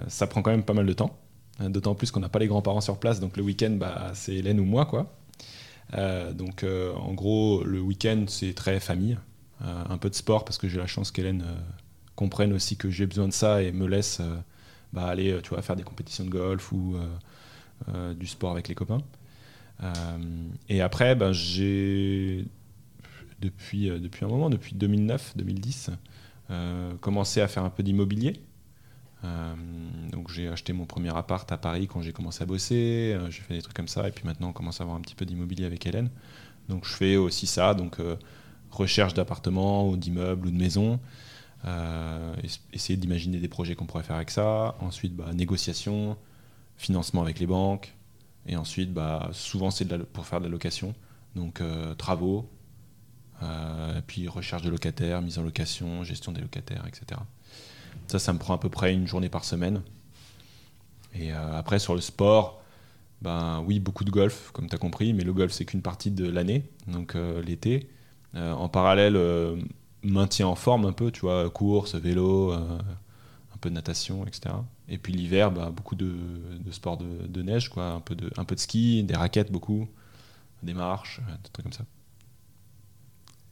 ça 0.08 0.26
prend 0.26 0.42
quand 0.42 0.50
même 0.50 0.64
pas 0.64 0.74
mal 0.74 0.86
de 0.86 0.92
temps. 0.92 1.18
Euh, 1.60 1.68
d'autant 1.68 1.94
plus 1.94 2.10
qu'on 2.10 2.20
n'a 2.20 2.28
pas 2.28 2.38
les 2.38 2.46
grands-parents 2.46 2.80
sur 2.80 2.98
place, 2.98 3.20
donc 3.20 3.36
le 3.36 3.42
week-end, 3.42 3.72
bah, 3.72 4.12
c'est 4.14 4.34
Hélène 4.34 4.60
ou 4.60 4.64
moi. 4.64 4.86
Quoi. 4.86 5.12
Euh, 5.94 6.32
donc 6.32 6.62
euh, 6.62 6.94
en 6.94 7.12
gros, 7.12 7.62
le 7.64 7.80
week-end, 7.80 8.24
c'est 8.28 8.54
très 8.54 8.80
famille. 8.80 9.18
un 9.60 9.98
peu 9.98 10.10
de 10.10 10.14
sport 10.14 10.44
parce 10.44 10.58
que 10.58 10.68
j'ai 10.68 10.78
la 10.78 10.86
chance 10.86 11.12
qu'Hélène 11.12 11.44
comprenne 12.16 12.52
aussi 12.52 12.76
que 12.76 12.90
j'ai 12.90 13.06
besoin 13.06 13.28
de 13.28 13.32
ça 13.32 13.62
et 13.62 13.70
me 13.70 13.86
laisse 13.86 14.20
bah, 14.92 15.06
aller 15.06 15.38
tu 15.42 15.50
vois, 15.50 15.62
faire 15.62 15.76
des 15.76 15.84
compétitions 15.84 16.24
de 16.24 16.30
golf 16.30 16.72
ou 16.72 16.96
du 18.16 18.26
sport 18.26 18.50
avec 18.50 18.66
les 18.66 18.74
copains. 18.74 19.02
et 20.68 20.80
après, 20.80 21.14
ben, 21.14 21.32
j'ai 21.32 22.44
depuis, 23.42 23.88
depuis 23.88 24.24
un 24.24 24.28
moment, 24.28 24.48
depuis 24.48 24.74
2009-2010, 24.74 25.90
commencé 27.00 27.40
à 27.40 27.48
faire 27.48 27.64
un 27.64 27.70
peu 27.70 27.82
d'immobilier. 27.82 28.40
Euh, 29.24 29.54
donc 30.10 30.30
j'ai 30.30 30.48
acheté 30.48 30.72
mon 30.72 30.84
premier 30.84 31.16
appart 31.16 31.50
à 31.52 31.56
Paris 31.56 31.86
quand 31.86 32.02
j'ai 32.02 32.12
commencé 32.12 32.42
à 32.42 32.46
bosser, 32.46 33.14
euh, 33.14 33.30
j'ai 33.30 33.42
fait 33.42 33.54
des 33.54 33.62
trucs 33.62 33.76
comme 33.76 33.88
ça, 33.88 34.08
et 34.08 34.10
puis 34.10 34.24
maintenant 34.24 34.48
on 34.48 34.52
commence 34.52 34.80
à 34.80 34.84
avoir 34.84 34.96
un 34.96 35.00
petit 35.00 35.14
peu 35.14 35.24
d'immobilier 35.24 35.64
avec 35.64 35.86
Hélène. 35.86 36.10
Donc 36.68 36.84
je 36.84 36.92
fais 36.92 37.16
aussi 37.16 37.46
ça, 37.46 37.74
donc 37.74 38.00
euh, 38.00 38.16
recherche 38.70 39.14
d'appartements 39.14 39.88
ou 39.88 39.96
d'immeubles 39.96 40.48
ou 40.48 40.50
de 40.50 40.56
maisons, 40.56 40.98
essayer 42.72 42.96
d'imaginer 42.96 43.38
des 43.38 43.46
projets 43.46 43.76
qu'on 43.76 43.86
pourrait 43.86 44.02
faire 44.02 44.16
avec 44.16 44.30
ça, 44.30 44.74
ensuite 44.80 45.14
bah, 45.14 45.32
négociation, 45.32 46.16
financement 46.76 47.22
avec 47.22 47.38
les 47.38 47.46
banques, 47.46 47.94
et 48.46 48.56
ensuite 48.56 48.92
bah, 48.92 49.30
souvent 49.32 49.70
c'est 49.70 49.86
pour 50.06 50.26
faire 50.26 50.40
de 50.40 50.46
la 50.46 50.50
location, 50.50 50.94
donc 51.36 51.62
travaux, 51.98 52.50
puis 54.06 54.28
recherche 54.28 54.62
de 54.62 54.70
locataires, 54.70 55.22
mise 55.22 55.38
en 55.38 55.42
location, 55.42 56.04
gestion 56.04 56.32
des 56.32 56.40
locataires, 56.40 56.84
etc. 56.86 57.20
Ça, 58.08 58.18
ça 58.18 58.32
me 58.32 58.38
prend 58.38 58.54
à 58.54 58.58
peu 58.58 58.68
près 58.68 58.92
une 58.92 59.06
journée 59.06 59.28
par 59.28 59.44
semaine. 59.44 59.82
Et 61.14 61.32
euh, 61.32 61.56
après, 61.56 61.78
sur 61.78 61.94
le 61.94 62.00
sport, 62.00 62.62
ben 63.20 63.62
oui, 63.66 63.80
beaucoup 63.80 64.04
de 64.04 64.10
golf, 64.10 64.50
comme 64.52 64.68
tu 64.68 64.74
as 64.74 64.78
compris, 64.78 65.12
mais 65.12 65.24
le 65.24 65.32
golf, 65.32 65.52
c'est 65.52 65.64
qu'une 65.64 65.82
partie 65.82 66.10
de 66.10 66.28
l'année, 66.28 66.64
donc 66.88 67.14
euh, 67.14 67.42
l'été. 67.42 67.88
Euh, 68.34 68.52
en 68.52 68.68
parallèle, 68.68 69.18
maintien 70.02 70.46
en 70.46 70.54
forme 70.54 70.86
un 70.86 70.92
peu, 70.92 71.10
tu 71.10 71.20
vois, 71.20 71.48
course, 71.50 71.94
vélo, 71.94 72.52
un 72.52 73.56
peu 73.60 73.68
de 73.68 73.74
natation, 73.74 74.26
etc. 74.26 74.54
Et 74.88 74.98
puis 74.98 75.12
l'hiver, 75.12 75.52
bah, 75.52 75.70
beaucoup 75.74 75.94
de, 75.94 76.14
de 76.58 76.70
sport 76.70 76.96
de, 76.96 77.42
neige, 77.42 77.68
quoi, 77.68 77.90
un 77.90 78.00
peu, 78.00 78.14
de, 78.14 78.30
un 78.36 78.44
peu 78.44 78.54
de 78.54 78.60
ski, 78.60 79.04
des 79.04 79.14
raquettes, 79.14 79.52
beaucoup, 79.52 79.86
des 80.62 80.74
marches, 80.74 81.20
des 81.44 81.50
trucs 81.50 81.64
comme 81.64 81.72
ça. 81.72 81.84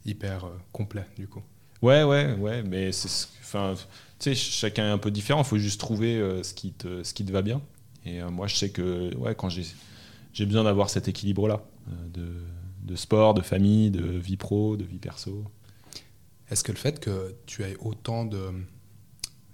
Hyper 0.04 0.46
complet, 0.72 1.06
du 1.16 1.28
coup. 1.28 1.42
Ouais, 1.82 2.02
ouais, 2.02 2.34
ouais, 2.34 2.62
mais 2.62 2.92
c'est. 2.92 3.28
Enfin, 3.40 3.74
tu 4.18 4.24
sais, 4.24 4.34
chacun 4.34 4.86
est 4.88 4.90
un 4.92 4.98
peu 4.98 5.10
différent. 5.10 5.40
Il 5.40 5.46
faut 5.46 5.58
juste 5.58 5.80
trouver 5.80 6.16
euh, 6.16 6.42
ce, 6.42 6.52
qui 6.52 6.72
te, 6.72 7.02
ce 7.02 7.14
qui 7.14 7.24
te 7.24 7.32
va 7.32 7.42
bien. 7.42 7.62
Et 8.04 8.20
euh, 8.20 8.30
moi, 8.30 8.46
je 8.46 8.56
sais 8.56 8.70
que 8.70 9.14
ouais, 9.16 9.34
quand 9.34 9.48
j'ai, 9.48 9.64
j'ai 10.32 10.46
besoin 10.46 10.64
d'avoir 10.64 10.90
cet 10.90 11.08
équilibre-là, 11.08 11.62
euh, 11.88 12.08
de, 12.08 12.34
de, 12.82 12.96
sport, 12.96 13.32
de 13.34 13.40
famille, 13.40 13.90
de 13.90 14.02
vie 14.02 14.36
pro, 14.36 14.76
de 14.76 14.84
vie 14.84 14.98
perso. 14.98 15.44
Est-ce 16.50 16.62
que 16.62 16.72
le 16.72 16.78
fait 16.78 17.00
que 17.00 17.34
tu 17.46 17.62
aies 17.62 17.76
autant 17.80 18.24
de, 18.24 18.50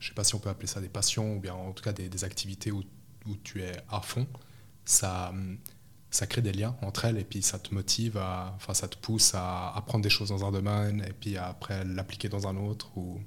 je 0.01 0.09
sais 0.09 0.15
pas 0.15 0.25
si 0.25 0.35
on 0.35 0.39
peut 0.41 0.49
appeler 0.49 0.67
ça 0.67 0.81
des 0.81 0.89
passions, 0.89 1.37
ou 1.37 1.41
bien 1.41 1.55
en 1.55 1.73
tout 1.73 1.85
cas 1.85 1.93
des, 1.93 2.09
des 2.09 2.25
activités 2.25 2.73
où, 2.73 2.83
où, 3.27 3.37
tu 3.45 3.63
es 3.63 3.73
à 3.89 4.01
fond, 4.01 4.27
ça, 4.85 5.33
ça 6.11 6.27
crée 6.27 6.43
des 6.43 6.53
liens 6.53 6.77
entre 6.83 7.05
elles 7.05 7.19
et 7.19 7.25
puis 7.25 7.43
ça 7.43 7.59
te 7.59 7.75
motive, 7.75 8.17
à, 8.17 8.55
enfin 8.57 8.75
ça 8.75 8.89
te 8.89 8.97
pousse 8.97 9.35
à 9.35 9.73
apprendre 9.77 10.03
des 10.03 10.11
choses 10.11 10.31
dans 10.31 10.45
un 10.45 10.53
domaine 10.53 11.05
et 11.07 11.13
puis 11.13 11.37
après 11.37 11.85
l'appliquer 11.85 12.29
dans 12.29 12.47
un 12.47 12.57
autre 12.57 12.97
ou... 12.97 13.21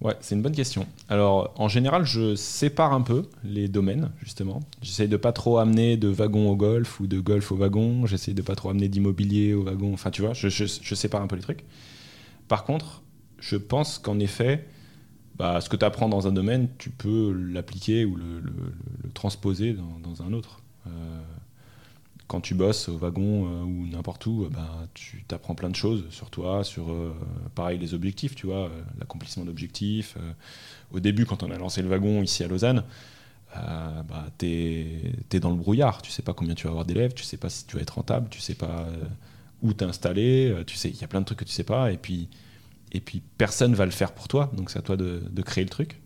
Ouais, 0.00 0.16
c'est 0.20 0.34
une 0.34 0.40
bonne 0.40 0.54
question. 0.54 0.86
Alors, 1.10 1.52
en 1.56 1.68
général, 1.68 2.04
je 2.06 2.34
sépare 2.34 2.94
un 2.94 3.02
peu 3.02 3.28
les 3.44 3.68
domaines, 3.68 4.10
justement. 4.22 4.60
J'essaye 4.80 5.08
de 5.08 5.18
pas 5.18 5.32
trop 5.32 5.58
amener 5.58 5.98
de 5.98 6.08
wagon 6.08 6.48
au 6.48 6.56
golf 6.56 7.00
ou 7.00 7.06
de 7.06 7.20
golf 7.20 7.52
au 7.52 7.56
wagon. 7.56 8.06
J'essaye 8.06 8.32
de 8.32 8.40
pas 8.40 8.54
trop 8.54 8.70
amener 8.70 8.88
d'immobilier 8.88 9.52
au 9.52 9.62
wagon. 9.62 9.92
Enfin, 9.92 10.10
tu 10.10 10.22
vois, 10.22 10.32
je, 10.32 10.48
je, 10.48 10.94
sépare 10.94 11.20
un 11.20 11.26
peu 11.26 11.36
les 11.36 11.42
trucs. 11.42 11.64
Par 12.48 12.64
contre, 12.64 13.02
je 13.40 13.56
pense 13.56 13.98
qu'en 13.98 14.18
effet, 14.20 14.66
bah, 15.36 15.60
ce 15.60 15.68
que 15.68 15.76
tu 15.76 15.84
apprends 15.84 16.08
dans 16.08 16.26
un 16.26 16.32
domaine, 16.32 16.68
tu 16.78 16.88
peux 16.88 17.32
l'appliquer 17.32 18.06
ou 18.06 18.16
le, 18.16 18.42
transposer 19.12 19.74
dans, 19.74 19.98
dans, 20.02 20.22
un 20.22 20.32
autre. 20.32 20.62
Euh, 20.86 20.90
quand 22.30 22.40
tu 22.40 22.54
bosses 22.54 22.88
au 22.88 22.96
wagon 22.96 23.48
euh, 23.48 23.64
ou 23.64 23.88
n'importe 23.88 24.24
où, 24.26 24.44
euh, 24.44 24.50
bah, 24.50 24.86
tu 24.94 25.24
apprends 25.32 25.56
plein 25.56 25.68
de 25.68 25.74
choses 25.74 26.04
sur 26.10 26.30
toi, 26.30 26.62
sur 26.62 26.92
euh, 26.92 27.12
pareil 27.56 27.76
les 27.76 27.92
objectifs, 27.92 28.36
tu 28.36 28.46
vois, 28.46 28.70
l'accomplissement 29.00 29.44
d'objectifs. 29.44 30.16
au 30.92 31.00
début, 31.00 31.26
quand 31.26 31.42
on 31.42 31.50
a 31.50 31.58
lancé 31.58 31.82
le 31.82 31.88
wagon 31.88 32.22
ici 32.22 32.44
à 32.44 32.46
Lausanne, 32.46 32.84
bah, 33.52 34.28
tu 34.38 34.46
es, 34.46 35.40
dans 35.40 35.50
le 35.50 35.56
brouillard. 35.56 36.02
Tu 36.02 36.12
sais 36.12 36.22
pas 36.22 36.32
combien 36.32 36.54
tu 36.54 36.64
vas 36.64 36.70
avoir 36.70 36.84
d'élèves, 36.84 37.14
tu 37.14 37.24
sais 37.24 37.36
pas 37.36 37.50
si 37.50 37.66
tu 37.66 37.74
vas 37.74 37.82
être 37.82 37.96
rentable, 37.96 38.28
tu 38.30 38.40
sais 38.40 38.54
pas 38.54 38.86
où 39.62 39.72
t'installer, 39.72 40.54
tu 40.68 40.76
sais, 40.76 40.88
il 40.88 41.00
y 41.00 41.04
a 41.04 41.08
plein 41.08 41.20
de 41.20 41.26
trucs 41.26 41.40
que 41.40 41.44
tu 41.44 41.52
sais 41.52 41.64
pas, 41.64 41.90
et 41.90 41.96
puis, 41.96 42.28
et 42.92 43.00
puis 43.00 43.22
personne 43.38 43.74
va 43.74 43.86
le 43.86 43.90
faire 43.90 44.12
pour 44.12 44.28
toi, 44.28 44.52
donc 44.56 44.70
c'est 44.70 44.78
à 44.78 44.82
toi 44.82 44.96
de, 44.96 45.20
de 45.28 45.42
créer 45.42 45.64
le 45.64 45.70
truc. 45.70 46.00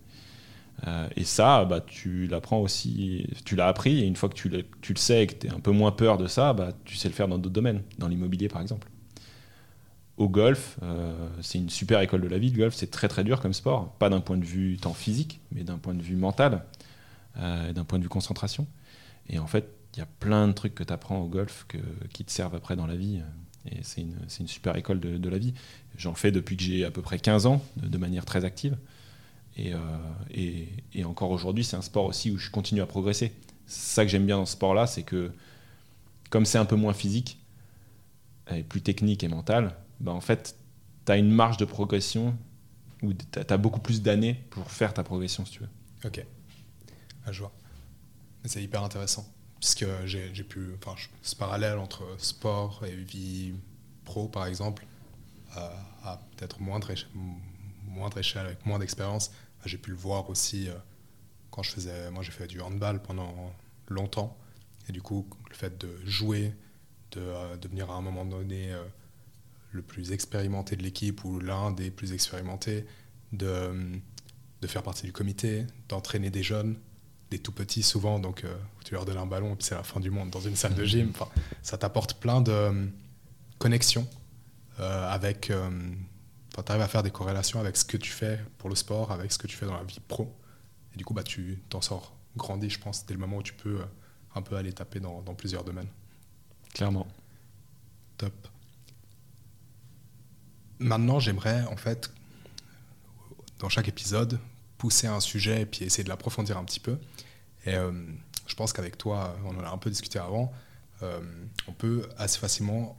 Euh, 0.87 1.07
et 1.15 1.23
ça, 1.23 1.65
bah, 1.65 1.81
tu 1.81 2.27
l'apprends 2.27 2.59
aussi, 2.59 3.27
tu 3.45 3.55
l'as 3.55 3.67
appris, 3.67 3.99
et 4.01 4.05
une 4.05 4.15
fois 4.15 4.29
que 4.29 4.35
tu 4.35 4.49
le, 4.49 4.65
sais 4.95 5.23
et 5.23 5.27
que 5.27 5.35
tu 5.35 5.49
as 5.49 5.53
un 5.53 5.59
peu 5.59 5.71
moins 5.71 5.91
peur 5.91 6.17
de 6.17 6.27
ça, 6.27 6.53
bah, 6.53 6.73
tu 6.83 6.95
sais 6.95 7.07
le 7.07 7.13
faire 7.13 7.27
dans 7.27 7.37
d'autres 7.37 7.53
domaines, 7.53 7.81
dans 7.97 8.07
l'immobilier 8.07 8.47
par 8.47 8.61
exemple. 8.61 8.89
Au 10.17 10.29
golf, 10.29 10.77
euh, 10.83 11.29
c'est 11.41 11.57
une 11.57 11.69
super 11.69 11.99
école 12.01 12.21
de 12.21 12.27
la 12.27 12.37
vie, 12.37 12.49
le 12.49 12.57
golf, 12.57 12.73
c'est 12.73 12.91
très 12.91 13.07
très 13.07 13.23
dur 13.23 13.41
comme 13.41 13.53
sport, 13.53 13.93
pas 13.93 14.09
d'un 14.09 14.21
point 14.21 14.37
de 14.37 14.45
vue 14.45 14.77
temps 14.77 14.93
physique, 14.93 15.41
mais 15.51 15.63
d'un 15.63 15.77
point 15.77 15.93
de 15.93 16.01
vue 16.01 16.15
mental, 16.15 16.63
euh, 17.37 17.73
d'un 17.73 17.83
point 17.83 17.97
de 17.97 18.03
vue 18.03 18.09
concentration. 18.09 18.67
Et 19.27 19.39
en 19.39 19.47
fait, 19.47 19.67
il 19.95 19.99
y 19.99 20.03
a 20.03 20.07
plein 20.19 20.47
de 20.47 20.53
trucs 20.53 20.75
que 20.75 20.83
tu 20.83 20.93
apprends 20.93 21.19
au 21.19 21.27
golf 21.27 21.65
qui 22.13 22.25
te 22.25 22.31
servent 22.31 22.55
après 22.55 22.75
dans 22.75 22.85
la 22.85 22.95
vie. 22.95 23.21
Et 23.71 23.79
c'est 23.81 24.01
une, 24.01 24.15
une, 24.39 24.47
super 24.47 24.75
école 24.75 24.99
de 24.99 25.29
la 25.29 25.37
vie. 25.37 25.53
J'en 25.97 26.13
fais 26.13 26.31
depuis 26.31 26.57
que 26.57 26.63
j'ai 26.63 26.83
à 26.83 26.91
peu 26.91 27.01
près 27.01 27.17
15 27.17 27.45
ans, 27.45 27.63
de 27.77 27.97
manière 27.97 28.25
très 28.25 28.43
active. 28.43 28.77
Euh, 29.59 29.77
et, 30.31 30.67
et, 30.93 31.05
encore 31.05 31.31
aujourd'hui, 31.31 31.63
c'est 31.63 31.77
un 31.77 31.81
sport 31.81 32.05
aussi 32.05 32.31
où 32.31 32.37
je 32.37 32.49
continue 32.49 32.81
à 32.81 32.85
progresser. 32.85 33.33
C'est 33.67 33.95
ça 33.95 34.05
que 34.05 34.11
j'aime 34.11 34.25
bien 34.25 34.37
dans 34.37 34.45
ce 34.45 34.53
sport-là, 34.53 34.85
c'est 34.85 35.03
que 35.03 35.31
comme 36.29 36.45
c'est 36.45 36.57
un 36.57 36.65
peu 36.65 36.75
moins 36.75 36.93
physique, 36.93 37.39
et 38.51 38.63
plus 38.63 38.81
technique 38.81 39.23
et 39.23 39.27
mental, 39.27 39.75
bah 39.99 40.11
en 40.11 40.21
fait, 40.21 40.55
tu 41.05 41.11
as 41.11 41.17
une 41.17 41.31
marge 41.31 41.57
de 41.57 41.65
progression 41.65 42.37
où 43.01 43.13
tu 43.13 43.39
as, 43.39 43.57
beaucoup 43.57 43.79
plus 43.79 44.01
d'années 44.01 44.35
pour 44.49 44.69
faire 44.69 44.93
ta 44.93 45.03
progression, 45.03 45.45
si 45.45 45.53
tu 45.53 45.59
veux. 45.61 45.69
Ok, 46.03 46.25
ah, 47.25 47.31
je 47.31 47.39
vois. 47.39 47.51
C'est 48.43 48.61
hyper 48.61 48.83
intéressant, 48.83 49.25
puisque 49.59 49.85
j'ai 50.05 50.43
pu. 50.43 50.75
Enfin, 50.75 50.95
ce 51.21 51.35
parallèle 51.35 51.79
entre 51.79 52.03
sport 52.17 52.83
et 52.85 52.95
vie 52.95 53.53
pro, 54.03 54.27
par 54.27 54.45
exemple, 54.45 54.85
euh, 55.57 55.69
à 56.03 56.21
peut-être 56.35 56.61
moindre, 56.61 56.93
moindre 57.87 58.19
échelle, 58.19 58.45
avec 58.45 58.65
moins 58.65 58.77
d'expérience, 58.77 59.31
j'ai 59.65 59.77
pu 59.77 59.91
le 59.91 59.97
voir 59.97 60.29
aussi 60.29 60.69
euh, 60.69 60.73
quand 61.51 61.63
je 61.63 61.71
faisais. 61.71 62.11
Moi, 62.11 62.23
j'ai 62.23 62.31
fait 62.31 62.47
du 62.47 62.61
handball 62.61 63.01
pendant 63.01 63.53
longtemps. 63.89 64.37
Et 64.87 64.91
du 64.91 65.01
coup, 65.01 65.27
le 65.49 65.55
fait 65.55 65.79
de 65.79 65.89
jouer, 66.05 66.53
de 67.11 67.21
euh, 67.21 67.57
devenir 67.57 67.89
à 67.91 67.95
un 67.95 68.01
moment 68.01 68.25
donné 68.25 68.71
euh, 68.71 68.83
le 69.71 69.81
plus 69.81 70.11
expérimenté 70.11 70.75
de 70.75 70.83
l'équipe 70.83 71.23
ou 71.23 71.39
l'un 71.39 71.71
des 71.71 71.91
plus 71.91 72.13
expérimentés, 72.13 72.85
de, 73.31 73.99
de, 74.61 74.67
faire 74.67 74.83
partie 74.83 75.05
du 75.05 75.11
comité, 75.11 75.65
d'entraîner 75.89 76.29
des 76.29 76.43
jeunes, 76.43 76.77
des 77.31 77.39
tout 77.39 77.51
petits 77.51 77.83
souvent, 77.83 78.19
donc 78.19 78.45
tu 78.85 78.93
leur 78.93 79.03
donnes 79.03 79.17
un 79.17 79.25
ballon 79.25 79.53
et 79.53 79.55
puis 79.55 79.65
c'est 79.65 79.75
la 79.75 79.83
fin 79.83 79.99
du 79.99 80.11
monde 80.11 80.29
dans 80.29 80.39
une 80.39 80.55
salle 80.55 80.75
de 80.75 80.85
gym. 80.85 81.09
Enfin, 81.09 81.27
ça 81.63 81.77
t'apporte 81.77 82.13
plein 82.13 82.39
de 82.39 82.87
connexions 83.57 84.07
avec 84.77 85.51
tu 86.63 86.71
arrives 86.71 86.83
à 86.83 86.87
faire 86.87 87.03
des 87.03 87.11
corrélations 87.11 87.59
avec 87.59 87.75
ce 87.77 87.85
que 87.85 87.97
tu 87.97 88.11
fais 88.11 88.39
pour 88.57 88.69
le 88.69 88.75
sport, 88.75 89.11
avec 89.11 89.31
ce 89.31 89.37
que 89.37 89.47
tu 89.47 89.57
fais 89.57 89.65
dans 89.65 89.75
la 89.75 89.83
vie 89.83 89.99
pro. 89.99 90.33
Et 90.93 90.97
du 90.97 91.05
coup, 91.05 91.13
bah, 91.13 91.23
tu 91.23 91.59
t'en 91.69 91.81
sors 91.81 92.15
grandi, 92.37 92.69
je 92.69 92.79
pense, 92.79 93.05
dès 93.05 93.13
le 93.13 93.19
moment 93.19 93.37
où 93.37 93.43
tu 93.43 93.53
peux 93.53 93.81
euh, 93.81 93.85
un 94.35 94.41
peu 94.41 94.55
aller 94.55 94.73
taper 94.73 94.99
dans, 94.99 95.21
plusieurs 95.35 95.63
domaines. 95.63 95.87
Clairement. 96.73 97.07
Top. 98.17 98.33
Maintenant, 100.79 101.19
j'aimerais, 101.19 101.63
en 101.63 101.77
fait, 101.77 102.11
dans 103.59 103.69
chaque 103.69 103.87
épisode, 103.87 104.39
pousser 104.77 105.07
un 105.07 105.21
sujet 105.21 105.61
et 105.61 105.65
puis 105.65 105.85
essayer 105.85 106.03
de 106.03 106.09
l'approfondir 106.09 106.57
un 106.57 106.65
petit 106.65 106.81
peu. 106.81 106.97
Et 107.65 107.75
euh, 107.75 107.91
je 108.47 108.55
pense 108.55 108.73
qu'avec 108.73 108.97
toi, 108.97 109.37
on 109.45 109.57
en 109.57 109.63
a 109.63 109.69
un 109.69 109.77
peu 109.77 109.89
discuté 109.89 110.19
avant, 110.19 110.51
euh, 111.01 111.21
on 111.67 111.71
peut 111.71 112.07
assez 112.17 112.39
facilement 112.39 112.97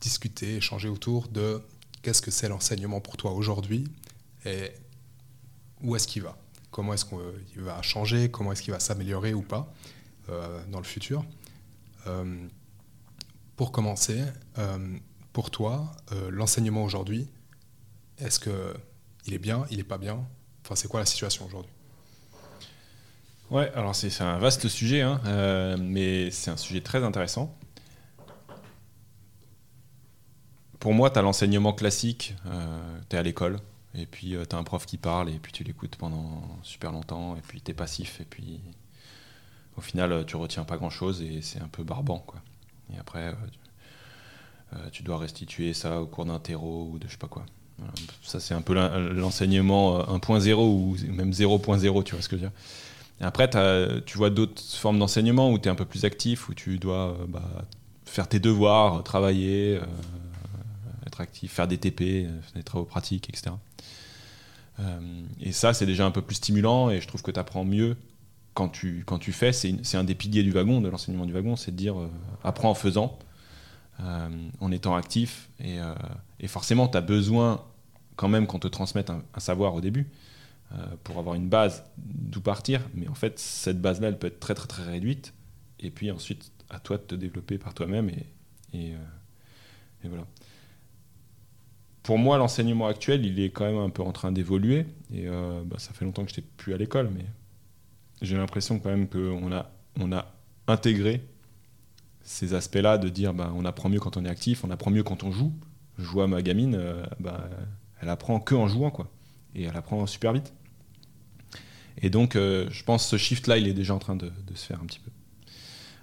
discuter, 0.00 0.56
échanger 0.56 0.88
autour 0.88 1.28
de 1.28 1.62
qu'est-ce 2.04 2.20
que 2.20 2.30
c'est 2.30 2.48
l'enseignement 2.48 3.00
pour 3.00 3.16
toi 3.16 3.32
aujourd'hui 3.32 3.88
et 4.44 4.70
où 5.82 5.96
est-ce 5.96 6.06
qu'il 6.06 6.22
va? 6.22 6.36
Comment 6.70 6.92
est-ce 6.92 7.06
qu'il 7.06 7.62
va 7.62 7.80
changer? 7.82 8.30
Comment 8.30 8.52
est-ce 8.52 8.62
qu'il 8.62 8.74
va 8.74 8.80
s'améliorer 8.80 9.32
ou 9.32 9.42
pas 9.42 9.72
euh, 10.28 10.62
dans 10.70 10.78
le 10.78 10.84
futur? 10.84 11.24
Euh, 12.06 12.46
Pour 13.56 13.72
commencer, 13.72 14.22
euh, 14.58 14.96
pour 15.32 15.50
toi, 15.50 15.92
l'enseignement 16.30 16.84
aujourd'hui, 16.84 17.26
est-ce 18.18 18.38
qu'il 18.38 19.34
est 19.34 19.38
bien, 19.38 19.64
il 19.70 19.78
n'est 19.78 19.84
pas 19.84 19.98
bien? 19.98 20.26
Enfin, 20.62 20.76
c'est 20.76 20.88
quoi 20.88 21.00
la 21.00 21.06
situation 21.06 21.46
aujourd'hui? 21.46 21.72
Ouais, 23.50 23.72
alors 23.74 23.94
c'est 23.94 24.20
un 24.20 24.38
vaste 24.38 24.68
sujet, 24.68 25.00
hein, 25.00 25.20
mais 25.78 26.30
c'est 26.30 26.50
un 26.50 26.56
sujet 26.56 26.82
très 26.82 27.02
intéressant. 27.02 27.56
Pour 30.84 30.92
moi, 30.92 31.08
tu 31.08 31.18
as 31.18 31.22
l'enseignement 31.22 31.72
classique, 31.72 32.34
tu 33.08 33.16
es 33.16 33.18
à 33.18 33.22
l'école, 33.22 33.58
et 33.94 34.04
puis 34.04 34.36
tu 34.46 34.54
as 34.54 34.58
un 34.58 34.64
prof 34.64 34.84
qui 34.84 34.98
parle, 34.98 35.30
et 35.30 35.38
puis 35.38 35.50
tu 35.50 35.64
l'écoutes 35.64 35.96
pendant 35.96 36.42
super 36.62 36.92
longtemps, 36.92 37.36
et 37.36 37.40
puis 37.40 37.62
tu 37.62 37.70
es 37.70 37.74
passif, 37.74 38.20
et 38.20 38.26
puis 38.26 38.60
au 39.78 39.80
final, 39.80 40.26
tu 40.26 40.36
retiens 40.36 40.64
pas 40.64 40.76
grand-chose, 40.76 41.22
et 41.22 41.40
c'est 41.40 41.58
un 41.58 41.68
peu 41.68 41.84
barbant. 41.84 42.18
Quoi. 42.18 42.38
Et 42.92 42.98
après, 42.98 43.34
tu 44.92 45.02
dois 45.02 45.16
restituer 45.16 45.72
ça 45.72 46.02
au 46.02 46.06
cours 46.06 46.26
d'un 46.26 46.38
terreau 46.38 46.90
ou 46.92 46.98
de 46.98 47.06
je 47.06 47.12
sais 47.12 47.16
pas 47.16 47.28
quoi. 47.28 47.46
Ça, 48.22 48.38
c'est 48.38 48.52
un 48.52 48.60
peu 48.60 48.74
l'enseignement 48.74 50.00
1.0 50.00 50.52
ou 50.52 50.96
même 51.14 51.30
0.0, 51.30 52.04
tu 52.04 52.12
vois 52.14 52.20
ce 52.20 52.28
que 52.28 52.36
je 52.36 52.42
veux 52.42 52.50
dire. 52.50 52.58
Après, 53.22 53.48
tu 54.04 54.18
vois 54.18 54.28
d'autres 54.28 54.60
formes 54.62 54.98
d'enseignement 54.98 55.50
où 55.50 55.58
tu 55.58 55.66
es 55.66 55.70
un 55.70 55.76
peu 55.76 55.86
plus 55.86 56.04
actif, 56.04 56.50
où 56.50 56.52
tu 56.52 56.76
dois 56.76 57.16
bah, 57.26 57.64
faire 58.04 58.28
tes 58.28 58.38
devoirs, 58.38 59.02
travailler, 59.02 59.78
euh, 59.78 59.86
actif, 61.20 61.52
faire 61.52 61.68
des 61.68 61.78
TP, 61.78 62.28
des 62.54 62.62
travaux 62.62 62.84
pratiques, 62.84 63.28
etc. 63.28 63.52
Euh, 64.80 65.22
et 65.40 65.52
ça, 65.52 65.72
c'est 65.72 65.86
déjà 65.86 66.04
un 66.04 66.10
peu 66.10 66.22
plus 66.22 66.36
stimulant 66.36 66.90
et 66.90 67.00
je 67.00 67.08
trouve 67.08 67.22
que 67.22 67.30
tu 67.30 67.38
apprends 67.38 67.64
mieux 67.64 67.96
quand 68.54 68.68
tu, 68.68 69.04
quand 69.06 69.18
tu 69.18 69.32
fais. 69.32 69.52
C'est 69.52 69.96
un 69.96 70.04
des 70.04 70.14
piliers 70.14 70.42
du 70.42 70.50
wagon, 70.50 70.80
de 70.80 70.88
l'enseignement 70.88 71.26
du 71.26 71.32
wagon, 71.32 71.56
c'est 71.56 71.70
de 71.70 71.76
dire 71.76 71.98
euh, 71.98 72.10
apprends 72.42 72.70
en 72.70 72.74
faisant, 72.74 73.18
en 73.98 74.72
étant 74.72 74.96
actif. 74.96 75.50
Et, 75.60 76.48
forcément, 76.48 76.88
tu 76.88 76.98
as 76.98 77.00
besoin 77.00 77.64
quand 78.16 78.28
même 78.28 78.46
qu'on 78.46 78.58
te 78.58 78.68
transmette 78.68 79.10
un, 79.10 79.22
savoir 79.38 79.74
au 79.74 79.80
début 79.80 80.08
pour 81.04 81.18
avoir 81.20 81.36
une 81.36 81.48
base 81.48 81.84
d'où 81.96 82.40
partir. 82.40 82.80
Mais 82.94 83.06
en 83.06 83.14
fait, 83.14 83.38
cette 83.38 83.80
base-là, 83.80 84.08
elle 84.08 84.18
peut 84.18 84.26
être 84.26 84.40
très 84.40 84.54
très 84.54 84.66
très 84.66 84.82
réduite. 84.82 85.32
Et 85.78 85.90
puis 85.90 86.10
ensuite, 86.10 86.50
à 86.70 86.80
toi 86.80 86.96
de 86.96 87.02
te 87.02 87.14
développer 87.14 87.58
par 87.58 87.74
toi-même. 87.74 88.10
Et, 88.72 88.94
euh, 88.94 88.98
voilà. 90.04 90.26
Pour 92.04 92.18
moi, 92.18 92.36
l'enseignement 92.36 92.86
actuel, 92.86 93.24
il 93.24 93.40
est 93.40 93.48
quand 93.48 93.64
même 93.64 93.78
un 93.78 93.88
peu 93.88 94.02
en 94.02 94.12
train 94.12 94.30
d'évoluer. 94.30 94.86
Et 95.12 95.26
euh, 95.26 95.62
bah, 95.64 95.76
ça 95.78 95.94
fait 95.94 96.04
longtemps 96.04 96.22
que 96.22 96.30
je 96.30 96.36
n'étais 96.36 96.48
plus 96.58 96.74
à 96.74 96.76
l'école, 96.76 97.10
mais 97.10 97.24
j'ai 98.20 98.36
l'impression 98.36 98.78
quand 98.78 98.90
même 98.90 99.08
qu'on 99.08 99.50
a, 99.52 100.30
intégré 100.66 101.22
ces 102.22 102.54
aspects-là 102.54 102.96
de 102.96 103.08
dire 103.08 103.34
bah, 103.34 103.52
on 103.54 103.66
apprend 103.66 103.88
mieux 103.90 104.00
quand 104.00 104.16
on 104.16 104.24
est 104.24 104.28
actif, 104.30 104.64
on 104.64 104.70
apprend 104.70 104.90
mieux 104.90 105.02
quand 105.02 105.24
on 105.24 105.32
joue. 105.32 105.52
Je 105.98 106.04
vois 106.04 106.26
ma 106.26 106.42
gamine, 106.42 106.74
euh, 106.74 107.04
bah, 107.20 107.48
elle 108.02 108.10
apprend 108.10 108.38
que 108.38 108.54
en 108.54 108.68
jouant, 108.68 108.90
quoi. 108.90 109.10
Et 109.54 109.64
elle 109.64 109.76
apprend 109.76 110.06
super 110.06 110.34
vite. 110.34 110.52
Et 112.02 112.10
donc, 112.10 112.34
je 112.34 112.82
pense 112.82 113.04
que 113.04 113.10
ce 113.10 113.16
shift-là, 113.16 113.56
il 113.56 113.66
est 113.66 113.72
déjà 113.72 113.94
en 113.94 113.98
train 113.98 114.16
de, 114.16 114.30
se 114.54 114.66
faire 114.66 114.80
un 114.82 114.86
petit 114.86 114.98
peu. 114.98 115.10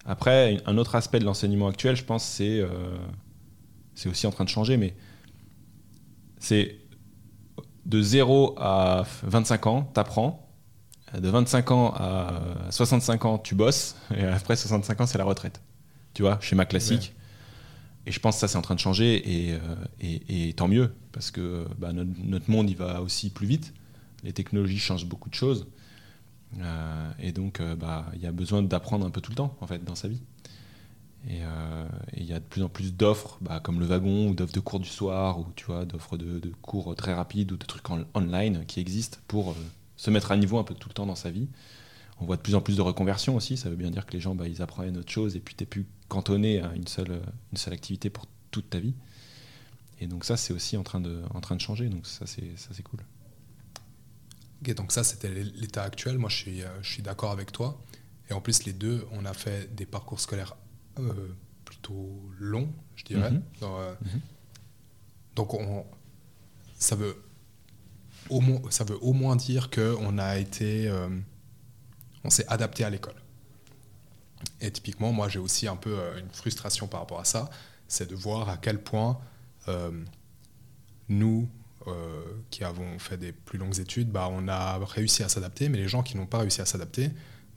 Après, 0.05 0.57
un 0.65 0.77
autre 0.77 0.95
aspect 0.95 1.19
de 1.19 1.25
l'enseignement 1.25 1.67
actuel, 1.67 1.95
je 1.95 2.05
pense, 2.05 2.39
euh, 2.41 2.97
c'est 3.93 4.09
aussi 4.09 4.25
en 4.25 4.31
train 4.31 4.45
de 4.45 4.49
changer, 4.49 4.77
mais 4.77 4.95
c'est 6.41 6.75
de 7.85 8.01
0 8.01 8.55
à 8.57 9.05
25 9.23 9.67
ans, 9.67 9.91
tu 9.93 9.99
apprends. 9.99 10.47
De 11.17 11.29
25 11.29 11.71
ans 11.71 11.93
à 11.95 12.41
65 12.69 13.25
ans, 13.25 13.37
tu 13.37 13.53
bosses. 13.53 13.95
Et 14.15 14.23
après 14.23 14.55
65 14.55 15.01
ans, 15.01 15.05
c'est 15.05 15.17
la 15.17 15.23
retraite. 15.23 15.61
Tu 16.13 16.23
vois, 16.23 16.39
schéma 16.41 16.65
classique. 16.65 17.13
Et 18.05 18.11
je 18.11 18.19
pense 18.19 18.35
que 18.35 18.39
ça, 18.41 18.47
c'est 18.47 18.57
en 18.57 18.61
train 18.61 18.75
de 18.75 18.79
changer. 18.79 19.49
Et, 19.49 19.53
euh, 19.53 20.19
et, 20.27 20.53
tant 20.53 20.67
mieux, 20.67 20.93
parce 21.11 21.31
que 21.31 21.67
bah, 21.77 21.93
notre, 21.93 22.11
notre, 22.23 22.49
monde, 22.49 22.69
il 22.69 22.75
va 22.75 23.01
aussi 23.01 23.29
plus 23.29 23.45
vite. 23.45 23.73
Les 24.23 24.33
technologies 24.33 24.79
changent 24.79 25.05
beaucoup 25.05 25.29
de 25.29 25.35
choses. 25.35 25.67
Euh, 26.59 27.11
et 27.19 27.31
donc, 27.31 27.59
euh, 27.59 27.75
bah, 27.75 28.05
il 28.15 28.21
y 28.21 28.25
a 28.25 28.31
besoin 28.31 28.63
d'apprendre 28.63 29.05
un 29.05 29.11
peu 29.11 29.21
tout 29.21 29.31
le 29.31 29.35
temps, 29.35 29.55
en 29.61 29.67
fait, 29.67 29.83
dans 29.83 29.95
sa 29.95 30.07
vie. 30.07 30.21
Euh, 31.29 31.87
et 32.13 32.21
il 32.21 32.25
y 32.25 32.33
a 32.33 32.39
de 32.39 32.45
plus 32.45 32.63
en 32.63 32.69
plus 32.69 32.93
d'offres, 32.93 33.37
bah, 33.41 33.59
comme 33.59 33.79
le 33.79 33.85
wagon, 33.85 34.29
ou 34.29 34.33
d'offres 34.33 34.53
de 34.53 34.59
cours 34.59 34.79
du 34.79 34.89
soir, 34.89 35.39
ou 35.39 35.47
tu 35.55 35.65
vois, 35.65 35.85
d'offres 35.85 36.17
de, 36.17 36.51
cours 36.61 36.95
très 36.95 37.13
rapides, 37.13 37.51
ou 37.51 37.57
de 37.57 37.65
trucs 37.65 37.89
en, 37.89 38.03
online 38.15 38.65
qui 38.65 38.79
existent 38.79 39.19
pour 39.27 39.55
se 39.97 40.09
mettre 40.09 40.31
à 40.31 40.37
niveau 40.37 40.57
un 40.57 40.63
peu 40.63 40.73
tout 40.73 40.89
le 40.89 40.93
temps 40.93 41.05
dans 41.05 41.15
sa 41.15 41.31
vie. 41.31 41.47
On 42.19 42.25
voit 42.25 42.37
de 42.37 42.41
plus 42.41 42.55
en 42.55 42.61
plus 42.61 42.77
de 42.77 42.81
reconversions 42.81 43.35
aussi, 43.35 43.57
ça 43.57 43.69
veut 43.69 43.75
bien 43.75 43.91
dire 43.91 44.05
que 44.05 44.13
les 44.13 44.19
gens, 44.19 44.35
bah, 44.35 44.47
ils 44.47 44.61
apprennent 44.61 44.97
autre 44.97 45.11
chose, 45.11 45.35
et 45.35 45.39
puis 45.39 45.55
tu 45.55 45.63
n'es 45.63 45.67
plus 45.67 45.85
cantonné 46.07 46.59
à 46.61 46.73
une 46.75 46.87
seule, 46.87 47.21
une 47.51 47.57
seule 47.57 47.73
activité 47.73 48.09
pour 48.09 48.25
toute 48.51 48.69
ta 48.69 48.79
vie. 48.79 48.93
Et 49.99 50.07
donc 50.07 50.25
ça, 50.25 50.37
c'est 50.37 50.53
aussi 50.53 50.77
en 50.77 50.83
train, 50.83 50.99
de, 50.99 51.21
en 51.33 51.41
train 51.41 51.55
de 51.55 51.61
changer, 51.61 51.87
donc 51.87 52.07
ça, 52.07 52.25
c'est 52.25 52.83
cool 52.83 53.01
donc 54.69 54.91
ça, 54.91 55.03
c'était 55.03 55.29
l'état 55.29 55.83
actuel. 55.83 56.17
Moi, 56.17 56.29
je 56.29 56.35
suis, 56.35 56.61
euh, 56.61 56.67
je 56.81 56.91
suis 56.91 57.01
d'accord 57.01 57.31
avec 57.31 57.51
toi. 57.51 57.81
Et 58.29 58.33
en 58.33 58.41
plus, 58.41 58.63
les 58.65 58.73
deux, 58.73 59.07
on 59.11 59.25
a 59.25 59.33
fait 59.33 59.73
des 59.75 59.85
parcours 59.85 60.19
scolaires 60.19 60.55
euh, 60.55 60.60
plutôt 61.65 62.21
longs, 62.39 62.71
je 62.95 63.05
dirais. 63.05 63.31
Mhm. 63.31 63.43
Euh, 63.63 63.95
mhm. 64.01 64.21
Donc, 65.35 65.53
on, 65.53 65.85
ça, 66.77 66.95
veut 66.95 67.15
au 68.29 68.41
moins, 68.41 68.61
ça 68.69 68.83
veut 68.83 68.97
au 69.01 69.13
moins 69.13 69.35
dire 69.35 69.69
qu'on 69.69 70.17
a 70.17 70.37
été... 70.37 70.91
on 72.23 72.29
s'est 72.29 72.47
adapté 72.47 72.83
à 72.83 72.89
l'école. 72.89 73.15
Et 74.59 74.71
typiquement, 74.71 75.11
moi, 75.11 75.29
j'ai 75.29 75.39
aussi 75.39 75.67
un 75.67 75.75
peu 75.75 75.97
une 76.17 76.29
frustration 76.29 76.87
par 76.87 77.01
rapport 77.01 77.19
à 77.19 77.25
ça. 77.25 77.49
C'est 77.87 78.09
de 78.09 78.15
voir 78.15 78.49
à 78.49 78.57
quel 78.57 78.81
point 78.81 79.19
nous, 81.11 81.49
euh, 81.87 82.23
qui 82.49 82.63
avons 82.63 82.99
fait 82.99 83.17
des 83.17 83.31
plus 83.31 83.59
longues 83.59 83.79
études, 83.79 84.09
bah, 84.09 84.29
on 84.31 84.47
a 84.47 84.77
réussi 84.85 85.23
à 85.23 85.29
s'adapter, 85.29 85.69
mais 85.69 85.77
les 85.77 85.87
gens 85.87 86.03
qui 86.03 86.17
n'ont 86.17 86.25
pas 86.25 86.39
réussi 86.39 86.61
à 86.61 86.65
s'adapter, 86.65 87.09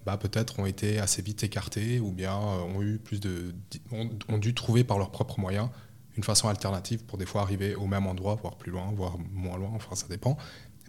bah, 0.05 0.19
peut-être 0.19 0.59
ont 0.59 0.67
été 0.67 0.99
assez 0.99 1.23
vite 1.23 1.43
écartés 1.45 1.99
ou 1.99 2.13
bien 2.13 2.37
euh, 2.37 2.61
ont, 2.63 2.83
eu 2.83 2.99
plus 2.99 3.21
de, 3.21 3.55
ont, 3.91 4.39
dû 4.39 4.55
trouver 4.55 4.85
par 4.85 4.99
leurs 4.99 5.11
propres 5.11 5.41
moyens 5.41 5.71
une 6.17 6.23
façon 6.23 6.49
alternative 6.49 7.05
pour 7.05 7.19
des 7.19 7.27
fois 7.27 7.43
arriver 7.43 7.75
au 7.75 7.87
même 7.87 8.07
endroit, 8.07 8.35
voire 8.35 8.57
plus 8.57 8.71
loin, 8.71 8.93
voire 8.95 9.19
moins 9.19 9.57
loin, 9.57 9.71
enfin 9.75 9.97
ça 9.97 10.07
dépend, 10.09 10.37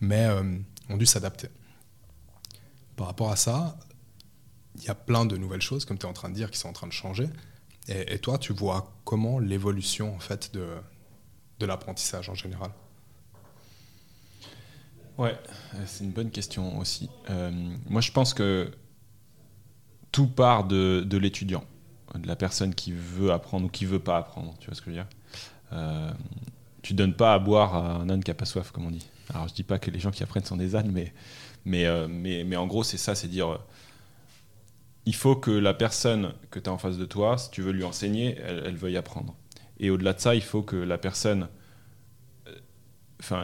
mais 0.01 0.25
euh, 0.25 0.57
ont 0.89 0.97
dû 0.97 1.05
s'adapter. 1.05 1.47
Par 2.95 3.07
rapport 3.07 3.31
à 3.31 3.35
ça, 3.35 3.77
il 4.75 4.83
y 4.83 4.89
a 4.89 4.95
plein 4.95 5.25
de 5.25 5.37
nouvelles 5.37 5.61
choses, 5.61 5.85
comme 5.85 5.97
tu 5.97 6.05
es 6.05 6.09
en 6.09 6.13
train 6.13 6.29
de 6.29 6.35
dire, 6.35 6.51
qui 6.51 6.59
sont 6.59 6.69
en 6.69 6.73
train 6.73 6.87
de 6.87 6.93
changer. 6.93 7.27
Et, 7.87 8.17
toi, 8.17 8.39
tu 8.39 8.51
vois 8.51 8.95
comment 9.03 9.37
l'évolution 9.37 10.15
en 10.15 10.19
fait 10.19 10.53
de, 10.53 10.67
de 11.59 11.65
l'apprentissage 11.67 12.29
en 12.29 12.33
général? 12.33 12.71
Ouais, 15.19 15.37
euh, 15.75 15.83
c'est 15.85 16.03
une 16.03 16.11
bonne 16.11 16.31
question 16.31 16.79
aussi. 16.79 17.09
Moi, 17.29 18.01
je 18.01 18.11
pense 18.11 18.33
que 18.33 18.71
tout 20.15 20.27
part 20.27 20.63
de, 20.63 21.17
l'étudiant, 21.17 21.65
de 22.17 22.25
la 22.25 22.37
personne 22.37 22.73
qui 22.73 22.93
veut 22.93 23.33
apprendre 23.33 23.65
ou 23.65 23.69
qui 23.69 23.83
veut 23.83 23.99
pas 23.99 24.15
apprendre. 24.15 24.55
Tu 24.61 24.67
vois 24.67 24.73
ce 24.73 24.79
que 24.79 24.85
je 24.85 24.91
veux 24.91 25.01
dire 25.01 25.09
euh, 25.73 26.09
Tu 26.81 26.93
donnes 26.93 27.13
pas 27.13 27.33
à 27.33 27.39
boire 27.39 27.75
à 27.75 27.95
un 27.95 28.09
âne 28.09 28.23
qui 28.23 28.31
a 28.31 28.33
pas 28.33 28.45
soif, 28.45 28.71
comme 28.71 28.85
on 28.85 28.91
dit. 28.91 29.05
Alors, 29.33 29.49
je 29.49 29.53
dis 29.53 29.63
pas 29.63 29.77
que 29.77 29.91
les 29.91 29.99
gens 29.99 30.11
qui 30.11 30.23
apprennent 30.23 30.45
sont 30.45 30.55
des 30.55 30.73
ânes, 30.77 30.89
mais, 30.89 31.13
mais, 31.65 31.85
euh, 31.85 32.07
mais, 32.09 32.45
mais 32.45 32.55
en 32.55 32.65
gros, 32.65 32.85
c'est 32.85 32.95
ça 32.95 33.13
c'est 33.13 33.27
dire 33.27 33.59
il 35.05 35.15
faut 35.15 35.35
que 35.35 35.51
la 35.51 35.73
personne 35.73 36.31
que 36.49 36.59
tu 36.59 36.69
as 36.69 36.73
en 36.73 36.77
face 36.77 36.97
de 36.97 37.05
toi, 37.05 37.37
si 37.37 37.51
tu 37.51 37.61
veux 37.61 37.73
lui 37.73 37.83
enseigner, 37.83 38.37
elle, 38.37 38.77
veuille 38.77 38.95
apprendre. 38.95 39.35
Et 39.81 39.89
au-delà 39.89 40.13
de 40.13 40.21
ça, 40.21 40.33
il 40.33 40.43
faut 40.43 40.61
que 40.61 40.77
la 40.77 40.97
personne 40.97 41.49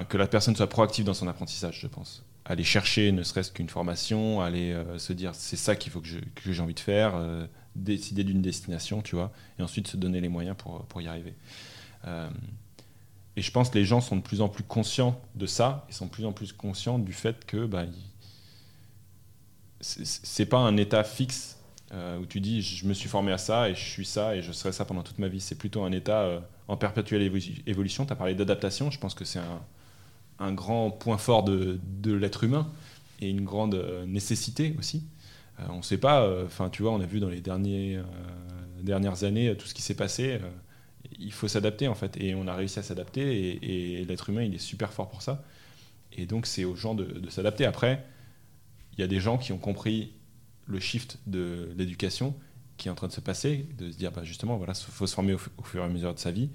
que 0.08 0.18
la 0.18 0.28
personne 0.28 0.56
soit 0.56 0.70
proactive 0.70 1.04
dans 1.04 1.14
son 1.14 1.28
apprentissage, 1.28 1.82
je 1.82 1.88
pense. 1.88 2.24
Aller 2.46 2.64
chercher 2.64 3.12
ne 3.12 3.22
serait-ce 3.22 3.52
qu'une 3.52 3.70
formation, 3.70 4.42
aller 4.42 4.72
euh, 4.72 4.98
se 4.98 5.14
dire 5.14 5.36
c'est 5.36 5.56
ça 5.58 5.76
qu'il 5.76 5.92
faut 5.92 6.02
que, 6.02 6.08
j'ai 6.52 6.62
envie 6.62 6.74
de 6.74 6.80
faire, 6.80 7.14
euh, 7.16 7.46
décider 7.76 8.24
d'une 8.24 8.42
destination, 8.42 9.02
tu 9.04 9.16
vois, 9.16 9.32
et 9.60 9.64
ensuite 9.64 9.88
se 9.88 9.96
donner 9.96 10.22
les 10.22 10.30
moyens 10.30 10.58
pour, 10.58 10.84
pour 10.86 11.02
y 11.02 11.08
arriver. 11.08 11.36
Euh, 12.08 12.30
et 13.36 13.44
je 13.44 13.52
pense 13.52 13.70
que 13.70 13.78
les 13.78 13.86
gens 13.86 14.02
sont 14.02 14.16
de 14.16 14.22
plus 14.22 14.42
en 14.42 14.50
plus 14.50 14.64
conscients 14.64 15.22
de 15.36 15.46
ça, 15.46 15.86
et 15.88 15.94
sont 15.94 16.08
de 16.08 16.12
plus 16.12 16.26
en 16.26 16.34
plus 16.34 16.52
conscients 16.52 16.98
du 16.98 17.14
fait 17.14 17.46
que 17.46 17.66
bah, 17.66 17.86
c'est 19.82 20.46
pas 20.48 20.60
un 20.60 20.78
état 20.78 21.04
fixe 21.04 21.58
où 22.22 22.26
tu 22.26 22.40
dis 22.40 22.62
je 22.62 22.86
me 22.86 22.94
suis 22.94 23.10
formé 23.10 23.34
à 23.34 23.38
ça 23.38 23.68
et 23.70 23.76
je 23.76 23.84
suis 23.84 24.06
ça 24.06 24.34
et 24.36 24.42
je 24.42 24.54
serai 24.54 24.72
ça 24.72 24.86
pendant 24.86 25.04
toute 25.04 25.20
ma 25.20 25.28
vie. 25.28 25.42
C'est 25.42 25.56
plutôt 25.56 25.84
un 25.84 25.92
état 25.92 26.42
en 26.68 26.78
perpétuelle 26.78 27.24
évolution. 27.66 28.06
Tu 28.06 28.14
as 28.14 28.16
parlé 28.16 28.36
d'adaptation, 28.36 28.92
je 28.92 29.00
pense 29.00 29.16
que 29.16 29.26
c'est 29.26 29.40
un, 29.40 29.62
grand 30.52 30.90
point 30.90 31.18
fort 31.18 31.44
de, 31.44 31.80
l'être 32.06 32.44
humain 32.44 32.72
et 33.20 33.30
une 33.30 33.46
grande 33.46 33.76
euh, 33.76 34.06
nécessité 34.06 34.76
aussi. 34.80 35.04
Euh, 35.60 35.66
on 35.70 35.78
ne 35.78 35.82
sait 35.84 36.00
pas, 36.00 36.24
euh, 36.24 36.46
enfin 36.46 36.70
tu 36.70 36.82
vois, 36.82 36.92
on 36.92 37.02
a 37.02 37.06
vu 37.06 37.20
dans 37.20 37.30
les 37.30 37.42
derniers, 37.42 38.00
dernières 38.82 39.24
années 39.24 39.56
tout 39.56 39.68
ce 39.68 39.74
qui 39.74 39.84
s'est 39.84 39.96
passé. 39.96 40.40
il 41.20 41.32
faut 41.32 41.48
s'adapter 41.48 41.88
en 41.88 41.96
fait, 41.96 42.18
et 42.20 42.34
on 42.34 42.48
a 42.48 42.56
réussi 42.56 42.80
à 42.80 42.84
s'adapter, 42.84 43.60
et, 43.62 44.04
l'être 44.06 44.30
humain 44.30 44.44
il 44.44 44.56
est 44.56 44.60
super 44.60 44.92
fort 44.92 45.10
pour 45.10 45.22
ça. 45.22 45.44
Et 46.14 46.26
donc 46.26 46.48
c'est 46.48 46.66
aux 46.66 46.76
gens 46.76 46.96
de, 46.96 47.30
s'adapter. 47.30 47.66
Après, 47.66 48.04
il 48.94 49.02
y 49.02 49.04
a 49.04 49.08
des 49.08 49.20
gens 49.20 49.38
qui 49.38 49.54
ont 49.54 49.60
compris 49.60 50.14
le 50.66 50.80
shift 50.80 51.20
de 51.28 51.70
l'éducation 51.78 52.36
qui 52.78 52.88
est 52.88 52.92
en 52.92 52.96
train 52.96 53.08
de 53.08 53.14
se 53.14 53.22
passer, 53.22 53.68
de 53.78 53.92
se 53.92 53.98
dire 53.98 54.12
bah, 54.12 54.24
justement, 54.24 54.58
voilà, 54.58 54.74
il 54.76 54.92
faut 54.92 55.06
se 55.06 55.14
former 55.14 55.34
au, 55.34 55.64
fur 55.64 55.84
et 55.84 55.86
à 55.86 55.88
mesure 55.88 56.14
de 56.16 56.20
sa 56.20 56.32
vie 56.32 56.50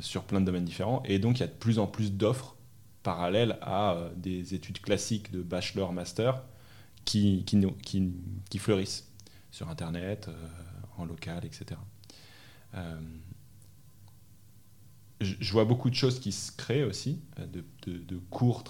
sur 0.00 0.22
plein 0.24 0.40
de 0.40 0.46
domaines 0.46 0.64
différents. 0.64 1.02
Et 1.04 1.18
donc, 1.18 1.38
il 1.38 1.40
y 1.40 1.44
a 1.44 1.48
de 1.48 1.52
plus 1.52 1.78
en 1.78 1.86
plus 1.86 2.12
d'offres 2.12 2.56
parallèles 3.02 3.58
à 3.62 3.92
euh, 3.92 4.10
des 4.16 4.54
études 4.54 4.80
classiques 4.80 5.30
de 5.30 5.42
bachelor, 5.42 5.92
master 5.92 6.42
qui, 7.04 7.44
qui, 7.44 8.58
fleurissent 8.58 9.08
sur 9.50 9.68
Internet, 9.68 10.28
euh, 10.28 10.48
en 10.98 11.06
local, 11.06 11.44
etc. 11.44 11.80
je 15.20 15.52
vois 15.52 15.64
beaucoup 15.64 15.90
de 15.90 15.94
choses 15.94 16.20
qui 16.20 16.32
se 16.32 16.52
créent 16.52 16.84
aussi, 16.84 17.20
de, 17.38 17.64
de, 17.86 18.18
cours 18.30 18.64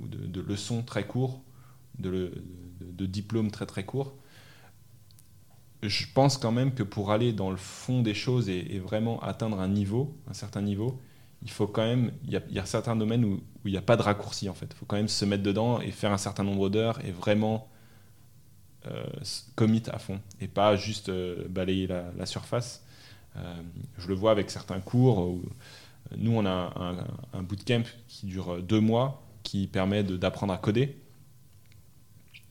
ou 0.00 0.06
de, 0.06 0.40
leçons 0.40 0.82
très 0.82 1.06
courts, 1.06 1.42
de, 1.98 2.32
diplômes 3.06 3.50
très 3.50 3.66
très 3.66 3.84
courts. 3.84 4.14
Je 5.82 6.06
pense 6.14 6.36
quand 6.36 6.52
même 6.52 6.74
que 6.74 6.82
pour 6.82 7.10
aller 7.10 7.32
dans 7.32 7.50
le 7.50 7.56
fond 7.56 8.02
des 8.02 8.14
choses 8.14 8.48
et, 8.48 8.78
vraiment 8.78 9.20
atteindre 9.22 9.60
un 9.60 9.68
niveau, 9.68 10.16
un 10.28 10.34
certain 10.34 10.62
niveau, 10.62 11.00
il 11.42 11.50
faut 11.50 11.66
quand 11.66 11.84
même, 11.84 12.12
il 12.24 12.40
y 12.50 12.58
a, 12.58 12.66
certains 12.66 12.96
domaines 12.96 13.24
où, 13.24 13.40
il 13.64 13.72
n'y 13.72 13.76
a 13.76 13.82
pas 13.82 13.96
de 13.96 14.02
raccourci 14.02 14.48
en 14.48 14.54
fait. 14.54 14.66
Il 14.70 14.76
faut 14.76 14.86
quand 14.86 14.96
même 14.96 15.08
se 15.08 15.24
mettre 15.24 15.42
dedans 15.42 15.80
et 15.80 15.90
faire 15.90 16.12
un 16.12 16.18
certain 16.18 16.44
nombre 16.44 16.68
d'heures 16.68 17.04
et 17.04 17.10
vraiment 17.10 17.68
euh, 18.86 19.04
commit 19.56 19.82
à 19.92 19.98
fond 19.98 20.20
et 20.40 20.46
pas 20.46 20.76
juste 20.76 21.08
euh, 21.08 21.46
balayer 21.48 21.86
la, 21.86 22.26
surface. 22.26 22.84
Euh, 23.36 23.54
je 23.98 24.08
le 24.08 24.14
vois 24.14 24.30
avec 24.30 24.50
certains 24.50 24.80
cours. 24.80 25.38
nous, 26.16 26.32
on 26.32 26.46
a 26.46 26.72
un, 27.32 27.42
bootcamp 27.42 27.82
qui 28.08 28.26
dure 28.26 28.62
deux 28.62 28.80
mois 28.80 29.22
qui 29.42 29.66
permet 29.66 30.02
d'apprendre 30.02 30.52
à 30.52 30.58
coder. 30.58 30.96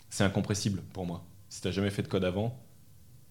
C'est 0.10 0.24
incompressible 0.24 0.82
pour 0.94 1.06
moi. 1.06 1.24
Si 1.50 1.62
tu 1.62 1.68
n'as 1.68 1.74
jamais 1.74 1.90
fait 1.90 2.04
de 2.04 2.08
code 2.08 2.24
avant, 2.24 2.58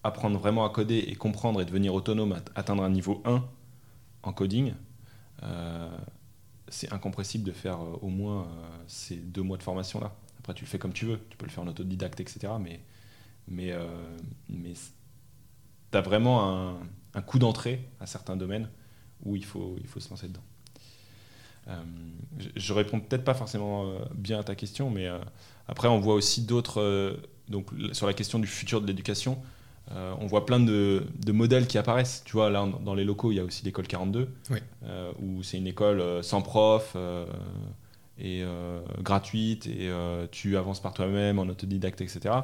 apprendre 0.03 0.37
vraiment 0.37 0.65
à 0.65 0.69
coder 0.69 1.05
et 1.07 1.15
comprendre 1.15 1.61
et 1.61 1.65
devenir 1.65 1.93
autonome, 1.93 2.39
atteindre 2.55 2.83
un 2.83 2.89
niveau 2.89 3.21
1 3.25 3.43
en 4.23 4.33
coding, 4.33 4.73
c'est 6.67 6.91
incompressible 6.91 7.43
de 7.43 7.51
faire 7.51 7.79
au 8.03 8.09
moins 8.09 8.47
ces 8.87 9.17
deux 9.17 9.43
mois 9.43 9.57
de 9.57 9.63
formation 9.63 9.99
là. 9.99 10.15
Après, 10.39 10.53
tu 10.53 10.63
le 10.63 10.69
fais 10.69 10.77
comme 10.77 10.93
tu 10.93 11.05
veux. 11.05 11.19
Tu 11.29 11.37
peux 11.37 11.45
le 11.45 11.51
faire 11.51 11.63
en 11.63 11.67
autodidacte, 11.67 12.19
etc. 12.19 12.53
Mais 12.59 12.79
mais, 13.47 13.71
euh, 13.71 13.87
mais 14.49 14.73
tu 15.91 15.97
as 15.97 16.01
vraiment 16.01 16.49
un, 16.49 16.79
un 17.13 17.21
coup 17.21 17.39
d'entrée 17.39 17.87
à 17.99 18.05
certains 18.05 18.35
domaines 18.35 18.69
où 19.23 19.35
il 19.35 19.45
faut, 19.45 19.75
il 19.79 19.87
faut 19.87 19.99
se 19.99 20.09
lancer 20.09 20.27
dedans. 20.27 20.43
Euh, 21.67 21.83
je, 22.55 22.73
réponds 22.73 22.99
peut-être 22.99 23.23
pas 23.23 23.33
forcément 23.33 23.87
euh, 23.87 23.99
bien 24.13 24.39
à 24.39 24.43
ta 24.43 24.55
question, 24.55 24.89
mais 24.89 25.07
après 25.67 25.87
on 25.87 25.99
voit 25.99 26.13
aussi 26.13 26.43
d'autres. 26.43 27.19
donc 27.47 27.69
sur 27.93 28.07
la 28.07 28.13
question 28.13 28.39
du 28.39 28.47
futur 28.47 28.81
de 28.81 28.87
l'éducation, 28.87 29.41
on 29.91 30.25
voit 30.27 30.45
plein 30.45 30.59
de, 30.59 31.03
de, 31.25 31.31
modèles 31.31 31.67
qui 31.67 31.77
apparaissent. 31.77 32.23
Tu 32.25 32.33
vois, 32.33 32.49
là 32.49 32.67
dans 32.83 32.95
les 32.95 33.03
locaux, 33.03 33.31
il 33.31 33.35
y 33.35 33.39
a 33.39 33.43
aussi 33.43 33.63
l'école 33.63 33.87
42, 33.87 34.29
où 35.21 35.43
c'est 35.43 35.57
une 35.57 35.67
école 35.67 36.23
sans 36.23 36.41
prof 36.41 36.95
et 38.19 38.43
gratuite, 39.01 39.67
et 39.67 39.91
tu 40.31 40.57
avances 40.57 40.81
par 40.81 40.93
toi-même 40.93 41.39
en 41.39 41.43
autodidacte, 41.43 42.01
etc 42.01 42.41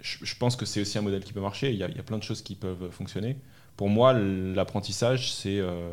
je, 0.00 0.34
pense 0.36 0.56
que 0.56 0.66
c'est 0.66 0.80
aussi 0.80 0.98
un 0.98 1.02
modèle 1.02 1.24
qui 1.24 1.32
peut 1.32 1.40
marcher. 1.40 1.72
Il 1.72 1.78
y, 1.78 1.82
a, 1.82 1.88
plein 1.88 2.18
de 2.18 2.22
choses 2.22 2.42
qui 2.42 2.54
peuvent 2.54 2.90
fonctionner. 2.90 3.36
Pour 3.76 3.88
moi, 3.88 4.12
l'apprentissage, 4.12 5.32
c'est. 5.32 5.58
Euh, 5.58 5.92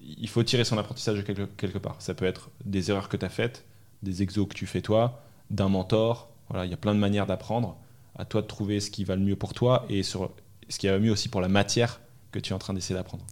il 0.00 0.28
faut 0.28 0.42
tirer 0.42 0.64
son 0.64 0.78
apprentissage 0.78 1.24
quelque, 1.24 1.42
quelque 1.56 1.78
part. 1.78 1.96
Ça 1.98 2.14
peut 2.14 2.24
être 2.24 2.50
des 2.64 2.90
erreurs 2.90 3.08
que 3.08 3.16
tu 3.16 3.24
as 3.24 3.28
faites, 3.28 3.64
des 4.02 4.22
exos 4.22 4.46
que 4.48 4.54
tu 4.54 4.66
fais 4.66 4.80
toi, 4.80 5.22
d'un 5.50 5.68
mentor. 5.68 6.30
Voilà, 6.48 6.64
il 6.64 6.70
y 6.70 6.74
a 6.74 6.76
plein 6.76 6.94
de 6.94 7.00
manières 7.00 7.26
d'apprendre. 7.26 7.76
À 8.18 8.24
toi 8.24 8.42
de 8.42 8.46
trouver 8.46 8.80
ce 8.80 8.90
qui 8.90 9.04
va 9.04 9.16
le 9.16 9.22
mieux 9.22 9.36
pour 9.36 9.54
toi 9.54 9.86
et 9.88 10.02
sur, 10.02 10.32
ce 10.68 10.78
qui 10.78 10.88
va 10.88 10.98
mieux 10.98 11.12
aussi 11.12 11.28
pour 11.28 11.40
la 11.40 11.48
matière 11.48 12.00
que 12.32 12.38
tu 12.38 12.50
es 12.50 12.54
en 12.54 12.58
train 12.58 12.74
d'essayer 12.74 12.94
d'apprendre. 12.94 13.24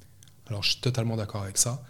Alors, 0.46 0.62
je 0.62 0.72
suis 0.72 0.80
totalement 0.80 1.16
d'accord 1.16 1.42
avec 1.42 1.58
ça. 1.58 1.82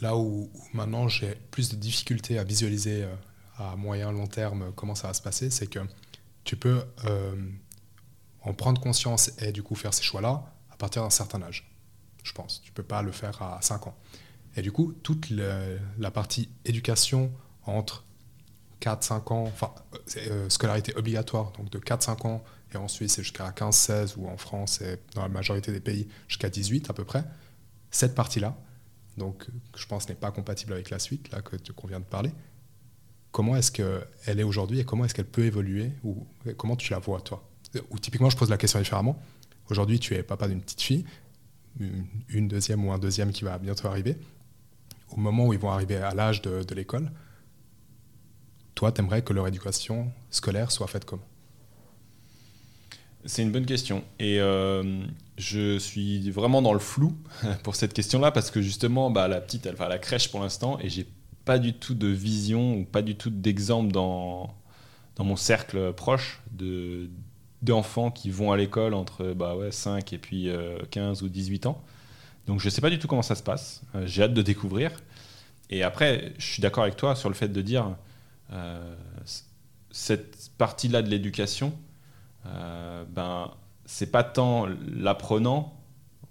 Là 0.00 0.16
où, 0.16 0.50
maintenant 0.72 1.08
j'ai 1.08 1.36
plus 1.50 1.68
de 1.68 1.76
difficultés 1.76 2.38
à 2.38 2.44
visualiser 2.44 3.04
euh, 3.04 3.14
à 3.58 3.76
moyen, 3.76 4.12
long 4.12 4.26
terme 4.26 4.72
comment 4.74 4.94
ça 4.94 5.08
va 5.08 5.14
se 5.14 5.22
passer, 5.22 5.50
c'est 5.50 5.68
que 5.68 5.78
tu 6.44 6.56
peux 6.56 6.82
euh, 7.04 7.34
en 8.42 8.52
prendre 8.52 8.80
conscience 8.80 9.30
et 9.38 9.52
du 9.52 9.62
coup 9.62 9.74
faire 9.74 9.94
ces 9.94 10.02
choix-là 10.02 10.52
à 10.70 10.76
partir 10.76 11.02
d'un 11.02 11.10
certain 11.10 11.42
âge, 11.42 11.70
je 12.22 12.32
pense. 12.32 12.60
Tu 12.62 12.72
peux 12.72 12.82
pas 12.82 13.02
le 13.02 13.12
faire 13.12 13.40
à 13.42 13.60
5 13.62 13.86
ans. 13.86 13.96
Et 14.56 14.62
du 14.62 14.72
coup, 14.72 14.94
toute 15.02 15.30
la 15.30 16.10
partie 16.10 16.48
éducation 16.64 17.30
entre 17.64 18.05
4-5 18.80 19.32
ans, 19.32 19.44
enfin, 19.44 19.74
euh, 20.16 20.48
scolarité 20.48 20.94
obligatoire, 20.96 21.52
donc 21.52 21.70
de 21.70 21.78
4-5 21.78 22.26
ans, 22.26 22.44
et 22.74 22.76
ensuite 22.76 23.10
c'est 23.10 23.22
jusqu'à 23.22 23.50
15-16, 23.50 24.14
ou 24.16 24.28
en 24.28 24.36
France, 24.36 24.80
et 24.80 24.98
dans 25.14 25.22
la 25.22 25.28
majorité 25.28 25.72
des 25.72 25.80
pays, 25.80 26.08
jusqu'à 26.28 26.50
18 26.50 26.90
à 26.90 26.92
peu 26.92 27.04
près, 27.04 27.24
cette 27.90 28.14
partie-là, 28.14 28.56
donc 29.16 29.46
je 29.76 29.86
pense 29.86 30.08
n'est 30.08 30.14
pas 30.14 30.30
compatible 30.30 30.72
avec 30.72 30.90
la 30.90 30.98
suite, 30.98 31.30
là, 31.32 31.40
que, 31.40 31.56
qu'on 31.72 31.86
vient 31.86 32.00
de 32.00 32.04
parler, 32.04 32.32
comment 33.36 33.54
est-ce 33.54 33.70
qu'elle 33.70 34.40
est 34.40 34.42
aujourd'hui 34.42 34.80
et 34.80 34.84
comment 34.84 35.04
est-ce 35.04 35.12
qu'elle 35.12 35.26
peut 35.26 35.44
évoluer 35.44 35.92
ou 36.04 36.26
comment 36.56 36.74
tu 36.74 36.90
la 36.90 36.98
vois 36.98 37.20
toi? 37.20 37.46
Ou 37.90 37.98
typiquement, 37.98 38.30
je 38.30 38.36
pose 38.36 38.48
la 38.48 38.56
question 38.56 38.78
différemment. 38.78 39.20
Aujourd'hui, 39.68 39.98
tu 39.98 40.14
es 40.14 40.22
papa 40.22 40.48
d'une 40.48 40.62
petite 40.62 40.80
fille, 40.80 41.04
une 42.28 42.48
deuxième 42.48 42.86
ou 42.86 42.92
un 42.92 42.98
deuxième 42.98 43.32
qui 43.32 43.44
va 43.44 43.58
bientôt 43.58 43.88
arriver. 43.88 44.16
Au 45.10 45.18
moment 45.18 45.46
où 45.46 45.52
ils 45.52 45.58
vont 45.58 45.70
arriver 45.70 45.96
à 45.96 46.14
l'âge 46.14 46.40
de, 46.40 46.74
l'école, 46.74 47.10
toi, 48.76 48.92
tu 48.92 49.00
aimerais 49.00 49.22
que 49.22 49.32
leur 49.32 49.48
éducation 49.48 50.12
scolaire 50.30 50.70
soit 50.70 50.86
faite 50.86 51.04
comment? 51.04 51.24
C'est 53.24 53.42
une 53.42 53.50
bonne 53.50 53.66
question. 53.66 54.04
Et 54.20 54.38
euh, 54.38 55.02
je 55.38 55.78
suis 55.78 56.30
vraiment 56.30 56.62
dans 56.62 56.74
le 56.74 56.78
flou 56.78 57.16
pour 57.64 57.74
cette 57.74 57.94
question-là 57.94 58.30
parce 58.30 58.52
que 58.52 58.62
justement, 58.62 59.10
bah, 59.10 59.26
la 59.26 59.40
petite, 59.40 59.66
elle 59.66 59.74
va 59.74 59.86
à 59.86 59.88
la 59.88 59.98
crèche 59.98 60.30
pour 60.30 60.40
l'instant 60.40 60.78
et 60.80 60.88
j'ai 60.88 61.08
pas 61.44 61.58
du 61.58 61.72
tout 61.72 61.94
de 61.94 62.06
vision 62.06 62.76
ou 62.76 62.84
pas 62.84 63.02
du 63.02 63.16
tout 63.16 63.30
d'exemple 63.30 63.90
dans, 63.90 64.54
dans 65.16 65.24
mon 65.24 65.36
cercle 65.36 65.92
proche 65.92 66.42
de 66.52 67.10
d'enfants 67.62 68.10
qui 68.10 68.30
vont 68.30 68.52
à 68.52 68.56
l'école 68.56 68.92
entre 68.92 69.32
bah 69.32 69.56
ouais, 69.56 69.72
5 69.72 70.12
et 70.12 70.18
puis 70.18 70.50
15 70.90 71.22
euh, 71.22 71.24
ou 71.24 71.28
18 71.28 71.66
ans. 71.66 71.82
Donc 72.46 72.60
je 72.60 72.68
sais 72.68 72.82
pas 72.82 72.90
du 72.90 72.98
tout 72.98 73.08
comment 73.08 73.22
ça 73.22 73.34
se 73.34 73.42
passe. 73.42 73.82
Euh, 73.94 74.06
j'ai 74.06 74.22
hâte 74.22 74.34
de 74.34 74.42
découvrir. 74.42 74.92
Et 75.70 75.82
après, 75.82 76.34
je 76.38 76.46
suis 76.46 76.60
d'accord 76.60 76.84
avec 76.84 76.96
toi 76.96 77.16
sur 77.16 77.30
le 77.30 77.34
fait 77.34 77.48
de 77.48 77.62
dire 77.62 77.96
cette 79.90 80.50
partie-là 80.58 81.02
de 81.02 81.08
l'éducation, 81.08 81.72
ben 82.44 83.50
c'est 83.86 84.10
pas 84.10 84.24
tant 84.24 84.66
l'apprenant, 84.66 85.80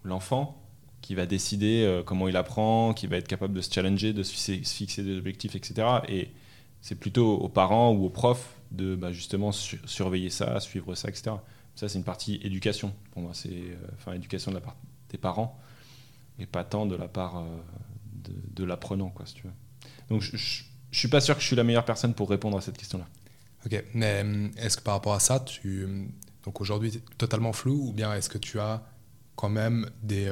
l'enfant, 0.04 0.62
qui 1.02 1.16
va 1.16 1.26
décider 1.26 1.84
euh, 1.84 2.04
comment 2.04 2.28
il 2.28 2.36
apprend, 2.36 2.94
qui 2.94 3.08
va 3.08 3.18
être 3.18 3.28
capable 3.28 3.54
de 3.54 3.62
se 3.62 3.72
challenger, 3.72 4.12
de 4.12 4.24
se 4.24 4.34
fixer, 4.34 5.04
des 5.04 5.18
objectifs, 5.18 5.56
etc. 5.56 5.88
Et 6.08 6.32
c'est 6.82 6.96
plutôt 6.96 7.36
aux 7.36 7.48
parents 7.48 7.92
ou 7.92 8.06
aux 8.06 8.10
profs 8.10 8.56
de 8.72 8.96
bah, 8.96 9.12
justement 9.12 9.52
surveiller 9.52 10.30
ça, 10.30 10.60
suivre 10.60 10.96
ça, 10.96 11.10
etc. 11.10 11.36
Ça, 11.76 11.90
c'est 11.90 11.98
une 11.98 12.04
partie 12.04 12.40
éducation 12.44 12.94
pour 13.12 13.22
moi. 13.22 13.32
C'est 13.34 13.50
euh, 13.50 13.76
enfin 13.94 14.14
éducation 14.14 14.52
de 14.52 14.56
la 14.56 14.62
part 14.62 14.76
des 15.10 15.18
parents 15.18 15.60
et 16.40 16.46
pas 16.46 16.64
tant 16.64 16.86
de 16.86 16.96
la 16.96 17.08
part 17.08 17.38
euh, 17.38 17.44
de, 18.54 18.64
l'apprenant, 18.64 19.10
quoi, 19.10 19.26
si 19.26 19.36
tu 19.36 19.44
veux. 19.44 19.54
Donc, 20.10 20.22
je, 20.22 20.64
suis 20.98 21.08
pas 21.08 21.22
sûr 21.22 21.36
que 21.36 21.42
je 21.42 21.48
suis 21.48 21.56
la 21.56 21.64
meilleure 21.64 21.86
personne 21.86 22.14
pour 22.14 22.30
répondre 22.30 22.58
à 22.58 22.62
cette 22.62 22.78
question-là. 22.78 23.08
Ok, 23.66 23.84
mais 23.94 24.24
est-ce 24.58 24.78
que 24.78 24.84
par 24.84 24.94
rapport 24.94 25.14
à 25.14 25.20
ça, 25.20 25.40
tu 25.40 25.88
donc 26.44 26.62
aujourd'hui 26.62 27.02
totalement 27.18 27.54
flou 27.54 27.88
ou 27.90 27.92
bien 27.92 28.14
est-ce 28.14 28.30
que 28.30 28.38
tu 28.38 28.60
as 28.60 28.84
quand 29.36 29.50
même 29.50 29.90
des 30.04 30.32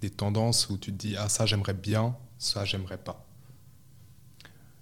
des 0.00 0.10
tendances 0.10 0.70
où 0.70 0.78
tu 0.78 0.92
te 0.92 0.96
dis 0.96 1.16
ah 1.16 1.28
ça 1.28 1.44
j'aimerais 1.46 1.74
bien, 1.74 2.16
ça 2.38 2.64
j'aimerais 2.64 2.98
pas? 2.98 3.28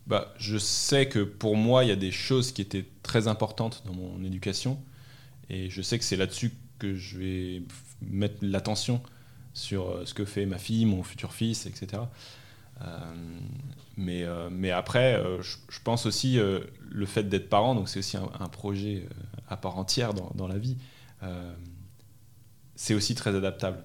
Bah, 0.07 0.32
je 0.38 0.57
sais 0.57 1.09
que 1.09 1.18
pour 1.18 1.57
moi, 1.57 1.84
il 1.84 1.88
y 1.88 1.92
a 1.92 1.97
des 1.97 2.12
choses 2.12 2.53
qui 2.53 2.62
étaient 2.62 2.86
très 3.03 3.26
importantes 3.26 3.82
dans 3.86 3.92
mon 3.94 4.22
éducation. 4.22 4.80
Et 5.51 5.68
je 5.68 5.82
sais 5.82 5.99
que 5.99 6.05
c'est 6.05 6.16
là-dessus 6.16 6.53
que 6.78 6.94
je 6.94 7.18
vais 7.18 7.62
mettre 8.03 8.36
l'attention 8.42 9.03
sur 9.53 9.88
euh, 9.88 10.07
ce 10.07 10.14
que 10.14 10.24
fait 10.24 10.47
ma 10.47 10.59
fille, 10.59 10.84
mon 10.84 11.03
futur 11.03 11.32
fils, 11.32 11.66
etc. 11.66 12.03
Euh, 12.83 12.87
mais, 13.97 14.24
euh, 14.24 14.49
mais 14.51 14.70
après, 14.70 15.22
je, 15.41 15.81
pense 15.83 16.07
aussi 16.07 16.39
le 16.39 17.07
fait 17.07 17.24
d'être 17.24 17.49
parent, 17.49 17.74
donc 17.74 17.89
c'est 17.89 18.01
aussi 18.01 18.16
un, 18.16 18.49
projet 18.49 19.07
à 19.49 19.57
part 19.57 19.79
entière 19.79 20.12
dans, 20.12 20.49
la 20.49 20.59
vie, 20.59 20.77
c'est 22.74 22.95
aussi 22.95 23.14
très 23.14 23.35
adaptable. 23.35 23.85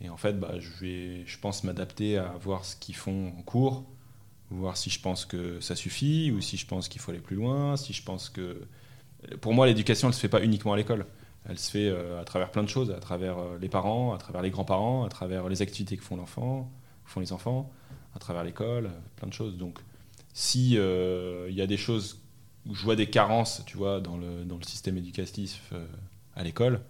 Et 0.00 0.08
en 0.08 0.16
fait, 0.16 0.38
bah, 0.38 0.58
je 0.58 0.70
vais, 0.80 1.26
je 1.26 1.38
pense, 1.38 1.62
m'adapter 1.64 2.18
à 2.18 2.32
voir 2.40 2.64
ce 2.64 2.76
qu'ils 2.76 2.96
font 2.96 3.32
en 3.38 3.42
cours, 3.42 3.84
voir 4.50 4.76
si 4.76 4.90
je 4.90 5.00
pense 5.00 5.24
que 5.24 5.60
ça 5.60 5.76
suffit 5.76 6.30
ou 6.32 6.40
si 6.40 6.56
je 6.56 6.66
pense 6.66 6.88
qu'il 6.88 7.00
faut 7.00 7.10
aller 7.10 7.20
plus 7.20 7.36
loin, 7.36 7.76
si 7.76 7.92
je 7.92 8.02
pense 8.02 8.28
que... 8.28 8.60
Pour 9.40 9.54
moi, 9.54 9.66
l'éducation, 9.66 10.08
elle 10.08 10.12
ne 10.12 10.16
se 10.16 10.20
fait 10.20 10.28
pas 10.28 10.42
uniquement 10.42 10.74
à 10.74 10.76
l'école. 10.76 11.06
Elle 11.48 11.58
se 11.58 11.70
fait 11.70 11.88
euh, 11.88 12.20
à 12.20 12.24
travers 12.24 12.50
plein 12.50 12.62
de 12.62 12.68
choses, 12.68 12.90
à 12.90 13.00
travers 13.00 13.38
euh, 13.38 13.58
les 13.60 13.68
parents, 13.68 14.14
à 14.14 14.18
travers 14.18 14.42
les 14.42 14.50
grands-parents, 14.50 15.04
à 15.04 15.08
travers 15.08 15.48
les 15.48 15.60
activités 15.60 15.96
que 15.96 16.04
font 16.04 16.16
l'enfant, 16.16 16.70
font 17.04 17.20
les 17.20 17.32
enfants, 17.32 17.70
à 18.14 18.18
travers 18.18 18.44
l'école, 18.44 18.90
plein 19.16 19.28
de 19.28 19.32
choses. 19.32 19.56
Donc, 19.56 19.78
si 20.32 20.76
euh, 20.76 21.46
il 21.48 21.54
y 21.54 21.62
a 21.62 21.66
des 21.66 21.76
choses 21.76 22.20
où 22.66 22.74
je 22.74 22.82
vois 22.82 22.96
des 22.96 23.10
carences, 23.10 23.62
tu 23.66 23.76
vois, 23.76 24.00
dans 24.00 24.16
le, 24.16 24.44
dans 24.44 24.56
le 24.56 24.64
système 24.64 24.96
éducatif 24.96 25.72
à 26.34 26.42
l'école, 26.42 26.80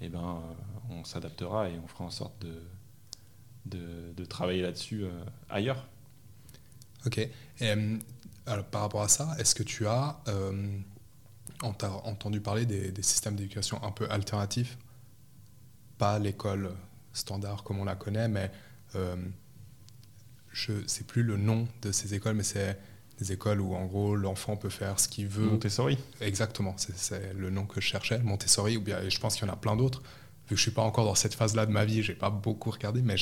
eh 0.00 0.08
ben, 0.08 0.42
on 0.90 1.04
s'adaptera 1.04 1.68
et 1.68 1.78
on 1.78 1.86
fera 1.86 2.04
en 2.04 2.10
sorte 2.10 2.34
de, 2.40 2.60
de, 3.66 4.24
travailler 4.24 4.62
là-dessus 4.62 5.04
euh, 5.04 5.10
ailleurs. 5.48 5.86
Ok. 7.04 7.20
Euh, 7.62 7.98
alors, 8.46 8.64
par 8.66 8.82
rapport 8.82 9.02
à 9.02 9.08
ça, 9.08 9.34
est-ce 9.38 9.54
que 9.54 9.62
tu 9.62 9.86
as 9.86 10.20
euh, 10.28 10.78
entendu 11.62 12.40
parler 12.40 12.66
des, 12.66 13.02
systèmes 13.02 13.36
d'éducation 13.36 13.82
un 13.82 13.90
peu 13.90 14.08
alternatifs? 14.10 14.76
Pas 15.98 16.18
l'école 16.18 16.72
standard 17.12 17.62
comme 17.64 17.78
on 17.78 17.84
la 17.84 17.96
connaît, 17.96 18.28
mais 18.28 18.50
je 20.56 20.72
sais 20.86 21.04
plus 21.04 21.22
le 21.22 21.36
nom 21.36 21.68
de 21.82 21.92
ces 21.92 22.14
écoles, 22.14 22.34
mais 22.34 22.42
c'est 22.42 22.78
des 23.18 23.32
écoles 23.32 23.60
où 23.60 23.74
en 23.74 23.84
gros 23.84 24.16
l'enfant 24.16 24.56
peut 24.56 24.70
faire 24.70 24.98
ce 24.98 25.06
qu'il 25.06 25.28
veut. 25.28 25.44
Montessori. 25.44 25.98
Exactement, 26.22 26.74
c'est 26.78 27.34
le 27.34 27.50
nom 27.50 27.66
que 27.66 27.80
je 27.80 27.86
cherchais, 27.86 28.18
Montessori, 28.20 28.78
ou 28.78 28.80
bien 28.80 29.06
je 29.06 29.18
pense 29.18 29.36
qu'il 29.36 29.46
y 29.46 29.50
en 29.50 29.52
a 29.52 29.56
plein 29.56 29.76
d'autres. 29.76 30.00
Vu 30.48 30.50
que 30.50 30.56
je 30.56 30.62
suis 30.62 30.70
pas 30.70 30.82
encore 30.82 31.04
dans 31.04 31.14
cette 31.14 31.34
phase-là 31.34 31.66
de 31.66 31.72
ma 31.72 31.84
vie, 31.84 32.02
j'ai 32.02 32.14
pas 32.14 32.30
beaucoup 32.30 32.70
regardé, 32.70 33.02
mais 33.02 33.16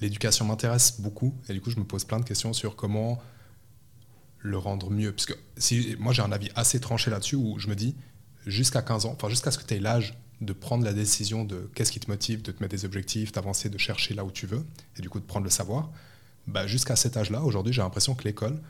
l'éducation 0.00 0.44
m'intéresse 0.44 1.00
beaucoup 1.00 1.34
et 1.48 1.52
du 1.52 1.60
coup 1.60 1.70
je 1.70 1.78
me 1.78 1.84
pose 1.84 2.04
plein 2.04 2.20
de 2.20 2.24
questions 2.24 2.52
sur 2.52 2.76
comment 2.76 3.20
le 4.38 4.56
rendre 4.56 4.88
mieux. 4.88 5.10
Parce 5.12 5.26
que 5.26 5.34
si, 5.56 5.96
moi 5.98 6.12
j'ai 6.12 6.22
un 6.22 6.30
avis 6.30 6.50
assez 6.54 6.78
tranché 6.78 7.10
là-dessus 7.10 7.36
où 7.36 7.58
je 7.58 7.66
me 7.66 7.74
dis 7.74 7.96
jusqu'à 8.46 8.82
15 8.82 9.06
ans, 9.06 9.14
enfin 9.16 9.28
jusqu'à 9.28 9.50
ce 9.50 9.58
que 9.58 9.64
tu 9.64 9.74
aies 9.74 9.80
l'âge 9.80 10.16
de 10.40 10.52
prendre 10.52 10.84
la 10.84 10.92
décision 10.92 11.44
de 11.44 11.68
qu'est-ce 11.74 11.90
qui 11.90 11.98
te 11.98 12.08
motive, 12.08 12.40
de 12.40 12.52
te 12.52 12.62
mettre 12.62 12.74
des 12.74 12.84
objectifs, 12.84 13.32
d'avancer, 13.32 13.68
de 13.68 13.78
chercher 13.78 14.14
là 14.14 14.24
où 14.24 14.30
tu 14.30 14.46
veux 14.46 14.64
et 14.96 15.02
du 15.02 15.10
coup 15.10 15.18
de 15.18 15.26
prendre 15.26 15.44
le 15.44 15.50
savoir. 15.50 15.90
Bah, 16.46 16.66
jusqu'à 16.66 16.96
cet 16.96 17.16
âge-là, 17.16 17.42
aujourd'hui, 17.42 17.72
j'ai 17.72 17.82
l'impression 17.82 18.14
que 18.14 18.24
l'école, 18.24 18.60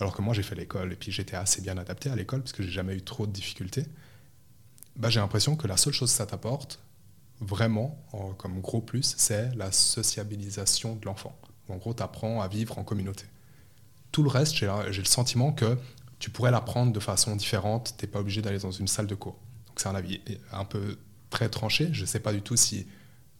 alors 0.00 0.14
que 0.14 0.22
moi 0.22 0.34
j'ai 0.34 0.42
fait 0.42 0.56
l'école 0.56 0.92
et 0.92 0.96
puis 0.96 1.12
j'étais 1.12 1.36
assez 1.36 1.60
bien 1.60 1.78
adapté 1.78 2.10
à 2.10 2.16
l'école 2.16 2.40
parce 2.40 2.52
que 2.52 2.62
j'ai 2.62 2.70
jamais 2.70 2.94
eu 2.96 3.02
trop 3.02 3.26
de 3.26 3.32
difficultés, 3.32 3.86
bah, 4.96 5.10
j'ai 5.10 5.20
l'impression 5.20 5.56
que 5.56 5.66
la 5.66 5.76
seule 5.76 5.92
chose 5.92 6.10
que 6.10 6.16
ça 6.16 6.26
t'apporte, 6.26 6.80
vraiment, 7.40 7.98
comme 8.38 8.60
gros 8.60 8.80
plus, 8.80 9.14
c'est 9.16 9.54
la 9.56 9.72
sociabilisation 9.72 10.96
de 10.96 11.04
l'enfant. 11.06 11.36
En 11.68 11.76
gros, 11.76 11.94
tu 11.94 12.02
apprends 12.02 12.40
à 12.40 12.48
vivre 12.48 12.78
en 12.78 12.84
communauté. 12.84 13.24
Tout 14.12 14.22
le 14.22 14.28
reste, 14.28 14.54
j'ai 14.54 14.66
le 14.66 15.04
sentiment 15.04 15.52
que 15.52 15.76
tu 16.18 16.30
pourrais 16.30 16.50
l'apprendre 16.50 16.92
de 16.92 17.00
façon 17.00 17.34
différente, 17.34 17.94
tu 17.98 18.04
n'es 18.04 18.10
pas 18.10 18.20
obligé 18.20 18.40
d'aller 18.40 18.58
dans 18.58 18.70
une 18.70 18.86
salle 18.86 19.06
de 19.06 19.14
cours. 19.14 19.38
Donc 19.66 19.80
c'est 19.80 19.88
un 19.88 19.94
avis 19.94 20.20
un 20.52 20.64
peu 20.64 20.96
très 21.30 21.48
tranché. 21.48 21.88
Je 21.92 22.02
ne 22.02 22.06
sais 22.06 22.20
pas 22.20 22.32
du 22.32 22.40
tout 22.40 22.56
si 22.56 22.86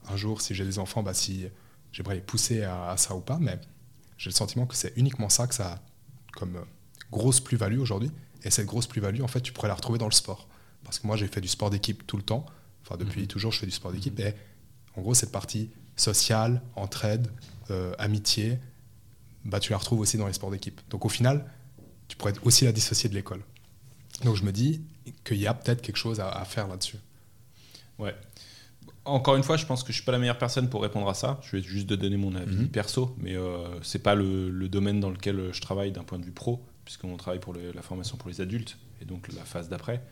un 0.08 0.16
jour, 0.16 0.40
si 0.40 0.54
j'ai 0.54 0.64
des 0.64 0.78
enfants, 0.78 1.02
bah, 1.02 1.14
si 1.14 1.46
j'aimerais 1.94 2.16
les 2.16 2.20
pousser 2.20 2.64
à, 2.64 2.96
ça 2.98 3.14
ou 3.14 3.20
pas, 3.20 3.38
mais 3.40 3.58
j'ai 4.18 4.28
le 4.28 4.34
sentiment 4.34 4.66
que 4.66 4.74
c'est 4.74 4.92
uniquement 4.96 5.28
ça 5.28 5.46
que 5.46 5.54
ça 5.54 5.74
a 5.74 5.82
comme 6.32 6.56
euh, 6.56 6.64
grosse 7.10 7.40
plus-value 7.40 7.78
aujourd'hui. 7.78 8.10
Et 8.42 8.50
cette 8.50 8.66
grosse 8.66 8.86
plus-value, 8.86 9.22
en 9.22 9.28
fait, 9.28 9.40
tu 9.40 9.52
pourrais 9.52 9.68
la 9.68 9.74
retrouver 9.74 9.98
dans 9.98 10.08
le 10.08 10.12
sport. 10.12 10.48
Parce 10.82 10.98
que 10.98 11.06
moi, 11.06 11.16
j'ai 11.16 11.28
fait 11.28 11.40
du 11.40 11.48
sport 11.48 11.70
d'équipe 11.70 12.06
tout 12.06 12.16
le 12.16 12.22
temps. 12.22 12.44
Enfin, 12.82 12.96
depuis 12.96 13.22
mhm. 13.22 13.26
toujours, 13.28 13.52
je 13.52 13.60
fais 13.60 13.66
du 13.66 13.72
sport 13.72 13.92
d'équipe. 13.92 14.18
Et 14.18 14.34
en 14.96 15.02
gros, 15.02 15.14
cette 15.14 15.32
partie 15.32 15.70
sociale, 15.96 16.60
entraide, 16.74 17.28
euh, 17.70 17.94
amitié, 17.98 18.58
bah, 19.44 19.60
tu 19.60 19.70
la 19.70 19.78
retrouves 19.78 20.00
aussi 20.00 20.18
dans 20.18 20.26
les 20.26 20.32
sports 20.32 20.50
d'équipe. 20.50 20.80
Donc 20.90 21.04
au 21.04 21.08
final, 21.08 21.48
tu 22.08 22.16
pourrais 22.16 22.34
aussi 22.42 22.64
la 22.64 22.72
dissocier 22.72 23.08
de 23.08 23.14
l'école. 23.14 23.42
Donc 24.24 24.34
je 24.34 24.42
me 24.42 24.52
dis 24.52 24.82
qu'il 25.24 25.38
y 25.38 25.46
a 25.46 25.54
peut-être 25.54 25.80
quelque 25.80 25.96
chose 25.96 26.18
à, 26.18 26.28
à 26.28 26.44
faire 26.44 26.66
là-dessus. 26.66 26.98
Ouais 27.98 28.14
encore 29.04 29.36
une 29.36 29.42
fois, 29.42 29.56
je 29.56 29.66
pense 29.66 29.82
que 29.82 29.92
je 29.92 29.96
suis 29.96 30.04
pas 30.04 30.12
la 30.12 30.18
meilleure 30.18 30.38
personne 30.38 30.68
pour 30.68 30.82
répondre 30.82 31.08
à 31.08 31.14
ça. 31.14 31.38
Je 31.42 31.56
vais 31.56 31.62
juste 31.62 31.86
donner 31.86 32.16
mon 32.16 32.34
avis 32.34 32.56
mhm. 32.56 32.68
perso, 32.68 33.14
mais 33.18 33.36
euh, 33.36 33.80
c'est 33.82 34.02
pas 34.02 34.14
le, 34.14 34.68
domaine 34.68 35.00
dans 35.00 35.10
lequel 35.10 35.52
je 35.52 35.60
travaille 35.60 35.92
d'un 35.92 36.04
point 36.04 36.18
de 36.18 36.24
vue 36.24 36.32
pro, 36.32 36.64
puisqu'on 36.84 37.16
travaille 37.16 37.40
pour 37.40 37.54
la 37.54 37.82
formation 37.82 38.16
pour 38.16 38.28
les 38.28 38.40
adultes 38.40 38.78
et 39.00 39.04
donc 39.04 39.32
la 39.32 39.44
phase 39.44 39.68
d'après. 39.68 40.02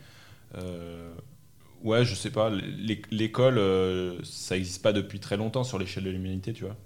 Euh, 0.55 1.13
ouais, 1.83 2.05
je 2.05 2.15
sais 2.15 2.31
pas. 2.31 2.49
L'école, 3.11 3.57
euh, 3.57 4.19
ça 4.23 4.55
n'existe 4.55 4.81
pas 4.81 4.93
depuis 4.93 5.19
très 5.19 5.37
longtemps 5.37 5.63
sur 5.63 5.79
l'échelle 5.79 6.03
de 6.03 6.09
l'humanité, 6.09 6.53
tu 6.53 6.63
vois. 6.63 6.77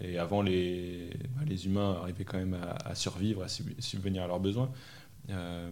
Et 0.00 0.18
avant, 0.18 0.42
les, 0.42 1.10
bah, 1.36 1.42
les 1.46 1.66
humains 1.66 1.98
arrivaient 2.02 2.24
quand 2.24 2.38
même 2.38 2.56
à, 2.84 2.94
survivre, 2.94 3.42
à 3.42 3.48
subvenir 3.48 4.22
à 4.22 4.26
leurs 4.26 4.40
besoins. 4.40 4.70
Euh, 5.30 5.70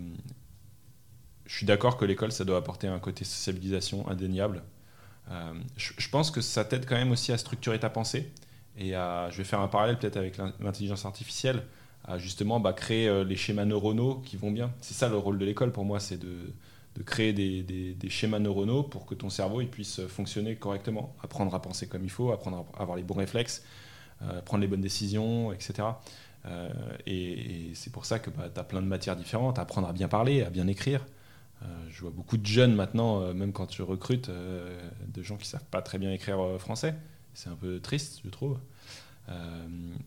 je 1.47 1.55
suis 1.55 1.66
d'accord 1.66 1.97
que 1.97 2.05
l'école, 2.05 2.33
ça 2.33 2.45
doit 2.45 2.59
apporter 2.59 2.89
un 2.89 2.99
côté 2.99 3.24
sociabilisation 3.24 4.09
indéniable. 4.09 4.62
Euh, 5.31 5.55
je, 5.77 6.09
pense 6.09 6.31
que 6.31 6.41
ça 6.41 6.64
t'aide 6.64 6.87
quand 6.87 6.95
même 6.95 7.11
aussi 7.11 7.33
à 7.33 7.39
structurer 7.39 7.79
ta 7.81 7.91
pensée. 7.91 8.31
Et 8.79 8.95
à, 8.95 9.29
je 9.31 9.39
vais 9.39 9.45
faire 9.45 9.61
un 9.61 9.68
parallèle 9.68 9.99
peut-être 9.99 10.16
avec 10.16 10.37
l'intelligence 10.61 11.07
artificielle, 11.07 11.62
à 12.05 12.18
justement 12.18 12.61
bah, 12.61 12.72
créer 12.72 13.09
euh, 13.09 13.24
les 13.24 13.37
schémas 13.37 13.64
neuronaux 13.64 14.16
qui 14.24 14.37
vont 14.37 14.51
bien. 14.51 14.72
C'est 14.81 14.95
ça 14.95 15.09
le 15.09 15.16
rôle 15.16 15.39
de 15.39 15.45
l'école 15.45 15.72
pour 15.72 15.85
moi, 15.85 15.99
c'est 15.99 16.18
de, 16.18 16.53
de, 16.95 17.03
créer 17.03 17.33
des, 17.33 17.62
des, 17.62 18.11
schémas 18.11 18.39
neuronaux 18.39 18.83
pour 18.83 19.07
que 19.07 19.14
ton 19.14 19.31
cerveau 19.31 19.61
il 19.61 19.68
puisse 19.68 20.01
fonctionner 20.07 20.57
correctement, 20.57 21.16
apprendre 21.22 21.55
à 21.55 21.62
penser 21.62 21.89
comme 21.89 22.05
il 22.05 22.11
faut, 22.11 22.33
apprendre 22.33 22.66
à 22.77 22.83
avoir 22.83 22.97
les 22.97 23.03
bons 23.03 23.14
réflexes, 23.14 23.64
euh, 24.22 24.41
prendre 24.43 24.61
les 24.61 24.68
bonnes 24.68 24.81
décisions, 24.81 25.53
etc. 25.53 25.89
et, 27.07 27.70
c'est 27.74 27.93
pour 27.93 28.05
ça 28.05 28.18
que 28.18 28.31
bah, 28.31 28.49
tu 28.55 28.61
as 28.61 28.64
plein 28.64 28.81
de 28.81 28.87
matières 28.87 29.16
différentes, 29.16 29.59
apprendre 29.59 29.89
à 29.89 29.93
bien 29.93 30.07
parler, 30.09 30.43
à 30.43 30.51
bien 30.51 30.68
écrire, 30.68 31.01
euh, 31.01 31.07
je 31.97 32.03
vois 32.03 32.11
beaucoup 32.11 32.37
de 32.37 32.47
jeunes 32.47 32.75
maintenant, 32.75 33.23
euh, 33.23 33.33
même 33.33 33.53
quand 33.53 33.67
tu 33.67 33.83
recrutes, 33.83 34.29
euh, 34.29 34.79
de 35.09 35.23
gens 35.23 35.37
qui 35.37 35.49
savent 35.49 35.65
pas 35.71 35.81
très 35.81 35.99
bien 35.99 36.13
écrire 36.13 36.39
français. 36.59 36.95
C'est 37.35 37.49
un 37.49 37.57
peu 37.57 37.81
triste, 37.81 38.21
je 38.25 38.31
trouve. 38.31 38.59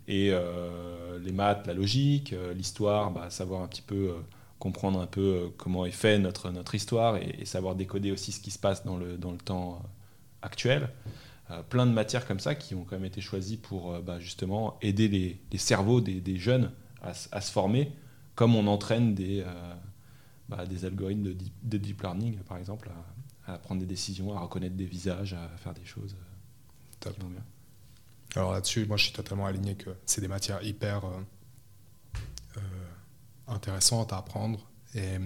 et 0.08 0.32
les 1.22 1.32
maths, 1.32 1.68
la 1.68 1.74
logique, 1.74 2.34
l'histoire, 2.56 3.12
bah, 3.12 3.30
savoir 3.30 3.62
un 3.62 3.68
petit 3.68 3.82
peu 3.82 4.16
comprendre 4.58 5.00
un 5.00 5.06
peu 5.08 5.52
comment 5.58 5.86
est 5.86 5.92
fait 5.92 6.18
notre, 6.18 6.50
notre 6.50 6.74
histoire 6.74 7.18
et, 7.18 7.46
savoir 7.46 7.76
décoder 7.76 8.12
aussi 8.12 8.32
ce 8.32 8.40
qui 8.40 8.52
se 8.52 8.60
passe 8.60 8.84
dans 8.84 8.98
le, 8.98 9.18
dans 9.18 9.32
le 9.32 9.38
temps 9.38 9.84
actuel. 10.42 10.90
plein 11.70 11.86
de 11.86 11.92
matières 11.92 12.26
comme 12.26 12.40
ça 12.40 12.56
qui 12.56 12.74
ont 12.74 12.84
quand 12.84 12.96
même 12.96 13.06
été 13.06 13.22
choisies 13.22 13.58
pour 13.58 14.00
bah, 14.00 14.20
justement 14.20 14.78
aider 14.82 15.08
les, 15.08 15.40
les 15.52 15.58
cerveaux 15.60 16.02
des, 16.02 16.20
des 16.22 16.38
jeunes 16.38 16.72
à, 17.04 17.14
se 17.14 17.52
former 17.52 17.92
comme 18.34 18.56
on 18.56 18.66
entraîne 18.66 19.14
des, 19.14 19.44
bah, 20.50 20.66
des 20.66 20.84
algorithmes 20.84 21.36
de 21.64 21.78
deep, 21.78 22.02
learning, 22.02 22.40
par 22.40 22.58
exemple, 22.58 22.90
à, 23.46 23.58
prendre 23.60 23.80
des 23.80 23.86
décisions, 23.86 24.36
à 24.36 24.40
reconnaître 24.40 24.76
des 24.76 24.86
visages, 24.86 25.34
à 25.34 25.48
faire 25.58 25.74
des 25.74 25.86
choses 25.86 26.16
euh, 27.06 27.12
bien. 27.20 27.44
Alors 28.36 28.54
là-dessus, 28.54 28.86
moi 28.86 28.98
je 28.98 29.06
suis 29.06 29.14
totalement 29.14 29.46
aligné 29.46 29.76
que 29.76 29.90
c'est 30.06 30.22
des 30.22 30.28
matières 30.28 30.62
hyper 30.64 31.06
euh, 31.06 31.20
euh, 32.58 32.62
intéressantes 33.48 34.12
à 34.12 34.18
apprendre. 34.18 34.70
Et, 34.96 35.18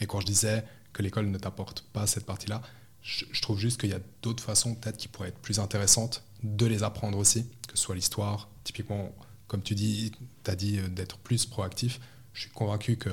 et, 0.00 0.06
quand 0.06 0.20
je 0.20 0.26
disais 0.26 0.64
que 0.92 1.02
l'école 1.02 1.30
ne 1.30 1.38
t'apporte 1.38 1.82
pas 1.92 2.06
cette 2.06 2.24
partie-là, 2.24 2.62
je, 3.02 3.24
je, 3.30 3.42
trouve 3.42 3.58
juste 3.58 3.80
qu'il 3.80 3.90
y 3.90 3.94
a 3.94 4.00
d'autres 4.22 4.42
façons 4.42 4.74
peut-être 4.74 4.96
qui 4.96 5.08
pourraient 5.08 5.28
être 5.28 5.38
plus 5.38 5.58
intéressantes 5.58 6.24
de 6.42 6.66
les 6.66 6.82
apprendre 6.82 7.18
aussi, 7.18 7.46
que 7.68 7.76
ce 7.76 7.84
soit 7.84 7.94
l'histoire. 7.94 8.48
Typiquement, 8.64 9.14
comme 9.48 9.62
tu 9.62 9.74
dis, 9.74 10.12
tu 10.44 10.50
as 10.50 10.56
dit 10.56 10.80
d'être 10.90 11.18
plus 11.18 11.44
proactif. 11.44 12.00
Je 12.32 12.42
suis 12.42 12.50
convaincu 12.50 12.96
que 12.96 13.10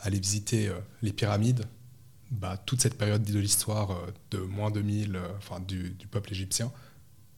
aller 0.00 0.18
visiter 0.18 0.68
euh, 0.68 0.78
les 1.02 1.12
pyramides, 1.12 1.64
bah, 2.30 2.56
toute 2.56 2.80
cette 2.80 2.96
période 2.96 3.22
de 3.22 3.38
l'histoire 3.38 3.92
euh, 3.92 4.06
de 4.30 4.38
moins 4.38 4.70
2000, 4.70 5.16
euh, 5.16 5.28
enfin, 5.38 5.60
du, 5.60 5.96
peuple 6.10 6.32
égyptien, 6.32 6.72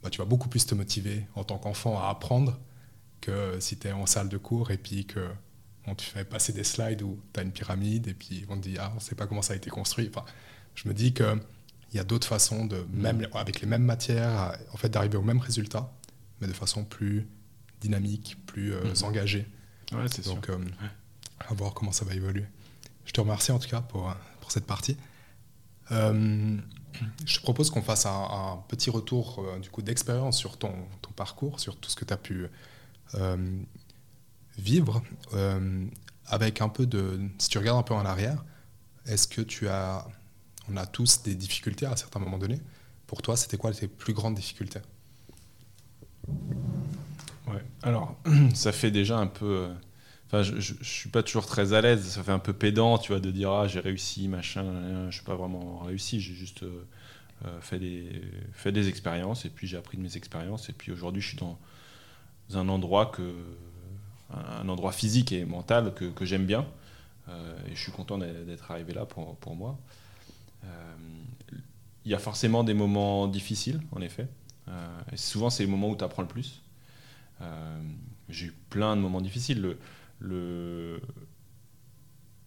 bah, 0.02 0.10
tu 0.10 0.18
vas 0.18 0.24
beaucoup 0.24 0.48
plus 0.48 0.66
te 0.66 0.74
motiver 0.74 1.26
en 1.34 1.44
tant 1.44 1.58
qu'enfant 1.58 1.98
à 1.98 2.08
apprendre 2.08 2.58
que 3.20 3.58
si 3.60 3.78
tu 3.78 3.88
es 3.88 3.92
en 3.92 4.06
salle 4.06 4.28
de 4.28 4.38
cours 4.38 4.70
et 4.70 4.78
puis 4.78 5.06
que 5.06 5.28
on 5.88 5.94
te 5.94 6.02
fait 6.02 6.24
passer 6.24 6.52
des 6.52 6.64
slides 6.64 7.02
où 7.02 7.20
tu 7.32 7.40
as 7.40 7.44
une 7.44 7.52
pyramide 7.52 8.08
et 8.08 8.14
puis 8.14 8.44
on 8.48 8.56
te 8.56 8.62
dit 8.68 8.76
ah 8.78 8.92
on 8.96 9.00
sait 9.00 9.14
pas 9.14 9.26
comment 9.26 9.42
ça 9.42 9.52
a 9.52 9.56
été 9.56 9.70
construit. 9.70 10.10
Enfin, 10.12 10.24
je 10.74 10.88
me 10.88 10.94
dis 10.94 11.14
qu'il 11.14 11.40
y 11.94 11.98
a 11.98 12.04
d'autres 12.04 12.26
façons 12.26 12.66
de 12.66 12.84
même 12.92 13.26
avec 13.34 13.60
les 13.60 13.68
mêmes 13.68 13.84
matières 13.84 14.58
en 14.72 14.76
fait 14.76 14.88
d'arriver 14.88 15.16
au 15.16 15.22
même 15.22 15.38
résultat, 15.38 15.92
mais 16.40 16.48
de 16.48 16.52
façon 16.52 16.84
plus 16.84 17.26
dynamique, 17.80 18.36
plus 18.46 18.72
mmh. 18.72 19.04
engagée. 19.04 19.46
Ouais, 19.92 20.08
c'est 20.08 20.24
Donc 20.24 20.50
à 21.40 21.54
voir 21.54 21.74
comment 21.74 21.92
ça 21.92 22.04
va 22.04 22.14
évoluer. 22.14 22.46
Je 23.04 23.12
te 23.12 23.20
remercie 23.20 23.52
en 23.52 23.58
tout 23.58 23.68
cas 23.68 23.80
pour, 23.80 24.14
pour 24.40 24.52
cette 24.52 24.66
partie. 24.66 24.96
Euh, 25.92 26.56
je 27.24 27.36
te 27.36 27.42
propose 27.42 27.70
qu'on 27.70 27.82
fasse 27.82 28.06
un, 28.06 28.62
petit 28.68 28.90
retour 28.90 29.44
euh, 29.44 29.82
d'expérience 29.82 30.38
sur 30.38 30.56
ton, 30.56 30.72
ton, 31.02 31.10
parcours, 31.12 31.60
sur 31.60 31.76
tout 31.76 31.90
ce 31.90 31.96
que 31.96 32.04
tu 32.04 32.12
as 32.12 32.16
pu 32.16 32.46
euh, 33.14 33.60
vivre, 34.58 35.02
avec 36.26 36.60
un 36.60 36.68
peu 36.68 36.86
de... 36.86 37.20
Si 37.38 37.48
tu 37.48 37.58
regardes 37.58 37.78
un 37.78 37.82
peu 37.82 37.94
en 37.94 38.04
arrière, 38.04 38.44
est-ce 39.06 39.28
que 39.28 39.42
tu 39.42 39.68
as... 39.68 40.06
On 40.68 40.76
a 40.76 40.86
tous 40.86 41.22
des 41.22 41.36
difficultés 41.36 41.86
à 41.86 41.92
un 41.92 41.96
certain 41.96 42.18
moment 42.18 42.38
donné? 42.38 42.60
Pour 43.06 43.22
toi, 43.22 43.36
c'était 43.36 43.56
quoi 43.56 43.72
tes 43.72 43.86
plus 43.86 44.12
grandes 44.12 44.34
difficultés? 44.34 44.80
Ouais, 47.46 47.64
alors 47.82 48.16
ça 48.54 48.72
fait 48.72 48.90
déjà 48.90 49.18
un 49.18 49.28
peu 49.28 49.70
Enfin, 50.26 50.42
je, 50.42 50.58
je, 50.58 50.74
suis 50.82 51.08
pas 51.08 51.22
toujours 51.22 51.46
très 51.46 51.72
à 51.72 51.80
l'aise. 51.80 52.04
Ça 52.04 52.22
fait 52.22 52.32
un 52.32 52.40
peu 52.40 52.52
pédant, 52.52 52.98
tu 52.98 53.12
vois, 53.12 53.20
de 53.20 53.30
dire 53.30 53.50
ah 53.52 53.68
j'ai 53.68 53.80
réussi, 53.80 54.28
machin. 54.28 54.64
Je 55.08 55.14
suis 55.14 55.24
pas 55.24 55.36
vraiment 55.36 55.78
réussi. 55.80 56.20
J'ai 56.20 56.34
juste 56.34 56.64
euh, 56.64 56.84
euh, 57.44 57.60
fait 57.60 57.78
des 57.78 58.22
fait 58.52 58.72
des 58.72 58.88
expériences 58.88 59.44
et 59.44 59.50
puis 59.50 59.68
j'ai 59.68 59.76
appris 59.76 59.96
de 59.96 60.02
mes 60.02 60.16
expériences. 60.16 60.68
Et 60.68 60.72
puis 60.72 60.90
aujourd'hui, 60.90 61.22
je 61.22 61.28
suis 61.28 61.36
dans 61.36 61.58
un 62.54 62.68
endroit 62.68 63.06
que 63.06 63.34
un 64.32 64.68
endroit 64.68 64.90
physique 64.90 65.30
et 65.30 65.44
mental 65.44 65.94
que, 65.94 66.06
que 66.06 66.24
j'aime 66.24 66.46
bien. 66.46 66.66
Euh, 67.28 67.56
et 67.70 67.76
je 67.76 67.80
suis 67.80 67.92
content 67.92 68.18
d'être 68.18 68.70
arrivé 68.70 68.92
là 68.92 69.06
pour, 69.06 69.36
pour 69.36 69.54
moi. 69.54 69.78
Il 72.04 72.10
y 72.10 72.14
a 72.14 72.18
forcément 72.18 72.62
des 72.62 72.74
moments 72.74 73.26
difficiles, 73.26 73.80
en 73.92 74.00
effet. 74.00 74.28
et 75.12 75.16
souvent, 75.16 75.50
c'est 75.50 75.64
les 75.64 75.70
moments 75.70 75.90
où 75.90 75.96
tu 75.96 76.04
apprends 76.04 76.22
le 76.22 76.28
plus. 76.28 76.62
j'ai 78.28 78.46
eu 78.46 78.54
plein 78.70 78.96
de 78.96 79.00
moments 79.00 79.20
difficiles. 79.20 79.60
Le, 79.60 79.78
le, 80.18 81.00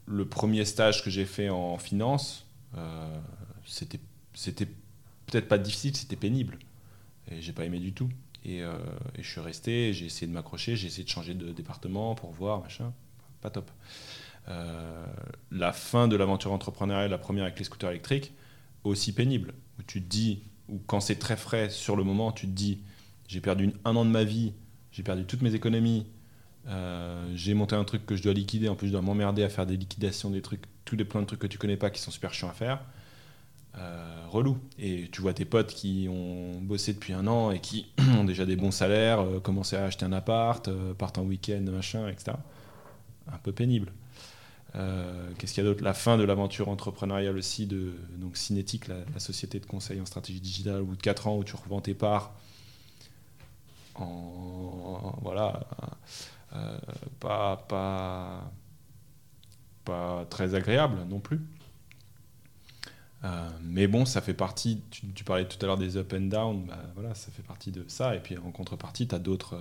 le 0.06 0.26
premier 0.28 0.66
stage 0.66 1.04
que 1.04 1.10
j'ai 1.10 1.26
fait 1.26 1.50
en 1.50 1.78
finance, 1.78 2.48
euh, 2.78 3.20
c'était, 3.66 4.00
peut-être 5.26 5.48
pas 5.48 5.58
difficile, 5.58 5.96
c'était 5.96 6.16
pénible. 6.16 6.60
Et 7.32 7.41
j'ai 7.41 7.54
pas 7.54 7.66
aimé 7.66 7.80
du 7.80 7.94
tout. 7.94 8.10
Et, 8.46 8.60
et 8.60 9.22
je 9.22 9.30
suis 9.30 9.41
resté, 9.41 9.94
j'ai 9.94 10.06
essayé 10.06 10.26
de 10.26 10.32
m'accrocher, 10.32 10.76
j'ai 10.76 10.88
essayé 10.88 11.04
de 11.04 11.10
changer 11.10 11.34
de 11.34 11.52
département 11.52 12.16
pour 12.16 12.32
voir, 12.32 12.62
machin. 12.62 12.94
Pas 13.41 13.50
top. 13.50 13.70
la 15.52 15.74
fin 15.74 16.08
de 16.08 16.16
l'aventure 16.16 16.52
entrepreneuriale, 16.54 17.12
la 17.12 17.18
première 17.18 17.44
avec 17.44 17.60
les 17.60 17.66
scooters 17.66 17.91
électriques, 17.91 18.32
aussi 18.84 19.14
pénible. 19.14 19.54
Où 19.78 19.84
tu 19.84 20.02
te 20.02 20.08
dis, 20.08 20.41
ou 20.70 20.80
quand 20.88 21.00
c'est 21.00 21.18
très 21.18 21.38
frais 21.38 21.70
sur 21.70 21.96
le 21.96 22.04
moment, 22.04 22.32
tu 22.32 22.48
te 22.48 22.52
dis, 22.52 22.80
j'ai 23.28 23.41
perdu 23.41 23.72
un 23.86 23.96
an 23.96 24.06
de 24.06 24.10
ma 24.10 24.24
vie, 24.24 24.54
j'ai 24.91 25.04
perdu 25.04 25.26
toutes 25.26 25.41
mes 25.41 25.54
économies, 25.54 26.08
euh, 26.70 27.32
j'ai 27.36 27.54
monté 27.54 27.76
un 27.76 27.84
truc 27.84 28.06
que 28.06 28.16
je 28.16 28.24
dois 28.24 28.34
liquider, 28.34 28.70
en 28.70 28.76
plus 28.76 28.88
je 28.88 28.91
dois 28.91 29.02
m'emmerder 29.02 29.44
à 29.44 29.50
faire 29.50 29.66
des 29.66 29.78
liquidations, 29.78 30.30
des 30.30 30.41
trucs, 30.41 30.64
tous 30.86 30.96
les 30.96 31.06
plein 31.06 31.22
de 31.22 31.26
trucs 31.26 31.40
que 31.40 31.48
tu 31.48 31.58
connais 31.58 31.78
pas 31.78 31.90
qui 31.90 32.02
sont 32.02 32.12
super 32.12 32.34
chiants 32.34 32.50
à 32.50 32.54
faire. 32.54 32.80
Euh, 33.78 34.26
relou. 34.30 34.58
Et 34.80 35.10
tu 35.12 35.22
vois 35.22 35.34
tes 35.34 35.46
potes 35.46 35.74
qui 35.74 36.08
ont 36.10 36.60
bossé 36.60 36.94
depuis 36.94 37.14
un 37.14 37.28
an 37.28 37.52
et 37.52 37.60
qui 37.60 37.88
ont 38.18 38.24
déjà 38.24 38.46
des 38.46 38.56
bons 38.56 38.72
salaires, 38.72 39.22
euh, 39.22 39.40
commencé 39.40 39.76
à 39.76 39.86
acheter 39.86 40.06
un 40.06 40.12
appart, 40.12 40.70
partent 40.98 41.18
en 41.18 41.24
week-end, 41.24 41.64
machin, 41.72 42.08
etc. 42.08 42.34
Un 43.32 43.38
peu 43.38 43.52
pénible. 43.52 43.91
Qu'est-ce 45.38 45.54
qu'il 45.54 45.64
y 45.64 45.68
a 45.68 45.70
d'autre? 45.70 45.84
La 45.84 45.96
fin 45.96 46.16
de 46.16 46.24
l'aventure 46.24 46.70
entrepreneuriale 46.70 47.36
aussi 47.36 47.66
de 47.66 47.94
donc 48.18 48.38
Cinétique, 48.38 48.88
la, 48.88 49.20
société 49.20 49.60
de 49.60 49.66
conseil 49.66 50.00
en 50.00 50.06
stratégie 50.06 50.40
digitale, 50.40 50.82
au 50.82 50.86
bout 50.86 50.96
de 50.96 51.02
4 51.02 51.28
ans 51.28 51.38
où 51.38 51.44
tu 51.44 51.56
revends 51.56 51.82
tes 51.82 51.96
parts 51.96 52.34
en, 54.02 55.18
voilà, 55.22 55.68
euh, 55.84 55.88
pas, 57.20 57.58
pas, 57.68 58.52
pas 59.86 60.26
très 60.30 60.56
agréable 60.56 61.00
non 61.10 61.20
plus. 61.20 61.42
Euh, 63.26 63.50
mais 63.64 63.88
bon, 63.88 64.06
ça 64.06 64.22
fait 64.22 64.34
partie, 64.34 64.82
tu, 64.92 65.24
parlais 65.24 65.46
tout 65.46 65.58
à 65.62 65.66
l'heure 65.66 65.78
des 65.78 65.98
up 65.98 66.14
and 66.16 66.28
down, 66.28 66.66
bah, 66.66 66.80
voilà, 66.96 67.14
ça 67.16 67.32
fait 67.32 67.44
partie 67.44 67.72
de 67.72 67.84
ça. 67.88 68.16
Et 68.16 68.20
puis 68.20 68.38
en 68.38 68.52
contrepartie, 68.52 69.08
tu 69.08 69.16
as 69.16 69.20
d'autres 69.20 69.60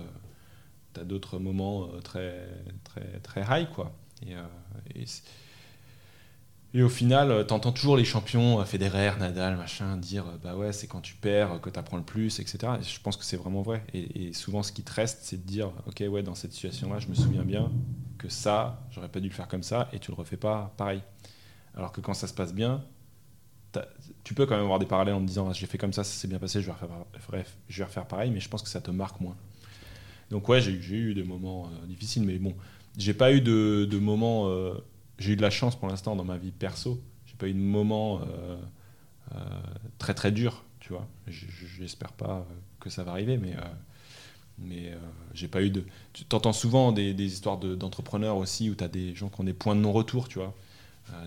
as 0.99 1.03
d'autres 1.03 1.39
moments 1.39 1.85
euh, 1.85 2.01
très, 2.01 2.47
très, 2.83 3.19
très 3.19 3.41
high. 3.49 3.69
Quoi. 3.69 3.91
Et 6.73 6.83
au 6.83 6.89
final, 6.89 7.31
euh, 7.31 7.43
tu 7.43 7.51
entends 7.53 7.71
toujours 7.71 7.97
les 7.97 8.05
champions, 8.05 8.59
euh, 8.59 8.63
Federer, 8.63 9.13
Nadal, 9.19 9.57
machin, 9.57 9.97
dire 9.97 10.27
euh, 10.27 10.37
bah 10.43 10.55
ouais, 10.55 10.71
c'est 10.71 10.85
quand 10.85 11.01
tu 11.01 11.15
perds 11.15 11.59
que 11.61 11.69
tu 11.71 11.79
apprends 11.79 11.97
le 11.97 12.03
plus, 12.03 12.39
etc. 12.39 12.73
Et 12.79 12.83
je 12.83 13.01
pense 13.01 13.17
que 13.17 13.25
c'est 13.25 13.37
vraiment 13.37 13.63
vrai. 13.63 13.83
Et, 13.93 14.33
souvent, 14.33 14.61
ce 14.61 14.71
qui 14.71 14.83
te 14.83 14.93
reste, 14.93 15.19
c'est 15.23 15.37
de 15.37 15.47
dire 15.47 15.71
ok, 15.87 16.03
ouais, 16.07 16.21
dans 16.21 16.35
cette 16.35 16.53
situation-là, 16.53 16.99
je 16.99 17.07
me 17.07 17.15
souviens 17.15 17.43
bien 17.43 17.71
que 18.19 18.29
ça, 18.29 18.85
j'aurais 18.91 19.09
pas 19.09 19.19
dû 19.19 19.29
le 19.29 19.33
faire 19.33 19.47
comme 19.47 19.63
ça, 19.63 19.89
et 19.93 19.99
tu 19.99 20.11
le 20.11 20.15
refais 20.15 20.37
pas 20.37 20.73
pareil. 20.77 21.01
Alors 21.75 21.91
que 21.91 22.01
quand 22.01 22.13
ça 22.13 22.27
se 22.27 22.33
passe 22.33 22.53
bien, 22.53 22.83
tu 24.23 24.33
peux 24.35 24.45
quand 24.45 24.55
même 24.55 24.63
avoir 24.63 24.79
des 24.79 24.85
parallèles 24.85 25.15
en 25.15 25.21
te 25.21 25.25
disant 25.25 25.47
ah, 25.49 25.53
j'ai 25.53 25.65
fait 25.65 25.77
comme 25.77 25.93
ça, 25.93 26.03
ça 26.03 26.11
s'est 26.11 26.27
bien 26.27 26.39
passé, 26.39 26.61
je 26.61 26.67
vais, 26.67 26.71
refaire, 26.71 26.89
bref, 27.27 27.57
je 27.67 27.79
vais 27.79 27.85
refaire 27.85 28.05
pareil, 28.05 28.29
mais 28.29 28.39
je 28.39 28.49
pense 28.49 28.61
que 28.61 28.69
ça 28.69 28.81
te 28.81 28.91
marque 28.91 29.19
moins. 29.21 29.35
Donc 30.29 30.47
ouais, 30.49 30.61
j'ai 30.61 30.73
eu 30.73 31.15
des 31.15 31.23
moments 31.23 31.71
difficiles, 31.87 32.23
mais 32.23 32.37
bon, 32.37 32.53
j'ai 32.97 33.15
pas 33.15 33.31
eu 33.33 33.41
de 33.41 33.97
moments 33.97 34.47
j'ai 35.19 35.33
eu 35.33 35.35
de 35.35 35.41
la 35.41 35.49
chance 35.49 35.75
pour 35.75 35.87
l'instant 35.87 36.15
dans 36.15 36.23
ma 36.23 36.37
vie 36.37 36.51
perso. 36.51 37.01
J'ai 37.25 37.35
pas 37.35 37.47
eu 37.47 37.53
de 37.53 37.59
moment 37.59 38.21
euh, 38.21 38.57
euh, 39.35 39.39
très 39.97 40.13
très 40.13 40.31
dur, 40.31 40.63
tu 40.79 40.93
vois. 40.93 41.07
J'espère 41.27 42.13
pas 42.13 42.47
que 42.79 42.89
ça 42.89 43.03
va 43.03 43.11
arriver, 43.11 43.37
mais 43.37 43.55
euh, 43.55 43.61
mais 44.57 44.93
j'ai 45.33 45.47
pas 45.47 45.61
eu 45.61 45.69
de. 45.69 45.85
Tu 46.11 46.25
t'entends 46.25 46.51
souvent 46.51 46.91
des, 46.91 47.13
histoires 47.21 47.57
d'entrepreneurs 47.57 48.35
aussi 48.35 48.69
où 48.69 48.75
tu 48.75 48.83
as 48.83 48.89
des 48.89 49.15
gens 49.15 49.29
qui 49.29 49.39
ont 49.39 49.45
des 49.45 49.53
points 49.53 49.75
de 49.75 49.79
non-retour, 49.79 50.27
tu 50.27 50.39
vois. 50.39 50.53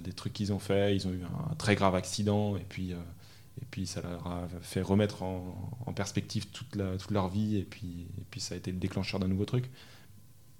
des 0.02 0.12
trucs 0.12 0.34
qu'ils 0.34 0.52
ont 0.52 0.58
fait, 0.58 0.94
ils 0.94 1.08
ont 1.08 1.12
eu 1.12 1.22
un, 1.50 1.54
très 1.54 1.74
grave 1.74 1.94
accident 1.94 2.56
et 2.56 2.64
puis 2.68 2.92
et 3.60 3.64
puis 3.70 3.86
ça 3.86 4.02
leur 4.02 4.26
a 4.26 4.48
fait 4.60 4.82
remettre 4.82 5.22
en, 5.22 5.92
perspective 5.94 6.48
toute, 6.48 6.74
la, 6.76 6.96
toute, 6.96 7.10
leur 7.10 7.28
vie 7.28 7.56
et 7.56 7.64
puis, 7.64 8.06
et 8.18 8.24
puis 8.30 8.40
ça 8.40 8.54
a 8.54 8.58
été 8.58 8.70
le 8.70 8.78
déclencheur 8.78 9.20
d'un 9.20 9.28
nouveau 9.28 9.44
truc. 9.44 9.70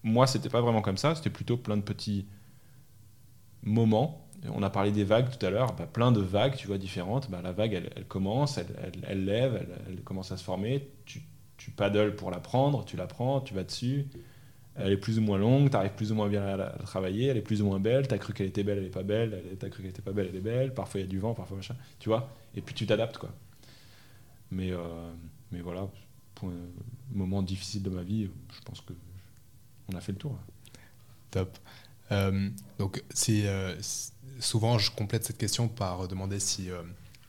Moi, 0.03 0.27
c'était 0.27 0.51
pas 0.51 0.61
vraiment 0.61 0.83
comme 0.83 0.97
ça, 0.97 1.15
c'était 1.15 1.31
plutôt 1.31 1.57
plein 1.57 1.77
de 1.77 1.83
petits 1.83 2.27
moment. 3.63 4.19
On 4.53 4.63
a 4.63 4.71
parlé 4.71 4.91
des 4.91 5.05
vagues 5.05 5.29
tout 5.31 5.45
à 5.47 5.51
l'heure, 5.51 5.75
bah, 5.75 5.87
plein 5.87 6.11
de 6.11 6.21
vagues, 6.21 6.57
tu 6.57 6.67
vois, 6.67 6.79
différentes. 6.79 7.31
Bah, 7.31 7.41
la 7.43 7.53
vague, 7.53 7.75
elle, 7.75 8.05
commence, 8.07 8.59
elle, 8.59 9.25
lève, 9.25 9.67
elle, 9.89 10.03
commence 10.03 10.33
à 10.33 10.37
se 10.37 10.43
former. 10.43 10.89
Tu, 11.05 11.23
paddles 11.77 12.17
pour 12.17 12.33
la 12.33 12.41
prendre, 12.41 12.85
tu 12.85 12.97
la 12.97 13.07
prends, 13.07 13.41
tu 13.41 13.55
vas 13.55 13.63
dessus. 13.63 14.09
Elle 14.75 14.91
est 14.91 14.97
plus 14.97 15.19
ou 15.19 15.23
moins 15.23 15.39
longue, 15.39 15.71
tu 15.71 15.77
arrives 15.77 15.93
plus 15.93 16.11
ou 16.11 16.17
moins 16.17 16.29
bien 16.29 16.45
à, 16.45 16.57
la, 16.57 16.71
travailler, 16.71 17.27
elle 17.27 17.37
est 17.37 17.43
plus 17.43 17.63
ou 17.63 17.67
moins 17.67 17.79
belle. 17.79 18.09
Tu 18.09 18.15
as 18.15 18.19
cru 18.19 18.33
qu'elle 18.33 18.49
était 18.49 18.65
belle, 18.65 18.79
elle 18.79 18.85
n'est 18.85 18.91
pas 18.91 19.05
belle. 19.05 19.41
Tu 19.61 19.65
as 19.65 19.69
cru 19.69 19.83
qu'elle 19.83 19.91
était 19.91 20.03
pas 20.03 20.11
belle, 20.11 20.27
elle 20.31 20.37
est 20.37 20.41
belle. 20.41 20.75
Parfois 20.75 21.01
il 21.01 21.05
y 21.05 21.07
a 21.07 21.09
du 21.09 21.21
vent, 21.21 21.35
parfois 21.35 21.57
machin. 21.57 21.77
Tu 22.01 22.09
vois? 22.09 22.31
Et 22.57 22.63
puis 22.63 22.75
tu 22.75 22.85
t'adaptes, 22.85 23.19
quoi. 23.19 23.31
Mais, 24.51 24.73
euh, 24.73 25.11
voilà, 25.63 25.89
pour 26.35 26.49
un 26.49 26.55
moment 27.13 27.43
difficile 27.43 27.83
de 27.83 27.91
ma 27.91 28.03
vie, 28.03 28.29
je 28.55 28.61
pense 28.65 28.81
que 28.81 28.93
on 29.93 29.97
a 29.97 30.01
fait 30.01 30.13
le 30.13 30.19
tour. 30.19 30.37
Top. 31.31 31.59
Euh, 32.13 32.51
donc, 32.79 33.03
euh, 33.29 33.77
souvent, 34.39 34.79
je 34.79 34.91
complète 34.91 35.25
cette 35.25 35.39
question 35.39 35.69
par 35.69 36.07
demander 36.09 36.39
si 36.41 36.71
euh, 36.71 36.83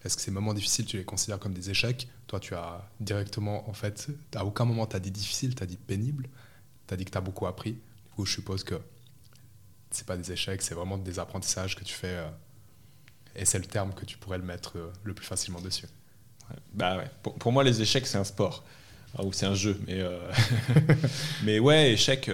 est-ce 0.04 0.16
que 0.18 0.22
ces 0.22 0.32
moments 0.32 0.54
difficiles, 0.54 0.86
tu 0.86 0.98
les 0.98 1.06
considères 1.06 1.40
comme 1.40 1.54
des 1.54 1.70
échecs? 1.70 2.08
Toi, 2.28 2.40
tu 2.40 2.54
as 2.54 2.88
directement, 3.00 3.70
en 3.70 3.74
fait, 3.74 4.08
à 4.36 4.46
aucun 4.46 4.66
moment 4.66 4.86
tu 4.86 4.96
as 4.96 5.00
dit 5.00 5.12
difficile, 5.12 5.56
tu 5.56 5.64
as 5.64 5.66
dit 5.66 5.78
pénible, 5.78 6.28
tu 6.88 6.94
as 6.94 6.98
dit 6.98 7.06
que 7.06 7.12
tu 7.12 7.18
as 7.18 7.22
beaucoup 7.22 7.48
appris. 7.48 7.74
Du 7.74 8.14
coup, 8.16 8.26
je 8.26 8.34
suppose 8.34 8.64
que 8.64 8.76
c'est 9.92 10.06
pas 10.06 10.18
des 10.18 10.32
échecs, 10.32 10.62
c'est 10.62 10.76
vraiment 10.76 10.98
des 10.98 11.20
apprentissages 11.20 11.76
que 11.76 11.84
tu 11.84 11.94
fais. 11.94 12.26
et 13.36 13.46
c'est 13.46 13.60
le 13.60 13.66
terme 13.66 13.94
que 13.94 14.06
tu 14.06 14.18
pourrais 14.18 14.40
le 14.40 14.44
mettre 14.44 14.92
le 15.04 15.14
plus 15.14 15.26
facilement 15.26 15.62
dessus. 15.62 15.88
Bah. 16.74 17.04
Pour, 17.22 17.52
moi, 17.52 17.64
les 17.64 17.82
échecs, 17.82 18.08
c'est 18.08 18.18
un 18.18 18.24
sport. 18.24 18.64
ou 19.20 19.32
c'est 19.32 19.46
un 19.46 19.56
jeu. 19.56 19.80
Mais, 19.88 20.02
mais 21.44 21.60
ouais, 21.60 21.94
échec 21.94 22.30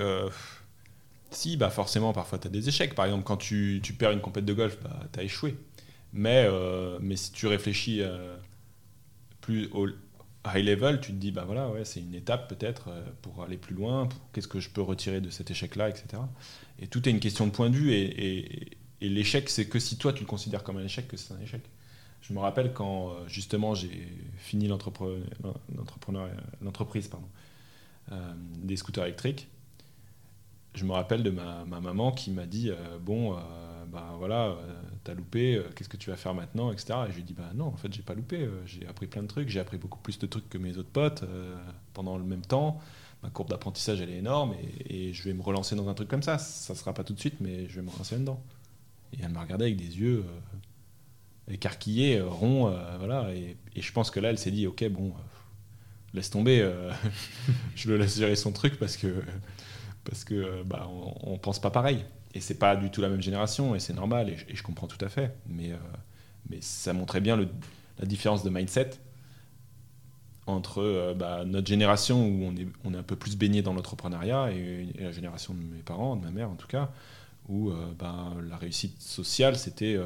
si, 1.32 1.58
bah 1.58 1.70
forcément, 1.70 2.14
parfois 2.14 2.40
tu 2.40 2.48
as 2.48 2.52
des 2.52 2.68
échecs. 2.70 2.96
Par 2.96 3.06
exemple, 3.06 3.24
quand 3.24 3.38
tu, 3.38 3.82
perds 3.98 4.12
une 4.12 4.22
compète 4.22 4.46
de 4.46 4.54
golf, 4.54 4.80
bah, 4.82 5.00
tu 5.14 5.20
as 5.20 5.24
échoué. 5.24 5.56
Mais, 6.14 6.46
euh, 6.48 6.98
mais 7.02 7.16
si 7.16 7.32
tu 7.32 7.48
réfléchis 7.48 8.02
euh, 8.02 8.36
plus 9.42 9.70
au 9.74 9.88
high 10.48 10.66
level, 10.66 11.00
tu 11.02 11.12
te 11.12 11.18
dis, 11.18 11.32
bah 11.32 11.44
voilà, 11.46 11.70
ouais, 11.70 11.86
c'est 11.86 12.00
une 12.00 12.16
étape 12.16 12.50
peut-être 12.50 12.88
euh, 12.90 13.04
pour 13.22 13.44
aller 13.44 13.58
plus 13.58 13.76
loin, 13.76 14.10
qu'est-ce 14.34 14.48
que 14.48 14.60
je 14.60 14.70
peux 14.70 14.82
retirer 14.82 15.22
de 15.22 15.30
cet 15.30 15.52
échec-là, 15.52 15.90
etc. 15.90 16.24
Et 16.80 16.88
tout 16.88 17.08
est 17.08 17.12
une 17.12 17.20
question 17.20 17.46
de 17.46 17.52
point 17.52 17.70
de 17.70 17.76
vue. 17.76 17.92
Et, 17.94 18.78
et, 19.02 19.10
l'échec, 19.10 19.50
c'est 19.50 19.68
que 19.68 19.80
si 19.80 19.98
toi 19.98 20.14
tu 20.14 20.22
le 20.22 20.26
considères 20.26 20.64
comme 20.64 20.78
un 20.78 20.84
échec, 20.84 21.08
que 21.08 21.18
c'est 21.18 21.34
un 21.34 21.40
échec. 21.40 21.62
Je 22.22 22.34
me 22.34 22.40
rappelle 22.40 22.74
quand 22.74 23.16
justement 23.28 23.76
j'ai 23.76 24.08
fini 24.38 24.68
l'entreprise 24.68 25.24
des 28.58 28.76
scooters 28.76 29.06
électriques 29.06 29.48
je 30.76 30.86
me 30.86 30.92
rappelle 30.92 31.24
de 31.24 31.30
ma, 31.30 31.66
maman 31.66 32.12
qui 32.12 32.32
m'a 32.32 32.46
dit 32.46 32.70
euh, 32.70 33.00
Bon, 33.00 33.34
euh, 33.34 33.40
bah 33.88 34.14
voilà, 34.18 34.48
euh, 34.48 34.82
t'as 35.04 35.14
loupé, 35.14 35.62
qu'est-ce 35.76 35.90
que 35.90 35.98
tu 35.98 36.10
vas 36.10 36.16
faire 36.16 36.34
maintenant 36.34 36.72
etc. 36.72 37.00
Et 37.08 37.12
je 37.12 37.16
lui 37.16 37.24
dit 37.24 37.34
Bah 37.34 37.52
non, 37.56 37.66
en 37.66 37.78
fait, 37.78 37.92
j'ai 37.94 38.02
pas 38.02 38.14
loupé, 38.14 38.48
j'ai 38.66 38.86
appris 38.88 39.08
plein 39.08 39.24
de 39.24 39.28
trucs, 39.28 39.50
j'ai 39.50 39.60
appris 39.60 39.78
beaucoup 39.78 40.00
plus 40.00 40.20
de 40.20 40.28
trucs 40.28 40.50
que 40.50 40.58
mes 40.58 40.78
autres 40.78 40.90
potes 40.90 41.24
pendant 41.94 42.18
le 42.18 42.24
même 42.24 42.46
temps. 42.46 42.80
Ma 43.22 43.30
courbe 43.30 43.50
d'apprentissage, 43.50 44.00
elle 44.00 44.12
est 44.12 44.18
énorme 44.20 44.56
et, 44.90 45.12
je 45.12 45.24
vais 45.24 45.34
me 45.34 45.42
relancer 45.42 45.76
dans 45.76 45.90
un 45.90 45.94
truc 45.94 46.08
comme 46.08 46.24
ça. 46.24 46.38
Ça 46.38 46.74
sera 46.74 46.94
pas 46.94 47.04
tout 47.04 47.14
de 47.14 47.20
suite, 47.20 47.42
mais 47.42 47.68
je 47.68 47.76
vais 47.76 47.82
me 47.82 47.90
relancer 47.90 48.18
dedans. 48.18 48.42
Et 49.14 49.18
elle 49.22 49.32
m'a 49.32 49.42
regardé 49.42 49.66
avec 49.66 49.76
des 49.76 50.00
yeux 50.00 50.24
écarquillés, 51.50 52.22
ronds, 52.22 52.74
voilà. 53.00 53.34
Et, 53.34 53.58
je 53.76 53.92
pense 53.92 54.12
que 54.12 54.20
là, 54.20 54.30
elle 54.30 54.38
s'est 54.38 54.52
dit 54.52 54.68
Ok, 54.68 54.88
bon, 54.88 55.14
laisse 56.14 56.30
tomber, 56.30 56.72
je 57.76 57.90
le 57.90 57.98
laisse 57.98 58.18
gérer 58.18 58.38
son 58.38 58.54
truc 58.54 58.78
parce 58.80 58.96
que 58.96 59.22
parce 60.04 60.24
que 60.24 60.36
euh, 60.36 60.64
bah, 60.66 60.88
on, 61.24 61.38
pense 61.38 61.60
pas 61.60 61.72
pareil. 61.72 62.06
Et 62.34 62.42
c'est 62.42 62.60
pas 62.60 62.76
du 62.76 62.92
tout 62.92 63.02
la 63.02 63.10
même 63.10 63.22
génération, 63.22 63.76
et 63.76 63.80
c'est 63.80 63.94
normal, 63.94 64.30
et 64.30 64.56
je, 64.56 64.64
comprends 64.64 64.88
tout 64.88 65.04
à 65.04 65.10
fait. 65.10 65.36
Mais, 65.48 65.72
euh, 65.72 65.78
mais 66.50 66.60
ça 66.62 66.94
montrait 66.94 67.22
bien 67.22 67.38
la 67.38 68.06
différence 68.06 68.44
de 68.44 68.50
mindset 68.50 68.92
entre 70.46 70.82
euh, 70.82 71.14
bah, 71.14 71.44
notre 71.46 71.68
génération 71.68 72.26
où 72.26 72.44
on 72.44 72.56
est, 72.56 72.68
on 72.84 72.94
est 72.94 72.98
un 72.98 73.04
peu 73.04 73.16
plus 73.16 73.36
baigné 73.38 73.62
dans 73.62 73.74
l'entrepreneuriat 73.74 74.52
et, 74.52 74.88
la 75.00 75.12
génération 75.12 75.54
de 75.54 75.60
mes 75.60 75.82
parents, 75.82 76.16
de 76.16 76.24
ma 76.24 76.32
mère 76.32 76.50
en 76.50 76.56
tout 76.56 76.68
cas, 76.68 76.92
où 77.48 77.72
bah, 77.98 78.32
la 78.48 78.58
réussite 78.58 79.02
sociale, 79.02 79.56
c'était 79.56 79.98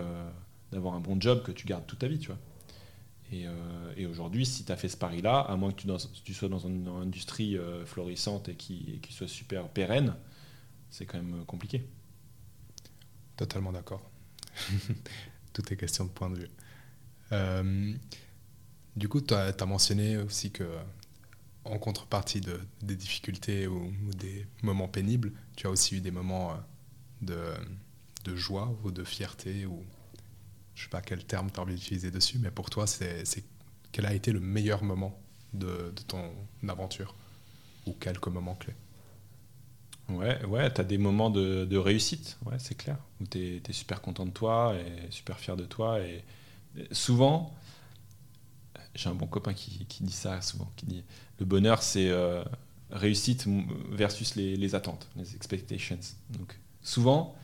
d'avoir 0.72 0.94
un 0.94 1.02
bon 1.02 1.20
job 1.20 1.44
que 1.44 1.52
tu 1.52 1.68
gardes 1.68 1.86
toute 1.86 1.99
ta 1.99 2.07
vie, 2.07 2.20
tu 2.20 2.28
vois. 2.28 2.38
Euh, 3.34 3.94
et, 3.98 4.06
aujourd'hui, 4.06 4.46
si 4.46 4.64
tu 4.66 4.72
as 4.72 4.78
fait 4.78 4.90
ce 4.90 4.98
pari-là, 4.98 5.40
à 5.40 5.56
moins 5.56 5.72
que 5.72 5.82
tu, 6.24 6.34
sois 6.34 6.50
dans 6.50 6.60
une, 6.60 6.88
industrie 6.88 7.58
euh, 7.58 7.86
florissante 7.86 8.50
et 8.50 8.56
qui, 8.56 9.02
soit 9.10 9.28
super 9.28 9.70
pérenne, 9.70 10.16
c'est 10.90 11.06
quand 11.06 11.18
même 11.18 11.46
compliqué. 11.46 11.86
Totalement 13.38 13.72
d'accord. 13.72 14.10
Tout 15.54 15.74
est 15.74 15.76
question 15.76 16.06
de 16.06 16.10
point 16.10 16.30
de 16.30 16.38
vue. 16.38 16.50
Euh, 17.32 17.94
du 18.96 19.10
coup, 19.10 19.22
tu 19.22 19.34
as, 19.34 19.66
mentionné 19.66 20.18
aussi 20.18 20.52
que 20.52 20.68
en 21.66 21.80
contrepartie 21.80 22.42
de, 22.42 22.60
des 22.82 22.96
difficultés 22.96 23.68
ou, 23.68 23.92
des 24.18 24.46
moments 24.62 24.88
pénibles, 24.88 25.32
tu 25.56 25.68
as 25.68 25.70
aussi 25.70 25.98
eu 25.98 26.02
des 26.02 26.12
moments 26.12 26.58
de, 27.22 27.54
de 28.26 28.36
joie 28.36 28.78
ou 28.84 28.92
de 28.92 29.04
fierté 29.04 29.66
ou 29.66 29.84
je 30.76 30.84
sais 30.84 30.90
pas 30.90 31.02
quel 31.02 31.24
terme 31.24 31.50
tu 31.52 31.60
as 31.60 31.64
envie 31.64 31.76
d'utiliser 31.76 32.12
dessus, 32.12 32.40
mais 32.40 32.52
pour 32.52 32.70
toi, 32.70 32.88
c'est 32.88 33.24
quel 33.91 34.06
a 34.06 34.14
été 34.14 34.32
le 34.32 34.40
meilleur 34.40 34.84
moment 34.84 35.20
de, 35.54 35.94
ton 36.08 36.32
aventure? 36.68 37.16
Ou 37.86 37.94
quelques 37.94 38.28
moments 38.28 38.56
clés? 38.56 38.76
Ouais, 40.10 40.44
ouais, 40.45 40.74
tu 40.74 40.82
as 40.82 40.84
des 40.84 40.98
moments 40.98 41.30
de, 41.30 41.78
réussite, 41.78 42.38
ouais, 42.45 42.58
c'est 42.60 42.76
clair, 42.76 42.98
où 43.22 43.26
tu 43.26 43.40
es, 43.40 43.74
super 43.74 44.02
content 44.02 44.26
de 44.26 44.32
toi 44.32 44.76
et 44.76 45.12
super 45.12 45.40
fier 45.40 45.56
de 45.56 45.66
toi. 45.66 46.00
Et, 46.00 46.24
souvent, 46.91 47.54
j'ai 48.95 49.10
un 49.10 49.16
bon 49.16 49.28
copain 49.28 49.54
qui, 49.54 49.86
dit 50.02 50.12
ça 50.12 50.41
souvent, 50.41 50.72
qui 50.76 50.86
dit 50.86 51.04
le 51.40 51.45
bonheur 51.45 51.84
c'est 51.84 52.10
euh, 52.10 52.44
réussite 52.91 53.45
versus 53.91 54.36
les, 54.36 54.76
attentes, 54.76 55.08
les 55.16 55.36
expectations. 55.36 56.00
Donc 56.30 56.58
souvent, 56.82 57.36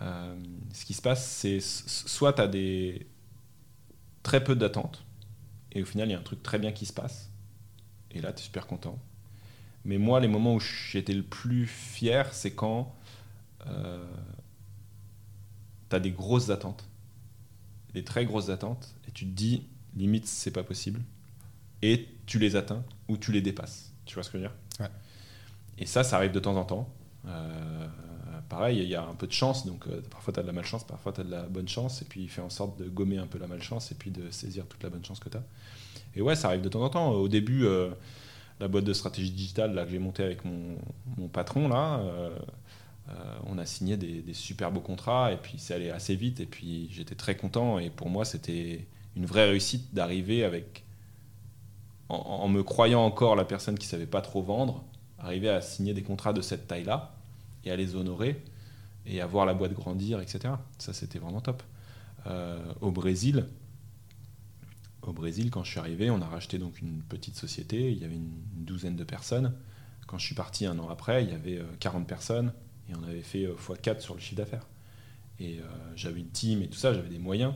euh, 0.00 0.34
ce 0.72 0.84
qui 0.84 0.94
se 0.94 1.02
passe, 1.02 1.26
c'est 1.26 1.60
soit 1.60 2.32
tu 2.32 2.42
as 2.42 2.48
des 2.48 3.06
très 4.22 4.42
peu 4.42 4.56
d'attentes, 4.56 5.04
et 5.72 5.82
au 5.82 5.84
final, 5.84 6.08
il 6.08 6.12
y 6.12 6.14
a 6.14 6.18
un 6.18 6.22
truc 6.22 6.42
très 6.42 6.58
bien 6.58 6.72
qui 6.72 6.86
se 6.86 6.92
passe, 6.92 7.30
et 8.10 8.20
là, 8.20 8.32
tu 8.32 8.40
es 8.40 8.44
super 8.44 8.66
content. 8.66 8.98
Mais 9.84 9.98
moi, 9.98 10.20
les 10.20 10.28
moments 10.28 10.54
où 10.54 10.60
j'étais 10.60 11.14
le 11.14 11.24
plus 11.24 11.66
fier, 11.66 12.32
c'est 12.32 12.54
quand 12.54 12.94
euh, 13.66 14.04
tu 15.90 15.96
as 15.96 16.00
des 16.00 16.12
grosses 16.12 16.50
attentes, 16.50 16.88
des 17.92 18.04
très 18.04 18.24
grosses 18.24 18.48
attentes, 18.48 18.94
et 19.08 19.10
tu 19.10 19.26
te 19.26 19.30
dis, 19.30 19.66
limite, 19.96 20.26
c'est 20.26 20.52
pas 20.52 20.62
possible, 20.62 21.02
et 21.82 22.08
tu 22.26 22.38
les 22.38 22.54
atteins 22.54 22.84
ou 23.08 23.16
tu 23.16 23.32
les 23.32 23.42
dépasses. 23.42 23.92
Tu 24.04 24.14
vois 24.14 24.22
ce 24.22 24.30
que 24.30 24.38
je 24.38 24.44
veux 24.44 24.48
dire? 24.48 24.56
Ouais. 24.80 24.90
Et 25.78 25.86
ça, 25.86 26.04
ça 26.04 26.16
arrive 26.16 26.32
de 26.32 26.40
temps 26.40 26.56
en 26.56 26.64
temps. 26.64 26.88
Euh, 27.26 27.88
pareil, 28.52 28.80
il 28.80 28.88
y 28.88 28.94
a 28.94 29.02
un 29.02 29.14
peu 29.14 29.26
de 29.26 29.32
chance, 29.32 29.64
donc 29.64 29.86
euh, 29.86 30.02
parfois 30.10 30.34
tu 30.34 30.40
as 30.40 30.42
de 30.42 30.46
la 30.46 30.52
malchance, 30.52 30.84
parfois 30.84 31.10
tu 31.10 31.22
as 31.22 31.24
de 31.24 31.30
la 31.30 31.44
bonne 31.44 31.68
chance, 31.68 32.02
et 32.02 32.04
puis 32.04 32.20
il 32.20 32.28
fait 32.28 32.42
en 32.42 32.50
sorte 32.50 32.78
de 32.78 32.86
gommer 32.86 33.16
un 33.16 33.26
peu 33.26 33.38
la 33.38 33.46
malchance 33.46 33.90
et 33.92 33.94
puis 33.94 34.10
de 34.10 34.30
saisir 34.30 34.66
toute 34.66 34.82
la 34.82 34.90
bonne 34.90 35.02
chance 35.02 35.20
que 35.20 35.30
tu 35.30 35.38
as. 35.38 35.42
Et 36.14 36.20
ouais, 36.20 36.36
ça 36.36 36.48
arrive 36.48 36.60
de 36.60 36.68
temps 36.68 36.82
en 36.82 36.90
temps. 36.90 37.12
Au 37.12 37.28
début, 37.28 37.64
euh, 37.64 37.88
la 38.60 38.68
boîte 38.68 38.84
de 38.84 38.92
stratégie 38.92 39.30
digitale 39.30 39.72
là, 39.72 39.86
que 39.86 39.90
j'ai 39.90 39.98
montée 39.98 40.22
avec 40.22 40.44
mon, 40.44 40.76
patron, 41.28 41.66
là, 41.66 42.02
on 43.46 43.56
a 43.56 43.64
signé 43.64 43.96
des, 43.96 44.34
super 44.34 44.70
beaux 44.70 44.80
contrats, 44.80 45.32
et 45.32 45.38
puis 45.38 45.54
c'est 45.56 45.72
allé 45.72 45.88
assez 45.88 46.14
vite, 46.14 46.40
et 46.40 46.46
puis 46.46 46.88
j'étais 46.90 47.14
très 47.14 47.36
content, 47.36 47.78
et 47.78 47.88
pour 47.88 48.10
moi, 48.10 48.26
c'était 48.26 48.86
une 49.16 49.24
vraie 49.24 49.46
réussite 49.46 49.94
d'arriver 49.94 50.44
avec, 50.44 50.84
en, 52.10 52.16
en, 52.16 52.48
me 52.48 52.62
croyant 52.62 53.02
encore 53.02 53.34
la 53.34 53.46
personne 53.46 53.78
qui 53.78 53.86
savait 53.86 54.06
pas 54.06 54.20
trop 54.20 54.42
vendre, 54.42 54.84
arriver 55.18 55.48
à 55.48 55.62
signer 55.62 55.94
des 55.94 56.02
contrats 56.02 56.34
de 56.34 56.42
cette 56.42 56.66
taille-là 56.66 57.14
et 57.64 57.70
à 57.70 57.76
les 57.76 57.96
honorer 57.96 58.42
et 59.06 59.20
à 59.20 59.26
voir 59.26 59.46
la 59.46 59.54
boîte 59.54 59.72
grandir, 59.72 60.20
etc. 60.20 60.54
Ça, 60.78 60.92
c'était 60.92 61.18
vraiment 61.18 61.40
top. 61.40 61.62
Euh, 62.26 62.72
au 62.80 62.90
Brésil, 62.90 63.46
au 65.02 65.12
Brésil, 65.12 65.50
quand 65.50 65.64
je 65.64 65.70
suis 65.70 65.80
arrivé, 65.80 66.10
on 66.10 66.20
a 66.22 66.26
racheté 66.26 66.58
donc 66.58 66.80
une 66.80 67.02
petite 67.02 67.36
société. 67.36 67.90
Il 67.90 67.98
y 67.98 68.04
avait 68.04 68.14
une, 68.14 68.42
douzaine 68.56 68.94
de 68.94 69.04
personnes. 69.04 69.52
Quand 70.06 70.18
je 70.18 70.26
suis 70.26 70.34
parti 70.34 70.66
un 70.66 70.78
an 70.78 70.88
après, 70.88 71.24
il 71.24 71.30
y 71.30 71.34
avait 71.34 71.60
40 71.80 72.02
euh, 72.02 72.04
personnes 72.06 72.52
et 72.88 72.94
on 72.94 73.02
avait 73.02 73.22
fait 73.22 73.46
x4 73.46 73.96
euh, 73.96 74.00
sur 74.00 74.14
le 74.14 74.20
chiffre 74.20 74.36
d'affaires. 74.36 74.66
Et 75.40 75.58
j'avais 75.96 76.20
une 76.20 76.28
team 76.28 76.62
et 76.62 76.68
tout 76.68 76.78
ça, 76.78 76.94
j'avais 76.94 77.08
des 77.08 77.18
moyens, 77.18 77.54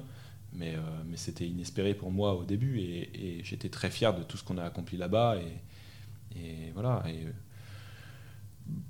mais, 0.52 0.74
mais 1.06 1.16
c'était 1.16 1.46
inespéré 1.46 1.94
pour 1.94 2.10
moi 2.10 2.34
au 2.34 2.42
début 2.42 2.80
et, 2.80 3.40
j'étais 3.44 3.68
très 3.68 3.90
fier 3.90 4.12
de 4.12 4.24
tout 4.24 4.36
ce 4.36 4.42
qu'on 4.42 4.58
a 4.58 4.64
accompli 4.64 4.96
là-bas. 4.96 5.36
Et, 5.36 6.40
et, 6.40 6.72
voilà. 6.72 7.04
Et, 7.06 7.26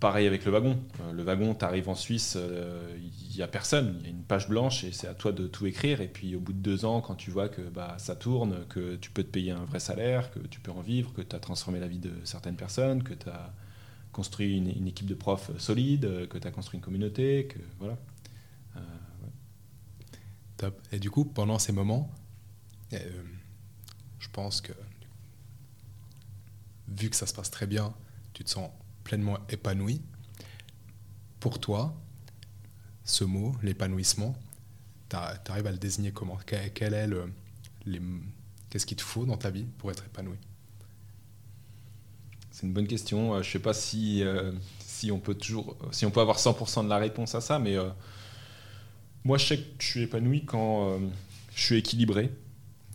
Pareil 0.01 0.27
avec 0.27 0.45
le 0.45 0.53
wagon. 0.53 0.79
Euh, 1.01 1.13
le 1.13 1.23
wagon, 1.23 1.55
tu 1.55 1.65
arrives 1.65 1.89
en 1.89 1.95
Suisse, 1.95 2.37
il 2.37 2.41
euh, 2.43 2.99
n'y 3.35 3.43
a 3.43 3.49
personne, 3.49 3.97
il 4.01 4.05
y 4.05 4.07
a 4.09 4.11
une 4.11 4.23
page 4.23 4.49
blanche 4.49 4.85
et 4.85 4.93
c'est 4.93 5.07
à 5.07 5.15
toi 5.15 5.33
de 5.33 5.47
tout 5.47 5.67
écrire. 5.67 6.01
Et 6.01 6.09
puis 6.09 6.35
au 6.35 6.41
bout 6.41 6.53
de 6.53 6.59
deux 6.59 6.85
ans, 6.85 7.01
quand 7.01 7.15
tu 7.15 7.31
vois 7.31 7.49
que 7.49 7.63
bah, 7.63 7.97
ça 7.99 8.17
tourne, 8.17 8.67
que 8.69 8.97
tu 8.97 9.11
peux 9.11 9.23
te 9.23 9.31
payer 9.31 9.53
un 9.53 9.65
vrai 9.65 9.81
salaire, 9.81 10.31
que 10.31 10.39
tu 10.39 10.61
peux 10.61 10.71
en 10.71 10.81
vivre, 10.81 11.13
que 11.13 11.23
tu 11.23 11.35
as 11.35 11.41
transformé 11.41 11.81
la 11.81 11.89
vie 11.89 11.99
de 11.99 12.13
certaines 12.25 12.57
personnes, 12.57 13.03
que 13.03 13.15
tu 13.15 13.29
as 13.29 13.53
construit 14.13 14.57
une, 14.57 14.87
équipe 14.87 15.07
de 15.07 15.15
profs 15.15 15.51
solide, 15.59 16.27
que 16.29 16.39
tu 16.39 16.47
as 16.47 16.51
construit 16.51 16.79
une 16.79 16.85
communauté, 16.85 17.47
que 17.47 17.59
voilà. 17.79 17.99
Euh, 18.77 18.81
Top. 20.57 20.81
Et 20.91 20.99
du 20.99 21.11
coup, 21.11 21.27
pendant 21.27 21.59
ces 21.59 21.73
moments, 21.73 22.11
je 22.91 24.29
pense 24.33 24.63
que 24.63 24.73
vu 26.89 27.11
que 27.11 27.17
ça 27.17 27.27
se 27.27 27.35
passe 27.35 27.51
très 27.51 27.67
bien, 27.67 27.93
tu 28.33 28.43
te 28.43 28.49
sens 28.49 28.71
pleinement 29.07 29.39
épanoui. 29.49 30.03
Pour 31.39 31.61
toi, 31.61 31.95
ce 33.05 33.23
mot, 33.23 33.55
l'épanouissement, 33.63 34.35
tu 35.09 35.17
arrives 35.17 35.69
à 35.69 35.71
le 35.71 35.79
désigner 35.79 36.11
comment? 36.11 36.37
Quel 36.45 36.93
est 36.93 37.07
le, 37.07 37.31
Qu'est-ce 38.69 38.85
qu'il 38.85 38.97
te 38.97 39.03
faut 39.03 39.25
dans 39.25 39.37
ta 39.37 39.51
vie 39.51 39.67
pour 39.79 39.93
être 39.93 40.05
épanoui? 40.05 40.39
C'est 42.51 42.67
une 42.67 42.73
bonne 42.73 42.89
question. 42.89 43.35
Euh, 43.35 43.43
je 43.43 43.49
ne 43.49 43.53
sais 43.53 43.59
pas 43.61 43.75
si, 43.75 44.25
euh, 44.25 44.51
si 44.81 45.13
on 45.13 45.21
peut 45.21 45.35
toujours, 45.35 45.77
avoir 46.17 46.39
100% 46.39 46.83
de 46.83 46.89
la 46.89 46.97
réponse 46.97 47.37
à 47.37 47.41
ça, 47.41 47.61
mais 47.61 47.77
euh, 47.77 47.89
moi, 49.23 49.39
je 49.39 49.47
sais 49.47 49.59
que 49.59 49.63
je 49.79 49.87
suis 49.87 50.03
épanoui 50.03 50.45
quand 50.45 50.99
je 51.55 51.63
suis 51.63 51.77
équilibré. 51.77 52.33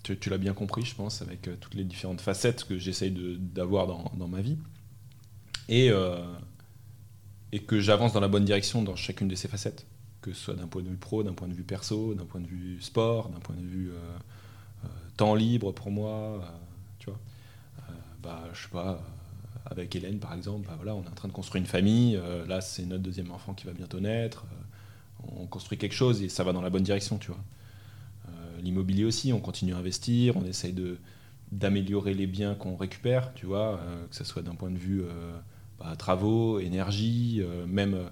Tu, 0.03 0.29
l'as 0.29 0.37
bien 0.37 0.53
compris, 0.53 0.83
je 0.83 0.93
pense, 0.93 1.21
avec 1.21 1.43
toutes 1.61 1.75
les 1.75 1.85
différentes 1.85 2.19
facettes 2.19 2.65
que 2.65 2.77
j'essaye 2.77 3.11
d'avoir 3.11 3.87
dans, 3.87 4.27
ma 4.27 4.41
vie 4.41 4.57
et, 5.71 5.89
euh, 5.89 6.17
et 7.53 7.59
que 7.59 7.79
j'avance 7.79 8.13
dans 8.13 8.19
la 8.19 8.27
bonne 8.27 8.45
direction 8.45 8.83
dans 8.83 8.95
chacune 8.95 9.29
de 9.29 9.35
ces 9.35 9.47
facettes, 9.47 9.87
que 10.21 10.33
ce 10.33 10.43
soit 10.43 10.53
d'un 10.53 10.67
point 10.67 10.83
de 10.83 10.89
vue 10.89 10.97
pro, 10.97 11.23
d'un 11.23 11.33
point 11.33 11.47
de 11.47 11.53
vue 11.53 11.63
perso, 11.63 12.13
d'un 12.13 12.25
point 12.25 12.41
de 12.41 12.45
vue 12.45 12.79
sport, 12.81 13.29
d'un 13.29 13.39
point 13.39 13.55
de 13.55 13.65
vue 13.65 13.89
euh, 13.89 13.95
euh, 14.83 14.87
temps 15.15 15.33
libre 15.33 15.71
pour 15.71 15.89
moi, 15.89 16.41
tu 16.99 17.09
vois. 17.09 17.19
bah, 18.21 18.43
je 18.53 18.63
sais 18.63 18.69
pas, 18.69 19.01
avec 19.65 19.95
Hélène 19.95 20.19
par 20.19 20.33
exemple, 20.33 20.67
bah, 20.67 20.73
voilà, 20.75 20.93
on 20.93 21.03
est 21.03 21.07
en 21.07 21.15
train 21.15 21.29
de 21.29 21.33
construire 21.33 21.61
une 21.61 21.69
famille, 21.69 22.19
là 22.47 22.59
c'est 22.59 22.85
notre 22.85 23.03
deuxième 23.03 23.31
enfant 23.31 23.53
qui 23.53 23.65
va 23.65 23.71
bientôt 23.71 24.01
naître, 24.01 24.45
on 25.37 25.47
construit 25.47 25.77
quelque 25.77 25.95
chose 25.95 26.21
et 26.21 26.27
ça 26.27 26.43
va 26.43 26.51
dans 26.51 26.61
la 26.61 26.69
bonne 26.69 26.83
direction, 26.83 27.17
tu 27.17 27.31
vois. 27.31 27.39
L'immobilier 28.61 29.05
aussi, 29.05 29.33
on 29.33 29.39
continue 29.39 29.73
à 29.73 29.77
investir, 29.77 30.35
on 30.37 30.45
essaye 30.45 30.73
de 30.73 30.99
d'améliorer 31.51 32.13
les 32.13 32.27
biens 32.27 32.55
qu'on 32.55 32.75
récupère, 32.75 33.33
tu 33.33 33.45
vois, 33.45 33.81
que 34.09 34.15
ce 34.15 34.23
soit 34.23 34.41
d'un 34.41 34.55
point 34.55 34.69
de 34.69 34.77
vue 34.77 35.03
bah, 35.81 35.95
travaux, 35.95 36.59
énergie, 36.59 37.39
euh, 37.41 37.65
même 37.65 37.95
euh, 37.95 38.07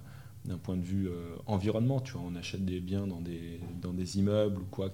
d'un 0.46 0.58
point 0.58 0.76
de 0.76 0.82
vue 0.84 1.08
euh, 1.08 1.36
environnement. 1.46 2.00
Tu 2.00 2.14
vois, 2.14 2.24
on 2.26 2.36
achète 2.36 2.66
des 2.66 2.80
biens 2.80 3.06
dans 3.06 3.22
des, 3.22 3.60
dans 3.82 3.94
des 3.94 4.18
immeubles 4.18 4.62
ou 4.62 4.66
quoi, 4.72 4.92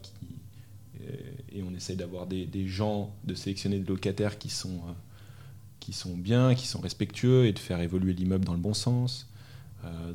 et, 1.54 1.64
on 1.64 1.74
essaye 1.74 1.96
d'avoir 1.96 2.26
des, 2.28 2.46
des, 2.46 2.68
gens, 2.68 3.16
de 3.24 3.34
sélectionner 3.34 3.80
des 3.80 3.88
locataires 3.88 4.38
qui 4.38 4.50
sont, 4.50 4.82
qui 5.80 5.94
sont 5.94 6.18
bien, 6.18 6.54
qui 6.54 6.68
sont 6.68 6.82
respectueux 6.82 7.46
et 7.46 7.54
de 7.54 7.60
faire 7.60 7.80
évoluer 7.80 8.14
l'immeuble 8.14 8.44
dans 8.44 8.54
le 8.54 8.60
bon 8.60 8.74
sens. 8.74 9.30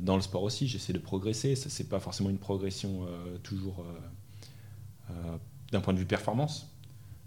dans 0.01 0.15
le 0.15 0.21
sport 0.21 0.43
aussi, 0.43 0.67
j'essaie 0.67 0.93
de 0.93 0.99
progresser. 0.99 1.55
Ça, 1.55 1.69
c'est 1.69 1.89
pas 1.89 1.99
forcément 1.99 2.29
une 2.29 2.39
progression 2.39 3.07
toujours 3.43 3.85
d'un 5.71 5.81
point 5.81 5.93
de 5.93 5.99
vue 5.99 6.05
performance. 6.05 6.67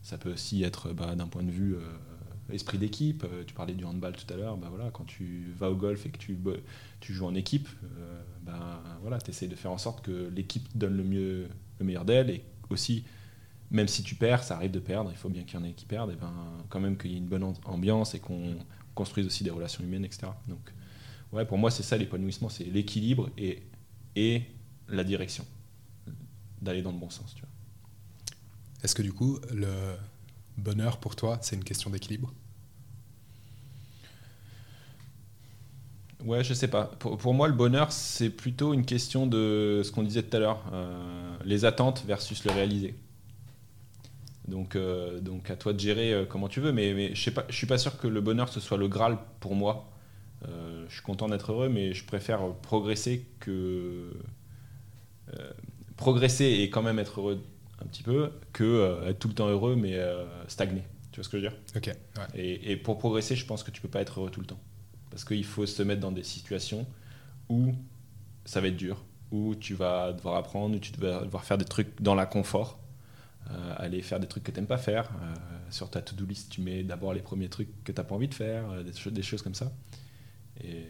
Ça 0.02 0.18
peut 0.18 0.32
aussi 0.32 0.62
être 0.62 0.92
bah, 0.92 1.14
d'un 1.14 1.26
point 1.26 1.42
de 1.42 1.50
vue 1.50 1.76
esprit 2.52 2.78
d'équipe. 2.78 3.24
Euh, 3.24 3.44
tu 3.46 3.54
parlais 3.54 3.74
du 3.74 3.84
handball 3.84 4.14
tout 4.14 4.32
à 4.32 4.36
l'heure. 4.36 4.56
Bah 4.56 4.68
voilà, 4.70 4.90
quand 4.90 5.04
tu 5.04 5.52
vas 5.56 5.70
au 5.70 5.76
golf 5.76 6.04
et 6.06 6.10
que 6.10 6.18
tu, 6.18 6.38
tu 7.00 7.12
joues 7.12 7.26
en 7.26 7.34
équipe, 7.34 7.68
euh, 7.98 8.22
bah 8.42 8.82
voilà, 9.02 9.18
tu 9.18 9.30
essaies 9.30 9.48
de 9.48 9.56
faire 9.56 9.72
en 9.72 9.78
sorte 9.78 10.04
que 10.04 10.30
l'équipe 10.34 10.66
donne 10.76 10.96
le, 10.96 11.04
mieux, 11.04 11.48
le 11.78 11.84
meilleur 11.84 12.04
d'elle. 12.04 12.30
Et 12.30 12.44
aussi, 12.70 13.04
même 13.70 13.88
si 13.88 14.02
tu 14.02 14.14
perds, 14.14 14.42
ça 14.42 14.56
arrive 14.56 14.70
de 14.70 14.80
perdre, 14.80 15.10
il 15.10 15.16
faut 15.16 15.28
bien 15.28 15.44
qu'il 15.44 15.58
y 15.58 15.62
en 15.62 15.64
ait 15.64 15.72
qui 15.72 15.86
perdent, 15.86 16.12
et 16.12 16.16
ben, 16.16 16.32
quand 16.68 16.80
même 16.80 16.96
qu'il 16.96 17.12
y 17.12 17.14
ait 17.14 17.18
une 17.18 17.26
bonne 17.26 17.54
ambiance 17.64 18.14
et 18.14 18.20
qu'on 18.20 18.56
construise 18.94 19.26
aussi 19.26 19.42
des 19.44 19.50
relations 19.50 19.82
humaines, 19.82 20.04
etc. 20.04 20.28
Donc, 20.48 20.72
ouais, 21.32 21.44
pour 21.44 21.58
moi, 21.58 21.70
c'est 21.70 21.82
ça 21.82 21.96
l'épanouissement, 21.96 22.48
c'est 22.48 22.64
l'équilibre 22.64 23.30
et, 23.36 23.62
et 24.16 24.42
la 24.88 25.02
direction, 25.02 25.44
d'aller 26.62 26.82
dans 26.82 26.92
le 26.92 26.98
bon 26.98 27.10
sens. 27.10 27.34
Est-ce 28.82 28.94
que 28.94 29.02
du 29.02 29.12
coup, 29.12 29.38
le, 29.52 29.96
bonheur 30.56 30.98
pour 30.98 31.16
toi, 31.16 31.38
c'est 31.42 31.56
une 31.56 31.64
question 31.64 31.90
d'équilibre 31.90 32.32
Ouais, 36.24 36.42
je 36.42 36.54
sais 36.54 36.68
pas. 36.68 36.84
Pour, 36.98 37.34
moi, 37.34 37.48
le 37.48 37.54
bonheur, 37.54 37.92
c'est 37.92 38.30
plutôt 38.30 38.72
une 38.72 38.86
question 38.86 39.26
de 39.26 39.82
ce 39.84 39.92
qu'on 39.92 40.02
disait 40.02 40.22
tout 40.22 40.34
à 40.34 40.40
l'heure, 40.40 40.64
euh, 40.72 41.36
les 41.44 41.66
attentes 41.66 42.02
versus 42.06 42.44
le 42.44 42.50
réalisé. 42.52 42.94
Donc, 44.48 44.74
euh, 44.74 45.20
donc 45.20 45.50
à 45.50 45.56
toi 45.56 45.74
de 45.74 45.80
gérer 45.80 46.12
euh, 46.12 46.24
comment 46.24 46.48
tu 46.48 46.60
veux, 46.60 46.72
mais, 46.72 47.14
je 47.14 47.30
ne 47.30 47.52
suis 47.52 47.66
pas 47.66 47.78
sûr 47.78 47.98
que 47.98 48.06
le 48.06 48.20
bonheur 48.22 48.48
ce 48.48 48.60
soit 48.60 48.78
le 48.78 48.88
Graal 48.88 49.18
pour 49.40 49.54
moi. 49.54 49.90
je 50.42 50.92
suis 50.94 51.02
content 51.02 51.28
d'être 51.28 51.52
heureux, 51.52 51.68
mais 51.68 51.92
je 51.92 52.04
préfère 52.04 52.54
progresser 52.62 53.26
que 53.40 54.10
progresser 55.96 56.44
et 56.44 56.70
quand 56.70 56.82
même 56.82 56.98
être 56.98 57.20
heureux 57.20 57.42
un 57.84 57.88
petit 57.88 58.02
peu 58.02 58.30
que 58.52 58.64
euh, 58.64 59.08
être 59.08 59.18
tout 59.18 59.28
le 59.28 59.34
temps 59.34 59.48
heureux 59.48 59.76
mais 59.76 59.94
euh, 59.94 60.24
stagner. 60.48 60.82
Tu 61.12 61.20
vois 61.20 61.24
ce 61.24 61.28
que 61.28 61.38
je 61.38 61.44
veux 61.44 61.50
dire? 61.50 61.58
Ok. 61.76 61.90
Et, 62.34 62.76
pour 62.76 62.98
progresser, 62.98 63.36
je 63.36 63.46
pense 63.46 63.62
que 63.62 63.70
tu 63.70 63.80
peux 63.80 63.88
pas 63.88 64.00
être 64.00 64.18
heureux 64.18 64.30
tout 64.30 64.40
le 64.40 64.46
temps. 64.46 64.58
Parce 65.10 65.24
qu'il 65.24 65.44
faut 65.44 65.64
se 65.64 65.82
mettre 65.82 66.00
dans 66.00 66.10
des 66.10 66.24
situations 66.24 66.86
où 67.48 67.72
ça 68.44 68.60
va 68.60 68.66
être 68.66 68.76
dur, 68.76 69.04
où 69.30 69.54
tu 69.54 69.74
vas 69.74 70.12
devoir 70.12 70.34
apprendre, 70.34 70.74
où 70.74 70.78
tu 70.80 70.92
vas 70.98 71.20
devoir 71.20 71.44
faire 71.44 71.56
des 71.56 71.64
trucs 71.64 72.02
dans 72.02 72.16
la 72.16 72.26
confort. 72.26 72.80
aller 73.76 74.02
faire 74.02 74.18
des 74.18 74.26
trucs 74.26 74.42
que 74.42 74.50
tu 74.50 74.56
n'aimes 74.56 74.66
pas 74.66 74.78
faire. 74.78 75.08
sur 75.70 75.88
ta 75.88 76.02
to-do 76.02 76.26
list, 76.26 76.50
tu 76.50 76.62
mets 76.62 76.82
d'abord 76.82 77.14
les 77.14 77.22
premiers 77.22 77.48
trucs 77.48 77.68
que 77.84 77.92
tu 77.92 78.00
n'as 78.00 78.04
pas 78.04 78.16
envie 78.16 78.28
de 78.28 78.34
faire, 78.34 78.64
des, 78.82 79.10
des, 79.12 79.22
choses 79.22 79.42
comme 79.42 79.54
ça. 79.54 79.72
Et, 80.64 80.88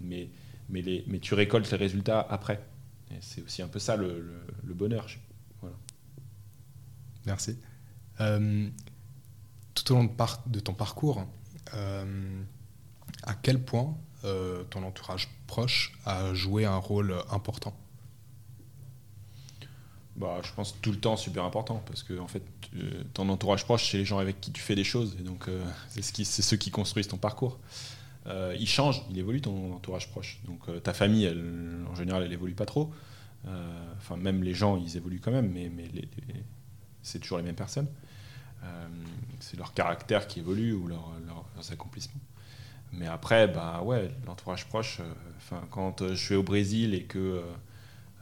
mais, 0.00 0.28
mais, 0.68 0.82
les, 0.82 1.04
mais 1.08 1.18
tu 1.18 1.34
récoltes 1.34 1.68
les 1.70 1.76
résultats 1.76 2.20
après. 2.20 2.60
Et 3.10 3.18
c'est 3.20 3.42
aussi 3.42 3.62
un 3.62 3.68
peu 3.68 3.78
ça 3.78 3.96
le, 3.96 4.24
le, 4.64 4.74
bonheur. 4.74 5.06
Merci. 7.26 7.58
tout 8.18 9.92
au 9.92 9.94
long 9.96 10.10
de, 10.46 10.60
ton 10.60 10.74
parcours, 10.74 11.26
à 11.72 13.34
quel 13.34 13.62
point 13.62 13.96
euh, 14.24 14.64
ton 14.64 14.82
entourage 14.84 15.28
proche 15.46 15.92
a 16.06 16.32
joué 16.32 16.64
un 16.64 16.76
rôle 16.76 17.14
important? 17.30 17.74
Bah, 20.16 20.40
je 20.42 20.52
pense 20.52 20.80
tout 20.80 20.92
le 20.92 20.98
temps 20.98 21.16
super 21.16 21.44
important 21.44 21.82
parce 21.86 22.02
que 22.02 22.18
en 22.18 22.28
fait 22.28 22.42
euh, 22.76 23.02
ton 23.12 23.28
entourage 23.28 23.64
proche 23.64 23.90
c'est 23.90 23.98
les 23.98 24.04
gens 24.04 24.18
avec 24.18 24.40
qui 24.40 24.52
tu 24.52 24.62
fais 24.62 24.76
des 24.76 24.84
choses 24.84 25.16
et 25.18 25.22
donc 25.22 25.48
euh, 25.48 25.64
c'est 25.88 26.02
ce 26.02 26.12
qui, 26.12 26.24
ceux 26.24 26.56
qui 26.56 26.70
construisent 26.70 27.08
ton 27.08 27.18
parcours. 27.18 27.58
Il 28.58 28.66
change 28.66 29.02
il 29.10 29.18
évolue 29.18 29.42
ton 29.42 29.74
entourage 29.74 30.08
proche 30.08 30.40
donc 30.46 30.82
ta 30.82 30.94
famille 30.94 31.24
elle, 31.24 31.84
en 31.90 31.94
général 31.94 32.22
elle 32.22 32.32
évolue 32.32 32.54
pas 32.54 32.64
trop. 32.64 32.90
Enfin 33.98 34.16
même 34.16 34.42
les 34.42 34.54
gens 34.54 34.78
ils 34.78 34.96
évoluent 34.96 35.20
quand 35.20 35.32
même 35.32 35.50
mais, 35.52 35.68
mais 35.68 35.90
c'est 37.04 37.20
toujours 37.20 37.38
les 37.38 37.44
mêmes 37.44 37.54
personnes 37.54 37.86
c'est 39.40 39.58
leur 39.58 39.74
caractère 39.74 40.26
qui 40.26 40.40
évolue 40.40 40.72
ou 40.72 40.88
leur, 40.88 41.12
leurs 41.26 41.70
accomplissements 41.70 42.20
mais 42.98 43.06
après, 43.06 43.48
bah 43.48 43.82
ouais, 43.82 44.10
l'entourage 44.26 44.66
proche, 44.66 45.00
euh, 45.00 45.56
quand 45.70 46.02
euh, 46.02 46.14
je 46.14 46.28
vais 46.30 46.36
au 46.36 46.42
Brésil 46.42 46.94
et 46.94 47.04
que 47.04 47.42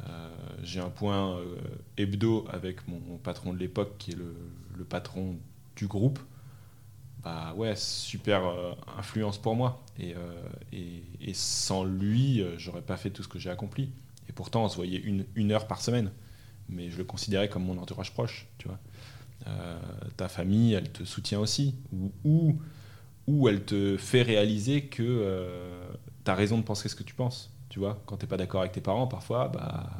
euh, 0.08 0.28
j'ai 0.62 0.80
un 0.80 0.88
point 0.88 1.38
hebdo 1.96 2.46
avec 2.50 2.88
mon, 2.88 3.18
patron 3.18 3.52
de 3.52 3.58
l'époque 3.58 3.96
qui 3.98 4.12
est 4.12 4.16
le, 4.16 4.84
patron 4.84 5.36
du 5.76 5.86
groupe, 5.86 6.18
bah 7.22 7.54
ouais, 7.56 7.76
super 7.76 8.42
influence 8.98 9.38
pour 9.38 9.54
moi. 9.54 9.84
Et, 10.00 10.14
sans 11.34 11.84
lui, 11.84 12.44
j'aurais 12.56 12.82
pas 12.82 12.96
fait 12.96 13.10
tout 13.10 13.22
ce 13.22 13.28
que 13.28 13.38
j'ai 13.38 13.50
accompli. 13.50 13.92
Et 14.28 14.32
pourtant, 14.32 14.64
on 14.64 14.68
se 14.68 14.74
voyait 14.74 14.98
une, 14.98 15.52
heure 15.52 15.68
par 15.68 15.80
semaine. 15.80 16.10
Mais 16.72 16.90
je 16.90 16.98
le 16.98 17.04
considérais 17.04 17.48
comme 17.48 17.64
mon 17.64 17.78
entourage 17.78 18.12
proche, 18.12 18.48
tu 18.58 18.68
vois. 18.68 18.78
ta 20.16 20.28
famille, 20.28 20.72
elle 20.72 20.90
te 20.90 21.04
soutient 21.04 21.40
aussi. 21.40 21.74
Ou, 22.24 22.58
ou 23.26 23.48
elle 23.48 23.64
te 23.64 23.96
fait 23.96 24.22
réaliser 24.22 24.82
que 24.82 25.02
euh, 25.02 25.88
tu 26.24 26.30
as 26.30 26.34
raison 26.34 26.58
de 26.58 26.62
penser 26.62 26.88
ce 26.88 26.96
que 26.96 27.02
tu 27.02 27.14
penses. 27.14 27.50
Tu 27.68 27.78
vois, 27.78 28.02
quand 28.06 28.16
tu 28.16 28.24
n'es 28.24 28.28
pas 28.28 28.36
d'accord 28.36 28.60
avec 28.60 28.72
tes 28.72 28.80
parents, 28.80 29.06
parfois, 29.06 29.48
bah, 29.48 29.90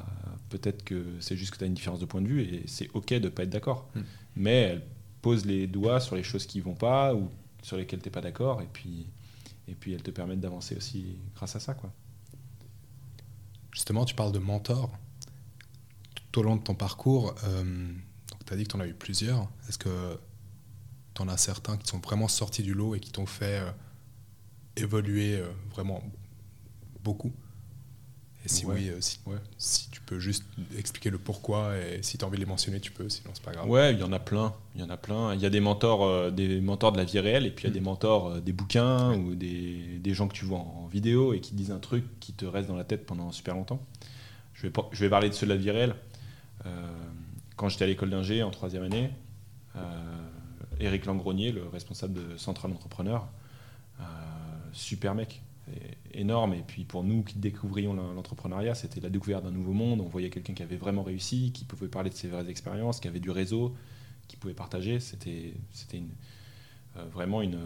peut-être 0.49 0.85
que 0.85 1.05
c'est 1.21 1.37
juste 1.37 1.53
que 1.53 1.59
tu 1.59 1.65
as 1.65 1.67
une 1.67 1.75
différence 1.75 2.01
de 2.01 2.05
point 2.05 2.21
de 2.21 2.29
vue 2.29 2.43
et 2.43 2.65
c'est 2.67 2.91
OK 2.95 3.09
de 3.11 3.19
ne 3.19 3.29
pas 3.29 3.45
être 3.45 3.51
d'accord. 3.51 3.89
Hmm. 3.95 4.03
Mais 4.37 4.61
elle 4.61 4.83
pose 5.23 5.47
les 5.47 5.67
doigts 5.67 6.01
sur 6.01 6.17
les 6.17 6.23
choses 6.23 6.47
qui 6.47 6.61
vont 6.61 6.75
pas 6.75 7.15
ou 7.15 7.31
sur 7.63 7.77
lesquelles 7.77 8.01
tu 8.01 8.09
n'es 8.09 8.13
pas 8.13 8.21
d'accord 8.21 8.61
et 8.61 8.69
puis, 8.73 9.07
et 9.69 9.75
puis 9.75 9.95
elle 9.95 10.03
te 10.03 10.11
permet 10.11 10.37
d'avancer 10.37 10.77
aussi 10.77 11.17
grâce 11.35 11.55
à 11.55 11.61
ça. 11.61 11.75
Quoi. 11.75 11.93
Justement, 13.71 14.05
tu 14.05 14.15
parles 14.15 14.33
de 14.33 14.41
mentor. 14.41 14.91
Tout 16.33 16.41
au 16.41 16.45
long 16.45 16.57
de 16.57 16.63
ton 16.63 16.75
parcours, 16.75 17.35
euh, 17.45 17.93
tu 18.47 18.55
as 18.55 18.57
dit 18.57 18.65
que 18.65 18.71
tu 18.71 18.77
en 18.77 18.81
as 18.81 18.87
eu 18.87 18.95
plusieurs. 18.95 19.51
Est-ce 19.69 19.77
que 19.77 20.19
tu 21.15 21.21
en 21.21 21.29
as 21.29 21.37
certains 21.37 21.77
qui 21.77 21.87
sont 21.87 21.99
vraiment 21.99 22.27
sortis 22.27 22.63
du 22.63 22.73
lot 22.73 22.95
et 22.95 23.01
qui 23.01 23.13
t'ont 23.13 23.27
fait 23.27 23.61
euh, 23.61 23.71
évoluer 24.77 25.37
euh, 25.37 25.47
vraiment 25.71 26.03
beaucoup? 27.05 27.33
Et 28.45 28.49
si 28.49 28.67
oui, 28.67 28.91
si, 28.99 29.21
si, 29.57 29.91
tu 29.91 30.01
peux 30.01 30.19
juste 30.19 30.45
expliquer 30.77 31.11
le 31.11 31.19
pourquoi 31.19 31.79
et 31.79 32.03
si 32.03 32.19
tu 32.19 32.25
as 32.25 32.27
envie 32.27 32.39
de 32.39 32.43
les 32.43 32.49
mentionner, 32.49 32.81
tu 32.81 32.91
peux, 32.91 33.09
sinon 33.09 33.31
c'est 33.35 33.43
pas 33.45 33.53
grave. 33.53 33.69
Ouais, 33.69 33.93
il 33.93 34.01
y 34.01 34.03
en 34.03 34.11
a 34.11 34.19
plein. 34.19 34.53
Il 34.75 34.81
y 34.81 34.85
en 34.85 34.91
a 34.91 34.97
plein. 34.97 35.33
Il 35.35 35.41
y 35.41 35.47
a 35.47 35.51
des 35.51 35.61
mentors, 35.61 36.33
des 36.33 36.61
mentors 36.61 36.91
de 36.91 36.97
la 36.97 37.05
vie 37.05 37.21
réelle 37.21 37.47
et 37.47 37.51
puis 37.51 37.67
il 37.67 37.69
y 37.69 37.71
a 37.71 37.71
mm. 37.71 37.75
des 37.75 37.81
mentors 37.81 38.41
des 38.41 38.53
bouquins 38.53 39.17
ou 39.17 39.37
des, 39.37 40.01
des, 40.01 40.15
gens 40.15 40.27
que 40.27 40.35
tu 40.35 40.45
vois 40.45 40.59
en 40.59 40.89
vidéo 40.89 41.35
et 41.35 41.41
qui 41.41 41.55
disent 41.55 41.71
un 41.71 41.79
truc 41.79 42.05
qui 42.19 42.33
te 42.33 42.45
reste 42.45 42.67
dans 42.67 42.75
la 42.75 42.85
tête 42.85 43.07
pendant 43.07 43.31
super 43.31 43.55
longtemps. 43.55 43.81
Je 44.55 44.67
vais, 44.67 44.73
je 44.91 45.05
vais 45.05 45.11
parler 45.11 45.29
de 45.29 45.35
ceux 45.35 45.47
de 45.47 45.53
la 45.53 45.59
vie 45.59 45.71
réelle. 45.71 45.95
Quand 47.57 47.69
j'étais 47.69 47.85
à 47.85 47.87
l'école 47.87 48.11
d'ingé 48.11 48.43
en 48.43 48.51
troisième 48.51 48.83
année, 48.83 49.11
Eric 50.81 51.07
Langronier, 51.07 51.53
le 51.53 51.67
responsable 51.69 52.15
de 52.15 52.37
Central 52.37 52.73
Entrepreneur. 52.73 53.29
Euh, 54.01 54.05
super 54.73 55.15
mec, 55.15 55.43
énorme. 56.13 56.55
Et 56.55 56.63
puis 56.67 56.85
pour 56.85 57.05
nous 57.05 57.23
qui 57.23 57.39
découvrions 57.39 57.95
l'entrepreneuriat, 57.95 58.75
c'était 58.75 59.01
la 59.01 59.11
découverte 59.11 59.45
d'un 59.45 59.51
nouveau 59.51 59.73
monde. 59.73 60.01
On 60.01 60.09
voyait 60.09 60.31
quelqu'un 60.31 60.55
qui 60.55 60.63
avait 60.63 60.77
vraiment 60.77 61.03
réussi, 61.03 61.53
qui 61.53 61.65
pouvait 61.65 61.89
parler 61.89 62.11
de 62.11 62.15
ses 62.15 62.29
vraies 62.29 62.49
expériences, 62.49 63.01
qui 63.01 63.09
avait 63.09 63.21
du 63.21 63.31
réseau, 63.31 63.75
qui 64.29 64.37
pouvait 64.37 64.55
partager. 64.55 64.99
C'était 65.01 65.55
euh, 66.97 67.05
vraiment 67.13 67.43
une, 67.43 67.59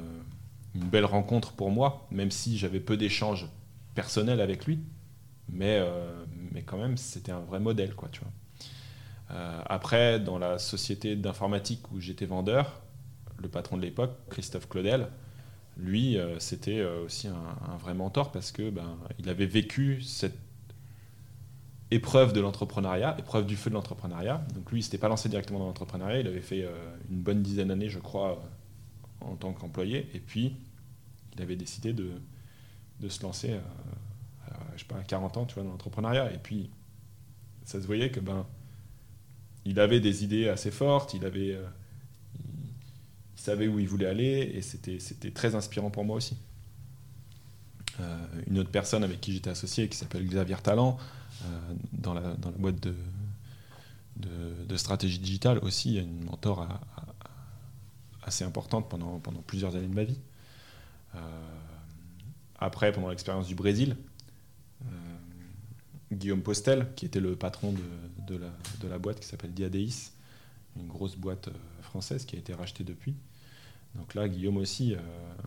belle 0.75 1.07
rencontre 1.07 1.53
pour 1.53 1.71
moi, 1.71 2.07
même 2.11 2.31
si 2.31 2.59
j'avais 2.59 2.81
peu 2.81 2.99
d'échanges 2.99 3.49
personnels 3.95 4.43
avec 4.43 4.67
lui. 4.67 4.79
Mais, 5.49 5.79
euh, 5.81 6.23
quand 6.67 6.77
même, 6.77 6.99
c'était 6.99 7.33
un 7.33 7.41
vrai 7.41 7.61
modèle. 7.61 7.95
Quoi. 7.95 8.11
Après, 9.29 10.21
dans 10.21 10.39
la 10.39 10.59
société 10.59 11.17
d'informatique 11.17 11.91
où 11.93 12.01
j'étais 12.01 12.27
vendeur, 12.27 12.81
le 13.39 13.49
patron 13.49 13.77
de 13.77 13.83
l'époque, 13.83 14.17
Christophe 14.31 14.69
Claudel, 14.69 15.09
lui, 15.77 16.17
euh, 16.17 16.39
c'était 16.39 16.79
euh, 16.79 17.05
aussi 17.05 17.29
un, 17.29 17.77
vrai 17.77 17.95
mentor 17.95 18.33
parce 18.33 18.51
que 18.51 18.71
ben, 18.71 18.97
il 19.19 19.29
avait 19.29 19.47
vécu 19.47 20.01
cette 20.01 20.39
épreuve 21.91 22.33
de 22.33 22.41
l'entrepreneuriat, 22.41 23.15
épreuve 23.19 23.47
du 23.47 23.57
feu 23.57 23.71
de 23.71 23.75
l'entrepreneuriat. 23.75 24.45
Donc 24.55 24.73
lui, 24.73 24.81
il 24.81 24.83
s'était 24.83 24.99
pas 24.99 25.09
lancé 25.09 25.29
directement 25.29 25.59
dans 25.59 25.67
l'entrepreneuriat, 25.67 26.21
il 26.21 26.27
avait 26.27 26.41
fait 26.41 26.65
euh, 26.65 26.71
une 27.11 27.21
bonne 27.21 27.43
dizaine 27.43 27.69
d'années, 27.69 27.91
je 27.91 27.99
crois, 27.99 28.43
en 29.21 29.37
tant 29.37 29.53
qu'employé, 29.53 30.09
et 30.15 30.21
puis 30.21 30.57
il 31.35 31.43
avait 31.43 31.57
décidé 31.57 31.93
de, 31.93 32.11
de 33.01 33.09
se 33.09 33.23
lancer, 33.23 33.53
à, 34.47 34.57
je 34.75 34.81
sais 34.81 34.87
pas, 34.87 34.97
à 34.97 35.03
40 35.03 35.37
ans, 35.37 35.45
tu 35.45 35.55
vois, 35.55 35.65
dans 35.65 35.71
l'entrepreneuriat. 35.71 36.33
Et 36.33 36.39
puis, 36.39 36.71
ça 37.65 37.81
se 37.81 37.87
voyait 37.87 38.11
que 38.11 38.21
ben, 38.21 38.47
il 39.67 39.79
avait 39.81 40.01
des 40.01 40.25
idées 40.25 40.49
assez 40.49 40.71
fortes, 40.71 41.13
il 41.13 41.25
avait 41.27 41.59
savait 43.47 43.69
où 43.69 43.79
il 43.79 43.87
voulait 43.87 44.07
aller 44.07 44.51
et 44.55 44.61
c'était, 44.61 45.31
très 45.31 45.55
inspirant 45.55 45.91
pour 45.91 46.05
moi 46.05 46.17
aussi. 46.17 46.37
Euh, 48.01 48.27
une 48.49 48.59
autre 48.59 48.71
personne 48.71 49.05
avec 49.05 49.21
qui 49.21 49.33
j'étais 49.33 49.51
associé 49.51 49.89
qui 49.89 49.97
s'appelle 49.97 50.27
Xavier 50.27 50.57
Talent, 50.57 50.99
euh, 51.45 51.75
dans, 51.93 52.13
la, 52.13 52.35
boîte 52.59 52.81
de, 52.81 54.77
stratégie 54.77 55.21
digitale 55.21 55.59
aussi, 55.59 55.95
il 55.95 56.03
une 56.03 56.25
mentor 56.25 56.67
assez 58.25 58.45
importante 58.45 58.91
pendant, 58.91 59.21
plusieurs 59.47 59.77
années 59.77 59.87
de 59.87 59.95
ma 59.95 60.05
vie. 60.05 60.19
Euh, 61.15 61.19
après, 62.59 62.93
pendant 62.93 63.11
l'expérience 63.11 63.47
du 63.47 63.55
Brésil, 63.55 63.97
Guillaume 66.13 66.43
Postel, 66.43 66.89
qui 66.97 67.07
était 67.07 67.21
le 67.21 67.37
patron 67.37 67.73
de, 67.73 67.83
de, 68.27 68.89
la, 68.89 68.99
boîte 68.99 69.21
qui 69.21 69.27
s'appelle 69.27 69.53
Diadeis, 69.53 70.11
une 70.77 70.89
grosse 70.89 71.17
boîte 71.17 71.49
française 71.83 72.25
qui 72.25 72.37
a 72.37 72.39
été 72.39 72.55
rachetée 72.55 72.85
depuis. 72.85 73.15
Donc 73.95 74.15
là, 74.15 74.29
Guillaume 74.29 74.59
aussi, 74.59 74.95
euh, 74.95 74.99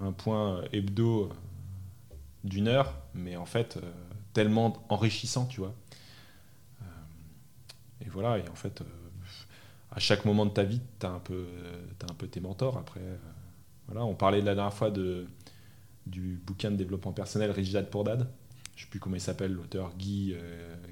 un 0.01 0.11
point 0.11 0.63
hebdo 0.71 1.25
euh, 1.25 2.15
d'une 2.43 2.67
heure, 2.67 2.95
mais 3.13 3.35
en 3.35 3.45
fait 3.45 3.77
euh, 3.77 3.81
tellement 4.33 4.83
enrichissant, 4.89 5.45
tu 5.45 5.59
vois. 5.61 5.73
et 8.01 8.09
voilà, 8.09 8.37
et 8.39 8.49
en 8.49 8.55
fait, 8.55 8.81
à 9.91 9.99
chaque 9.99 10.25
moment 10.25 10.45
de 10.45 10.51
ta 10.51 10.63
vie, 10.63 10.81
tu 10.99 11.05
as, 11.05 11.09
un 11.09 11.19
peu, 11.19 11.45
un 12.09 12.13
peu 12.13 12.27
tes 12.27 12.39
mentors. 12.39 12.77
Après, 12.77 13.01
on 13.93 14.15
parlait 14.15 14.41
la 14.41 14.55
dernière 14.55 14.73
fois 14.73 14.91
du 14.91 16.41
bouquin 16.45 16.71
de 16.71 16.75
développement 16.75 17.11
personnel 17.11 17.51
Rich 17.51 17.71
Dad 17.71 17.89
pour 17.89 18.03
Dad. 18.03 18.27
Je 18.79 18.85
sais 18.85 18.89
plus 18.89 19.01
comment 19.01 19.17
il 19.17 19.21
s'appelle, 19.21 19.51
l'auteur 19.51 19.93
Guy 19.97 20.33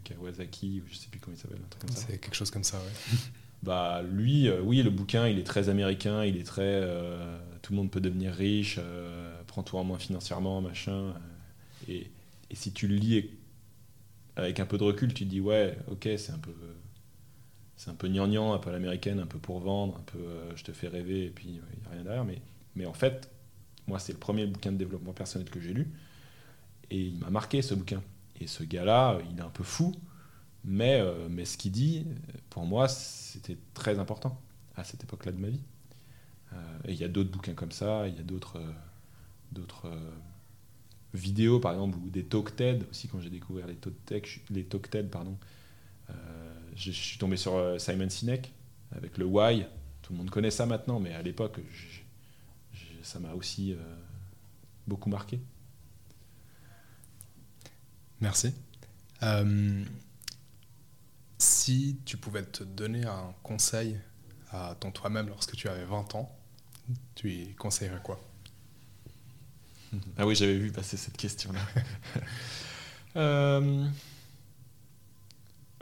Kawasaki, 0.03 0.81
ou 0.83 0.89
je 0.91 0.97
sais 0.97 1.07
plus 1.07 1.21
comment 1.21 1.37
il 1.37 1.39
s'appelle. 1.39 1.61
C'est 1.95 2.19
quelque 2.19 2.35
chose 2.35 2.51
comme 2.51 2.65
ça, 2.65 2.79
ouais. 2.79 3.17
bah 3.63 4.01
lui, 4.03 4.49
euh, 4.49 4.61
oui, 4.61 4.83
le 4.83 4.89
bouquin, 4.89 5.25
il 5.25 5.39
est 5.39 5.45
très 5.45 5.69
américain, 5.69 6.25
il 6.25 6.35
est 6.35 6.43
très, 6.43 6.63
euh, 6.63 7.39
tout 7.61 7.71
le 7.71 7.77
monde 7.77 7.89
peut 7.89 8.01
devenir 8.01 8.33
riche, 8.33 8.77
euh, 8.77 9.41
prends-toi 9.47 9.79
en 9.79 9.83
main 9.85 9.97
financièrement, 9.97 10.59
machin. 10.59 11.13
Et, 11.87 12.11
et, 12.49 12.55
si 12.55 12.73
tu 12.73 12.89
le 12.89 12.95
lis 12.95 13.29
avec 14.35 14.59
un 14.59 14.65
peu 14.65 14.77
de 14.77 14.83
recul, 14.83 15.13
tu 15.13 15.23
te 15.23 15.29
dis 15.29 15.39
ouais, 15.39 15.77
ok, 15.89 16.09
c'est 16.17 16.31
un 16.31 16.39
peu, 16.39 16.53
c'est 17.77 17.89
un 17.89 17.95
peu 17.95 18.09
gnangnan, 18.09 18.53
un 18.53 18.59
peu 18.59 18.69
l'américaine, 18.69 19.19
un 19.19 19.27
peu 19.27 19.39
pour 19.39 19.61
vendre, 19.61 19.95
un 19.97 20.03
peu 20.03 20.19
je 20.57 20.63
te 20.65 20.73
fais 20.73 20.89
rêver, 20.89 21.27
et 21.27 21.29
puis 21.29 21.45
il 21.47 21.53
n'y 21.53 21.59
a 21.59 21.89
rien 21.91 22.03
derrière. 22.03 22.25
Mais, 22.25 22.41
mais 22.75 22.85
en 22.85 22.93
fait, 22.93 23.31
moi, 23.87 23.97
c'est 23.97 24.11
le 24.11 24.19
premier 24.19 24.45
bouquin 24.45 24.73
de 24.73 24.77
développement 24.77 25.13
personnel 25.13 25.49
que 25.49 25.61
j'ai 25.61 25.73
lu, 25.73 25.87
et 26.89 27.01
il 27.07 27.17
m'a 27.17 27.29
marqué 27.29 27.61
ce 27.61 27.73
bouquin. 27.73 28.01
Et 28.39 28.47
ce 28.47 28.63
gars-là, 28.63 29.19
il 29.31 29.39
est 29.39 29.41
un 29.41 29.49
peu 29.49 29.63
fou, 29.63 29.95
mais, 30.63 30.99
euh, 30.99 31.27
mais 31.29 31.45
ce 31.45 31.57
qu'il 31.57 31.71
dit, 31.71 32.05
pour 32.49 32.65
moi, 32.65 32.87
c'était 32.87 33.57
très 33.73 33.99
important 33.99 34.39
à 34.75 34.83
cette 34.83 35.03
époque-là 35.03 35.31
de 35.31 35.39
ma 35.39 35.49
vie. 35.49 35.61
Euh, 36.53 36.55
et 36.85 36.93
il 36.93 36.99
y 36.99 37.03
a 37.03 37.07
d'autres 37.07 37.31
bouquins 37.31 37.53
comme 37.53 37.71
ça, 37.71 38.07
il 38.07 38.15
y 38.15 38.19
a 38.19 38.23
d'autres 38.23 38.59
euh, 39.85 40.11
vidéos, 41.13 41.59
par 41.59 41.73
exemple, 41.73 41.97
ou 41.97 42.09
des 42.09 42.23
talk 42.23 42.55
TED 42.55 42.85
aussi, 42.91 43.07
quand 43.07 43.19
j'ai 43.19 43.29
découvert 43.29 43.65
les 43.67 44.63
talk 44.63 44.89
TED, 44.89 45.09
pardon. 45.09 45.37
je 46.75 46.91
suis 46.91 47.17
tombé 47.17 47.37
sur 47.37 47.79
Simon 47.79 48.09
Sinek, 48.09 48.53
avec 48.95 49.17
le 49.17 49.25
why. 49.25 49.65
Tout 50.03 50.13
le 50.13 50.19
monde 50.19 50.29
connaît 50.29 50.51
ça 50.51 50.65
maintenant, 50.65 50.99
mais 50.99 51.13
à 51.13 51.21
l'époque, 51.21 51.59
ça 53.01 53.19
m'a 53.19 53.33
aussi 53.33 53.75
beaucoup 54.85 55.09
marqué. 55.09 55.39
Merci. 58.21 58.53
si 61.37 61.99
tu 62.05 62.17
pouvais 62.17 62.43
te 62.43 62.63
donner 62.63 63.05
un 63.05 63.33
conseil 63.43 63.99
à 64.51 64.75
ton 64.79 64.91
toi-même 64.91 65.27
lorsque 65.27 65.55
tu 65.55 65.67
avais 65.67 65.85
20 65.85 66.15
ans, 66.15 66.35
tu 67.15 67.55
conseillerais 67.57 68.01
quoi? 68.03 68.19
Ah 70.17 70.25
oui, 70.25 70.35
j'avais 70.35 70.57
vu 70.57 70.71
passer 70.71 70.97
cette 70.97 71.17
question-là. 71.17 71.61
Euh, 73.15 73.87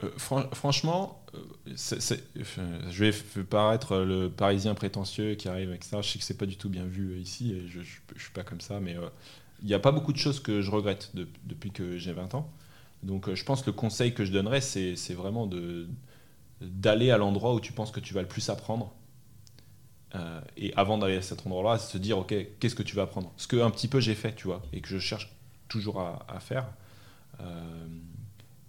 euh, 0.02 0.10
franchement, 0.54 1.22
euh, 1.34 1.74
je 1.76 3.04
vais 3.04 3.44
paraître 3.44 3.98
le 3.98 4.30
Parisien 4.30 4.74
prétentieux 4.74 5.34
qui 5.34 5.46
arrive 5.46 5.68
avec 5.68 5.84
ça. 5.84 6.00
Je 6.00 6.08
sais 6.08 6.18
que 6.18 6.24
c'est 6.24 6.38
pas 6.38 6.46
du 6.46 6.56
tout 6.56 6.70
bien 6.70 6.86
vu 6.86 7.18
ici 7.18 7.52
et 7.52 7.68
je, 7.68 7.82
je, 7.82 8.22
suis 8.22 8.32
pas 8.32 8.42
comme 8.42 8.62
ça, 8.62 8.80
mais 8.80 8.96
il 9.62 9.68
n'y 9.68 9.74
a 9.74 9.78
pas 9.78 9.92
beaucoup 9.92 10.12
de 10.12 10.18
choses 10.18 10.40
que 10.40 10.60
je 10.60 10.70
regrette 10.70 11.12
depuis 11.44 11.70
que 11.70 11.98
j'ai 11.98 12.12
20 12.12 12.34
ans. 12.34 12.50
Donc 13.02 13.32
je 13.32 13.44
pense 13.44 13.62
que 13.62 13.66
le 13.70 13.76
conseil 13.76 14.14
que 14.14 14.24
je 14.24 14.32
donnerais, 14.32 14.60
c'est 14.60 15.14
vraiment 15.14 15.48
d'aller 16.60 17.10
à 17.10 17.18
l'endroit 17.18 17.54
où 17.54 17.60
tu 17.60 17.72
penses 17.72 17.90
que 17.90 18.00
tu 18.00 18.14
vas 18.14 18.22
le 18.22 18.28
plus 18.28 18.48
apprendre 18.48 18.94
euh, 20.14 20.40
et 20.56 20.72
avant 20.76 20.98
d'aller 20.98 21.16
à 21.16 21.22
cet 21.22 21.46
endroit-là, 21.46 21.78
se 21.78 21.98
dire, 21.98 22.18
ok, 22.18 22.34
qu'est-ce 22.58 22.74
que 22.74 22.82
tu 22.82 22.96
vas 22.96 23.02
apprendre? 23.02 23.32
Ce 23.36 23.46
que 23.46 23.56
un 23.56 23.70
petit 23.70 23.88
peu 23.88 24.00
j'ai 24.00 24.14
fait, 24.14 24.34
tu 24.34 24.46
vois, 24.46 24.62
et 24.72 24.80
que 24.80 24.88
je 24.88 24.98
cherche 24.98 25.32
toujours 25.68 26.00
à, 26.00 26.40
faire. 26.40 26.66
Euh, 27.40 27.86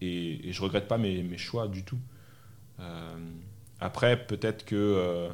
et, 0.02 0.50
et, 0.50 0.52
je 0.52 0.62
regrette 0.62 0.88
pas 0.88 0.98
mes, 0.98 1.38
choix 1.38 1.68
du 1.68 1.84
tout. 1.84 2.00
Euh, 2.80 3.18
après, 3.80 4.26
peut-être 4.26 4.66
que, 4.66 5.30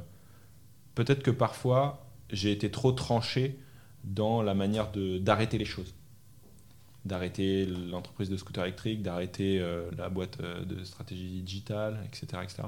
peut-être 0.93 1.23
que 1.23 1.31
parfois, 1.31 2.05
j'ai 2.29 2.51
été 2.51 2.69
trop 2.69 2.91
tranché 2.91 3.57
dans 4.03 4.41
la 4.41 4.53
manière 4.53 4.91
d'arrêter 5.21 5.57
les 5.57 5.65
choses. 5.65 5.93
D'arrêter 7.05 7.65
l'entreprise 7.65 8.29
de 8.29 8.37
scooter 8.37 8.63
électrique, 8.63 9.01
d'arrêter 9.01 9.61
la 9.97 10.09
boîte 10.09 10.41
de 10.41 10.83
stratégie 10.85 11.41
digitale, 11.41 11.99
etc. 12.05 12.41
etc. 12.43 12.63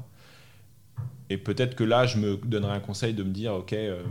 Et 1.29 1.37
peut-être 1.37 1.75
que 1.75 1.83
là, 1.83 2.05
je 2.05 2.17
me 2.17 2.37
donnerais 2.37 2.75
un 2.75 2.79
conseil 2.79 3.13
de 3.13 3.23
me 3.23 3.31
dire, 3.31 3.53
ok, 3.53 3.73
euh, 3.73 4.03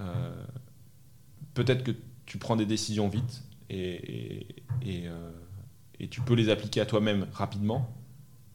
euh, 0.00 0.44
peut-être 1.54 1.82
que 1.82 1.92
tu 2.26 2.38
prends 2.38 2.56
des 2.56 2.66
décisions 2.66 3.08
vite 3.08 3.42
et, 3.70 4.46
euh, 4.86 5.30
et, 5.98 6.08
tu 6.08 6.20
peux 6.20 6.34
les 6.34 6.50
appliquer 6.50 6.80
à 6.80 6.86
toi-même 6.86 7.26
rapidement, 7.32 7.90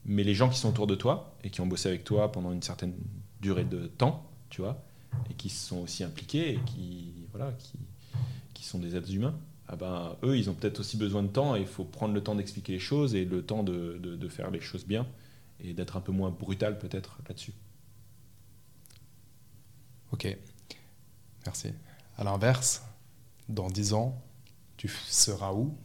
mais 0.04 0.22
les 0.22 0.34
gens 0.34 0.48
qui 0.48 0.58
sont 0.58 0.68
autour 0.68 0.86
de 0.86 0.94
toi 0.94 1.36
et 1.42 1.50
qui 1.50 1.60
ont 1.60 1.66
bossé 1.66 1.88
avec 1.88 2.04
toi 2.04 2.30
pendant 2.30 2.52
une 2.52 2.62
certaine 2.62 2.94
durée 3.40 3.64
de 3.64 3.86
temps, 3.86 4.30
tu 4.48 4.60
vois, 4.60 4.84
et 5.30 5.34
qui 5.34 5.48
sont 5.48 5.78
aussi 5.78 6.04
impliqués 6.04 6.54
et 6.54 6.60
qui, 6.66 7.13
voilà, 7.34 7.52
qui, 7.52 7.78
qui 8.54 8.64
sont 8.64 8.78
des 8.78 8.96
êtres 8.96 9.12
humains, 9.12 9.34
ah 9.68 9.76
ben, 9.76 10.16
eux, 10.22 10.38
ils 10.38 10.50
ont 10.50 10.54
peut-être 10.54 10.80
aussi 10.80 10.96
besoin 10.96 11.22
de 11.22 11.28
temps 11.28 11.56
et 11.56 11.60
il 11.60 11.66
faut 11.66 11.84
prendre 11.84 12.14
le 12.14 12.22
temps 12.22 12.34
d'expliquer 12.34 12.72
les 12.74 12.78
choses 12.78 13.14
et 13.14 13.24
le 13.24 13.42
temps 13.42 13.62
de, 13.62 13.98
de, 14.00 14.14
de 14.14 14.28
faire 14.28 14.50
les 14.50 14.60
choses 14.60 14.84
bien 14.84 15.06
et 15.60 15.72
d'être 15.72 15.96
un 15.96 16.00
peu 16.00 16.12
moins 16.12 16.30
brutal 16.30 16.78
peut-être 16.78 17.18
là-dessus. 17.28 17.54
Ok, 20.12 20.36
merci. 21.46 21.72
À 22.16 22.24
l'inverse, 22.24 22.82
dans 23.48 23.68
10 23.68 23.94
ans, 23.94 24.22
tu 24.76 24.88
seras 24.88 25.52
où? 25.52 25.76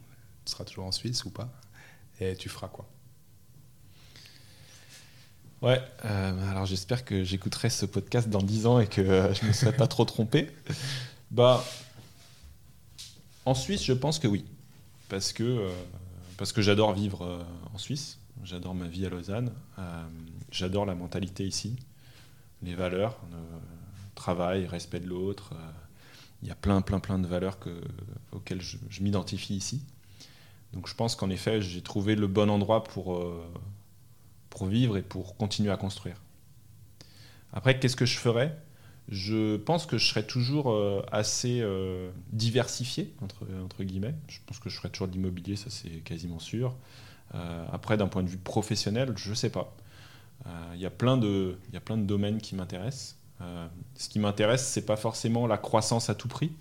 Tu 0.44 0.52
seras 0.52 0.64
toujours 0.64 0.84
en 0.84 0.92
Suisse 0.92 1.24
ou 1.24 1.30
pas? 1.30 1.50
Et 2.20 2.36
tu 2.36 2.48
feras 2.48 2.68
quoi? 2.68 2.88
Ouais, 5.62 5.82
euh, 6.04 6.50
alors 6.50 6.64
j'espère 6.64 7.04
que 7.04 7.24
j'écouterai 7.24 7.70
ce 7.70 7.86
podcast 7.86 8.28
dans 8.28 8.42
10 8.42 8.66
ans 8.66 8.78
et 8.78 8.86
que 8.86 9.00
euh, 9.00 9.34
je 9.34 9.42
ne 9.42 9.48
me 9.48 9.52
serai 9.52 9.72
pas 9.76 9.86
trop 9.86 10.04
trompé. 10.04 10.50
Bah, 11.30 11.64
en 13.44 13.54
Suisse, 13.54 13.84
je 13.84 13.92
pense 13.92 14.18
que 14.18 14.28
oui. 14.28 14.44
Parce 15.08 15.32
que, 15.32 15.42
euh, 15.42 16.44
que 16.54 16.62
j'adore 16.62 16.92
vivre 16.92 17.44
en 17.72 17.78
Suisse. 17.78 18.20
J'adore 18.44 18.74
ma 18.74 18.86
vie 18.86 19.04
à 19.04 19.10
Lausanne. 19.10 19.52
Euh, 19.78 20.08
j'adore 20.50 20.86
la 20.86 20.94
mentalité 20.94 21.46
ici, 21.46 21.76
les 22.62 22.74
valeurs, 22.74 23.18
le 23.30 23.36
travail, 24.14 24.66
respect 24.66 25.00
de 25.00 25.06
l'autre. 25.06 25.52
Euh, 25.52 25.70
il 26.42 26.48
y 26.48 26.50
a 26.50 26.54
plein, 26.54 26.80
plein, 26.80 27.00
plein 27.00 27.18
de 27.18 27.26
valeurs 27.26 27.58
que, 27.58 27.82
auxquelles 28.32 28.62
je, 28.62 29.02
m'identifie 29.02 29.54
ici. 29.54 29.84
Donc 30.72 30.88
je 30.88 30.94
pense 30.94 31.16
qu'en 31.16 31.28
effet, 31.28 31.60
j'ai 31.60 31.82
trouvé 31.82 32.14
le 32.14 32.26
bon 32.28 32.48
endroit 32.48 32.84
pour, 32.84 33.16
euh, 33.16 33.44
pour 34.48 34.66
vivre 34.66 34.96
et 34.96 35.02
pour 35.02 35.36
continuer 35.36 35.70
à 35.70 35.76
construire. 35.76 36.16
Après, 37.52 37.78
qu'est-ce 37.78 37.96
que 37.96 38.06
je 38.06 38.16
ferais? 38.16 38.56
Je 39.10 39.56
pense 39.56 39.86
que 39.86 39.98
je 39.98 40.06
serais 40.06 40.22
toujours 40.22 40.76
assez 41.10 41.64
diversifié, 42.32 43.12
entre, 43.20 43.82
guillemets. 43.82 44.14
Je 44.28 44.38
pense 44.46 44.58
que 44.58 44.70
je 44.70 44.76
ferais 44.76 44.90
toujours 44.90 45.08
de 45.08 45.12
l'immobilier, 45.12 45.56
ça 45.56 45.68
c'est 45.68 46.02
quasiment 46.04 46.38
sûr. 46.38 46.74
Euh, 47.34 47.66
après, 47.72 47.96
d'un 47.96 48.08
point 48.08 48.22
de 48.22 48.28
vue 48.28 48.38
professionnel, 48.38 49.12
je 49.16 49.30
ne 49.30 49.34
sais 49.34 49.50
pas. 49.50 49.74
Il 50.44 50.50
euh, 50.50 50.76
y, 50.76 50.86
a 50.86 50.90
plein 50.90 51.16
de, 51.16 51.56
domaines 51.96 52.40
qui 52.40 52.54
m'intéressent. 52.54 53.16
Euh, 53.40 53.68
ce 53.94 54.08
qui 54.08 54.18
m'intéresse, 54.18 54.66
c'est 54.66 54.84
pas 54.86 54.96
forcément 54.96 55.46
la 55.46 55.58
croissance 55.58 56.10
à 56.10 56.14
tout 56.14 56.28
prix 56.28 56.52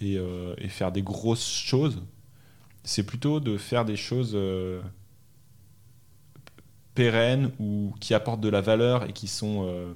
et 0.00 0.68
faire 0.68 0.92
des 0.92 1.02
grosses 1.02 1.48
choses. 1.48 2.02
C'est 2.82 3.04
plutôt 3.04 3.40
de 3.40 3.56
faire 3.56 3.86
des 3.86 3.96
choses 3.96 4.36
pérennes 6.94 7.52
ou 7.58 7.94
qui 8.00 8.12
apportent 8.12 8.42
de 8.42 8.50
la 8.50 8.60
valeur 8.60 9.04
et 9.08 9.14
qui 9.14 9.28
sont 9.28 9.94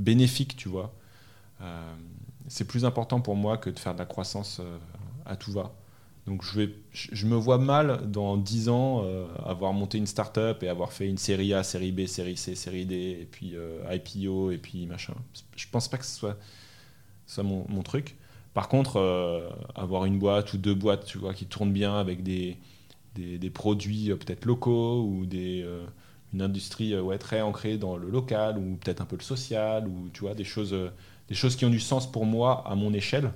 bénéfiques, 0.00 0.56
tu 0.56 0.68
vois. 0.68 0.92
c'est 2.48 2.66
plus 2.66 2.84
important 2.84 3.20
pour 3.20 3.36
moi 3.36 3.58
que 3.58 3.70
de 3.70 3.78
faire 3.78 3.94
de 3.94 3.98
la 3.98 4.06
croissance 4.06 4.60
à 5.26 5.36
tout 5.36 5.52
va. 5.52 5.72
Donc 6.26 6.44
je, 6.44 6.60
vais, 6.60 6.74
je 6.92 7.26
me 7.26 7.34
vois 7.34 7.58
mal 7.58 8.10
dans 8.10 8.36
10 8.36 8.68
ans 8.68 9.02
euh, 9.04 9.26
avoir 9.44 9.72
monté 9.72 9.98
une 9.98 10.06
start-up 10.06 10.62
et 10.62 10.68
avoir 10.68 10.92
fait 10.92 11.08
une 11.08 11.18
série 11.18 11.54
A, 11.54 11.62
série 11.62 11.92
B, 11.92 12.06
série 12.06 12.36
C, 12.36 12.54
série 12.54 12.84
D, 12.84 13.18
et 13.22 13.28
puis 13.30 13.56
euh, 13.56 13.82
IPO, 13.90 14.50
et 14.50 14.58
puis 14.58 14.86
machin. 14.86 15.14
Je 15.56 15.66
pense 15.70 15.88
pas 15.88 15.98
que 15.98 16.04
ce 16.04 16.16
soit, 17.26 17.42
mon, 17.42 17.82
truc. 17.82 18.16
Par 18.54 18.68
contre, 18.68 18.96
euh, 18.98 19.48
avoir 19.74 20.04
une 20.04 20.18
boîte 20.18 20.52
ou 20.52 20.58
deux 20.58 20.74
boîtes 20.74 21.06
tu 21.06 21.18
vois, 21.18 21.32
qui 21.32 21.46
tournent 21.46 21.72
bien 21.72 21.98
avec 21.98 22.22
des, 22.22 22.58
des, 23.14 23.38
des 23.38 23.50
produits 23.50 24.10
peut-être 24.10 24.44
locaux 24.44 25.02
ou 25.02 25.26
des, 25.26 25.66
une 26.32 26.42
industrie 26.42 26.98
ouais, 26.98 27.18
très 27.18 27.40
ancrée 27.40 27.76
dans 27.78 27.96
le 27.96 28.08
local 28.08 28.58
ou 28.58 28.76
peut-être 28.76 29.00
un 29.00 29.04
peu 29.04 29.16
le 29.16 29.22
social 29.22 29.88
ou 29.88 30.08
tu 30.12 30.20
vois, 30.20 30.34
des, 30.34 30.44
choses, 30.44 30.76
des 31.28 31.34
choses 31.34 31.56
qui 31.56 31.64
ont 31.64 31.70
du 31.70 31.80
sens 31.80 32.10
pour 32.10 32.26
moi 32.26 32.62
à 32.66 32.74
mon 32.74 32.92
échelle 32.92 33.32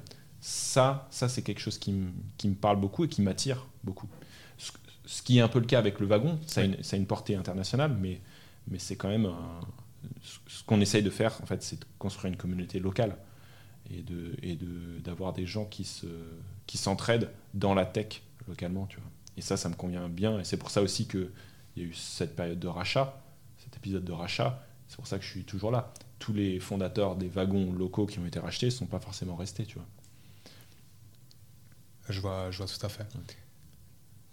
ça, 0.47 1.09
ça 1.11 1.27
c'est 1.31 1.41
quelque 1.41 1.61
chose 1.61 1.79
qui, 1.79 1.91
me 1.91 2.55
parle 2.55 2.79
beaucoup 2.79 3.05
et 3.05 3.09
qui 3.09 3.23
m'attire 3.23 3.67
beaucoup. 3.83 4.09
Ce, 5.07 5.23
qui 5.23 5.39
est 5.39 5.41
un 5.41 5.49
peu 5.49 5.59
le 5.59 5.65
cas 5.65 5.79
avec 5.79 6.01
le 6.01 6.07
wagon, 6.07 6.39
ça, 6.47 6.61
a, 6.61 6.97
une, 6.97 7.07
portée 7.07 7.35
internationale, 7.35 7.97
mais, 7.99 8.21
mais 8.69 8.79
c'est 8.79 8.97
quand 8.97 9.09
même 9.09 9.31
ce 10.47 10.63
qu'on 10.65 10.83
essaye 10.83 11.03
de 11.03 11.09
faire, 11.09 11.39
en 11.43 11.47
fait, 11.47 11.63
c'est 11.63 11.81
de 11.81 11.87
construire 11.99 12.31
une 12.31 12.37
communauté 12.37 12.79
locale 12.79 13.17
et 13.91 14.03
de 14.03 14.35
et 14.43 14.59
d'avoir 15.03 15.33
des 15.33 15.47
gens 15.47 15.65
qui 15.65 15.85
se 15.85 16.07
qui 16.67 16.77
s'entraident 16.77 17.31
dans 17.55 17.73
la 17.73 17.87
tech 17.87 18.21
localement, 18.47 18.85
tu 18.87 18.99
vois. 18.99 19.11
Et 19.39 19.41
ça, 19.41 19.57
ça 19.57 19.71
me 19.71 19.75
convient 19.75 20.11
bien, 20.11 20.41
et 20.41 20.45
c'est 20.45 20.59
pour 20.59 20.71
ça 20.71 20.83
aussi 20.83 21.07
que 21.07 21.33
il 21.77 21.83
y 21.83 21.87
a 21.87 21.89
eu 21.89 21.95
cette 21.95 22.37
période 22.37 22.59
de 22.59 22.69
rachat, 22.69 23.21
cet 23.59 23.77
épisode 23.77 24.05
de 24.05 24.13
rachat. 24.13 24.63
C'est 24.89 24.97
pour 24.97 25.07
ça 25.07 25.19
que 25.19 25.25
je 25.25 25.31
suis 25.31 25.45
toujours 25.45 25.71
là. 25.71 25.93
Tous 26.19 26.33
les 26.33 26.61
fondateurs 26.61 27.17
des 27.17 27.29
wagons 27.29 27.73
locaux 27.73 28.07
qui 28.07 28.19
ont 28.19 28.27
été 28.27 28.39
rachetés 28.39 28.67
ne 28.67 28.71
sont 28.71 28.87
pas 28.87 29.01
forcément 29.01 29.37
restés, 29.37 29.67
tu 29.67 29.77
vois. 29.77 29.87
Je 32.09 32.21
vois, 32.21 32.51
je 32.51 32.59
vois 32.59 32.67
tout 32.67 32.85
à 32.85 32.89
fait. 32.89 33.07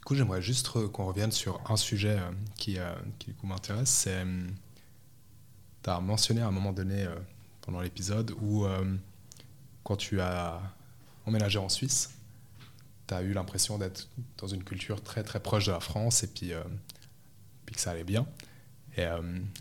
Du 0.01 0.03
coup, 0.05 0.15
j'aimerais 0.15 0.41
juste 0.41 0.69
qu'on 0.69 1.05
revienne 1.05 1.31
sur 1.31 1.61
un 1.69 1.77
sujet 1.77 2.17
euh, 2.19 2.31
qui, 2.57 2.77
euh, 2.79 2.93
qui 3.19 3.33
m'intéresse. 3.43 3.89
C'est, 3.89 4.23
euh, 4.25 4.47
tu 5.83 5.89
as 5.89 5.99
mentionné 5.99 6.41
à 6.41 6.47
un 6.47 6.51
moment 6.51 6.73
donné 6.73 7.07
pendant 7.61 7.81
l'épisode 7.81 8.31
où, 8.41 8.65
quand 9.83 9.95
tu 9.95 10.21
as 10.21 10.61
emménagé 11.25 11.57
en 11.57 11.69
Suisse, 11.69 12.11
tu 13.07 13.13
as 13.13 13.21
eu 13.23 13.33
l'impression 13.33 13.79
d'être 13.79 14.07
dans 14.37 14.47
une 14.47 14.63
culture 14.63 15.01
très 15.01 15.23
très 15.23 15.39
proche 15.39 15.65
de 15.65 15.71
la 15.71 15.79
France 15.79 16.23
et 16.23 16.27
puis, 16.27 16.51
que 17.71 17.81
ça 17.81 17.91
allait 17.91 18.03
bien. 18.03 18.25
Et, 18.97 19.05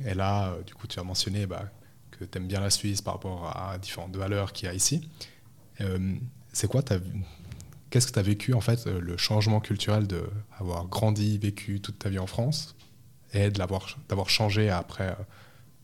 et, 0.05 0.15
là, 0.15 0.57
du 0.67 0.75
coup, 0.75 0.87
tu 0.87 0.99
as 0.99 1.05
mentionné 1.05 1.47
bah, 1.47 1.71
que 2.11 2.25
tu 2.25 2.39
aimes 2.39 2.49
bien 2.49 2.61
la 2.61 2.71
Suisse 2.71 3.01
par 3.01 3.15
rapport 3.15 3.57
à 3.57 3.79
différentes 3.79 4.17
valeurs 4.17 4.53
qu'il 4.53 4.67
y 4.67 4.69
a 4.69 4.75
ici. 4.75 5.09
c'est 6.53 6.69
quoi 6.69 6.83
Qu'est-ce 7.91 8.07
que 8.07 8.13
tu 8.13 8.19
as 8.21 8.23
vécu, 8.23 8.55
en 8.55 8.61
fait, 8.61 8.87
euh, 8.87 9.01
le 9.01 9.17
changement 9.17 9.61
culturel 9.61 10.07
d'avoir 10.07 10.87
grandi, 10.87 11.39
vécu 11.39 11.81
toute 11.81 11.99
ta 11.99 12.09
vie 12.09 12.21
en 12.21 12.27
France 12.27 12.77
et 13.33 13.51
de 13.51 13.61
d'avoir 14.09 14.31
changé 14.31 14.71
après, 14.71 15.11
euh, 15.11 15.15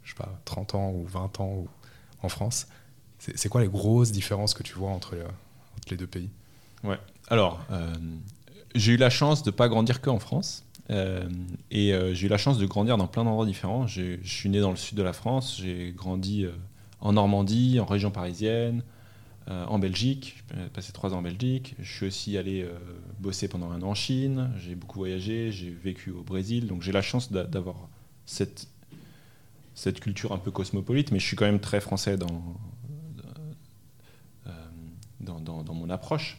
je 0.05 0.11
sais 0.11 0.17
pas, 0.17 0.41
30 0.45 0.75
ans 0.77 0.91
ou 0.91 1.05
20 1.05 1.41
ans 1.41 1.65
en 2.23 2.29
France? 2.29 2.69
C'est 3.19 3.49
quoi 3.49 3.61
les 3.61 3.69
grosses 3.69 4.13
différences 4.13 4.55
que 4.55 4.63
tu 4.63 4.75
vois 4.75 4.91
entre, 4.91 5.17
les 5.91 5.97
deux 5.97 6.07
pays? 6.07 6.31
Ouais. 6.85 6.99
Alors, 7.29 7.61
euh, 7.73 7.93
j'ai 8.75 8.93
eu 8.93 8.97
la 8.97 9.11
chance 9.11 9.43
de 9.43 9.51
ne 9.51 9.57
pas 9.57 9.69
grandir 9.69 10.01
qu'en 10.01 10.19
France. 10.21 10.65
Et 10.91 11.93
j'ai 12.13 12.27
eu 12.27 12.29
la 12.29 12.39
chance 12.39 12.59
de 12.59 12.67
grandir 12.67 12.97
dans 12.97 13.07
plein 13.07 13.25
d'endroits 13.25 13.47
différents. 13.47 13.87
Je 13.87 14.19
suis 14.23 14.49
né 14.49 14.61
dans 14.61 14.71
le 14.71 14.77
sud 14.77 14.97
de 14.97 15.03
la 15.03 15.13
France, 15.13 15.61
j'ai 15.61 15.93
grandi 15.97 16.47
en 17.01 17.13
Normandie, 17.13 17.81
en 17.81 17.85
région 17.85 18.11
parisienne, 18.11 18.83
en 19.49 19.79
Belgique. 19.79 20.45
J'ai 20.55 20.69
passé 20.69 20.93
trois 20.93 21.15
ans 21.15 21.19
en 21.19 21.23
Belgique. 21.23 21.75
Je 21.81 21.93
suis 21.93 22.07
aussi 22.07 22.39
allé 22.39 22.67
bosser 23.19 23.49
pendant 23.49 23.71
un 23.71 23.83
an 23.83 23.91
en 23.91 23.95
Chine. 23.95 24.51
J'ai 24.59 24.75
beaucoup 24.75 24.99
voyagé. 24.99 25.51
J'ai 25.51 25.71
vécu 25.71 26.11
au 26.11 26.23
Brésil. 26.23 26.67
Donc 26.67 26.83
j'ai 26.83 26.93
la 26.93 27.03
chance 27.03 27.33
d'avoir 27.33 27.89
cette, 28.25 28.69
cette 29.75 30.01
culture 30.01 30.33
un 30.33 30.39
peu 30.39 30.51
cosmopolite, 30.51 31.11
mais 31.13 31.19
je 31.19 31.27
suis 31.27 31.37
quand 31.37 31.47
même 31.47 31.61
très 31.61 31.81
français 31.81 32.17
dans, 32.17 32.57
dans, 35.65 35.75
mon 35.75 35.91
approche. 35.91 36.39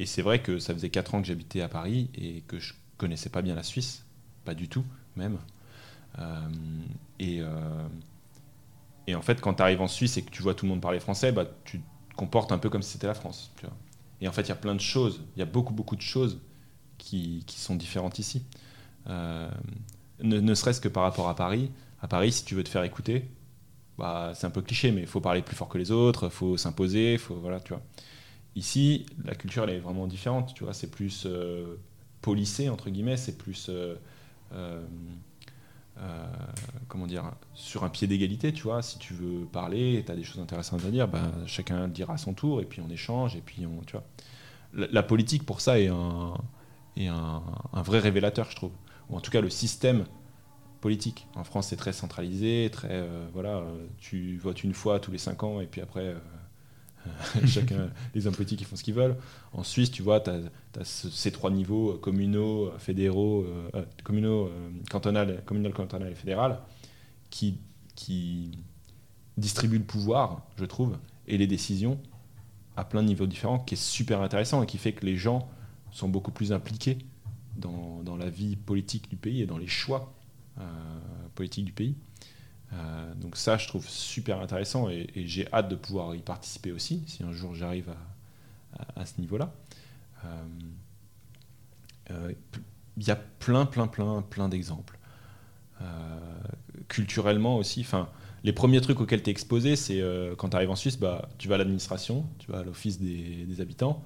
Et 0.00 0.06
c'est 0.06 0.22
vrai 0.22 0.40
que 0.40 0.58
ça 0.58 0.72
faisait 0.72 0.88
4 0.88 1.14
ans 1.14 1.20
que 1.20 1.28
j'habitais 1.28 1.60
à 1.60 1.68
Paris 1.68 2.08
et 2.14 2.40
que 2.48 2.58
je 2.58 2.72
connaissais 2.96 3.28
pas 3.28 3.42
bien 3.42 3.54
la 3.54 3.62
Suisse, 3.62 4.06
pas 4.46 4.54
du 4.54 4.66
tout 4.66 4.82
même. 5.14 5.38
Euh, 6.18 6.48
et, 7.18 7.42
euh, 7.42 7.86
et, 9.06 9.14
en 9.14 9.20
fait, 9.20 9.42
quand 9.42 9.52
tu 9.52 9.62
arrives 9.62 9.82
en 9.82 9.88
Suisse 9.88 10.16
et 10.16 10.22
que 10.22 10.30
tu 10.30 10.42
vois 10.42 10.54
tout 10.54 10.64
le 10.64 10.70
monde 10.70 10.80
parler 10.80 11.00
français, 11.00 11.32
bah, 11.32 11.44
tu 11.64 11.80
te 11.80 12.14
comportes 12.16 12.50
un 12.50 12.56
peu 12.56 12.70
comme 12.70 12.80
si 12.80 12.92
c'était 12.92 13.08
la 13.08 13.14
France. 13.14 13.52
Et 14.22 14.28
en 14.28 14.32
fait, 14.32 14.40
il 14.40 14.48
y 14.48 14.52
a 14.52 14.56
plein 14.56 14.74
de 14.74 14.80
choses, 14.80 15.20
il 15.36 15.40
y 15.40 15.42
a 15.42 15.46
beaucoup, 15.46 15.74
beaucoup 15.74 15.96
de 15.96 16.00
choses 16.00 16.40
qui, 16.96 17.44
qui 17.46 17.60
sont 17.60 17.76
différentes 17.76 18.18
ici. 18.18 18.42
Euh, 19.06 19.50
ne, 20.22 20.54
serait-ce 20.54 20.80
que 20.80 20.88
par 20.88 21.02
rapport 21.02 21.28
à 21.28 21.36
Paris. 21.36 21.70
À 22.00 22.08
Paris, 22.08 22.32
si 22.32 22.46
tu 22.46 22.54
veux 22.54 22.64
te 22.64 22.70
faire 22.70 22.84
écouter, 22.84 23.28
bah, 23.98 24.32
c'est 24.34 24.46
un 24.46 24.50
peu 24.50 24.62
cliché, 24.62 24.92
mais 24.92 25.02
il 25.02 25.06
faut 25.06 25.20
parler 25.20 25.42
plus 25.42 25.56
fort 25.56 25.68
que 25.68 25.76
les 25.76 25.90
autres, 25.90 26.24
il 26.24 26.30
faut 26.30 26.56
s'imposer, 26.56 27.18
faut 27.18 27.34
voilà, 27.34 27.60
tu 27.60 27.74
vois. 27.74 27.82
Ici, 28.56 29.06
la 29.24 29.34
culture 29.34 29.64
elle 29.64 29.70
est 29.70 29.78
vraiment 29.78 30.06
différente. 30.06 30.54
Tu 30.54 30.64
vois, 30.64 30.72
c'est 30.72 30.90
plus 30.90 31.24
euh, 31.26 31.76
policé 32.20 32.68
entre 32.68 32.90
guillemets, 32.90 33.16
c'est 33.16 33.38
plus 33.38 33.68
euh, 33.68 33.94
euh, 34.52 34.82
comment 36.88 37.06
dire 37.06 37.32
sur 37.54 37.84
un 37.84 37.88
pied 37.88 38.08
d'égalité. 38.08 38.52
Tu 38.52 38.64
vois, 38.64 38.82
si 38.82 38.98
tu 38.98 39.14
veux 39.14 39.46
parler, 39.46 40.02
tu 40.04 40.10
as 40.10 40.16
des 40.16 40.24
choses 40.24 40.40
intéressantes 40.40 40.84
à 40.84 40.90
dire, 40.90 41.06
ben, 41.06 41.30
chacun 41.46 41.86
dira 41.86 42.14
à 42.14 42.18
son 42.18 42.34
tour 42.34 42.60
et 42.60 42.64
puis 42.64 42.82
on 42.84 42.90
échange 42.90 43.36
et 43.36 43.40
puis 43.40 43.66
on, 43.66 43.82
tu 43.84 43.92
vois. 43.92 44.04
La, 44.72 45.02
politique 45.02 45.44
pour 45.44 45.60
ça 45.60 45.80
est 45.80 45.88
un 45.88 46.34
est 46.96 47.08
un, 47.08 47.42
vrai 47.72 47.98
révélateur, 47.98 48.50
je 48.50 48.56
trouve. 48.56 48.72
Ou 49.08 49.16
en 49.16 49.20
tout 49.20 49.30
cas 49.30 49.40
le 49.40 49.50
système 49.50 50.06
politique. 50.80 51.26
En 51.34 51.44
France, 51.44 51.68
c'est 51.68 51.76
très 51.76 51.92
centralisé, 51.92 52.68
très 52.72 53.04
voilà, 53.32 53.64
tu 53.98 54.38
votes 54.38 54.64
une 54.64 54.74
fois 54.74 55.00
tous 55.00 55.10
les 55.10 55.18
cinq 55.18 55.42
ans 55.42 55.60
et 55.60 55.66
puis 55.66 55.80
après 55.80 56.14
Chacun, 57.46 57.90
les 58.14 58.26
hommes 58.26 58.34
politiques, 58.34 58.66
font 58.66 58.76
ce 58.76 58.82
qu'ils 58.82 58.94
veulent. 58.94 59.16
En 59.52 59.62
Suisse, 59.62 59.90
tu 59.90 60.02
vois, 60.02 60.20
tu 60.20 60.30
as, 60.30 60.84
ces 60.84 61.32
trois 61.32 61.50
niveaux, 61.50 61.92
euh, 61.92 61.98
communaux, 61.98 62.66
euh, 62.66 62.78
fédéraux, 62.78 63.44
euh, 63.74 63.84
communaux, 64.04 64.50
cantonal, 64.90 65.42
communal, 65.44 65.72
cantonal 65.72 66.10
et 66.10 66.14
fédéral, 66.14 66.60
qui, 67.30 67.58
qui 67.94 68.50
distribuent 69.36 69.78
le 69.78 69.84
pouvoir, 69.84 70.46
je 70.56 70.64
trouve, 70.64 70.98
et 71.26 71.38
les 71.38 71.46
décisions 71.46 71.98
à 72.76 72.84
plein 72.84 73.02
de 73.02 73.08
niveaux 73.08 73.26
différents, 73.26 73.58
qui 73.58 73.74
est 73.74 73.82
super 73.82 74.20
intéressant 74.20 74.62
et 74.62 74.66
qui 74.66 74.78
fait 74.78 74.92
que 74.92 75.04
les 75.04 75.16
gens 75.16 75.48
sont 75.90 76.08
beaucoup 76.08 76.30
plus 76.30 76.52
impliqués 76.52 76.98
dans, 77.56 78.02
dans 78.02 78.16
la 78.16 78.30
vie 78.30 78.56
politique 78.56 79.10
du 79.10 79.16
pays 79.16 79.42
et 79.42 79.46
dans 79.46 79.58
les 79.58 79.66
choix 79.66 80.12
politiques 81.34 81.64
du 81.64 81.72
pays. 81.72 81.94
Euh, 82.72 83.14
donc 83.14 83.36
ça, 83.36 83.56
je 83.56 83.66
trouve 83.66 83.88
super 83.88 84.40
intéressant 84.40 84.88
et, 84.88 85.08
j'ai 85.14 85.52
hâte 85.52 85.68
de 85.68 85.76
pouvoir 85.76 86.14
y 86.14 86.20
participer 86.20 86.72
aussi, 86.72 87.02
si 87.06 87.22
un 87.22 87.32
jour 87.32 87.54
j'arrive 87.54 87.92
à, 88.96 89.04
ce 89.04 89.20
niveau-là. 89.20 89.52
Il 90.22 90.28
euh, 92.10 92.32
euh, 92.32 92.32
y 92.98 93.10
a 93.10 93.16
plein, 93.16 93.66
plein, 93.66 93.86
plein, 93.86 94.22
plein 94.22 94.48
d'exemples. 94.48 94.98
culturellement 96.88 97.56
aussi, 97.56 97.80
enfin, 97.80 98.08
les 98.44 98.52
premiers 98.52 98.80
trucs 98.80 99.00
auxquels 99.00 99.22
tu 99.22 99.30
es 99.30 99.32
exposé, 99.32 99.76
c'est 99.76 100.02
quand 100.38 100.50
tu 100.50 100.56
arrives 100.56 100.70
en 100.70 100.76
Suisse, 100.76 100.98
bah, 100.98 101.28
tu 101.38 101.48
vas 101.48 101.56
à 101.56 101.58
l'administration, 101.58 102.26
tu 102.38 102.50
vas 102.52 102.60
à 102.60 102.62
l'office 102.62 102.98
des, 103.00 103.44
des, 103.46 103.60
habitants 103.60 104.04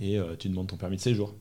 et 0.00 0.18
tu 0.38 0.48
demandes 0.48 0.68
ton 0.68 0.76
permis 0.76 0.96
de 0.96 1.02
séjour. 1.02 1.34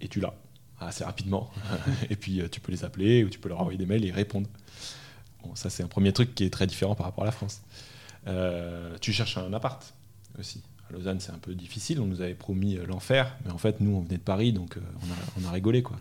Et 0.00 0.08
tu 0.08 0.20
l'as 0.20 0.34
assez 0.80 1.04
rapidement. 1.04 1.50
et 2.10 2.16
puis 2.16 2.42
tu 2.50 2.60
peux 2.60 2.72
les 2.72 2.84
appeler 2.84 3.24
ou 3.24 3.30
tu 3.30 3.38
peux 3.38 3.48
leur 3.48 3.60
envoyer 3.60 3.78
des 3.78 3.86
mails 3.86 4.04
et 4.04 4.08
ils 4.08 4.14
répondent 4.14 4.48
ça, 5.54 5.70
c'est 5.70 5.82
un 5.82 5.88
premier 5.88 6.12
truc 6.12 6.34
qui 6.34 6.44
est 6.44 6.50
très 6.50 6.66
différent 6.66 6.94
par 6.94 7.06
rapport 7.06 7.24
à 7.24 7.26
la 7.26 7.32
France. 7.32 7.62
Euh, 8.26 8.96
tu 9.00 9.12
cherches 9.12 9.38
un 9.38 9.52
appart 9.52 9.94
aussi. 10.38 10.62
À 10.88 10.92
Lausanne, 10.92 11.20
c'est 11.20 11.32
un 11.32 11.38
peu 11.38 11.54
difficile. 11.54 12.00
On 12.00 12.06
nous 12.06 12.20
avait 12.20 12.34
promis 12.34 12.76
euh, 12.76 12.86
l'enfer, 12.86 13.36
mais 13.44 13.50
en 13.50 13.58
fait, 13.58 13.80
nous, 13.80 13.96
on 13.96 14.00
venait 14.00 14.16
de 14.16 14.22
Paris, 14.22 14.52
donc 14.52 14.76
euh, 14.76 14.80
on, 15.40 15.46
a, 15.46 15.50
rigolé, 15.50 15.82
quoi. 15.82 15.98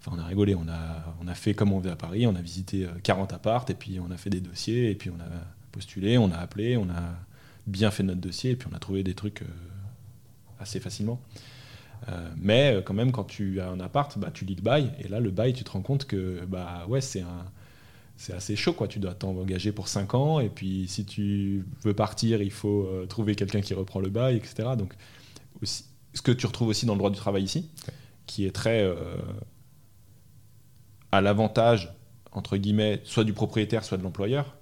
Enfin, 0.00 0.16
on 0.16 0.20
a 0.20 0.26
rigolé. 0.26 0.54
On 0.54 0.66
a, 0.68 1.34
fait 1.34 1.54
comme 1.54 1.72
on 1.72 1.78
venait 1.78 1.92
à 1.92 1.96
Paris. 1.96 2.26
On 2.26 2.34
a 2.34 2.42
visité 2.42 2.86
40 3.02 3.32
appartes, 3.32 3.70
et 3.70 3.74
puis 3.74 3.98
on 4.00 4.10
a 4.10 4.16
fait 4.16 4.30
des 4.30 4.40
dossiers, 4.40 4.90
et 4.90 4.94
puis 4.94 5.10
on 5.10 5.20
a 5.20 5.28
postulé, 5.70 6.18
on 6.18 6.30
a 6.30 6.36
appelé, 6.36 6.76
on 6.76 6.90
a 6.90 7.14
bien 7.66 7.90
fait 7.90 8.02
notre 8.02 8.20
dossier, 8.20 8.52
et 8.52 8.56
puis 8.56 8.68
on 8.70 8.76
a 8.76 8.78
trouvé 8.78 9.02
des 9.02 9.14
trucs 9.14 9.42
assez 10.60 10.78
facilement. 10.78 11.20
mais 12.36 12.82
quand 12.84 12.94
même, 12.94 13.12
quand 13.12 13.24
tu 13.24 13.60
as 13.60 13.70
un 13.70 13.80
appart, 13.80 14.18
bah, 14.18 14.30
tu 14.34 14.44
lis 14.44 14.56
le 14.56 14.62
bail, 14.62 14.92
et 14.98 15.08
là, 15.08 15.20
le 15.20 15.30
bail, 15.30 15.54
tu 15.54 15.64
te 15.64 15.70
rends 15.70 15.82
compte 15.82 16.04
que 16.04 16.44
bah, 16.44 16.84
ouais, 16.88 17.00
c'est 17.00 17.22
un 17.22 17.46
c'est 18.16 18.34
assez 18.34 18.56
chaud, 18.56 18.72
quoi. 18.72 18.88
Tu 18.88 18.98
dois 18.98 19.14
t'engager 19.14 19.72
pour 19.72 19.88
5 19.88 20.14
ans, 20.14 20.40
et 20.40 20.48
puis 20.48 20.86
si 20.88 21.04
tu 21.04 21.66
veux 21.82 21.94
partir, 21.94 22.42
il 22.42 22.50
faut 22.50 22.86
euh, 22.86 23.06
trouver 23.06 23.34
quelqu'un 23.34 23.60
qui 23.60 23.74
reprend 23.74 24.00
le 24.00 24.10
bail, 24.10 24.36
etc. 24.36 24.70
Donc, 24.78 24.94
ce 25.64 26.22
que 26.22 26.32
tu 26.32 26.46
retrouves 26.46 26.68
aussi 26.68 26.86
dans 26.86 26.94
le 26.94 26.98
droit 26.98 27.10
du 27.10 27.18
travail 27.18 27.42
ici, 27.42 27.68
qui 28.26 28.46
est 28.46 28.52
très 28.52 28.82
euh, 28.82 29.16
à 31.10 31.20
l'avantage, 31.20 31.92
entre 32.32 32.56
guillemets, 32.56 33.00
soit 33.04 33.24
du 33.24 33.32
propriétaire, 33.32 33.84
soit 33.84 33.98
de 33.98 34.02
l'employeur, 34.02 34.56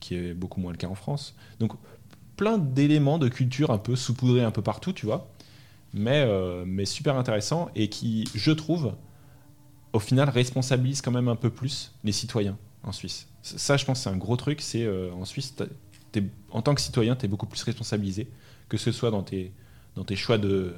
qui 0.00 0.16
est 0.16 0.34
beaucoup 0.34 0.60
moins 0.60 0.72
le 0.72 0.78
cas 0.78 0.88
en 0.88 0.94
France. 0.94 1.34
Donc, 1.60 1.72
plein 2.36 2.58
d'éléments 2.58 3.18
de 3.18 3.28
culture 3.28 3.70
un 3.70 3.78
peu 3.78 3.96
saupoudrés 3.96 4.42
un 4.42 4.50
peu 4.50 4.62
partout, 4.62 4.92
tu 4.92 5.06
vois, 5.06 5.30
mais, 5.94 6.22
euh, 6.22 6.84
super 6.84 7.16
intéressant 7.16 7.70
et 7.74 7.88
qui, 7.88 8.28
je 8.34 8.50
trouve, 8.50 8.94
au 9.92 9.98
final, 9.98 10.28
responsabilise 10.28 11.00
quand 11.02 11.12
même 11.12 11.28
un 11.28 11.36
peu 11.36 11.50
plus 11.50 11.94
les 12.04 12.12
citoyens 12.12 12.58
en 12.86 12.92
Suisse. 12.92 13.28
Ça, 13.42 13.76
je 13.76 13.84
pense, 13.84 14.00
c'est 14.00 14.08
un 14.08 14.16
gros 14.16 14.36
truc. 14.36 14.60
C'est 14.60 14.84
euh, 14.84 15.12
en 15.12 15.24
Suisse, 15.24 15.54
en 16.50 16.62
tant 16.62 16.74
que 16.74 16.80
citoyen, 16.80 17.16
tu 17.16 17.26
es 17.26 17.28
beaucoup 17.28 17.46
plus 17.46 17.62
responsabilisé, 17.62 18.30
que 18.68 18.76
ce 18.76 18.92
soit 18.92 19.10
dans 19.10 19.22
tes, 19.22 19.52
dans 19.96 20.04
tes 20.04 20.16
choix 20.16 20.38
de 20.38 20.74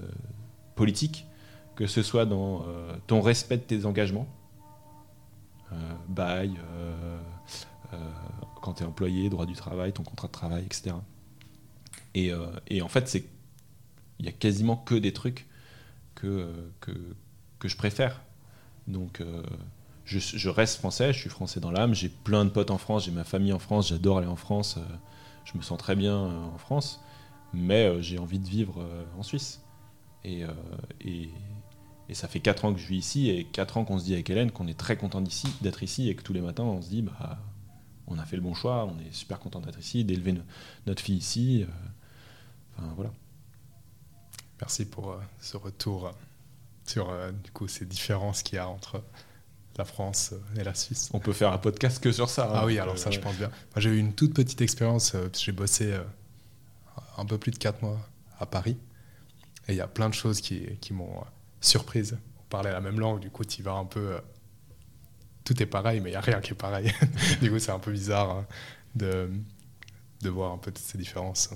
politique, 0.75 1.27
que 1.77 1.87
ce 1.87 2.03
soit 2.03 2.27
dans 2.27 2.65
euh, 2.67 2.97
ton 3.07 3.21
respect 3.21 3.59
de 3.59 3.63
tes 3.63 3.85
engagements, 3.85 4.27
euh, 5.73 5.77
bail, 6.09 6.55
quand 8.61 8.75
tu 8.75 8.83
es 8.83 8.87
employé, 8.87 9.31
droit 9.31 9.47
du 9.47 9.55
travail, 9.55 9.93
ton 9.93 10.03
contrat 10.03 10.29
de 10.29 10.33
travail, 10.33 10.65
etc. 10.65 10.97
Et, 12.15 12.33
et 12.67 12.83
en 12.83 12.89
fait, 12.89 13.09
c'est 13.09 13.25
il 14.19 14.27
y 14.27 14.29
a 14.29 14.33
quasiment 14.33 14.77
que 14.77 14.95
des 14.97 15.13
trucs 15.13 15.47
que, 16.17 16.53
que, 16.81 16.91
que 17.61 17.69
je 17.69 17.77
préfère. 17.77 18.21
Donc, 18.89 19.23
je, 20.09 20.49
reste 20.49 20.77
français, 20.77 21.13
je 21.13 21.19
suis 21.19 21.31
français 21.31 21.61
dans 21.61 21.71
l'âme, 21.71 21.95
j'ai 21.95 22.09
plein 22.09 22.45
de 22.45 22.51
potes 22.51 22.71
en 22.71 22.79
France, 22.79 23.05
j'ai 23.05 23.11
ma 23.11 23.25
famille 23.25 23.53
en 23.53 23.59
France, 23.59 23.89
j'adore 23.89 24.19
aller 24.19 24.27
en 24.27 24.37
France, 24.37 24.77
euh, 24.79 24.97
je 25.45 25.57
me 25.57 25.63
sens 25.63 25.79
très 25.79 25.97
bien 25.97 26.17
euh, 26.17 26.45
en 26.55 26.59
France, 26.59 27.01
mais 27.53 27.87
euh, 27.87 28.01
j'ai 28.01 28.19
envie 28.19 28.39
de 28.39 28.49
vivre 28.49 28.83
en 29.19 29.23
Suisse. 29.23 29.61
Et, 30.25 30.45
ça 32.13 32.27
fait 32.27 32.41
4 32.41 32.65
ans 32.65 32.73
que 32.73 32.81
je 32.81 32.87
vis 32.87 32.97
ici, 32.97 33.29
et 33.29 33.45
4 33.45 33.77
ans 33.77 33.85
qu'on 33.85 33.99
se 33.99 34.05
dit 34.05 34.15
avec 34.15 34.31
Hélène 34.31 34.51
qu'on 34.51 34.67
est 34.67 34.79
très 34.79 34.97
content 34.97 35.21
d'ici, 35.21 35.47
d'être 35.61 35.83
ici, 35.83 36.09
et 36.09 36.15
que 36.15 36.23
tous 36.23 36.33
les 36.33 36.41
matins 36.41 36.63
on 36.63 36.81
se 36.81 36.89
dit, 36.89 37.03
bah, 37.03 37.39
on 38.07 38.19
a 38.19 38.25
fait 38.25 38.37
le 38.37 38.43
bon 38.43 38.55
choix, 38.55 38.87
on 38.87 38.99
est 39.01 39.13
super 39.13 39.39
content 39.39 39.61
d'être 39.61 39.79
ici, 39.79 40.05
d'élever 40.05 40.35
notre 40.87 41.03
fille 41.03 41.19
ici. 41.19 41.67
enfin 42.77 42.89
voilà. 42.97 43.11
Merci 44.61 44.87
pour 44.87 45.17
ce 45.41 45.59
retour 45.59 46.13
sur 46.87 47.13
du 47.45 47.51
coup 47.51 47.69
ces 47.69 47.85
différences 47.85 48.43
qu'il 48.43 48.57
y 48.57 48.59
a 48.59 48.69
entre 48.69 49.03
la 49.79 49.85
France 49.85 50.35
et 50.57 50.65
la 50.65 50.75
Suisse. 50.75 51.09
On 51.15 51.21
peut 51.21 51.33
faire 51.33 51.53
un 51.53 51.59
podcast 51.59 52.03
que 52.03 52.11
sur 52.11 52.29
ça. 52.29 52.47
Hein. 52.47 52.55
ah 52.55 52.67
oui, 52.67 52.79
alors 52.79 52.99
ça, 52.99 53.11
je 53.11 53.21
pense 53.21 53.37
bien. 53.37 53.51
j'ai 53.77 53.91
eu 53.91 53.99
une 53.99 54.13
toute 54.13 54.35
petite 54.35 54.61
expérience, 54.61 55.15
euh, 55.15 55.29
j'ai 55.33 55.53
bossé 55.53 55.93
euh, 55.93 56.03
un 57.17 57.25
peu 57.25 57.39
plus 57.39 57.53
de 57.53 57.59
4 57.59 57.81
mois 57.83 57.99
à 58.41 58.47
Paris. 58.47 58.77
Et 59.69 59.73
il 59.73 59.77
y 59.77 59.81
a 59.81 59.87
plein 59.87 60.09
de 60.09 60.15
choses 60.15 60.41
qui, 60.41 60.67
qui 60.81 60.93
m'ont 60.93 61.19
euh, 61.19 61.25
surprise. 61.61 62.19
On 62.41 62.49
parlait 62.49 62.73
la 62.73 62.81
même 62.81 62.99
langue, 62.99 63.21
du 63.21 63.31
coup, 63.31 63.45
tu 63.45 63.63
vas 63.63 63.75
un 63.75 63.85
peu. 63.85 64.19
tout 65.45 65.63
est 65.63 65.67
pareil, 65.67 66.01
mais 66.01 66.11
il 66.11 66.13
n'y 66.13 66.19
a 66.19 66.23
rien 66.23 66.41
qui 66.41 66.53
est 66.53 66.57
pareil. 66.57 66.93
du 67.41 67.51
coup, 67.51 67.61
c'est 67.61 67.73
un 67.73 67.79
peu 67.79 67.93
bizarre 67.93 68.31
hein, 68.31 68.47
de, 68.97 69.31
de 70.23 70.29
voir 70.29 70.53
un 70.53 70.59
peu 70.59 70.73
toutes 70.73 70.85
ces 70.85 70.99
différences. 70.99 71.51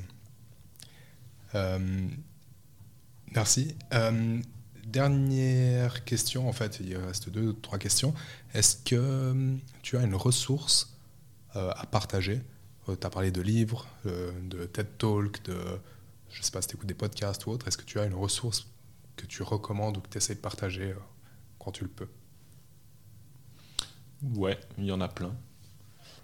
merci 3.34 3.76
dernière 4.84 6.04
question, 6.04 6.48
en 6.48 6.52
fait, 6.52 6.80
il 6.80 6.96
reste 6.96 7.30
deux 7.30 7.48
ou 7.48 7.52
trois 7.52 7.78
questions. 7.78 8.14
Est-ce 8.54 8.76
que 8.76 8.96
euh, 8.96 9.56
tu 9.82 9.96
as 9.96 10.02
une 10.02 10.14
ressource 10.14 10.96
euh, 11.56 11.70
à 11.74 11.86
partager? 11.86 12.40
Euh, 12.88 12.96
Tu 12.96 13.06
as 13.06 13.10
parlé 13.10 13.30
de 13.30 13.40
livres, 13.40 13.86
de 14.04 14.64
TED 14.64 14.98
Talk, 14.98 15.42
de, 15.44 15.56
je 16.30 16.42
sais 16.42 16.50
pas 16.50 16.62
si 16.62 16.68
tu 16.68 16.76
écoutes 16.76 16.88
des 16.88 16.94
podcasts 16.94 17.46
ou 17.46 17.50
autre. 17.50 17.68
Est-ce 17.68 17.78
que 17.78 17.84
tu 17.84 18.00
as 18.00 18.04
une 18.04 18.14
ressource 18.14 18.66
que 19.16 19.26
tu 19.26 19.42
recommandes 19.42 19.98
ou 19.98 20.00
que 20.00 20.08
tu 20.08 20.18
essaies 20.18 20.34
de 20.34 20.40
partager 20.40 20.90
euh, 20.90 20.96
quand 21.58 21.72
tu 21.72 21.84
le 21.84 21.90
peux? 21.90 22.08
Ouais, 24.34 24.58
il 24.78 24.84
y 24.84 24.92
en 24.92 25.00
a 25.00 25.08
plein. 25.08 25.34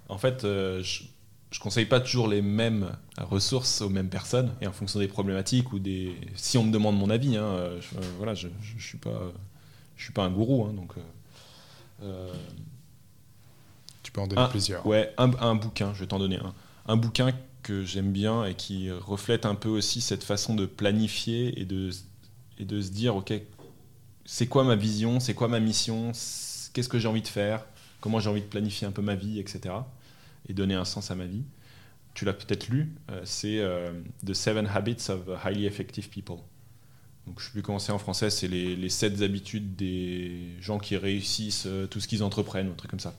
En 0.09 0.19
fait, 0.19 0.45
euh, 0.45 0.83
je, 0.83 1.05
je 1.51 1.61
conseille 1.61 1.87
pas 1.87 2.01
toujours 2.01 2.29
les 2.29 2.43
mêmes 2.43 2.93
ressources 3.19 3.81
aux 3.81 3.89
mêmes 3.89 4.11
personnes 4.11 4.55
et 4.61 4.67
en 4.67 4.73
fonction 4.73 5.01
des 5.01 5.09
problématiques 5.09 5.73
ou 5.73 5.79
des. 5.79 6.15
Si 6.37 6.59
on 6.59 6.65
me 6.65 6.73
demande 6.73 6.99
mon 6.99 7.11
avis, 7.11 7.37
hein, 7.37 7.71
je, 7.81 7.99
voilà, 8.19 8.35
je, 8.35 8.49
je, 8.61 8.85
suis 8.85 8.99
pas, 8.99 9.33
je 9.97 10.05
suis 10.05 10.13
pas 10.13 10.25
un 10.25 10.31
gourou, 10.31 10.67
hein, 10.67 10.73
donc. 10.75 10.95
tu 14.03 14.13
peux 14.13 14.21
en 14.21 14.27
donner 14.27 14.47
plusieurs. 14.51 14.87
Ouais, 14.87 15.13
un, 15.17 15.31
un, 15.41 15.55
bouquin, 15.55 15.95
je 15.95 16.01
vais 16.01 16.07
t'en 16.07 16.19
donner 16.19 16.37
un. 16.37 16.55
Un 16.87 16.97
bouquin 16.97 17.33
que 17.63 17.85
j'aime 17.85 18.13
bien 18.13 18.45
et 18.45 18.55
qui 18.55 18.91
reflète 18.91 19.45
un 19.45 19.55
peu 19.55 19.69
aussi 19.69 20.01
cette 20.01 20.25
façon 20.25 20.55
de 20.55 20.67
planifier 20.67 21.61
et 21.61 21.65
de, 21.65 21.91
et 22.59 22.65
de 22.65 22.81
se 22.81 22.91
dire, 22.91 23.17
ok, 23.17 23.33
c'est 24.25 24.47
quoi 24.47 24.65
ma 24.65 24.77
vision, 24.77 25.21
c'est 25.21 25.35
quoi 25.35 25.49
ma 25.49 25.61
mission, 25.61 26.13
qu'est-ce 26.73 26.89
que 26.89 26.99
j'ai 26.99 27.09
envie 27.09 27.23
de 27.23 27.29
faire, 27.29 27.65
comment 28.01 28.21
j'ai 28.21 28.31
envie 28.31 28.41
de 28.41 28.47
planifier 28.47 28.87
un 28.87 28.91
peu 28.91 29.03
ma 29.03 29.15
vie, 29.15 29.39
etc. 29.39 29.75
Et 30.49 30.55
donner 30.55 30.75
un 30.75 30.85
sens 30.85 31.11
à 31.11 31.15
ma 31.15 31.27
vie. 31.27 31.45
Tu 32.15 32.25
l'as 32.25 32.33
peut-être 32.33 32.69
lu, 32.69 32.95
euh, 33.11 33.21
c'est 33.25 33.59
euh, 33.59 33.93
The 34.27 34.35
Seven 34.35 34.67
Habits 34.67 35.11
of 35.11 35.29
Highly 35.45 35.67
Effective 35.67 36.09
People. 36.09 36.39
Donc, 37.27 37.39
je 37.39 37.45
ne 37.45 37.47
sais 37.47 37.53
plus 37.53 37.63
comment 37.63 37.79
c'est 37.79 37.93
en 37.93 37.99
français, 37.99 38.31
c'est 38.31 38.49
les, 38.49 38.75
les 38.75 38.89
sept 38.89 39.21
habitudes 39.21 39.77
des 39.77 40.57
gens 40.61 40.79
qui 40.79 40.97
réussissent 40.97 41.67
euh, 41.67 41.87
tout 41.87 42.01
ce 42.01 42.09
qu'ils 42.09 42.23
entreprennent, 42.23 42.71
un 42.71 42.75
truc 42.75 42.91
comme 42.91 43.01
ça. 43.01 43.15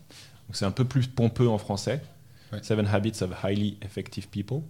Donc 0.48 0.56
c'est 0.56 0.66
un 0.66 0.72
peu 0.72 0.84
plus 0.84 1.08
pompeux 1.08 1.48
en 1.48 1.60
français, 1.60 2.02
Seven 2.64 2.88
Habits 2.88 3.22
of 3.22 3.46
Highly 3.46 3.78
Effective 3.84 4.28
People. 4.30 4.62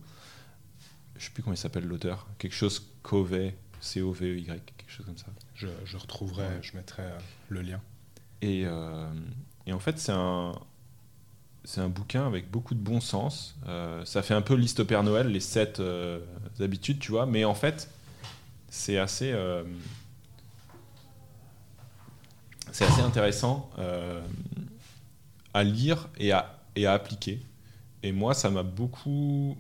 Je 1.16 1.22
ne 1.22 1.24
sais 1.26 1.32
plus 1.32 1.42
comment 1.42 1.54
il 1.54 1.58
s'appelle 1.58 1.86
l'auteur. 1.86 2.28
Quelque 2.38 2.54
chose 2.54 2.86
Covey, 3.02 3.56
C-O-V-E-Y, 3.80 4.46
quelque 4.46 4.90
chose 4.90 5.06
comme 5.06 5.18
ça. 5.18 5.28
Je, 5.56 5.68
je 5.86 5.96
retrouverai, 5.96 6.48
je 6.62 6.76
mettrai 6.76 7.04
le 7.48 7.62
lien. 7.62 7.80
Et, 8.42 8.64
euh, 8.66 9.10
et 9.66 9.74
en 9.74 9.80
fait, 9.80 10.00
c'est 10.00 10.12
un, 10.12 10.54
c'est 11.70 11.82
un 11.82 11.88
bouquin 11.88 12.26
avec 12.26 12.50
beaucoup 12.50 12.74
de 12.74 12.80
bon 12.80 13.00
sens. 13.00 13.56
Euh, 13.68 14.04
ça 14.04 14.24
fait 14.24 14.34
un 14.34 14.42
peu 14.42 14.56
liste 14.56 14.80
au 14.80 14.86
Père 14.86 15.04
Noël, 15.04 15.28
les 15.28 15.40
sept 15.40 15.80
habitudes, 16.60 16.98
tu 17.00 17.12
vois. 17.12 17.28
Mais 17.28 17.46
en 17.46 17.54
fait, 17.54 17.92
c'est 18.70 18.98
assez, 18.98 19.36
c'est 22.72 22.86
assez 22.86 23.02
intéressant 23.02 23.70
à 25.54 25.64
lire 25.64 26.10
et 26.18 26.32
à, 26.32 26.60
et 26.76 26.88
à 26.88 26.94
appliquer. 26.94 27.40
Et 28.02 28.12
moi, 28.12 28.34
ça 28.34 28.50
m'a 28.50 28.64
beaucoup 28.64 29.56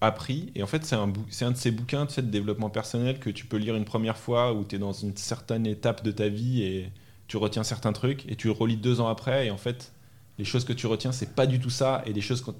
appris. 0.00 0.52
Et 0.54 0.62
en 0.62 0.66
fait, 0.66 0.84
c'est 0.84 0.96
un, 0.96 1.12
un 1.40 1.50
de 1.50 1.56
ces 1.56 1.70
bouquins 1.70 2.06
de 2.06 2.20
développement 2.22 2.70
personnel 2.70 3.18
que 3.18 3.30
tu 3.30 3.44
peux 3.44 3.56
lire 3.58 3.76
une 3.76 3.84
première 3.84 4.16
fois 4.16 4.54
où 4.54 4.64
tu 4.64 4.76
es 4.76 4.78
dans 4.78 4.92
une 4.92 5.16
certaine 5.16 5.66
étape 5.66 6.02
de 6.02 6.12
ta 6.12 6.28
vie 6.28 6.62
et 6.62 6.90
tu 7.26 7.36
retiens 7.36 7.64
certains 7.64 7.92
trucs 7.92 8.26
et 8.30 8.36
tu 8.36 8.50
relis 8.50 8.76
deux 8.76 9.00
ans 9.00 9.08
après. 9.08 9.46
Et 9.46 9.50
en 9.50 9.56
fait, 9.56 9.92
les 10.38 10.44
choses 10.44 10.64
que 10.64 10.72
tu 10.72 10.86
retiens, 10.86 11.12
c'est 11.12 11.34
pas 11.34 11.46
du 11.46 11.60
tout 11.60 11.70
ça. 11.70 12.02
Et 12.06 12.12
des 12.12 12.20
choses 12.20 12.42
que 12.42 12.50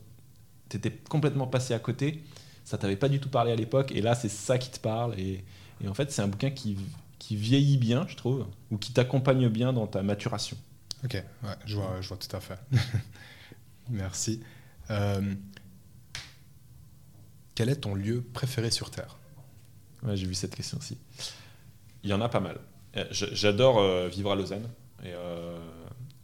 tu 0.69 0.77
étais 0.77 0.91
complètement 0.91 1.47
passé 1.47 1.75
à 1.75 1.79
côté, 1.79 2.23
ça 2.65 2.79
t'avait 2.79 2.97
pas 2.97 3.09
du 3.09 3.21
tout 3.21 3.29
parlé 3.29 3.53
à 3.53 3.57
l'époque. 3.57 3.93
Et 3.93 4.01
là, 4.01 4.15
c'est 4.15 4.29
ça 4.29 4.59
qui 4.59 4.71
te 4.71 4.79
parle. 4.81 5.19
Et, 5.19 5.45
et 5.83 5.89
en 5.89 5.95
fait, 5.95 6.11
c'est 6.13 6.23
un 6.23 6.29
bouquin 6.29 6.51
qui, 6.51 6.77
qui 7.19 7.37
vieillit 7.37 7.79
bien, 7.79 8.07
je 8.09 8.17
trouve, 8.17 8.47
ou 8.71 8.79
qui 8.79 8.93
t'accompagne 8.93 9.49
bien 9.49 9.73
dans 9.73 9.87
ta 9.87 10.03
maturation. 10.03 10.57
Ok, 11.05 11.15
ouais, 11.15 11.51
je 11.67 11.77
vois, 11.77 12.01
je 12.01 12.09
vois 12.09 12.17
tout 12.17 12.35
à 12.35 12.41
fait. 12.41 12.59
Merci. 13.91 14.43
Euh, 14.91 15.35
quel 17.55 17.69
est 17.69 17.77
ton 17.77 17.95
lieu 17.95 18.23
préféré 18.33 18.71
sur 18.71 18.91
Terre? 18.91 19.17
Ouais, 20.03 20.17
J'ai 20.17 20.27
vu 20.27 20.35
cette 20.35 20.55
question 20.55 20.79
aussi. 20.79 20.99
Il 22.03 22.11
y 22.11 22.13
en 22.13 22.21
a 22.21 22.29
pas 22.29 22.41
mal. 22.41 22.59
Euh, 22.97 23.05
j'adore 23.11 23.79
euh, 23.79 24.09
vivre 24.09 24.33
à 24.33 24.35
Lausanne. 24.35 24.69
Et, 25.05 25.13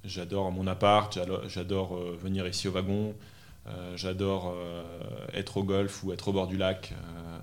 j'adore 0.04 0.50
mon 0.52 0.66
appart, 0.66 1.18
j'adore 1.48 1.96
venir 1.96 2.46
ici 2.46 2.68
au 2.68 2.72
wagon, 2.72 3.14
j'adore 3.96 4.54
être 5.32 5.58
au 5.58 5.64
golf 5.64 6.02
ou 6.02 6.12
être 6.12 6.28
au 6.28 6.32
bord 6.32 6.46
du 6.46 6.56
lac, 6.56 6.94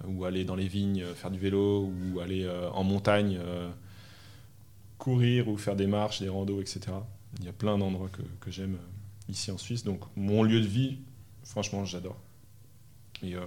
ou 0.07 0.25
aller 0.25 0.43
dans 0.43 0.55
les 0.55 0.67
vignes 0.67 1.05
faire 1.15 1.31
du 1.31 1.39
vélo, 1.39 1.91
ou 2.13 2.19
aller 2.19 2.49
en 2.73 2.83
montagne 2.83 3.39
courir 4.97 5.47
ou 5.47 5.57
faire 5.57 5.75
des 5.75 5.87
marches, 5.87 6.21
des 6.21 6.29
randos, 6.29 6.61
etc. 6.61 6.81
Il 7.39 7.45
y 7.45 7.49
a 7.49 7.53
plein 7.53 7.77
d'endroits 7.77 8.09
que, 8.41 8.51
j'aime 8.51 8.77
ici 9.29 9.51
en 9.51 9.57
Suisse. 9.57 9.83
Donc 9.83 10.01
mon 10.15 10.43
lieu 10.43 10.59
de 10.59 10.67
vie, 10.67 10.97
franchement, 11.43 11.85
j'adore. 11.85 12.17
Et 13.23 13.35
euh, 13.35 13.45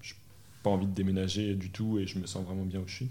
je 0.00 0.14
n'ai 0.14 0.20
pas 0.62 0.70
envie 0.70 0.86
de 0.86 0.92
déménager 0.92 1.54
du 1.54 1.70
tout 1.70 1.98
et 1.98 2.06
je 2.06 2.18
me 2.18 2.26
sens 2.26 2.44
vraiment 2.44 2.64
bien 2.64 2.80
où 2.80 2.86
je 2.86 2.94
suis. 2.94 3.08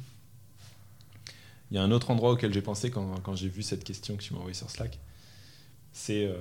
Il 1.72 1.76
y 1.76 1.78
a 1.78 1.84
un 1.84 1.91
autre 1.91 2.11
endroit 2.11 2.32
auquel 2.32 2.53
j'ai 2.53 2.61
pensé 2.61 2.91
quand, 2.91 3.19
quand 3.22 3.36
j'ai 3.36 3.49
vu 3.49 3.61
cette 3.61 3.84
question 3.84 4.15
que 4.15 4.24
tu 4.24 4.34
m'as 4.34 4.40
envoyée 4.40 4.53
sur 4.53 4.69
Slack. 4.69 4.99
C'est. 5.98 6.26
Euh, 6.26 6.38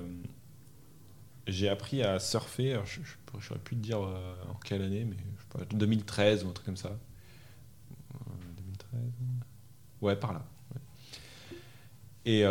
j'ai 1.47 1.69
appris 1.69 2.03
à 2.03 2.19
surfer, 2.19 2.79
je 2.85 3.01
n'aurais 3.49 3.63
pu 3.63 3.75
te 3.77 3.81
dire 3.81 4.03
euh, 4.03 4.35
en 4.51 4.55
quelle 4.55 4.83
année, 4.83 5.05
mais 5.05 5.17
je 5.17 5.43
sais 5.43 5.67
pas, 5.67 5.77
2013 5.77 6.45
ou 6.45 6.49
un 6.49 6.53
truc 6.53 6.67
comme 6.67 6.77
ça. 6.77 6.99
2013 8.57 9.01
Ouais, 10.03 10.17
par 10.17 10.35
là. 10.35 10.45
Et 12.27 12.45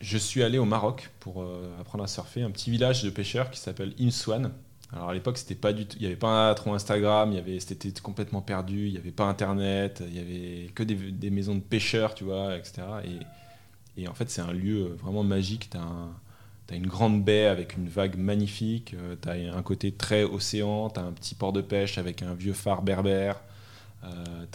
je 0.00 0.18
suis 0.18 0.42
allé 0.42 0.58
au 0.58 0.64
Maroc 0.64 1.10
pour 1.20 1.42
euh, 1.42 1.80
apprendre 1.80 2.04
à 2.04 2.08
surfer, 2.08 2.42
un 2.42 2.50
petit 2.50 2.70
village 2.70 3.04
de 3.04 3.10
pêcheurs 3.10 3.50
qui 3.50 3.60
s'appelle 3.60 3.94
Imswan. 3.98 4.52
Alors 4.92 5.08
à 5.08 5.14
l'époque, 5.14 5.38
c'était 5.38 5.54
pas 5.54 5.72
du 5.72 5.86
tout, 5.86 5.96
il 5.96 6.00
n'y 6.00 6.06
avait 6.06 6.16
pas 6.16 6.54
trop 6.54 6.74
Instagram, 6.74 7.30
il 7.32 7.36
y 7.36 7.38
avait, 7.38 7.60
c'était 7.60 7.92
complètement 8.02 8.42
perdu, 8.42 8.88
il 8.88 8.92
n'y 8.92 8.98
avait 8.98 9.12
pas 9.12 9.24
Internet, 9.24 10.02
il 10.06 10.14
y 10.14 10.18
avait 10.18 10.70
que 10.74 10.82
des, 10.82 11.30
maisons 11.30 11.54
de 11.54 11.60
pêcheurs, 11.60 12.14
tu 12.14 12.24
vois, 12.24 12.56
etc. 12.56 12.82
Et, 13.04 13.24
et 13.96 14.08
en 14.08 14.14
fait, 14.14 14.30
c'est 14.30 14.40
un 14.40 14.52
lieu 14.52 14.96
vraiment 15.02 15.24
magique. 15.24 15.70
Tu 15.70 15.76
as, 15.76 16.76
une 16.76 16.86
grande 16.86 17.22
baie 17.22 17.46
avec 17.46 17.76
une 17.76 17.86
vague 17.86 18.16
magnifique, 18.16 18.94
euh, 18.94 19.14
tu 19.20 19.28
as 19.28 19.54
un 19.54 19.62
côté 19.62 19.92
très 19.92 20.24
océan, 20.24 20.88
tu 20.88 21.00
as 21.00 21.02
un 21.02 21.12
petit 21.12 21.34
port 21.34 21.52
de 21.52 21.60
pêche 21.60 21.98
avec 21.98 22.22
un 22.22 22.32
vieux 22.32 22.54
phare 22.54 22.82
berbère. 22.82 23.40
Euh, 24.04 24.46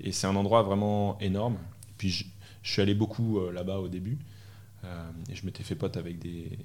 et 0.00 0.12
c'est 0.12 0.26
un 0.26 0.36
endroit 0.36 0.62
vraiment 0.62 1.18
énorme. 1.20 1.58
puis 1.98 2.08
je, 2.10 2.24
suis 2.62 2.82
allé 2.82 2.94
beaucoup 2.94 3.40
là-bas 3.50 3.78
au 3.78 3.88
début. 3.88 4.18
Euh, 4.84 5.10
et 5.30 5.34
je 5.34 5.44
m'étais 5.44 5.62
fait 5.62 5.74
pote 5.74 5.96
avec 5.96 6.18
des, 6.18 6.58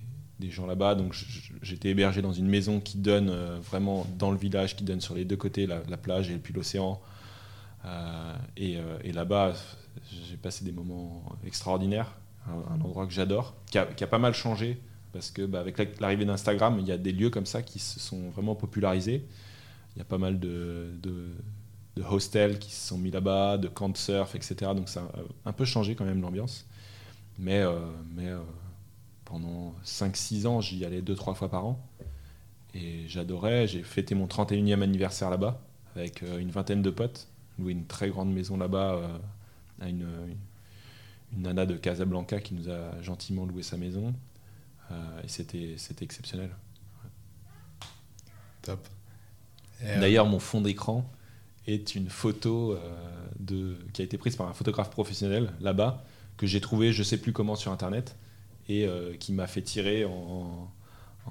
gens 0.49 0.65
là-bas. 0.65 0.95
Donc 0.95 1.15
j'étais 1.61 1.89
hébergé 1.89 2.21
dans 2.21 2.33
une 2.33 2.47
maison 2.47 2.79
qui 2.79 2.97
donne 2.97 3.29
euh, 3.29 3.57
vraiment 3.59 4.05
dans 4.17 4.31
le 4.31 4.37
village, 4.37 4.75
qui 4.75 4.83
donne 4.83 5.01
sur 5.01 5.15
les 5.15 5.25
deux 5.25 5.37
côtés 5.37 5.65
la, 5.67 5.97
plage 5.97 6.29
et 6.29 6.37
puis 6.37 6.53
l'océan. 6.53 7.01
Euh, 7.85 8.35
et 8.57 9.11
là-bas, 9.11 9.53
j'ai 10.11 10.37
passé 10.37 10.65
des 10.65 10.71
moments 10.71 11.23
extraordinaires. 11.45 12.15
Un, 12.47 12.79
endroit 12.79 13.07
que 13.07 13.13
j'adore, 13.13 13.55
qui 13.65 13.79
a, 13.79 13.85
pas 13.85 14.19
mal 14.19 14.35
changé 14.35 14.79
parce 15.15 15.31
que 15.31 15.43
bah, 15.45 15.61
avec 15.61 15.99
l'arrivée 15.99 16.25
d'Instagram, 16.25 16.77
il 16.79 16.85
y 16.85 16.91
a 16.91 16.97
des 16.97 17.11
lieux 17.13 17.29
comme 17.29 17.45
ça 17.45 17.61
qui 17.61 17.79
se 17.79 18.01
sont 18.01 18.29
vraiment 18.31 18.53
popularisés. 18.53 19.25
Il 19.95 19.99
y 19.99 20.01
a 20.01 20.05
pas 20.05 20.17
mal 20.17 20.39
de, 20.39 20.91
hostels 22.03 22.59
qui 22.59 22.71
se 22.71 22.89
sont 22.89 22.97
mis 22.97 23.11
là-bas, 23.11 23.57
de 23.57 23.69
camps 23.69 23.87
de 23.87 23.95
surf, 23.95 24.35
etc. 24.35 24.73
Donc 24.75 24.89
ça 24.89 25.03
a 25.45 25.49
un 25.49 25.53
peu 25.53 25.63
changé 25.63 25.95
quand 25.95 26.03
même 26.03 26.21
l'ambiance. 26.21 26.67
Mais, 27.39 27.61
euh, 27.61 27.79
euh, 28.19 28.43
pendant 29.23 29.73
5-6 29.85 30.47
ans, 30.47 30.59
j'y 30.59 30.83
allais 30.83 31.01
2-3 31.01 31.33
fois 31.33 31.49
par 31.49 31.65
an. 31.65 31.79
Et 32.73 33.07
j'adorais. 33.07 33.67
J'ai 33.67 33.83
fêté 33.83 34.15
mon 34.15 34.27
31e 34.27 34.81
anniversaire 34.81 35.29
là-bas 35.29 35.61
avec 35.95 36.23
euh, 36.23 36.39
une 36.39 36.51
vingtaine 36.51 36.81
de 36.81 36.89
potes. 36.89 37.29
Loué 37.57 37.71
une 37.71 37.85
très 37.85 38.09
grande 38.09 38.33
maison 38.33 38.57
là-bas 38.57 38.99
à 39.79 39.89
une, 39.89 40.07
une, 41.31 41.41
nana 41.41 41.65
de 41.65 41.75
Casablanca 41.75 42.39
qui 42.39 42.53
nous 42.53 42.69
a 42.69 43.01
gentiment 43.01 43.45
loué 43.45 43.63
sa 43.63 43.77
maison. 43.77 44.13
et 44.91 45.27
c'était 45.27 45.75
exceptionnel. 46.01 46.51
Top. 48.61 48.87
D'ailleurs, 49.81 50.25
mon 50.25 50.39
fond 50.39 50.61
d'écran 50.61 51.09
est 51.67 51.95
une 51.95 52.09
photo 52.09 52.77
de, 53.39 53.77
qui 53.93 54.01
a 54.01 54.05
été 54.05 54.17
prise 54.17 54.35
par 54.35 54.47
un 54.47 54.53
photographe 54.53 54.89
professionnel 54.89 55.51
là-bas 55.59 56.03
que 56.37 56.47
j'ai 56.47 56.61
trouvé, 56.61 56.91
je 56.91 57.03
sais 57.03 57.17
plus 57.17 57.33
comment, 57.33 57.55
sur 57.55 57.71
Internet, 57.71 58.15
et 58.67 58.85
euh, 58.85 59.15
qui 59.15 59.33
m'a 59.33 59.47
fait 59.47 59.61
tirer 59.61 60.05
en, 60.05 60.71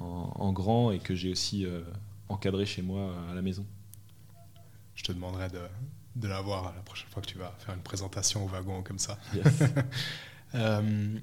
en, 0.00 0.52
grand 0.52 0.90
et 0.90 0.98
que 0.98 1.14
j'ai 1.14 1.30
aussi 1.30 1.66
euh, 1.66 1.82
encadré 2.28 2.64
chez 2.64 2.82
moi 2.82 3.14
à 3.30 3.34
la 3.34 3.42
maison. 3.42 3.66
Je 4.94 5.04
te 5.04 5.12
demanderai 5.12 5.48
de, 5.48 5.58
de 6.16 6.28
l'avoir 6.28 6.74
la 6.74 6.82
prochaine 6.82 7.08
fois 7.10 7.22
que 7.22 7.26
tu 7.28 7.38
vas 7.38 7.52
faire 7.58 7.74
une 7.74 7.82
présentation 7.82 8.44
au 8.44 8.48
wagon 8.48 8.82
comme 8.82 8.98
ça. 8.98 9.18
Euh, 10.56 11.18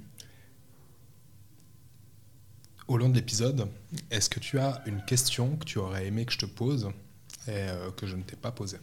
au 2.90 2.98
long 2.98 3.08
de 3.08 3.16
l'épisode, 3.16 3.70
est-ce 4.10 4.30
que 4.30 4.42
tu 4.42 4.60
as 4.60 4.84
une 4.86 5.02
question 5.06 5.56
que 5.56 5.64
tu 5.64 5.80
aurais 5.80 6.06
aimé 6.06 6.26
que 6.26 6.34
je 6.34 6.40
te 6.40 6.46
pose 6.46 6.92
et 7.48 7.68
que 7.96 8.08
je 8.08 8.18
ne 8.18 8.24
t'ai 8.24 8.36
pas 8.36 8.52
posée? 8.52 8.80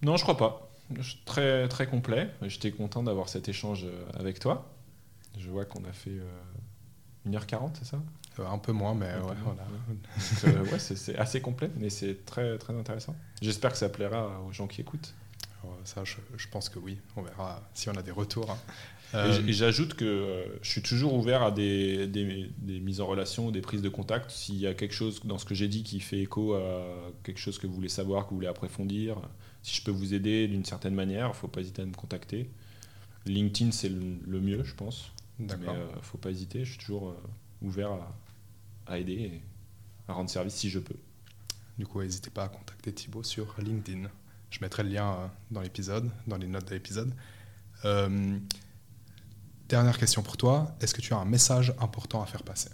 Non, 0.00 0.16
je 0.16 0.22
crois 0.22 0.36
pas 0.36 0.66
très, 1.24 1.68
très 1.68 1.86
complet. 1.86 2.30
J'étais 2.42 2.70
content 2.70 3.02
d'avoir 3.02 3.28
cet 3.28 3.48
échange 3.48 3.84
euh, 3.84 4.06
avec 4.14 4.38
toi. 4.38 4.72
Je 5.38 5.48
vois 5.50 5.64
qu'on 5.64 5.84
a 5.84 5.92
fait 5.92 6.18
1h40, 7.28 7.54
euh, 7.54 7.68
c'est 7.78 7.84
ça? 7.84 7.96
euh, 7.96 8.00
Un 8.38 8.58
peu 8.58 8.72
moins, 8.72 8.94
mais 8.94 9.12
ouais, 9.14 10.78
c'est 10.78 11.16
assez 11.16 11.40
complet, 11.40 11.70
mais 11.76 11.90
c'est 11.90 12.24
très, 12.26 12.58
très 12.58 12.74
intéressant. 12.74 13.16
J'espère 13.40 13.72
que 13.72 13.78
ça 13.78 13.88
plaira 13.88 14.40
aux 14.46 14.52
gens 14.52 14.66
qui 14.66 14.80
écoutent. 14.80 15.14
Alors, 15.62 15.76
ça, 15.84 16.04
je, 16.04 16.16
je, 16.36 16.48
pense 16.48 16.68
que 16.68 16.78
oui. 16.78 16.98
On 17.16 17.22
verra 17.22 17.62
si 17.72 17.88
on 17.88 17.94
a 17.94 18.02
des 18.02 18.10
retours. 18.10 18.50
Hein. 18.50 18.58
Et 19.14 19.52
j'ajoute 19.52 19.94
que 19.94 20.44
je 20.62 20.68
suis 20.68 20.82
toujours 20.82 21.14
ouvert 21.14 21.42
à 21.42 21.50
des, 21.50 22.06
des, 22.06 22.50
des, 22.58 22.80
mises 22.80 23.00
en 23.00 23.06
relation, 23.06 23.50
des 23.50 23.60
prises 23.60 23.82
de 23.82 23.88
contact. 23.88 24.30
S'il 24.30 24.56
y 24.56 24.66
a 24.66 24.74
quelque 24.74 24.94
chose 24.94 25.20
dans 25.24 25.38
ce 25.38 25.44
que 25.44 25.54
j'ai 25.54 25.68
dit 25.68 25.82
qui 25.82 26.00
fait 26.00 26.20
écho 26.20 26.54
à 26.54 26.84
quelque 27.22 27.38
chose 27.38 27.58
que 27.58 27.66
vous 27.66 27.74
voulez 27.74 27.88
savoir, 27.88 28.24
que 28.24 28.30
vous 28.30 28.36
voulez 28.36 28.48
approfondir, 28.48 29.16
si 29.62 29.76
je 29.76 29.82
peux 29.82 29.92
vous 29.92 30.12
aider 30.12 30.48
d'une 30.48 30.64
certaine 30.64 30.94
manière, 30.94 31.26
il 31.26 31.30
ne 31.30 31.34
faut 31.34 31.48
pas 31.48 31.60
hésiter 31.60 31.82
à 31.82 31.86
me 31.86 31.94
contacter. 31.94 32.50
LinkedIn, 33.26 33.70
c'est 33.70 33.88
le, 33.88 34.40
mieux, 34.40 34.62
je 34.64 34.74
pense. 34.74 35.12
D'accord. 35.38 35.74
Mais 35.74 35.80
il 35.92 35.96
ne 35.96 36.02
faut 36.02 36.18
pas 36.18 36.30
hésiter. 36.30 36.64
Je 36.64 36.70
suis 36.70 36.78
toujours 36.78 37.14
ouvert 37.62 37.92
à, 37.92 38.16
à 38.86 38.98
aider 38.98 39.12
et 39.12 39.42
à 40.08 40.12
rendre 40.12 40.30
service 40.30 40.54
si 40.54 40.70
je 40.70 40.78
peux. 40.78 40.96
Du 41.78 41.86
coup, 41.86 42.00
n'hésitez 42.00 42.30
pas 42.30 42.44
à 42.44 42.48
contacter 42.48 42.92
Thibaut 42.92 43.22
sur 43.22 43.54
LinkedIn. 43.58 44.08
Je 44.50 44.58
mettrai 44.60 44.82
le 44.82 44.90
lien 44.90 45.12
euh, 45.12 45.26
dans 45.50 45.60
l'épisode, 45.60 46.10
dans 46.26 46.38
les 46.38 46.46
notes 46.46 46.66
de 46.66 46.74
l'épisode. 46.74 47.12
Euh, 47.84 48.38
dernière 49.68 49.98
question 49.98 50.22
pour 50.22 50.36
toi. 50.36 50.74
Est-ce 50.80 50.94
que 50.94 51.02
tu 51.02 51.12
as 51.12 51.18
un 51.18 51.24
message 51.24 51.74
important 51.78 52.22
à 52.22 52.26
faire 52.26 52.42
passer? 52.42 52.70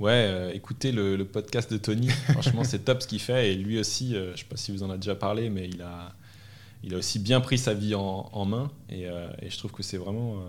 Ouais, 0.00 0.26
euh, 0.28 0.52
écoutez 0.52 0.90
le, 0.90 1.22
podcast 1.24 1.72
de 1.72 1.78
Tony. 1.78 2.08
Franchement, 2.32 2.64
c'est 2.64 2.80
top 2.80 3.02
ce 3.02 3.06
qu'il 3.06 3.20
fait. 3.20 3.52
Et 3.52 3.54
lui 3.54 3.78
aussi, 3.78 4.14
je 4.14 4.30
ne 4.30 4.36
sais 4.36 4.44
pas 4.44 4.56
si 4.56 4.72
vous 4.72 4.82
en 4.82 4.90
avez 4.90 4.98
déjà 4.98 5.14
parlé, 5.14 5.50
mais 5.50 5.68
il 5.68 5.82
a, 5.82 6.14
il 6.82 6.94
a 6.94 6.98
aussi 6.98 7.20
bien 7.20 7.40
pris 7.40 7.58
sa 7.58 7.74
vie 7.74 7.94
en, 7.94 8.44
main. 8.44 8.72
Et, 8.88 9.02
et, 9.02 9.50
je 9.50 9.58
trouve 9.58 9.72
que 9.72 9.82
c'est 9.82 9.98
vraiment 9.98 10.42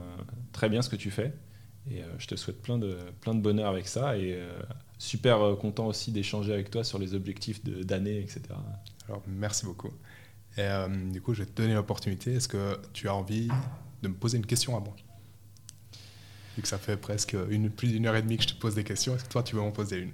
très 0.51 0.69
bien 0.69 0.81
ce 0.81 0.89
que 0.89 0.95
tu 0.95 1.11
fais. 1.11 1.33
Et 1.91 2.03
je 2.17 2.27
te 2.27 2.35
souhaite 2.35 2.61
plein 2.61 2.77
de, 2.77 2.97
plein 3.21 3.33
de 3.33 3.41
bonheur 3.41 3.69
avec 3.69 3.87
ça. 3.87 4.17
Et 4.17 4.39
super 4.99 5.41
euh, 5.41 5.55
content 5.55 5.87
aussi 5.87 6.11
d'échanger 6.11 6.53
avec 6.53 6.69
toi 6.69 6.83
sur 6.83 6.99
les 6.99 7.15
objectifs 7.15 7.63
d'année, 7.63 8.19
etc. 8.19 8.41
Alors, 9.07 9.23
merci 9.27 9.65
beaucoup. 9.65 9.91
Et 10.57 10.61
euh, 10.61 10.87
du 11.11 11.21
coup, 11.21 11.33
je 11.33 11.39
vais 11.39 11.49
te 11.49 11.59
donner 11.59 11.73
l'opportunité. 11.73 12.33
Est-ce 12.33 12.47
que 12.47 12.77
tu 12.93 13.07
as 13.07 13.15
envie 13.15 13.47
de 14.03 14.07
me 14.09 14.13
poser 14.13 14.37
une 14.37 14.45
question 14.45 14.77
à 14.77 14.81
moi? 14.81 14.95
Vu 16.55 16.61
que 16.61 16.67
ça 16.67 16.77
fait 16.77 16.97
presque 16.97 17.35
une, 17.49 17.69
plus 17.69 17.87
d'une 17.87 18.05
heure 18.05 18.15
et 18.15 18.21
demie 18.21 18.37
que 18.37 18.43
je 18.43 18.49
te 18.49 18.59
pose 18.59 18.75
des 18.75 18.83
questions, 18.83 19.15
est-ce 19.15 19.23
que 19.23 19.29
toi, 19.29 19.41
tu 19.41 19.55
veux 19.55 19.61
m'en 19.61 19.71
poser 19.71 19.97
une? 19.97 20.11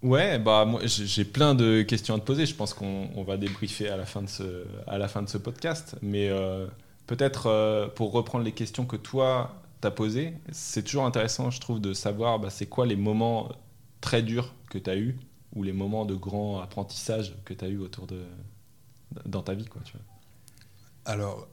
Ouais, 0.00 0.38
bah 0.38 0.64
moi 0.64 0.80
j'ai 0.84 1.24
plein 1.24 1.56
de 1.56 1.82
questions 1.82 2.14
à 2.14 2.20
te 2.20 2.24
poser. 2.24 2.46
Je 2.46 2.54
pense 2.54 2.72
qu'on 2.72 3.24
va 3.24 3.36
débriefer 3.36 3.88
à 3.88 3.96
la 3.96 4.06
fin 4.06 4.22
de 4.22 4.28
ce, 4.28 4.64
à 4.86 4.96
la 4.96 5.08
fin 5.08 5.22
de 5.22 5.28
ce 5.28 5.38
podcast. 5.38 5.96
Mais 6.02 6.28
euh, 6.28 6.68
peut-être 7.08 7.90
pour 7.96 8.12
reprendre 8.12 8.44
les 8.44 8.52
questions 8.52 8.86
que 8.86 8.94
toi 8.94 9.60
t'as 9.80 9.90
posé, 9.90 10.34
c'est 10.52 10.82
toujours 10.82 11.04
intéressant, 11.04 11.50
je 11.50 11.60
trouve, 11.60 11.80
de 11.80 11.92
savoir 11.92 12.38
bah, 12.38 12.50
c'est 12.50 12.66
quoi 12.66 12.86
les 12.86 12.96
moments 12.96 13.50
très 14.00 14.22
durs 14.22 14.54
que 14.70 14.78
tu 14.78 14.90
as 14.90 14.96
eu 14.96 15.18
ou 15.54 15.62
les 15.62 15.72
moments 15.72 16.04
de 16.04 16.14
grand 16.14 16.60
apprentissage 16.60 17.34
que 17.44 17.54
tu 17.54 17.64
as 17.64 17.68
eu 17.68 17.78
autour 17.78 18.06
de 18.06 18.24
dans 19.24 19.42
ta 19.42 19.54
vie 19.54 19.64
quoi, 19.64 19.80
tu 19.84 19.92
vois. 19.92 20.02
Alors 21.04 21.48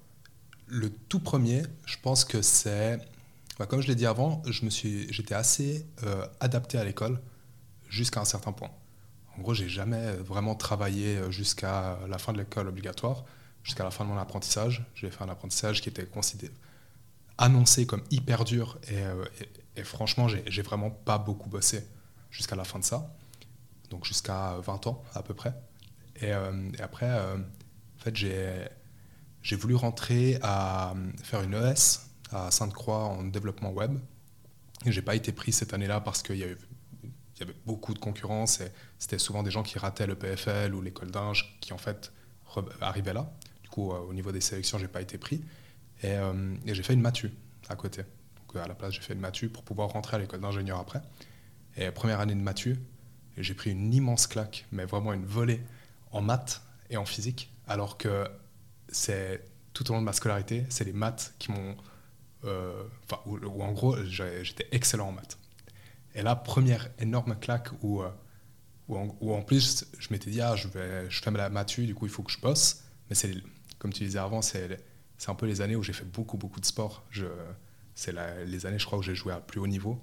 le 0.68 0.89
tout 0.89 1.19
premier, 1.19 1.64
je 1.85 1.95
pense 2.02 2.26
que 2.26 2.41
c'est 2.41 2.99
bah, 3.57 3.65
comme 3.65 3.81
je 3.81 3.88
l'ai 3.88 3.95
dit 3.95 4.06
avant, 4.06 4.41
je 4.47 4.65
me 4.65 4.69
suis 4.69 5.11
j'étais 5.14 5.35
assez 5.35 5.85
euh, 6.03 6.27
adapté 6.39 6.77
à 6.77 6.84
l'école 6.84 7.22
jusqu'à 7.89 8.19
un 8.19 8.26
certain 8.26 8.52
point. 8.52 8.72
En 9.38 9.41
gros, 9.41 9.53
j'ai 9.53 9.69
jamais 9.69 10.14
vraiment 10.14 10.56
travaillé 10.56 11.19
jusqu'à 11.30 11.99
la 12.07 12.18
fin 12.18 12.31
de 12.31 12.38
l'école 12.38 12.69
obligatoire, 12.69 13.26
jusqu'à 13.64 13.84
la 13.84 13.91
fin 13.91 14.06
de 14.06 14.10
mon 14.10 14.18
apprentissage. 14.18 14.85
J'ai 14.95 15.11
fait 15.11 15.23
un 15.23 15.30
apprentissage 15.30 15.81
qui 15.81 15.89
était 15.89 16.06
considéré 16.06 16.53
annoncé 17.38 17.86
comme 17.86 18.03
hyper 18.12 18.44
dur 18.45 18.78
et, 18.90 18.98
euh, 18.98 19.26
franchement, 19.84 20.28
j'ai 20.28 20.62
vraiment 20.62 20.90
pas 20.90 21.18
beaucoup 21.18 21.49
bossé 21.49 21.86
jusqu'à 22.32 22.56
la 22.56 22.64
fin 22.64 22.80
de 22.80 22.84
ça, 22.84 23.14
donc 23.90 24.06
jusqu'à 24.06 24.57
20 24.60 24.88
ans 24.88 25.03
à 25.14 25.24
peu 25.24 25.34
près. 25.34 25.53
Et, 26.22 26.32
euh, 26.32 26.72
après, 26.80 27.10
euh, 27.10 27.38
en 27.38 28.03
fait, 28.03 28.16
j'ai 28.16 29.56
voulu 29.56 29.76
rentrer 29.76 30.40
à 30.41 30.94
faire 31.24 31.41
une 31.44 31.53
ES 31.53 31.99
à 32.32 32.52
Sainte-Croix 32.52 33.03
en 33.03 33.24
développement 33.24 33.72
web. 33.72 33.98
Et 34.86 34.91
j'ai 34.91 35.02
pas 35.02 35.16
été 35.16 35.32
pris 35.32 35.52
cette 35.52 35.74
année-là 35.74 35.99
parce 36.02 36.22
qu'il 36.22 36.38
y 36.38 36.44
avait 36.44 36.57
beaucoup 37.66 37.94
de 37.94 37.99
concurrence 37.99 38.62
et 38.62 38.72
c'était 38.99 39.20
souvent 39.20 39.44
des 39.44 39.52
gens 39.52 39.64
qui 39.64 39.80
rataient 39.80 40.07
le 40.07 40.16
PFL 40.16 40.74
ou 40.74 40.82
l'école 40.82 41.12
d'Inge 41.12 41.57
qui 41.60 41.74
en 41.74 41.78
fait 41.78 42.12
arrivaient 42.82 43.14
là. 43.14 43.32
Du 43.64 43.70
coup, 43.70 43.91
au 43.91 44.14
niveau 44.14 44.32
des 44.32 44.41
sélections, 44.41 44.78
j'ai 44.78 44.88
pas 44.88 45.02
été 45.02 45.18
pris. 45.18 45.44
Euh, 46.06 46.56
et, 46.65 46.73
j'ai 46.73 46.84
fait 46.84 46.94
une 46.94 47.02
matu 47.02 47.32
à 47.69 47.76
côté. 47.76 48.03
Donc, 48.03 48.56
à 48.61 48.68
la 48.68 48.76
place, 48.76 48.94
j'ai 48.94 49.02
fait 49.02 49.14
une 49.14 49.19
matu 49.19 49.49
pour 49.49 49.64
pouvoir 49.64 49.90
rentrer 49.90 50.18
à 50.18 50.19
l'école 50.19 50.41
d'ingénieur 50.41 50.80
après. 50.80 51.02
Et 51.77 51.91
première 51.91 52.19
année 52.19 52.36
de 52.36 52.40
matu, 52.40 52.77
j'ai 53.38 53.53
pris 53.53 53.72
une 53.72 53.94
immense 53.94 54.27
claque, 54.27 54.65
mais 54.72 54.86
vraiment 54.86 55.14
une 55.14 55.26
volée 55.26 55.61
en 56.11 56.22
maths 56.22 56.61
et 56.90 56.98
en 56.98 57.06
physique, 57.06 57.52
alors 57.68 57.98
que 57.98 58.26
c'est 58.88 59.44
tout 59.73 59.90
au 59.90 59.94
long 59.94 59.99
de 59.99 60.06
ma 60.06 60.14
scolarité, 60.14 60.65
c'est 60.69 60.86
les 60.86 60.94
maths 60.94 61.34
qui 61.40 61.52
m'ont. 61.52 61.76
Euh, 62.45 62.84
enfin, 63.03 63.22
où, 63.26 63.64
en 63.64 63.72
gros, 63.72 63.98
j'étais 64.06 64.68
excellent 64.72 65.10
en 65.10 65.11
maths. 65.11 65.38
Et 66.14 66.22
là, 66.22 66.36
première 66.36 66.90
énorme 66.99 67.36
claque 67.38 67.69
où, 67.82 68.02
euh, 68.02 68.10
où, 68.88 69.34
en, 69.34 69.41
plus, 69.41 69.86
je 69.98 70.07
m'étais 70.11 70.30
dit, 70.30 70.41
ah, 70.41 70.56
je, 70.56 70.68
vais, 70.68 71.10
je 71.10 71.22
fais 71.22 71.32
la 71.32 71.49
matu, 71.49 71.86
du 71.86 71.95
coup, 71.95 72.06
il 72.06 72.11
faut 72.11 72.23
que 72.23 72.32
je 72.32 72.40
bosse. 72.40 72.84
Mais 73.10 73.15
c'est, 73.15 73.34
comme 73.80 73.91
tu 73.91 74.03
disais 74.03 74.19
avant, 74.19 74.41
c'est 74.41 74.80
c'est 75.18 75.30
un 75.30 75.36
peu 75.36 75.46
les 75.46 75.62
années 75.62 75.76
où 75.76 75.84
j'ai 75.84 75.94
fait 75.94 76.06
beaucoup, 76.06 76.38
beaucoup 76.38 76.60
de 76.60 76.66
sport. 76.66 77.06
c'est 77.96 78.14
les 78.46 78.66
années, 78.66 78.80
je 78.80 78.86
crois, 78.86 79.00
où 79.00 79.04
j'ai 79.04 79.16
joué 79.16 79.34
à 79.34 79.40
plus 79.40 79.60
haut 79.60 79.68
niveau. 79.68 80.02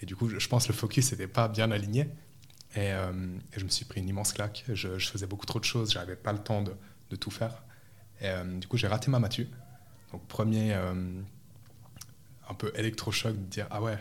Et 0.00 0.06
du 0.06 0.16
coup, 0.16 0.28
je, 0.28 0.48
pense 0.48 0.66
que 0.66 0.72
le 0.72 0.78
focus 0.78 1.12
n'était 1.12 1.26
pas 1.26 1.48
bien 1.48 1.70
aligné. 1.70 2.08
Euh, 2.76 3.38
et, 3.52 3.58
je 3.58 3.64
me 3.64 3.70
suis 3.70 3.84
pris 3.84 4.00
une 4.00 4.08
immense 4.08 4.32
claque. 4.32 4.64
Je, 4.68 4.98
faisais 4.98 5.26
beaucoup 5.26 5.46
trop 5.46 5.60
de 5.60 5.64
choses, 5.64 5.92
je 5.92 5.98
n'avais 5.98 6.16
pas 6.16 6.32
le 6.32 6.38
temps 6.38 6.62
de, 6.62 6.74
tout 7.16 7.30
faire. 7.30 7.62
Et 8.20 8.26
euh, 8.26 8.58
du 8.58 8.66
coup, 8.66 8.76
j'ai 8.76 8.88
raté 8.88 9.10
ma 9.10 9.20
matu. 9.20 9.48
Donc, 10.12 10.26
premier, 10.26 10.74
euh, 10.74 11.22
un 12.48 12.54
peu 12.54 12.72
électrochoc 12.74 13.32
de 13.32 13.46
dire 13.46 13.68
Ah 13.70 13.80
ouais, 13.80 13.96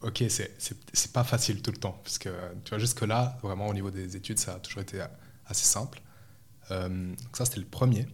ok, 0.00 0.24
c'est 0.28 1.12
pas 1.12 1.24
facile 1.24 1.62
tout 1.62 1.70
le 1.70 1.78
temps. 1.78 2.00
Parce 2.02 2.18
que, 2.18 2.28
tu 2.64 2.70
vois, 2.70 2.78
jusque-là, 2.78 3.38
vraiment, 3.42 3.68
au 3.68 3.74
niveau 3.74 3.90
des 3.90 4.16
études, 4.16 4.38
ça 4.38 4.54
a 4.54 4.58
toujours 4.58 4.82
été 4.82 5.00
assez 5.46 5.64
simple. 5.64 6.02
donc, 6.70 7.16
ça, 7.34 7.44
c'était 7.44 7.60
le 7.60 7.66
premier. 7.66 8.08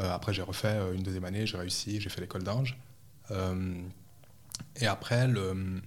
Euh, 0.00 0.12
après, 0.12 0.32
j'ai 0.32 0.42
refait 0.42 0.68
euh, 0.68 0.94
une 0.94 1.02
deuxième 1.02 1.24
année, 1.24 1.46
j'ai 1.46 1.56
réussi, 1.56 2.00
j'ai 2.00 2.08
fait 2.08 2.20
l'école 2.20 2.44
d'Ange. 2.44 2.78
Euh, 3.30 3.82
et 4.76 4.86
après, 4.86 5.26
le, 5.26 5.82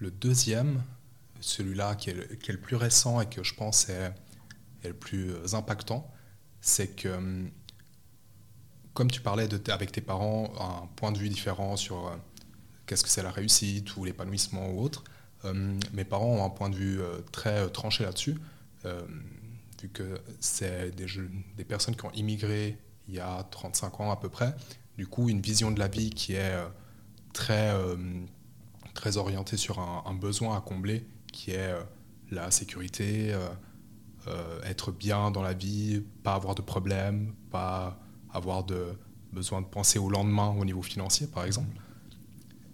deuxième, 0.00 0.82
celui-là 1.40 1.94
qui, 1.94 2.10
est 2.10 2.48
le 2.48 2.60
plus 2.60 2.76
récent 2.76 3.20
et 3.20 3.26
que 3.26 3.42
je 3.42 3.54
pense 3.54 3.88
est, 3.88 4.12
le 4.82 4.92
plus 4.92 5.54
impactant, 5.54 6.10
c'est 6.60 6.88
que, 6.88 7.48
comme 8.92 9.10
tu 9.10 9.22
parlais 9.22 9.48
de, 9.48 9.58
avec 9.70 9.92
tes 9.92 10.02
parents, 10.02 10.52
un 10.60 10.86
point 10.96 11.10
de 11.10 11.18
vue 11.18 11.30
différent 11.30 11.76
sur 11.76 12.14
qu'est-ce 12.84 13.02
que 13.02 13.08
c'est 13.08 13.22
la 13.22 13.30
réussite 13.30 13.96
ou 13.96 14.04
l'épanouissement 14.04 14.70
ou 14.70 14.82
autre, 14.82 15.04
mes 15.92 16.04
parents 16.04 16.36
ont 16.36 16.44
un 16.44 16.50
point 16.50 16.68
de 16.68 16.76
vue 16.76 17.00
très 17.32 17.66
tranché 17.70 18.04
là-dessus, 18.04 18.36
vu 18.84 19.88
que 19.88 20.20
c'est 20.38 20.94
des, 20.94 21.64
personnes 21.64 21.96
qui 21.96 22.04
ont 22.04 22.12
immigré 22.12 22.76
il 23.08 23.14
y 23.14 23.20
a 23.20 23.42
35 23.50 24.00
ans 24.00 24.10
à 24.10 24.16
peu 24.16 24.28
près. 24.28 24.54
Du 24.96 25.06
coup, 25.06 25.28
une 25.28 25.40
vision 25.40 25.70
de 25.70 25.78
la 25.78 25.88
vie 25.88 26.10
qui 26.10 26.34
est 26.34 26.54
euh, 26.54 26.66
très, 27.32 27.74
euh, 27.74 27.96
très 28.94 29.16
orientée 29.16 29.56
sur 29.56 29.80
un, 29.80 30.14
besoin 30.14 30.56
à 30.56 30.60
combler, 30.60 31.06
qui 31.32 31.50
est 31.50 31.72
euh, 31.72 31.82
la 32.30 32.50
sécurité, 32.50 33.36
être 34.64 34.90
bien 34.90 35.30
dans 35.30 35.42
la 35.42 35.52
vie, 35.52 36.02
pas 36.22 36.34
avoir 36.34 36.54
de 36.54 36.62
problèmes, 36.62 37.34
pas 37.50 38.00
avoir 38.32 38.64
de 38.64 38.96
besoin 39.32 39.60
de 39.60 39.66
penser 39.66 39.98
au 39.98 40.08
lendemain 40.08 40.48
au 40.58 40.64
niveau 40.64 40.82
financier, 40.82 41.26
par 41.26 41.44
exemple. 41.44 41.76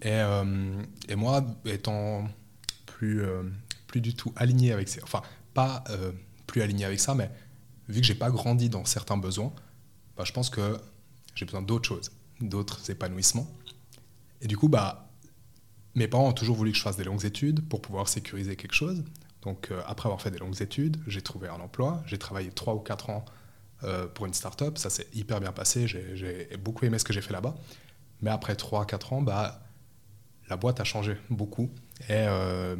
Et, 0.01 1.15
moi, 1.15 1.45
étant 1.65 2.27
plus, 2.85 3.23
plus 3.87 3.99
du 3.99 4.15
tout 4.15 4.31
aligné 4.37 4.71
avec 4.71 4.87
ça, 4.87 5.01
enfin, 5.03 5.21
pas 5.53 5.83
plus 6.47 6.61
aligné 6.61 6.85
avec 6.85 7.01
ça, 7.01 7.13
mais 7.13 7.29
vu 7.89 7.99
que 7.99 8.07
j'ai 8.07 8.15
pas 8.15 8.31
grandi 8.31 8.69
dans 8.69 8.85
certains 8.85 9.17
besoins, 9.17 9.53
bah, 10.17 10.23
je 10.25 10.31
pense 10.31 10.49
que 10.49 10.77
j'ai 11.35 11.45
besoin 11.45 11.61
d'autres 11.61 11.87
choses, 11.87 12.11
d'autres 12.39 12.89
épanouissements. 12.89 13.47
Et 14.41 14.47
du 14.47 14.57
coup, 14.57 14.67
bah, 14.67 15.09
mes 15.95 16.07
parents 16.07 16.29
ont 16.29 16.33
toujours 16.33 16.55
voulu 16.55 16.71
que 16.71 16.77
je 16.77 16.83
fasse 16.83 16.97
des 16.97 17.03
longues 17.03 17.25
études 17.25 17.67
pour 17.67 17.81
pouvoir 17.81 18.07
sécuriser 18.07 18.55
quelque 18.55 18.75
chose. 18.75 19.03
Donc, 19.41 19.71
euh, 19.71 19.81
après 19.87 20.07
avoir 20.07 20.21
fait 20.21 20.31
des 20.31 20.37
longues 20.37 20.61
études, 20.61 20.97
j'ai 21.07 21.21
trouvé 21.21 21.47
un 21.47 21.59
emploi. 21.59 22.01
J'ai 22.05 22.17
travaillé 22.17 22.51
3 22.51 22.75
ou 22.75 22.79
4 22.79 23.09
ans 23.09 23.25
euh, 23.83 24.07
pour 24.07 24.25
une 24.25 24.33
start-up. 24.33 24.77
Ça 24.77 24.89
s'est 24.89 25.07
hyper 25.13 25.39
bien 25.39 25.51
passé. 25.51 25.87
J'ai 25.87 26.47
beaucoup 26.57 26.85
aimé 26.85 26.99
ce 26.99 27.03
que 27.03 27.13
j'ai 27.13 27.21
fait 27.21 27.33
là-bas. 27.33 27.55
Mais 28.21 28.29
après 28.29 28.55
3 28.55 28.85
4 28.85 29.13
ans, 29.13 29.21
bah, 29.21 29.61
la 30.49 30.57
boîte 30.57 30.79
a 30.79 30.83
changé 30.83 31.17
beaucoup. 31.29 31.71
Euh, 32.09 32.75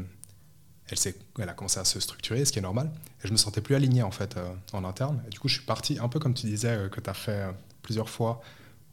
elle, 1.39 1.49
a 1.49 1.53
commencé 1.53 1.80
à 1.80 1.85
se 1.85 1.99
structurer, 1.99 2.43
ce 2.45 2.51
qui 2.51 2.59
est 2.59 2.61
normal. 2.61 2.91
Et 3.23 3.27
je 3.27 3.31
me 3.31 3.38
sentais 3.38 3.61
plus 3.61 3.76
aligné 3.76 4.03
en 4.03 4.11
fait 4.11 4.38
euh, 4.38 4.53
en 4.73 4.84
interne. 4.84 5.22
Et 5.27 5.30
du 5.30 5.39
coup, 5.39 5.47
je 5.47 5.55
suis 5.55 5.65
parti 5.65 5.97
un 5.99 6.09
peu 6.09 6.19
comme 6.19 6.34
tu 6.34 6.47
disais 6.47 6.69
euh, 6.69 6.89
que 6.89 6.99
tu 6.99 7.09
as 7.09 7.13
fait 7.13 7.41
euh, 7.41 7.51
plusieurs 7.81 8.09
fois, 8.09 8.41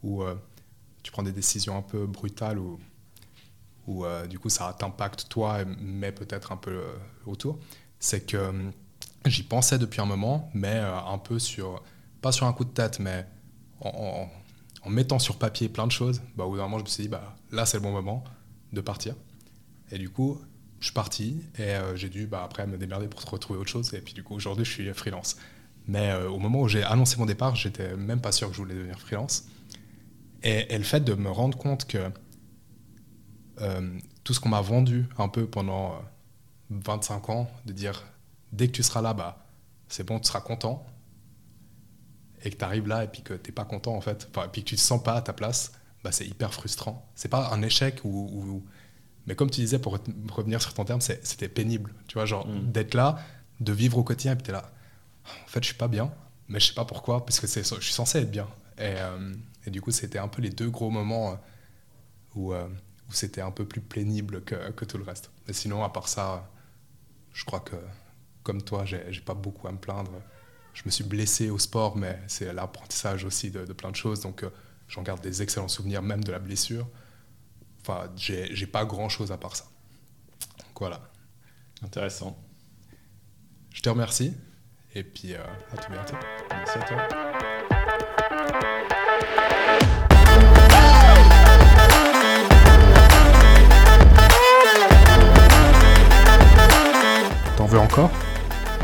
où 0.03 0.23
tu 1.03 1.11
prends 1.11 1.25
des 1.25 1.33
décisions 1.33 1.77
un 1.77 1.83
peu 1.83 2.07
brutales, 2.07 2.59
ou 2.59 2.79
où, 3.87 4.05
du 4.29 4.39
coup 4.39 4.49
ça 4.49 4.75
t'impacte 4.79 5.29
toi, 5.29 5.65
mais 5.81 6.12
peut-être 6.12 6.53
un 6.53 6.57
peu 6.57 6.83
autour. 7.27 7.59
C'est 7.99 8.25
que 8.27 8.53
j'y 9.27 9.43
pensais 9.43 9.79
depuis 9.79 10.01
un 10.01 10.07
moment, 10.07 10.51
mais 10.55 10.77
un 10.77 11.19
peu 11.19 11.39
sur 11.39 11.83
pas 12.20 12.33
sur 12.33 12.47
un 12.47 12.53
coup 12.53 12.65
de 12.65 12.70
tête, 12.70 13.01
mais 13.01 13.27
en, 13.81 14.29
mettant 14.87 15.19
sur 15.19 15.37
papier 15.37 15.69
plein 15.69 15.87
de 15.87 15.93
choses, 15.93 16.23
bah, 16.37 16.45
au 16.45 16.51
bout 16.51 16.57
d'un 16.57 16.65
moment, 16.65 16.79
je 16.79 16.85
me 16.85 16.89
suis 16.89 17.03
dit, 17.05 17.09
bah, 17.09 17.37
là, 17.51 17.66
c'est 17.66 17.77
le 17.77 17.83
bon 17.83 17.93
moment 17.93 18.25
de 18.73 18.81
partir. 18.81 19.15
Et 19.91 19.99
du 19.99 20.09
coup, 20.11 20.41
je 20.81 20.87
suis 20.87 20.95
parti 20.95 21.43
et 21.59 21.63
euh, 21.63 21.97
j'ai 21.97 22.09
dû 22.09 22.27
bah, 22.27 22.43
après 22.45 22.67
me 22.67 22.79
démerder 22.79 23.09
pour 23.09 23.21
retrouver 23.23 23.59
autre 23.59 23.71
chose. 23.71 23.93
Et 23.95 24.01
puis 24.01 24.15
du 24.15 24.23
coup, 24.23 24.35
aujourd'hui, 24.35 24.65
je 24.65 24.71
suis 24.71 24.93
freelance. 24.95 25.37
Mais 25.87 26.11
euh, 26.11 26.31
au 26.31 26.39
moment 26.39 26.61
où 26.63 26.69
j'ai 26.69 26.85
annoncé 26.85 27.17
mon 27.17 27.27
départ, 27.27 27.57
j'étais 27.57 27.97
même 27.97 28.21
pas 28.21 28.33
sûr 28.33 28.49
que 28.49 28.55
je 28.55 28.61
voulais 28.61 28.75
devenir 28.75 29.01
freelance. 29.01 29.47
Et, 30.43 30.77
le 30.77 30.85
fait 30.85 31.01
de 31.01 31.15
me 31.15 31.31
rendre 31.31 31.59
compte 31.59 31.87
que 31.87 32.11
euh, 33.61 33.99
tout 34.23 34.35
ce 34.35 34.41
qu'on 34.41 34.51
m'a 34.51 34.61
vendu 34.61 35.07
un 35.19 35.29
peu 35.29 35.47
pendant 35.47 36.01
25 36.71 37.31
ans, 37.31 37.51
de 37.67 37.73
dire 37.73 38.07
dès 38.53 38.69
que 38.69 38.73
tu 38.73 38.83
seras 38.83 39.03
là, 39.03 39.15
bah, 39.15 39.45
c'est 39.89 40.05
bon, 40.05 40.21
tu 40.21 40.29
seras 40.29 40.41
content. 40.41 40.87
Et 42.45 42.51
que 42.51 42.57
tu 42.57 42.65
arrives 42.65 42.87
là 42.87 43.03
et 43.03 43.09
puis 43.09 43.23
que 43.23 43.35
tu 43.35 43.51
pas 43.51 43.65
content 43.65 43.97
en 43.97 44.01
fait, 44.01 44.29
et 44.37 44.49
puis 44.53 44.63
que 44.63 44.69
tu 44.69 44.77
te 44.77 44.81
sens 44.81 45.03
pas 45.03 45.15
à 45.15 45.23
ta 45.23 45.33
place, 45.33 45.73
bah, 46.05 46.13
c'est 46.13 46.27
hyper 46.27 46.55
frustrant. 46.55 47.11
C'est 47.17 47.29
pas 47.29 47.53
un 47.53 47.63
échec 47.63 48.01
ou, 48.05 48.63
mais 49.29 49.35
comme 49.35 49.51
tu 49.51 49.61
disais, 49.61 49.79
pour 49.79 49.99
revenir 50.33 50.63
sur 50.63 50.73
ton 50.73 50.87
terme, 50.87 51.03
c'était 51.03 51.51
pénible. 51.51 51.93
Tu 52.07 52.15
vois, 52.15 52.25
genre 52.25 52.49
mm. 52.49 52.73
d'être 52.73 52.95
là, 52.95 53.19
de 53.61 53.73
vivre 53.73 53.99
au 53.99 54.03
quotidien, 54.03 54.33
et 54.33 54.37
puis 54.37 54.45
tu 54.45 54.51
es 54.51 54.55
là. 54.55 54.73
En 55.45 55.49
fait, 55.49 55.63
je 55.63 55.67
suis 55.67 55.77
pas 55.77 55.87
bien, 55.87 56.11
mais 56.49 56.59
je 56.59 56.69
sais 56.69 56.75
pas 56.75 56.87
pourquoi, 56.87 57.27
parce 57.27 57.39
que 57.39 57.47
je 57.47 57.63
suis 57.63 57.93
censé 57.93 58.21
être 58.21 58.31
bien. 58.31 58.49
Et, 58.79 58.95
euh, 58.97 59.35
et 59.67 59.71
du 59.71 59.83
coup, 59.83 59.91
c'était 59.91 60.19
un 60.19 60.29
peu 60.29 60.41
les 60.41 60.49
deux 60.49 60.71
gros 60.71 60.89
moments 60.89 61.33
euh, 61.33 61.35
où, 62.37 62.55
euh, 62.55 62.67
où 63.11 63.13
c'était 63.13 63.43
un 63.43 63.51
peu 63.51 63.67
plus 63.67 63.83
pénible 63.83 64.43
que, 64.45 64.71
que, 64.71 64.87
tout 64.87 64.97
le 64.97 65.05
reste. 65.05 65.31
Mais 65.47 65.53
sinon, 65.53 65.85
à 65.85 65.91
part 65.91 66.09
ça, 66.09 66.51
je 67.35 67.45
crois 67.45 67.61
que, 67.61 67.77
comme 68.45 68.63
toi, 68.63 68.87
j'ai 68.87 69.21
pas 69.21 69.35
beaucoup 69.35 69.69
à 69.69 69.73
me 69.73 69.79
plaindre. 69.79 70.13
Je 70.73 70.85
me 70.87 70.91
suis 70.91 71.05
blessé 71.05 71.51
au 71.51 71.59
sport, 71.59 71.99
mais 71.99 72.19
c'est 72.29 72.51
l'apprentissage 72.55 73.25
aussi 73.25 73.51
de, 73.51 73.67
de, 73.67 73.73
plein 73.75 73.91
de 73.91 73.97
choses. 73.97 74.21
Donc, 74.21 74.43
j'en 74.89 75.03
garde 75.03 75.21
des 75.21 75.43
excellents 75.43 75.69
souvenirs, 75.69 76.01
même 76.01 76.25
de 76.25 76.33
la 76.33 76.39
blessure. 76.39 76.89
Enfin, 77.90 78.06
j'ai 78.16 78.66
pas 78.66 78.85
grand 78.85 79.09
chose 79.09 79.32
à 79.32 79.39
part 79.39 79.56
ça. 79.56 79.65
Donc 80.59 80.78
voilà. 80.78 81.01
Intéressant. 81.82 82.36
Je 83.73 83.81
te 83.81 83.89
remercie 83.89 84.35
et 84.94 85.02
puis 85.02 85.32
euh, 85.32 85.39
à 85.73 85.77
tout 85.78 85.90
bientôt. 85.90 86.16
Merci 86.51 86.78
à 86.78 86.82
toi. 86.82 87.09
T'en 97.56 97.65
veux 97.65 97.78
encore? 97.78 98.10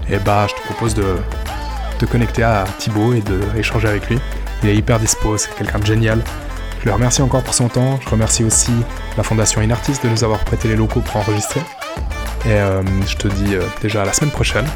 Eh 0.08 0.18
bah, 0.18 0.46
je 0.48 0.54
te 0.54 0.60
propose 0.62 0.94
de 0.94 1.18
te 1.98 2.06
connecter 2.06 2.42
à 2.42 2.64
Thibaut 2.78 3.12
et 3.12 3.20
d'échanger 3.20 3.88
avec 3.88 4.08
lui. 4.08 4.18
Il 4.62 4.70
est 4.70 4.76
hyper 4.76 4.98
dispo, 4.98 5.36
c'est 5.36 5.54
quelqu'un 5.56 5.80
de 5.80 5.84
génial. 5.84 6.24
Je 6.84 6.90
le 6.90 6.96
remercie 6.96 7.22
encore 7.22 7.42
pour 7.42 7.54
son 7.54 7.68
temps. 7.68 7.98
Je 8.02 8.10
remercie 8.10 8.44
aussi 8.44 8.70
la 9.16 9.22
Fondation 9.22 9.62
Inartist 9.62 10.04
de 10.04 10.10
nous 10.10 10.22
avoir 10.22 10.44
prêté 10.44 10.68
les 10.68 10.76
locaux 10.76 11.00
pour 11.00 11.16
enregistrer. 11.16 11.60
Et 12.44 12.50
euh, 12.50 12.82
je 13.06 13.16
te 13.16 13.26
dis 13.26 13.54
euh, 13.54 13.62
déjà 13.80 14.02
à 14.02 14.04
la 14.04 14.12
semaine 14.12 14.30
prochaine 14.30 14.66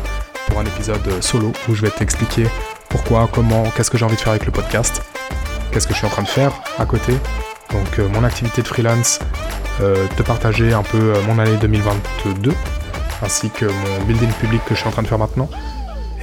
pour 0.47 0.59
un 0.59 0.65
épisode 0.65 1.07
euh, 1.07 1.21
solo 1.21 1.53
où 1.69 1.75
je 1.75 1.83
vais 1.83 1.91
t'expliquer 1.91 2.47
pourquoi, 2.89 3.29
comment, 3.31 3.63
qu'est-ce 3.77 3.91
que 3.91 3.99
j'ai 3.99 4.07
envie 4.07 4.17
de 4.17 4.21
faire 4.21 4.31
avec 4.31 4.47
le 4.47 4.53
podcast, 4.53 5.03
qu'est-ce 5.71 5.87
que 5.87 5.93
je 5.93 5.99
suis 5.99 6.07
en 6.07 6.11
train 6.11 6.23
de 6.23 6.29
faire 6.29 6.51
à 6.79 6.87
côté. 6.87 7.13
Donc 7.73 7.99
mon 7.99 8.25
activité 8.25 8.63
de 8.63 8.69
freelance, 8.69 9.19
te 9.79 10.23
partager 10.23 10.73
un 10.73 10.83
peu 10.83 11.13
mon 11.27 11.39
année 11.39 11.59
2022, 11.61 12.55
ainsi 13.23 13.51
que 13.51 13.67
mon 13.67 14.05
building 14.07 14.33
public 14.41 14.65
que 14.65 14.75
je 14.75 14.81
suis 14.81 14.89
en 14.89 14.93
train 14.93 15.03
de 15.03 15.09
faire 15.09 15.19
maintenant, 15.19 15.51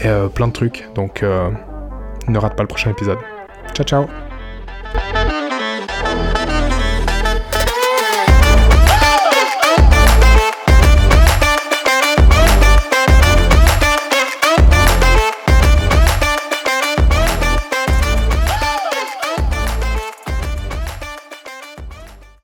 et 0.03 0.09
plein 0.33 0.47
de 0.47 0.53
trucs. 0.53 0.89
Donc 0.95 1.21
ne 1.21 2.39
rate 2.39 2.55
pas 2.55 2.63
le 2.63 2.67
prochain 2.67 2.89
épisode. 2.89 3.19
Ciao 3.75 3.85
ciao 3.85 4.24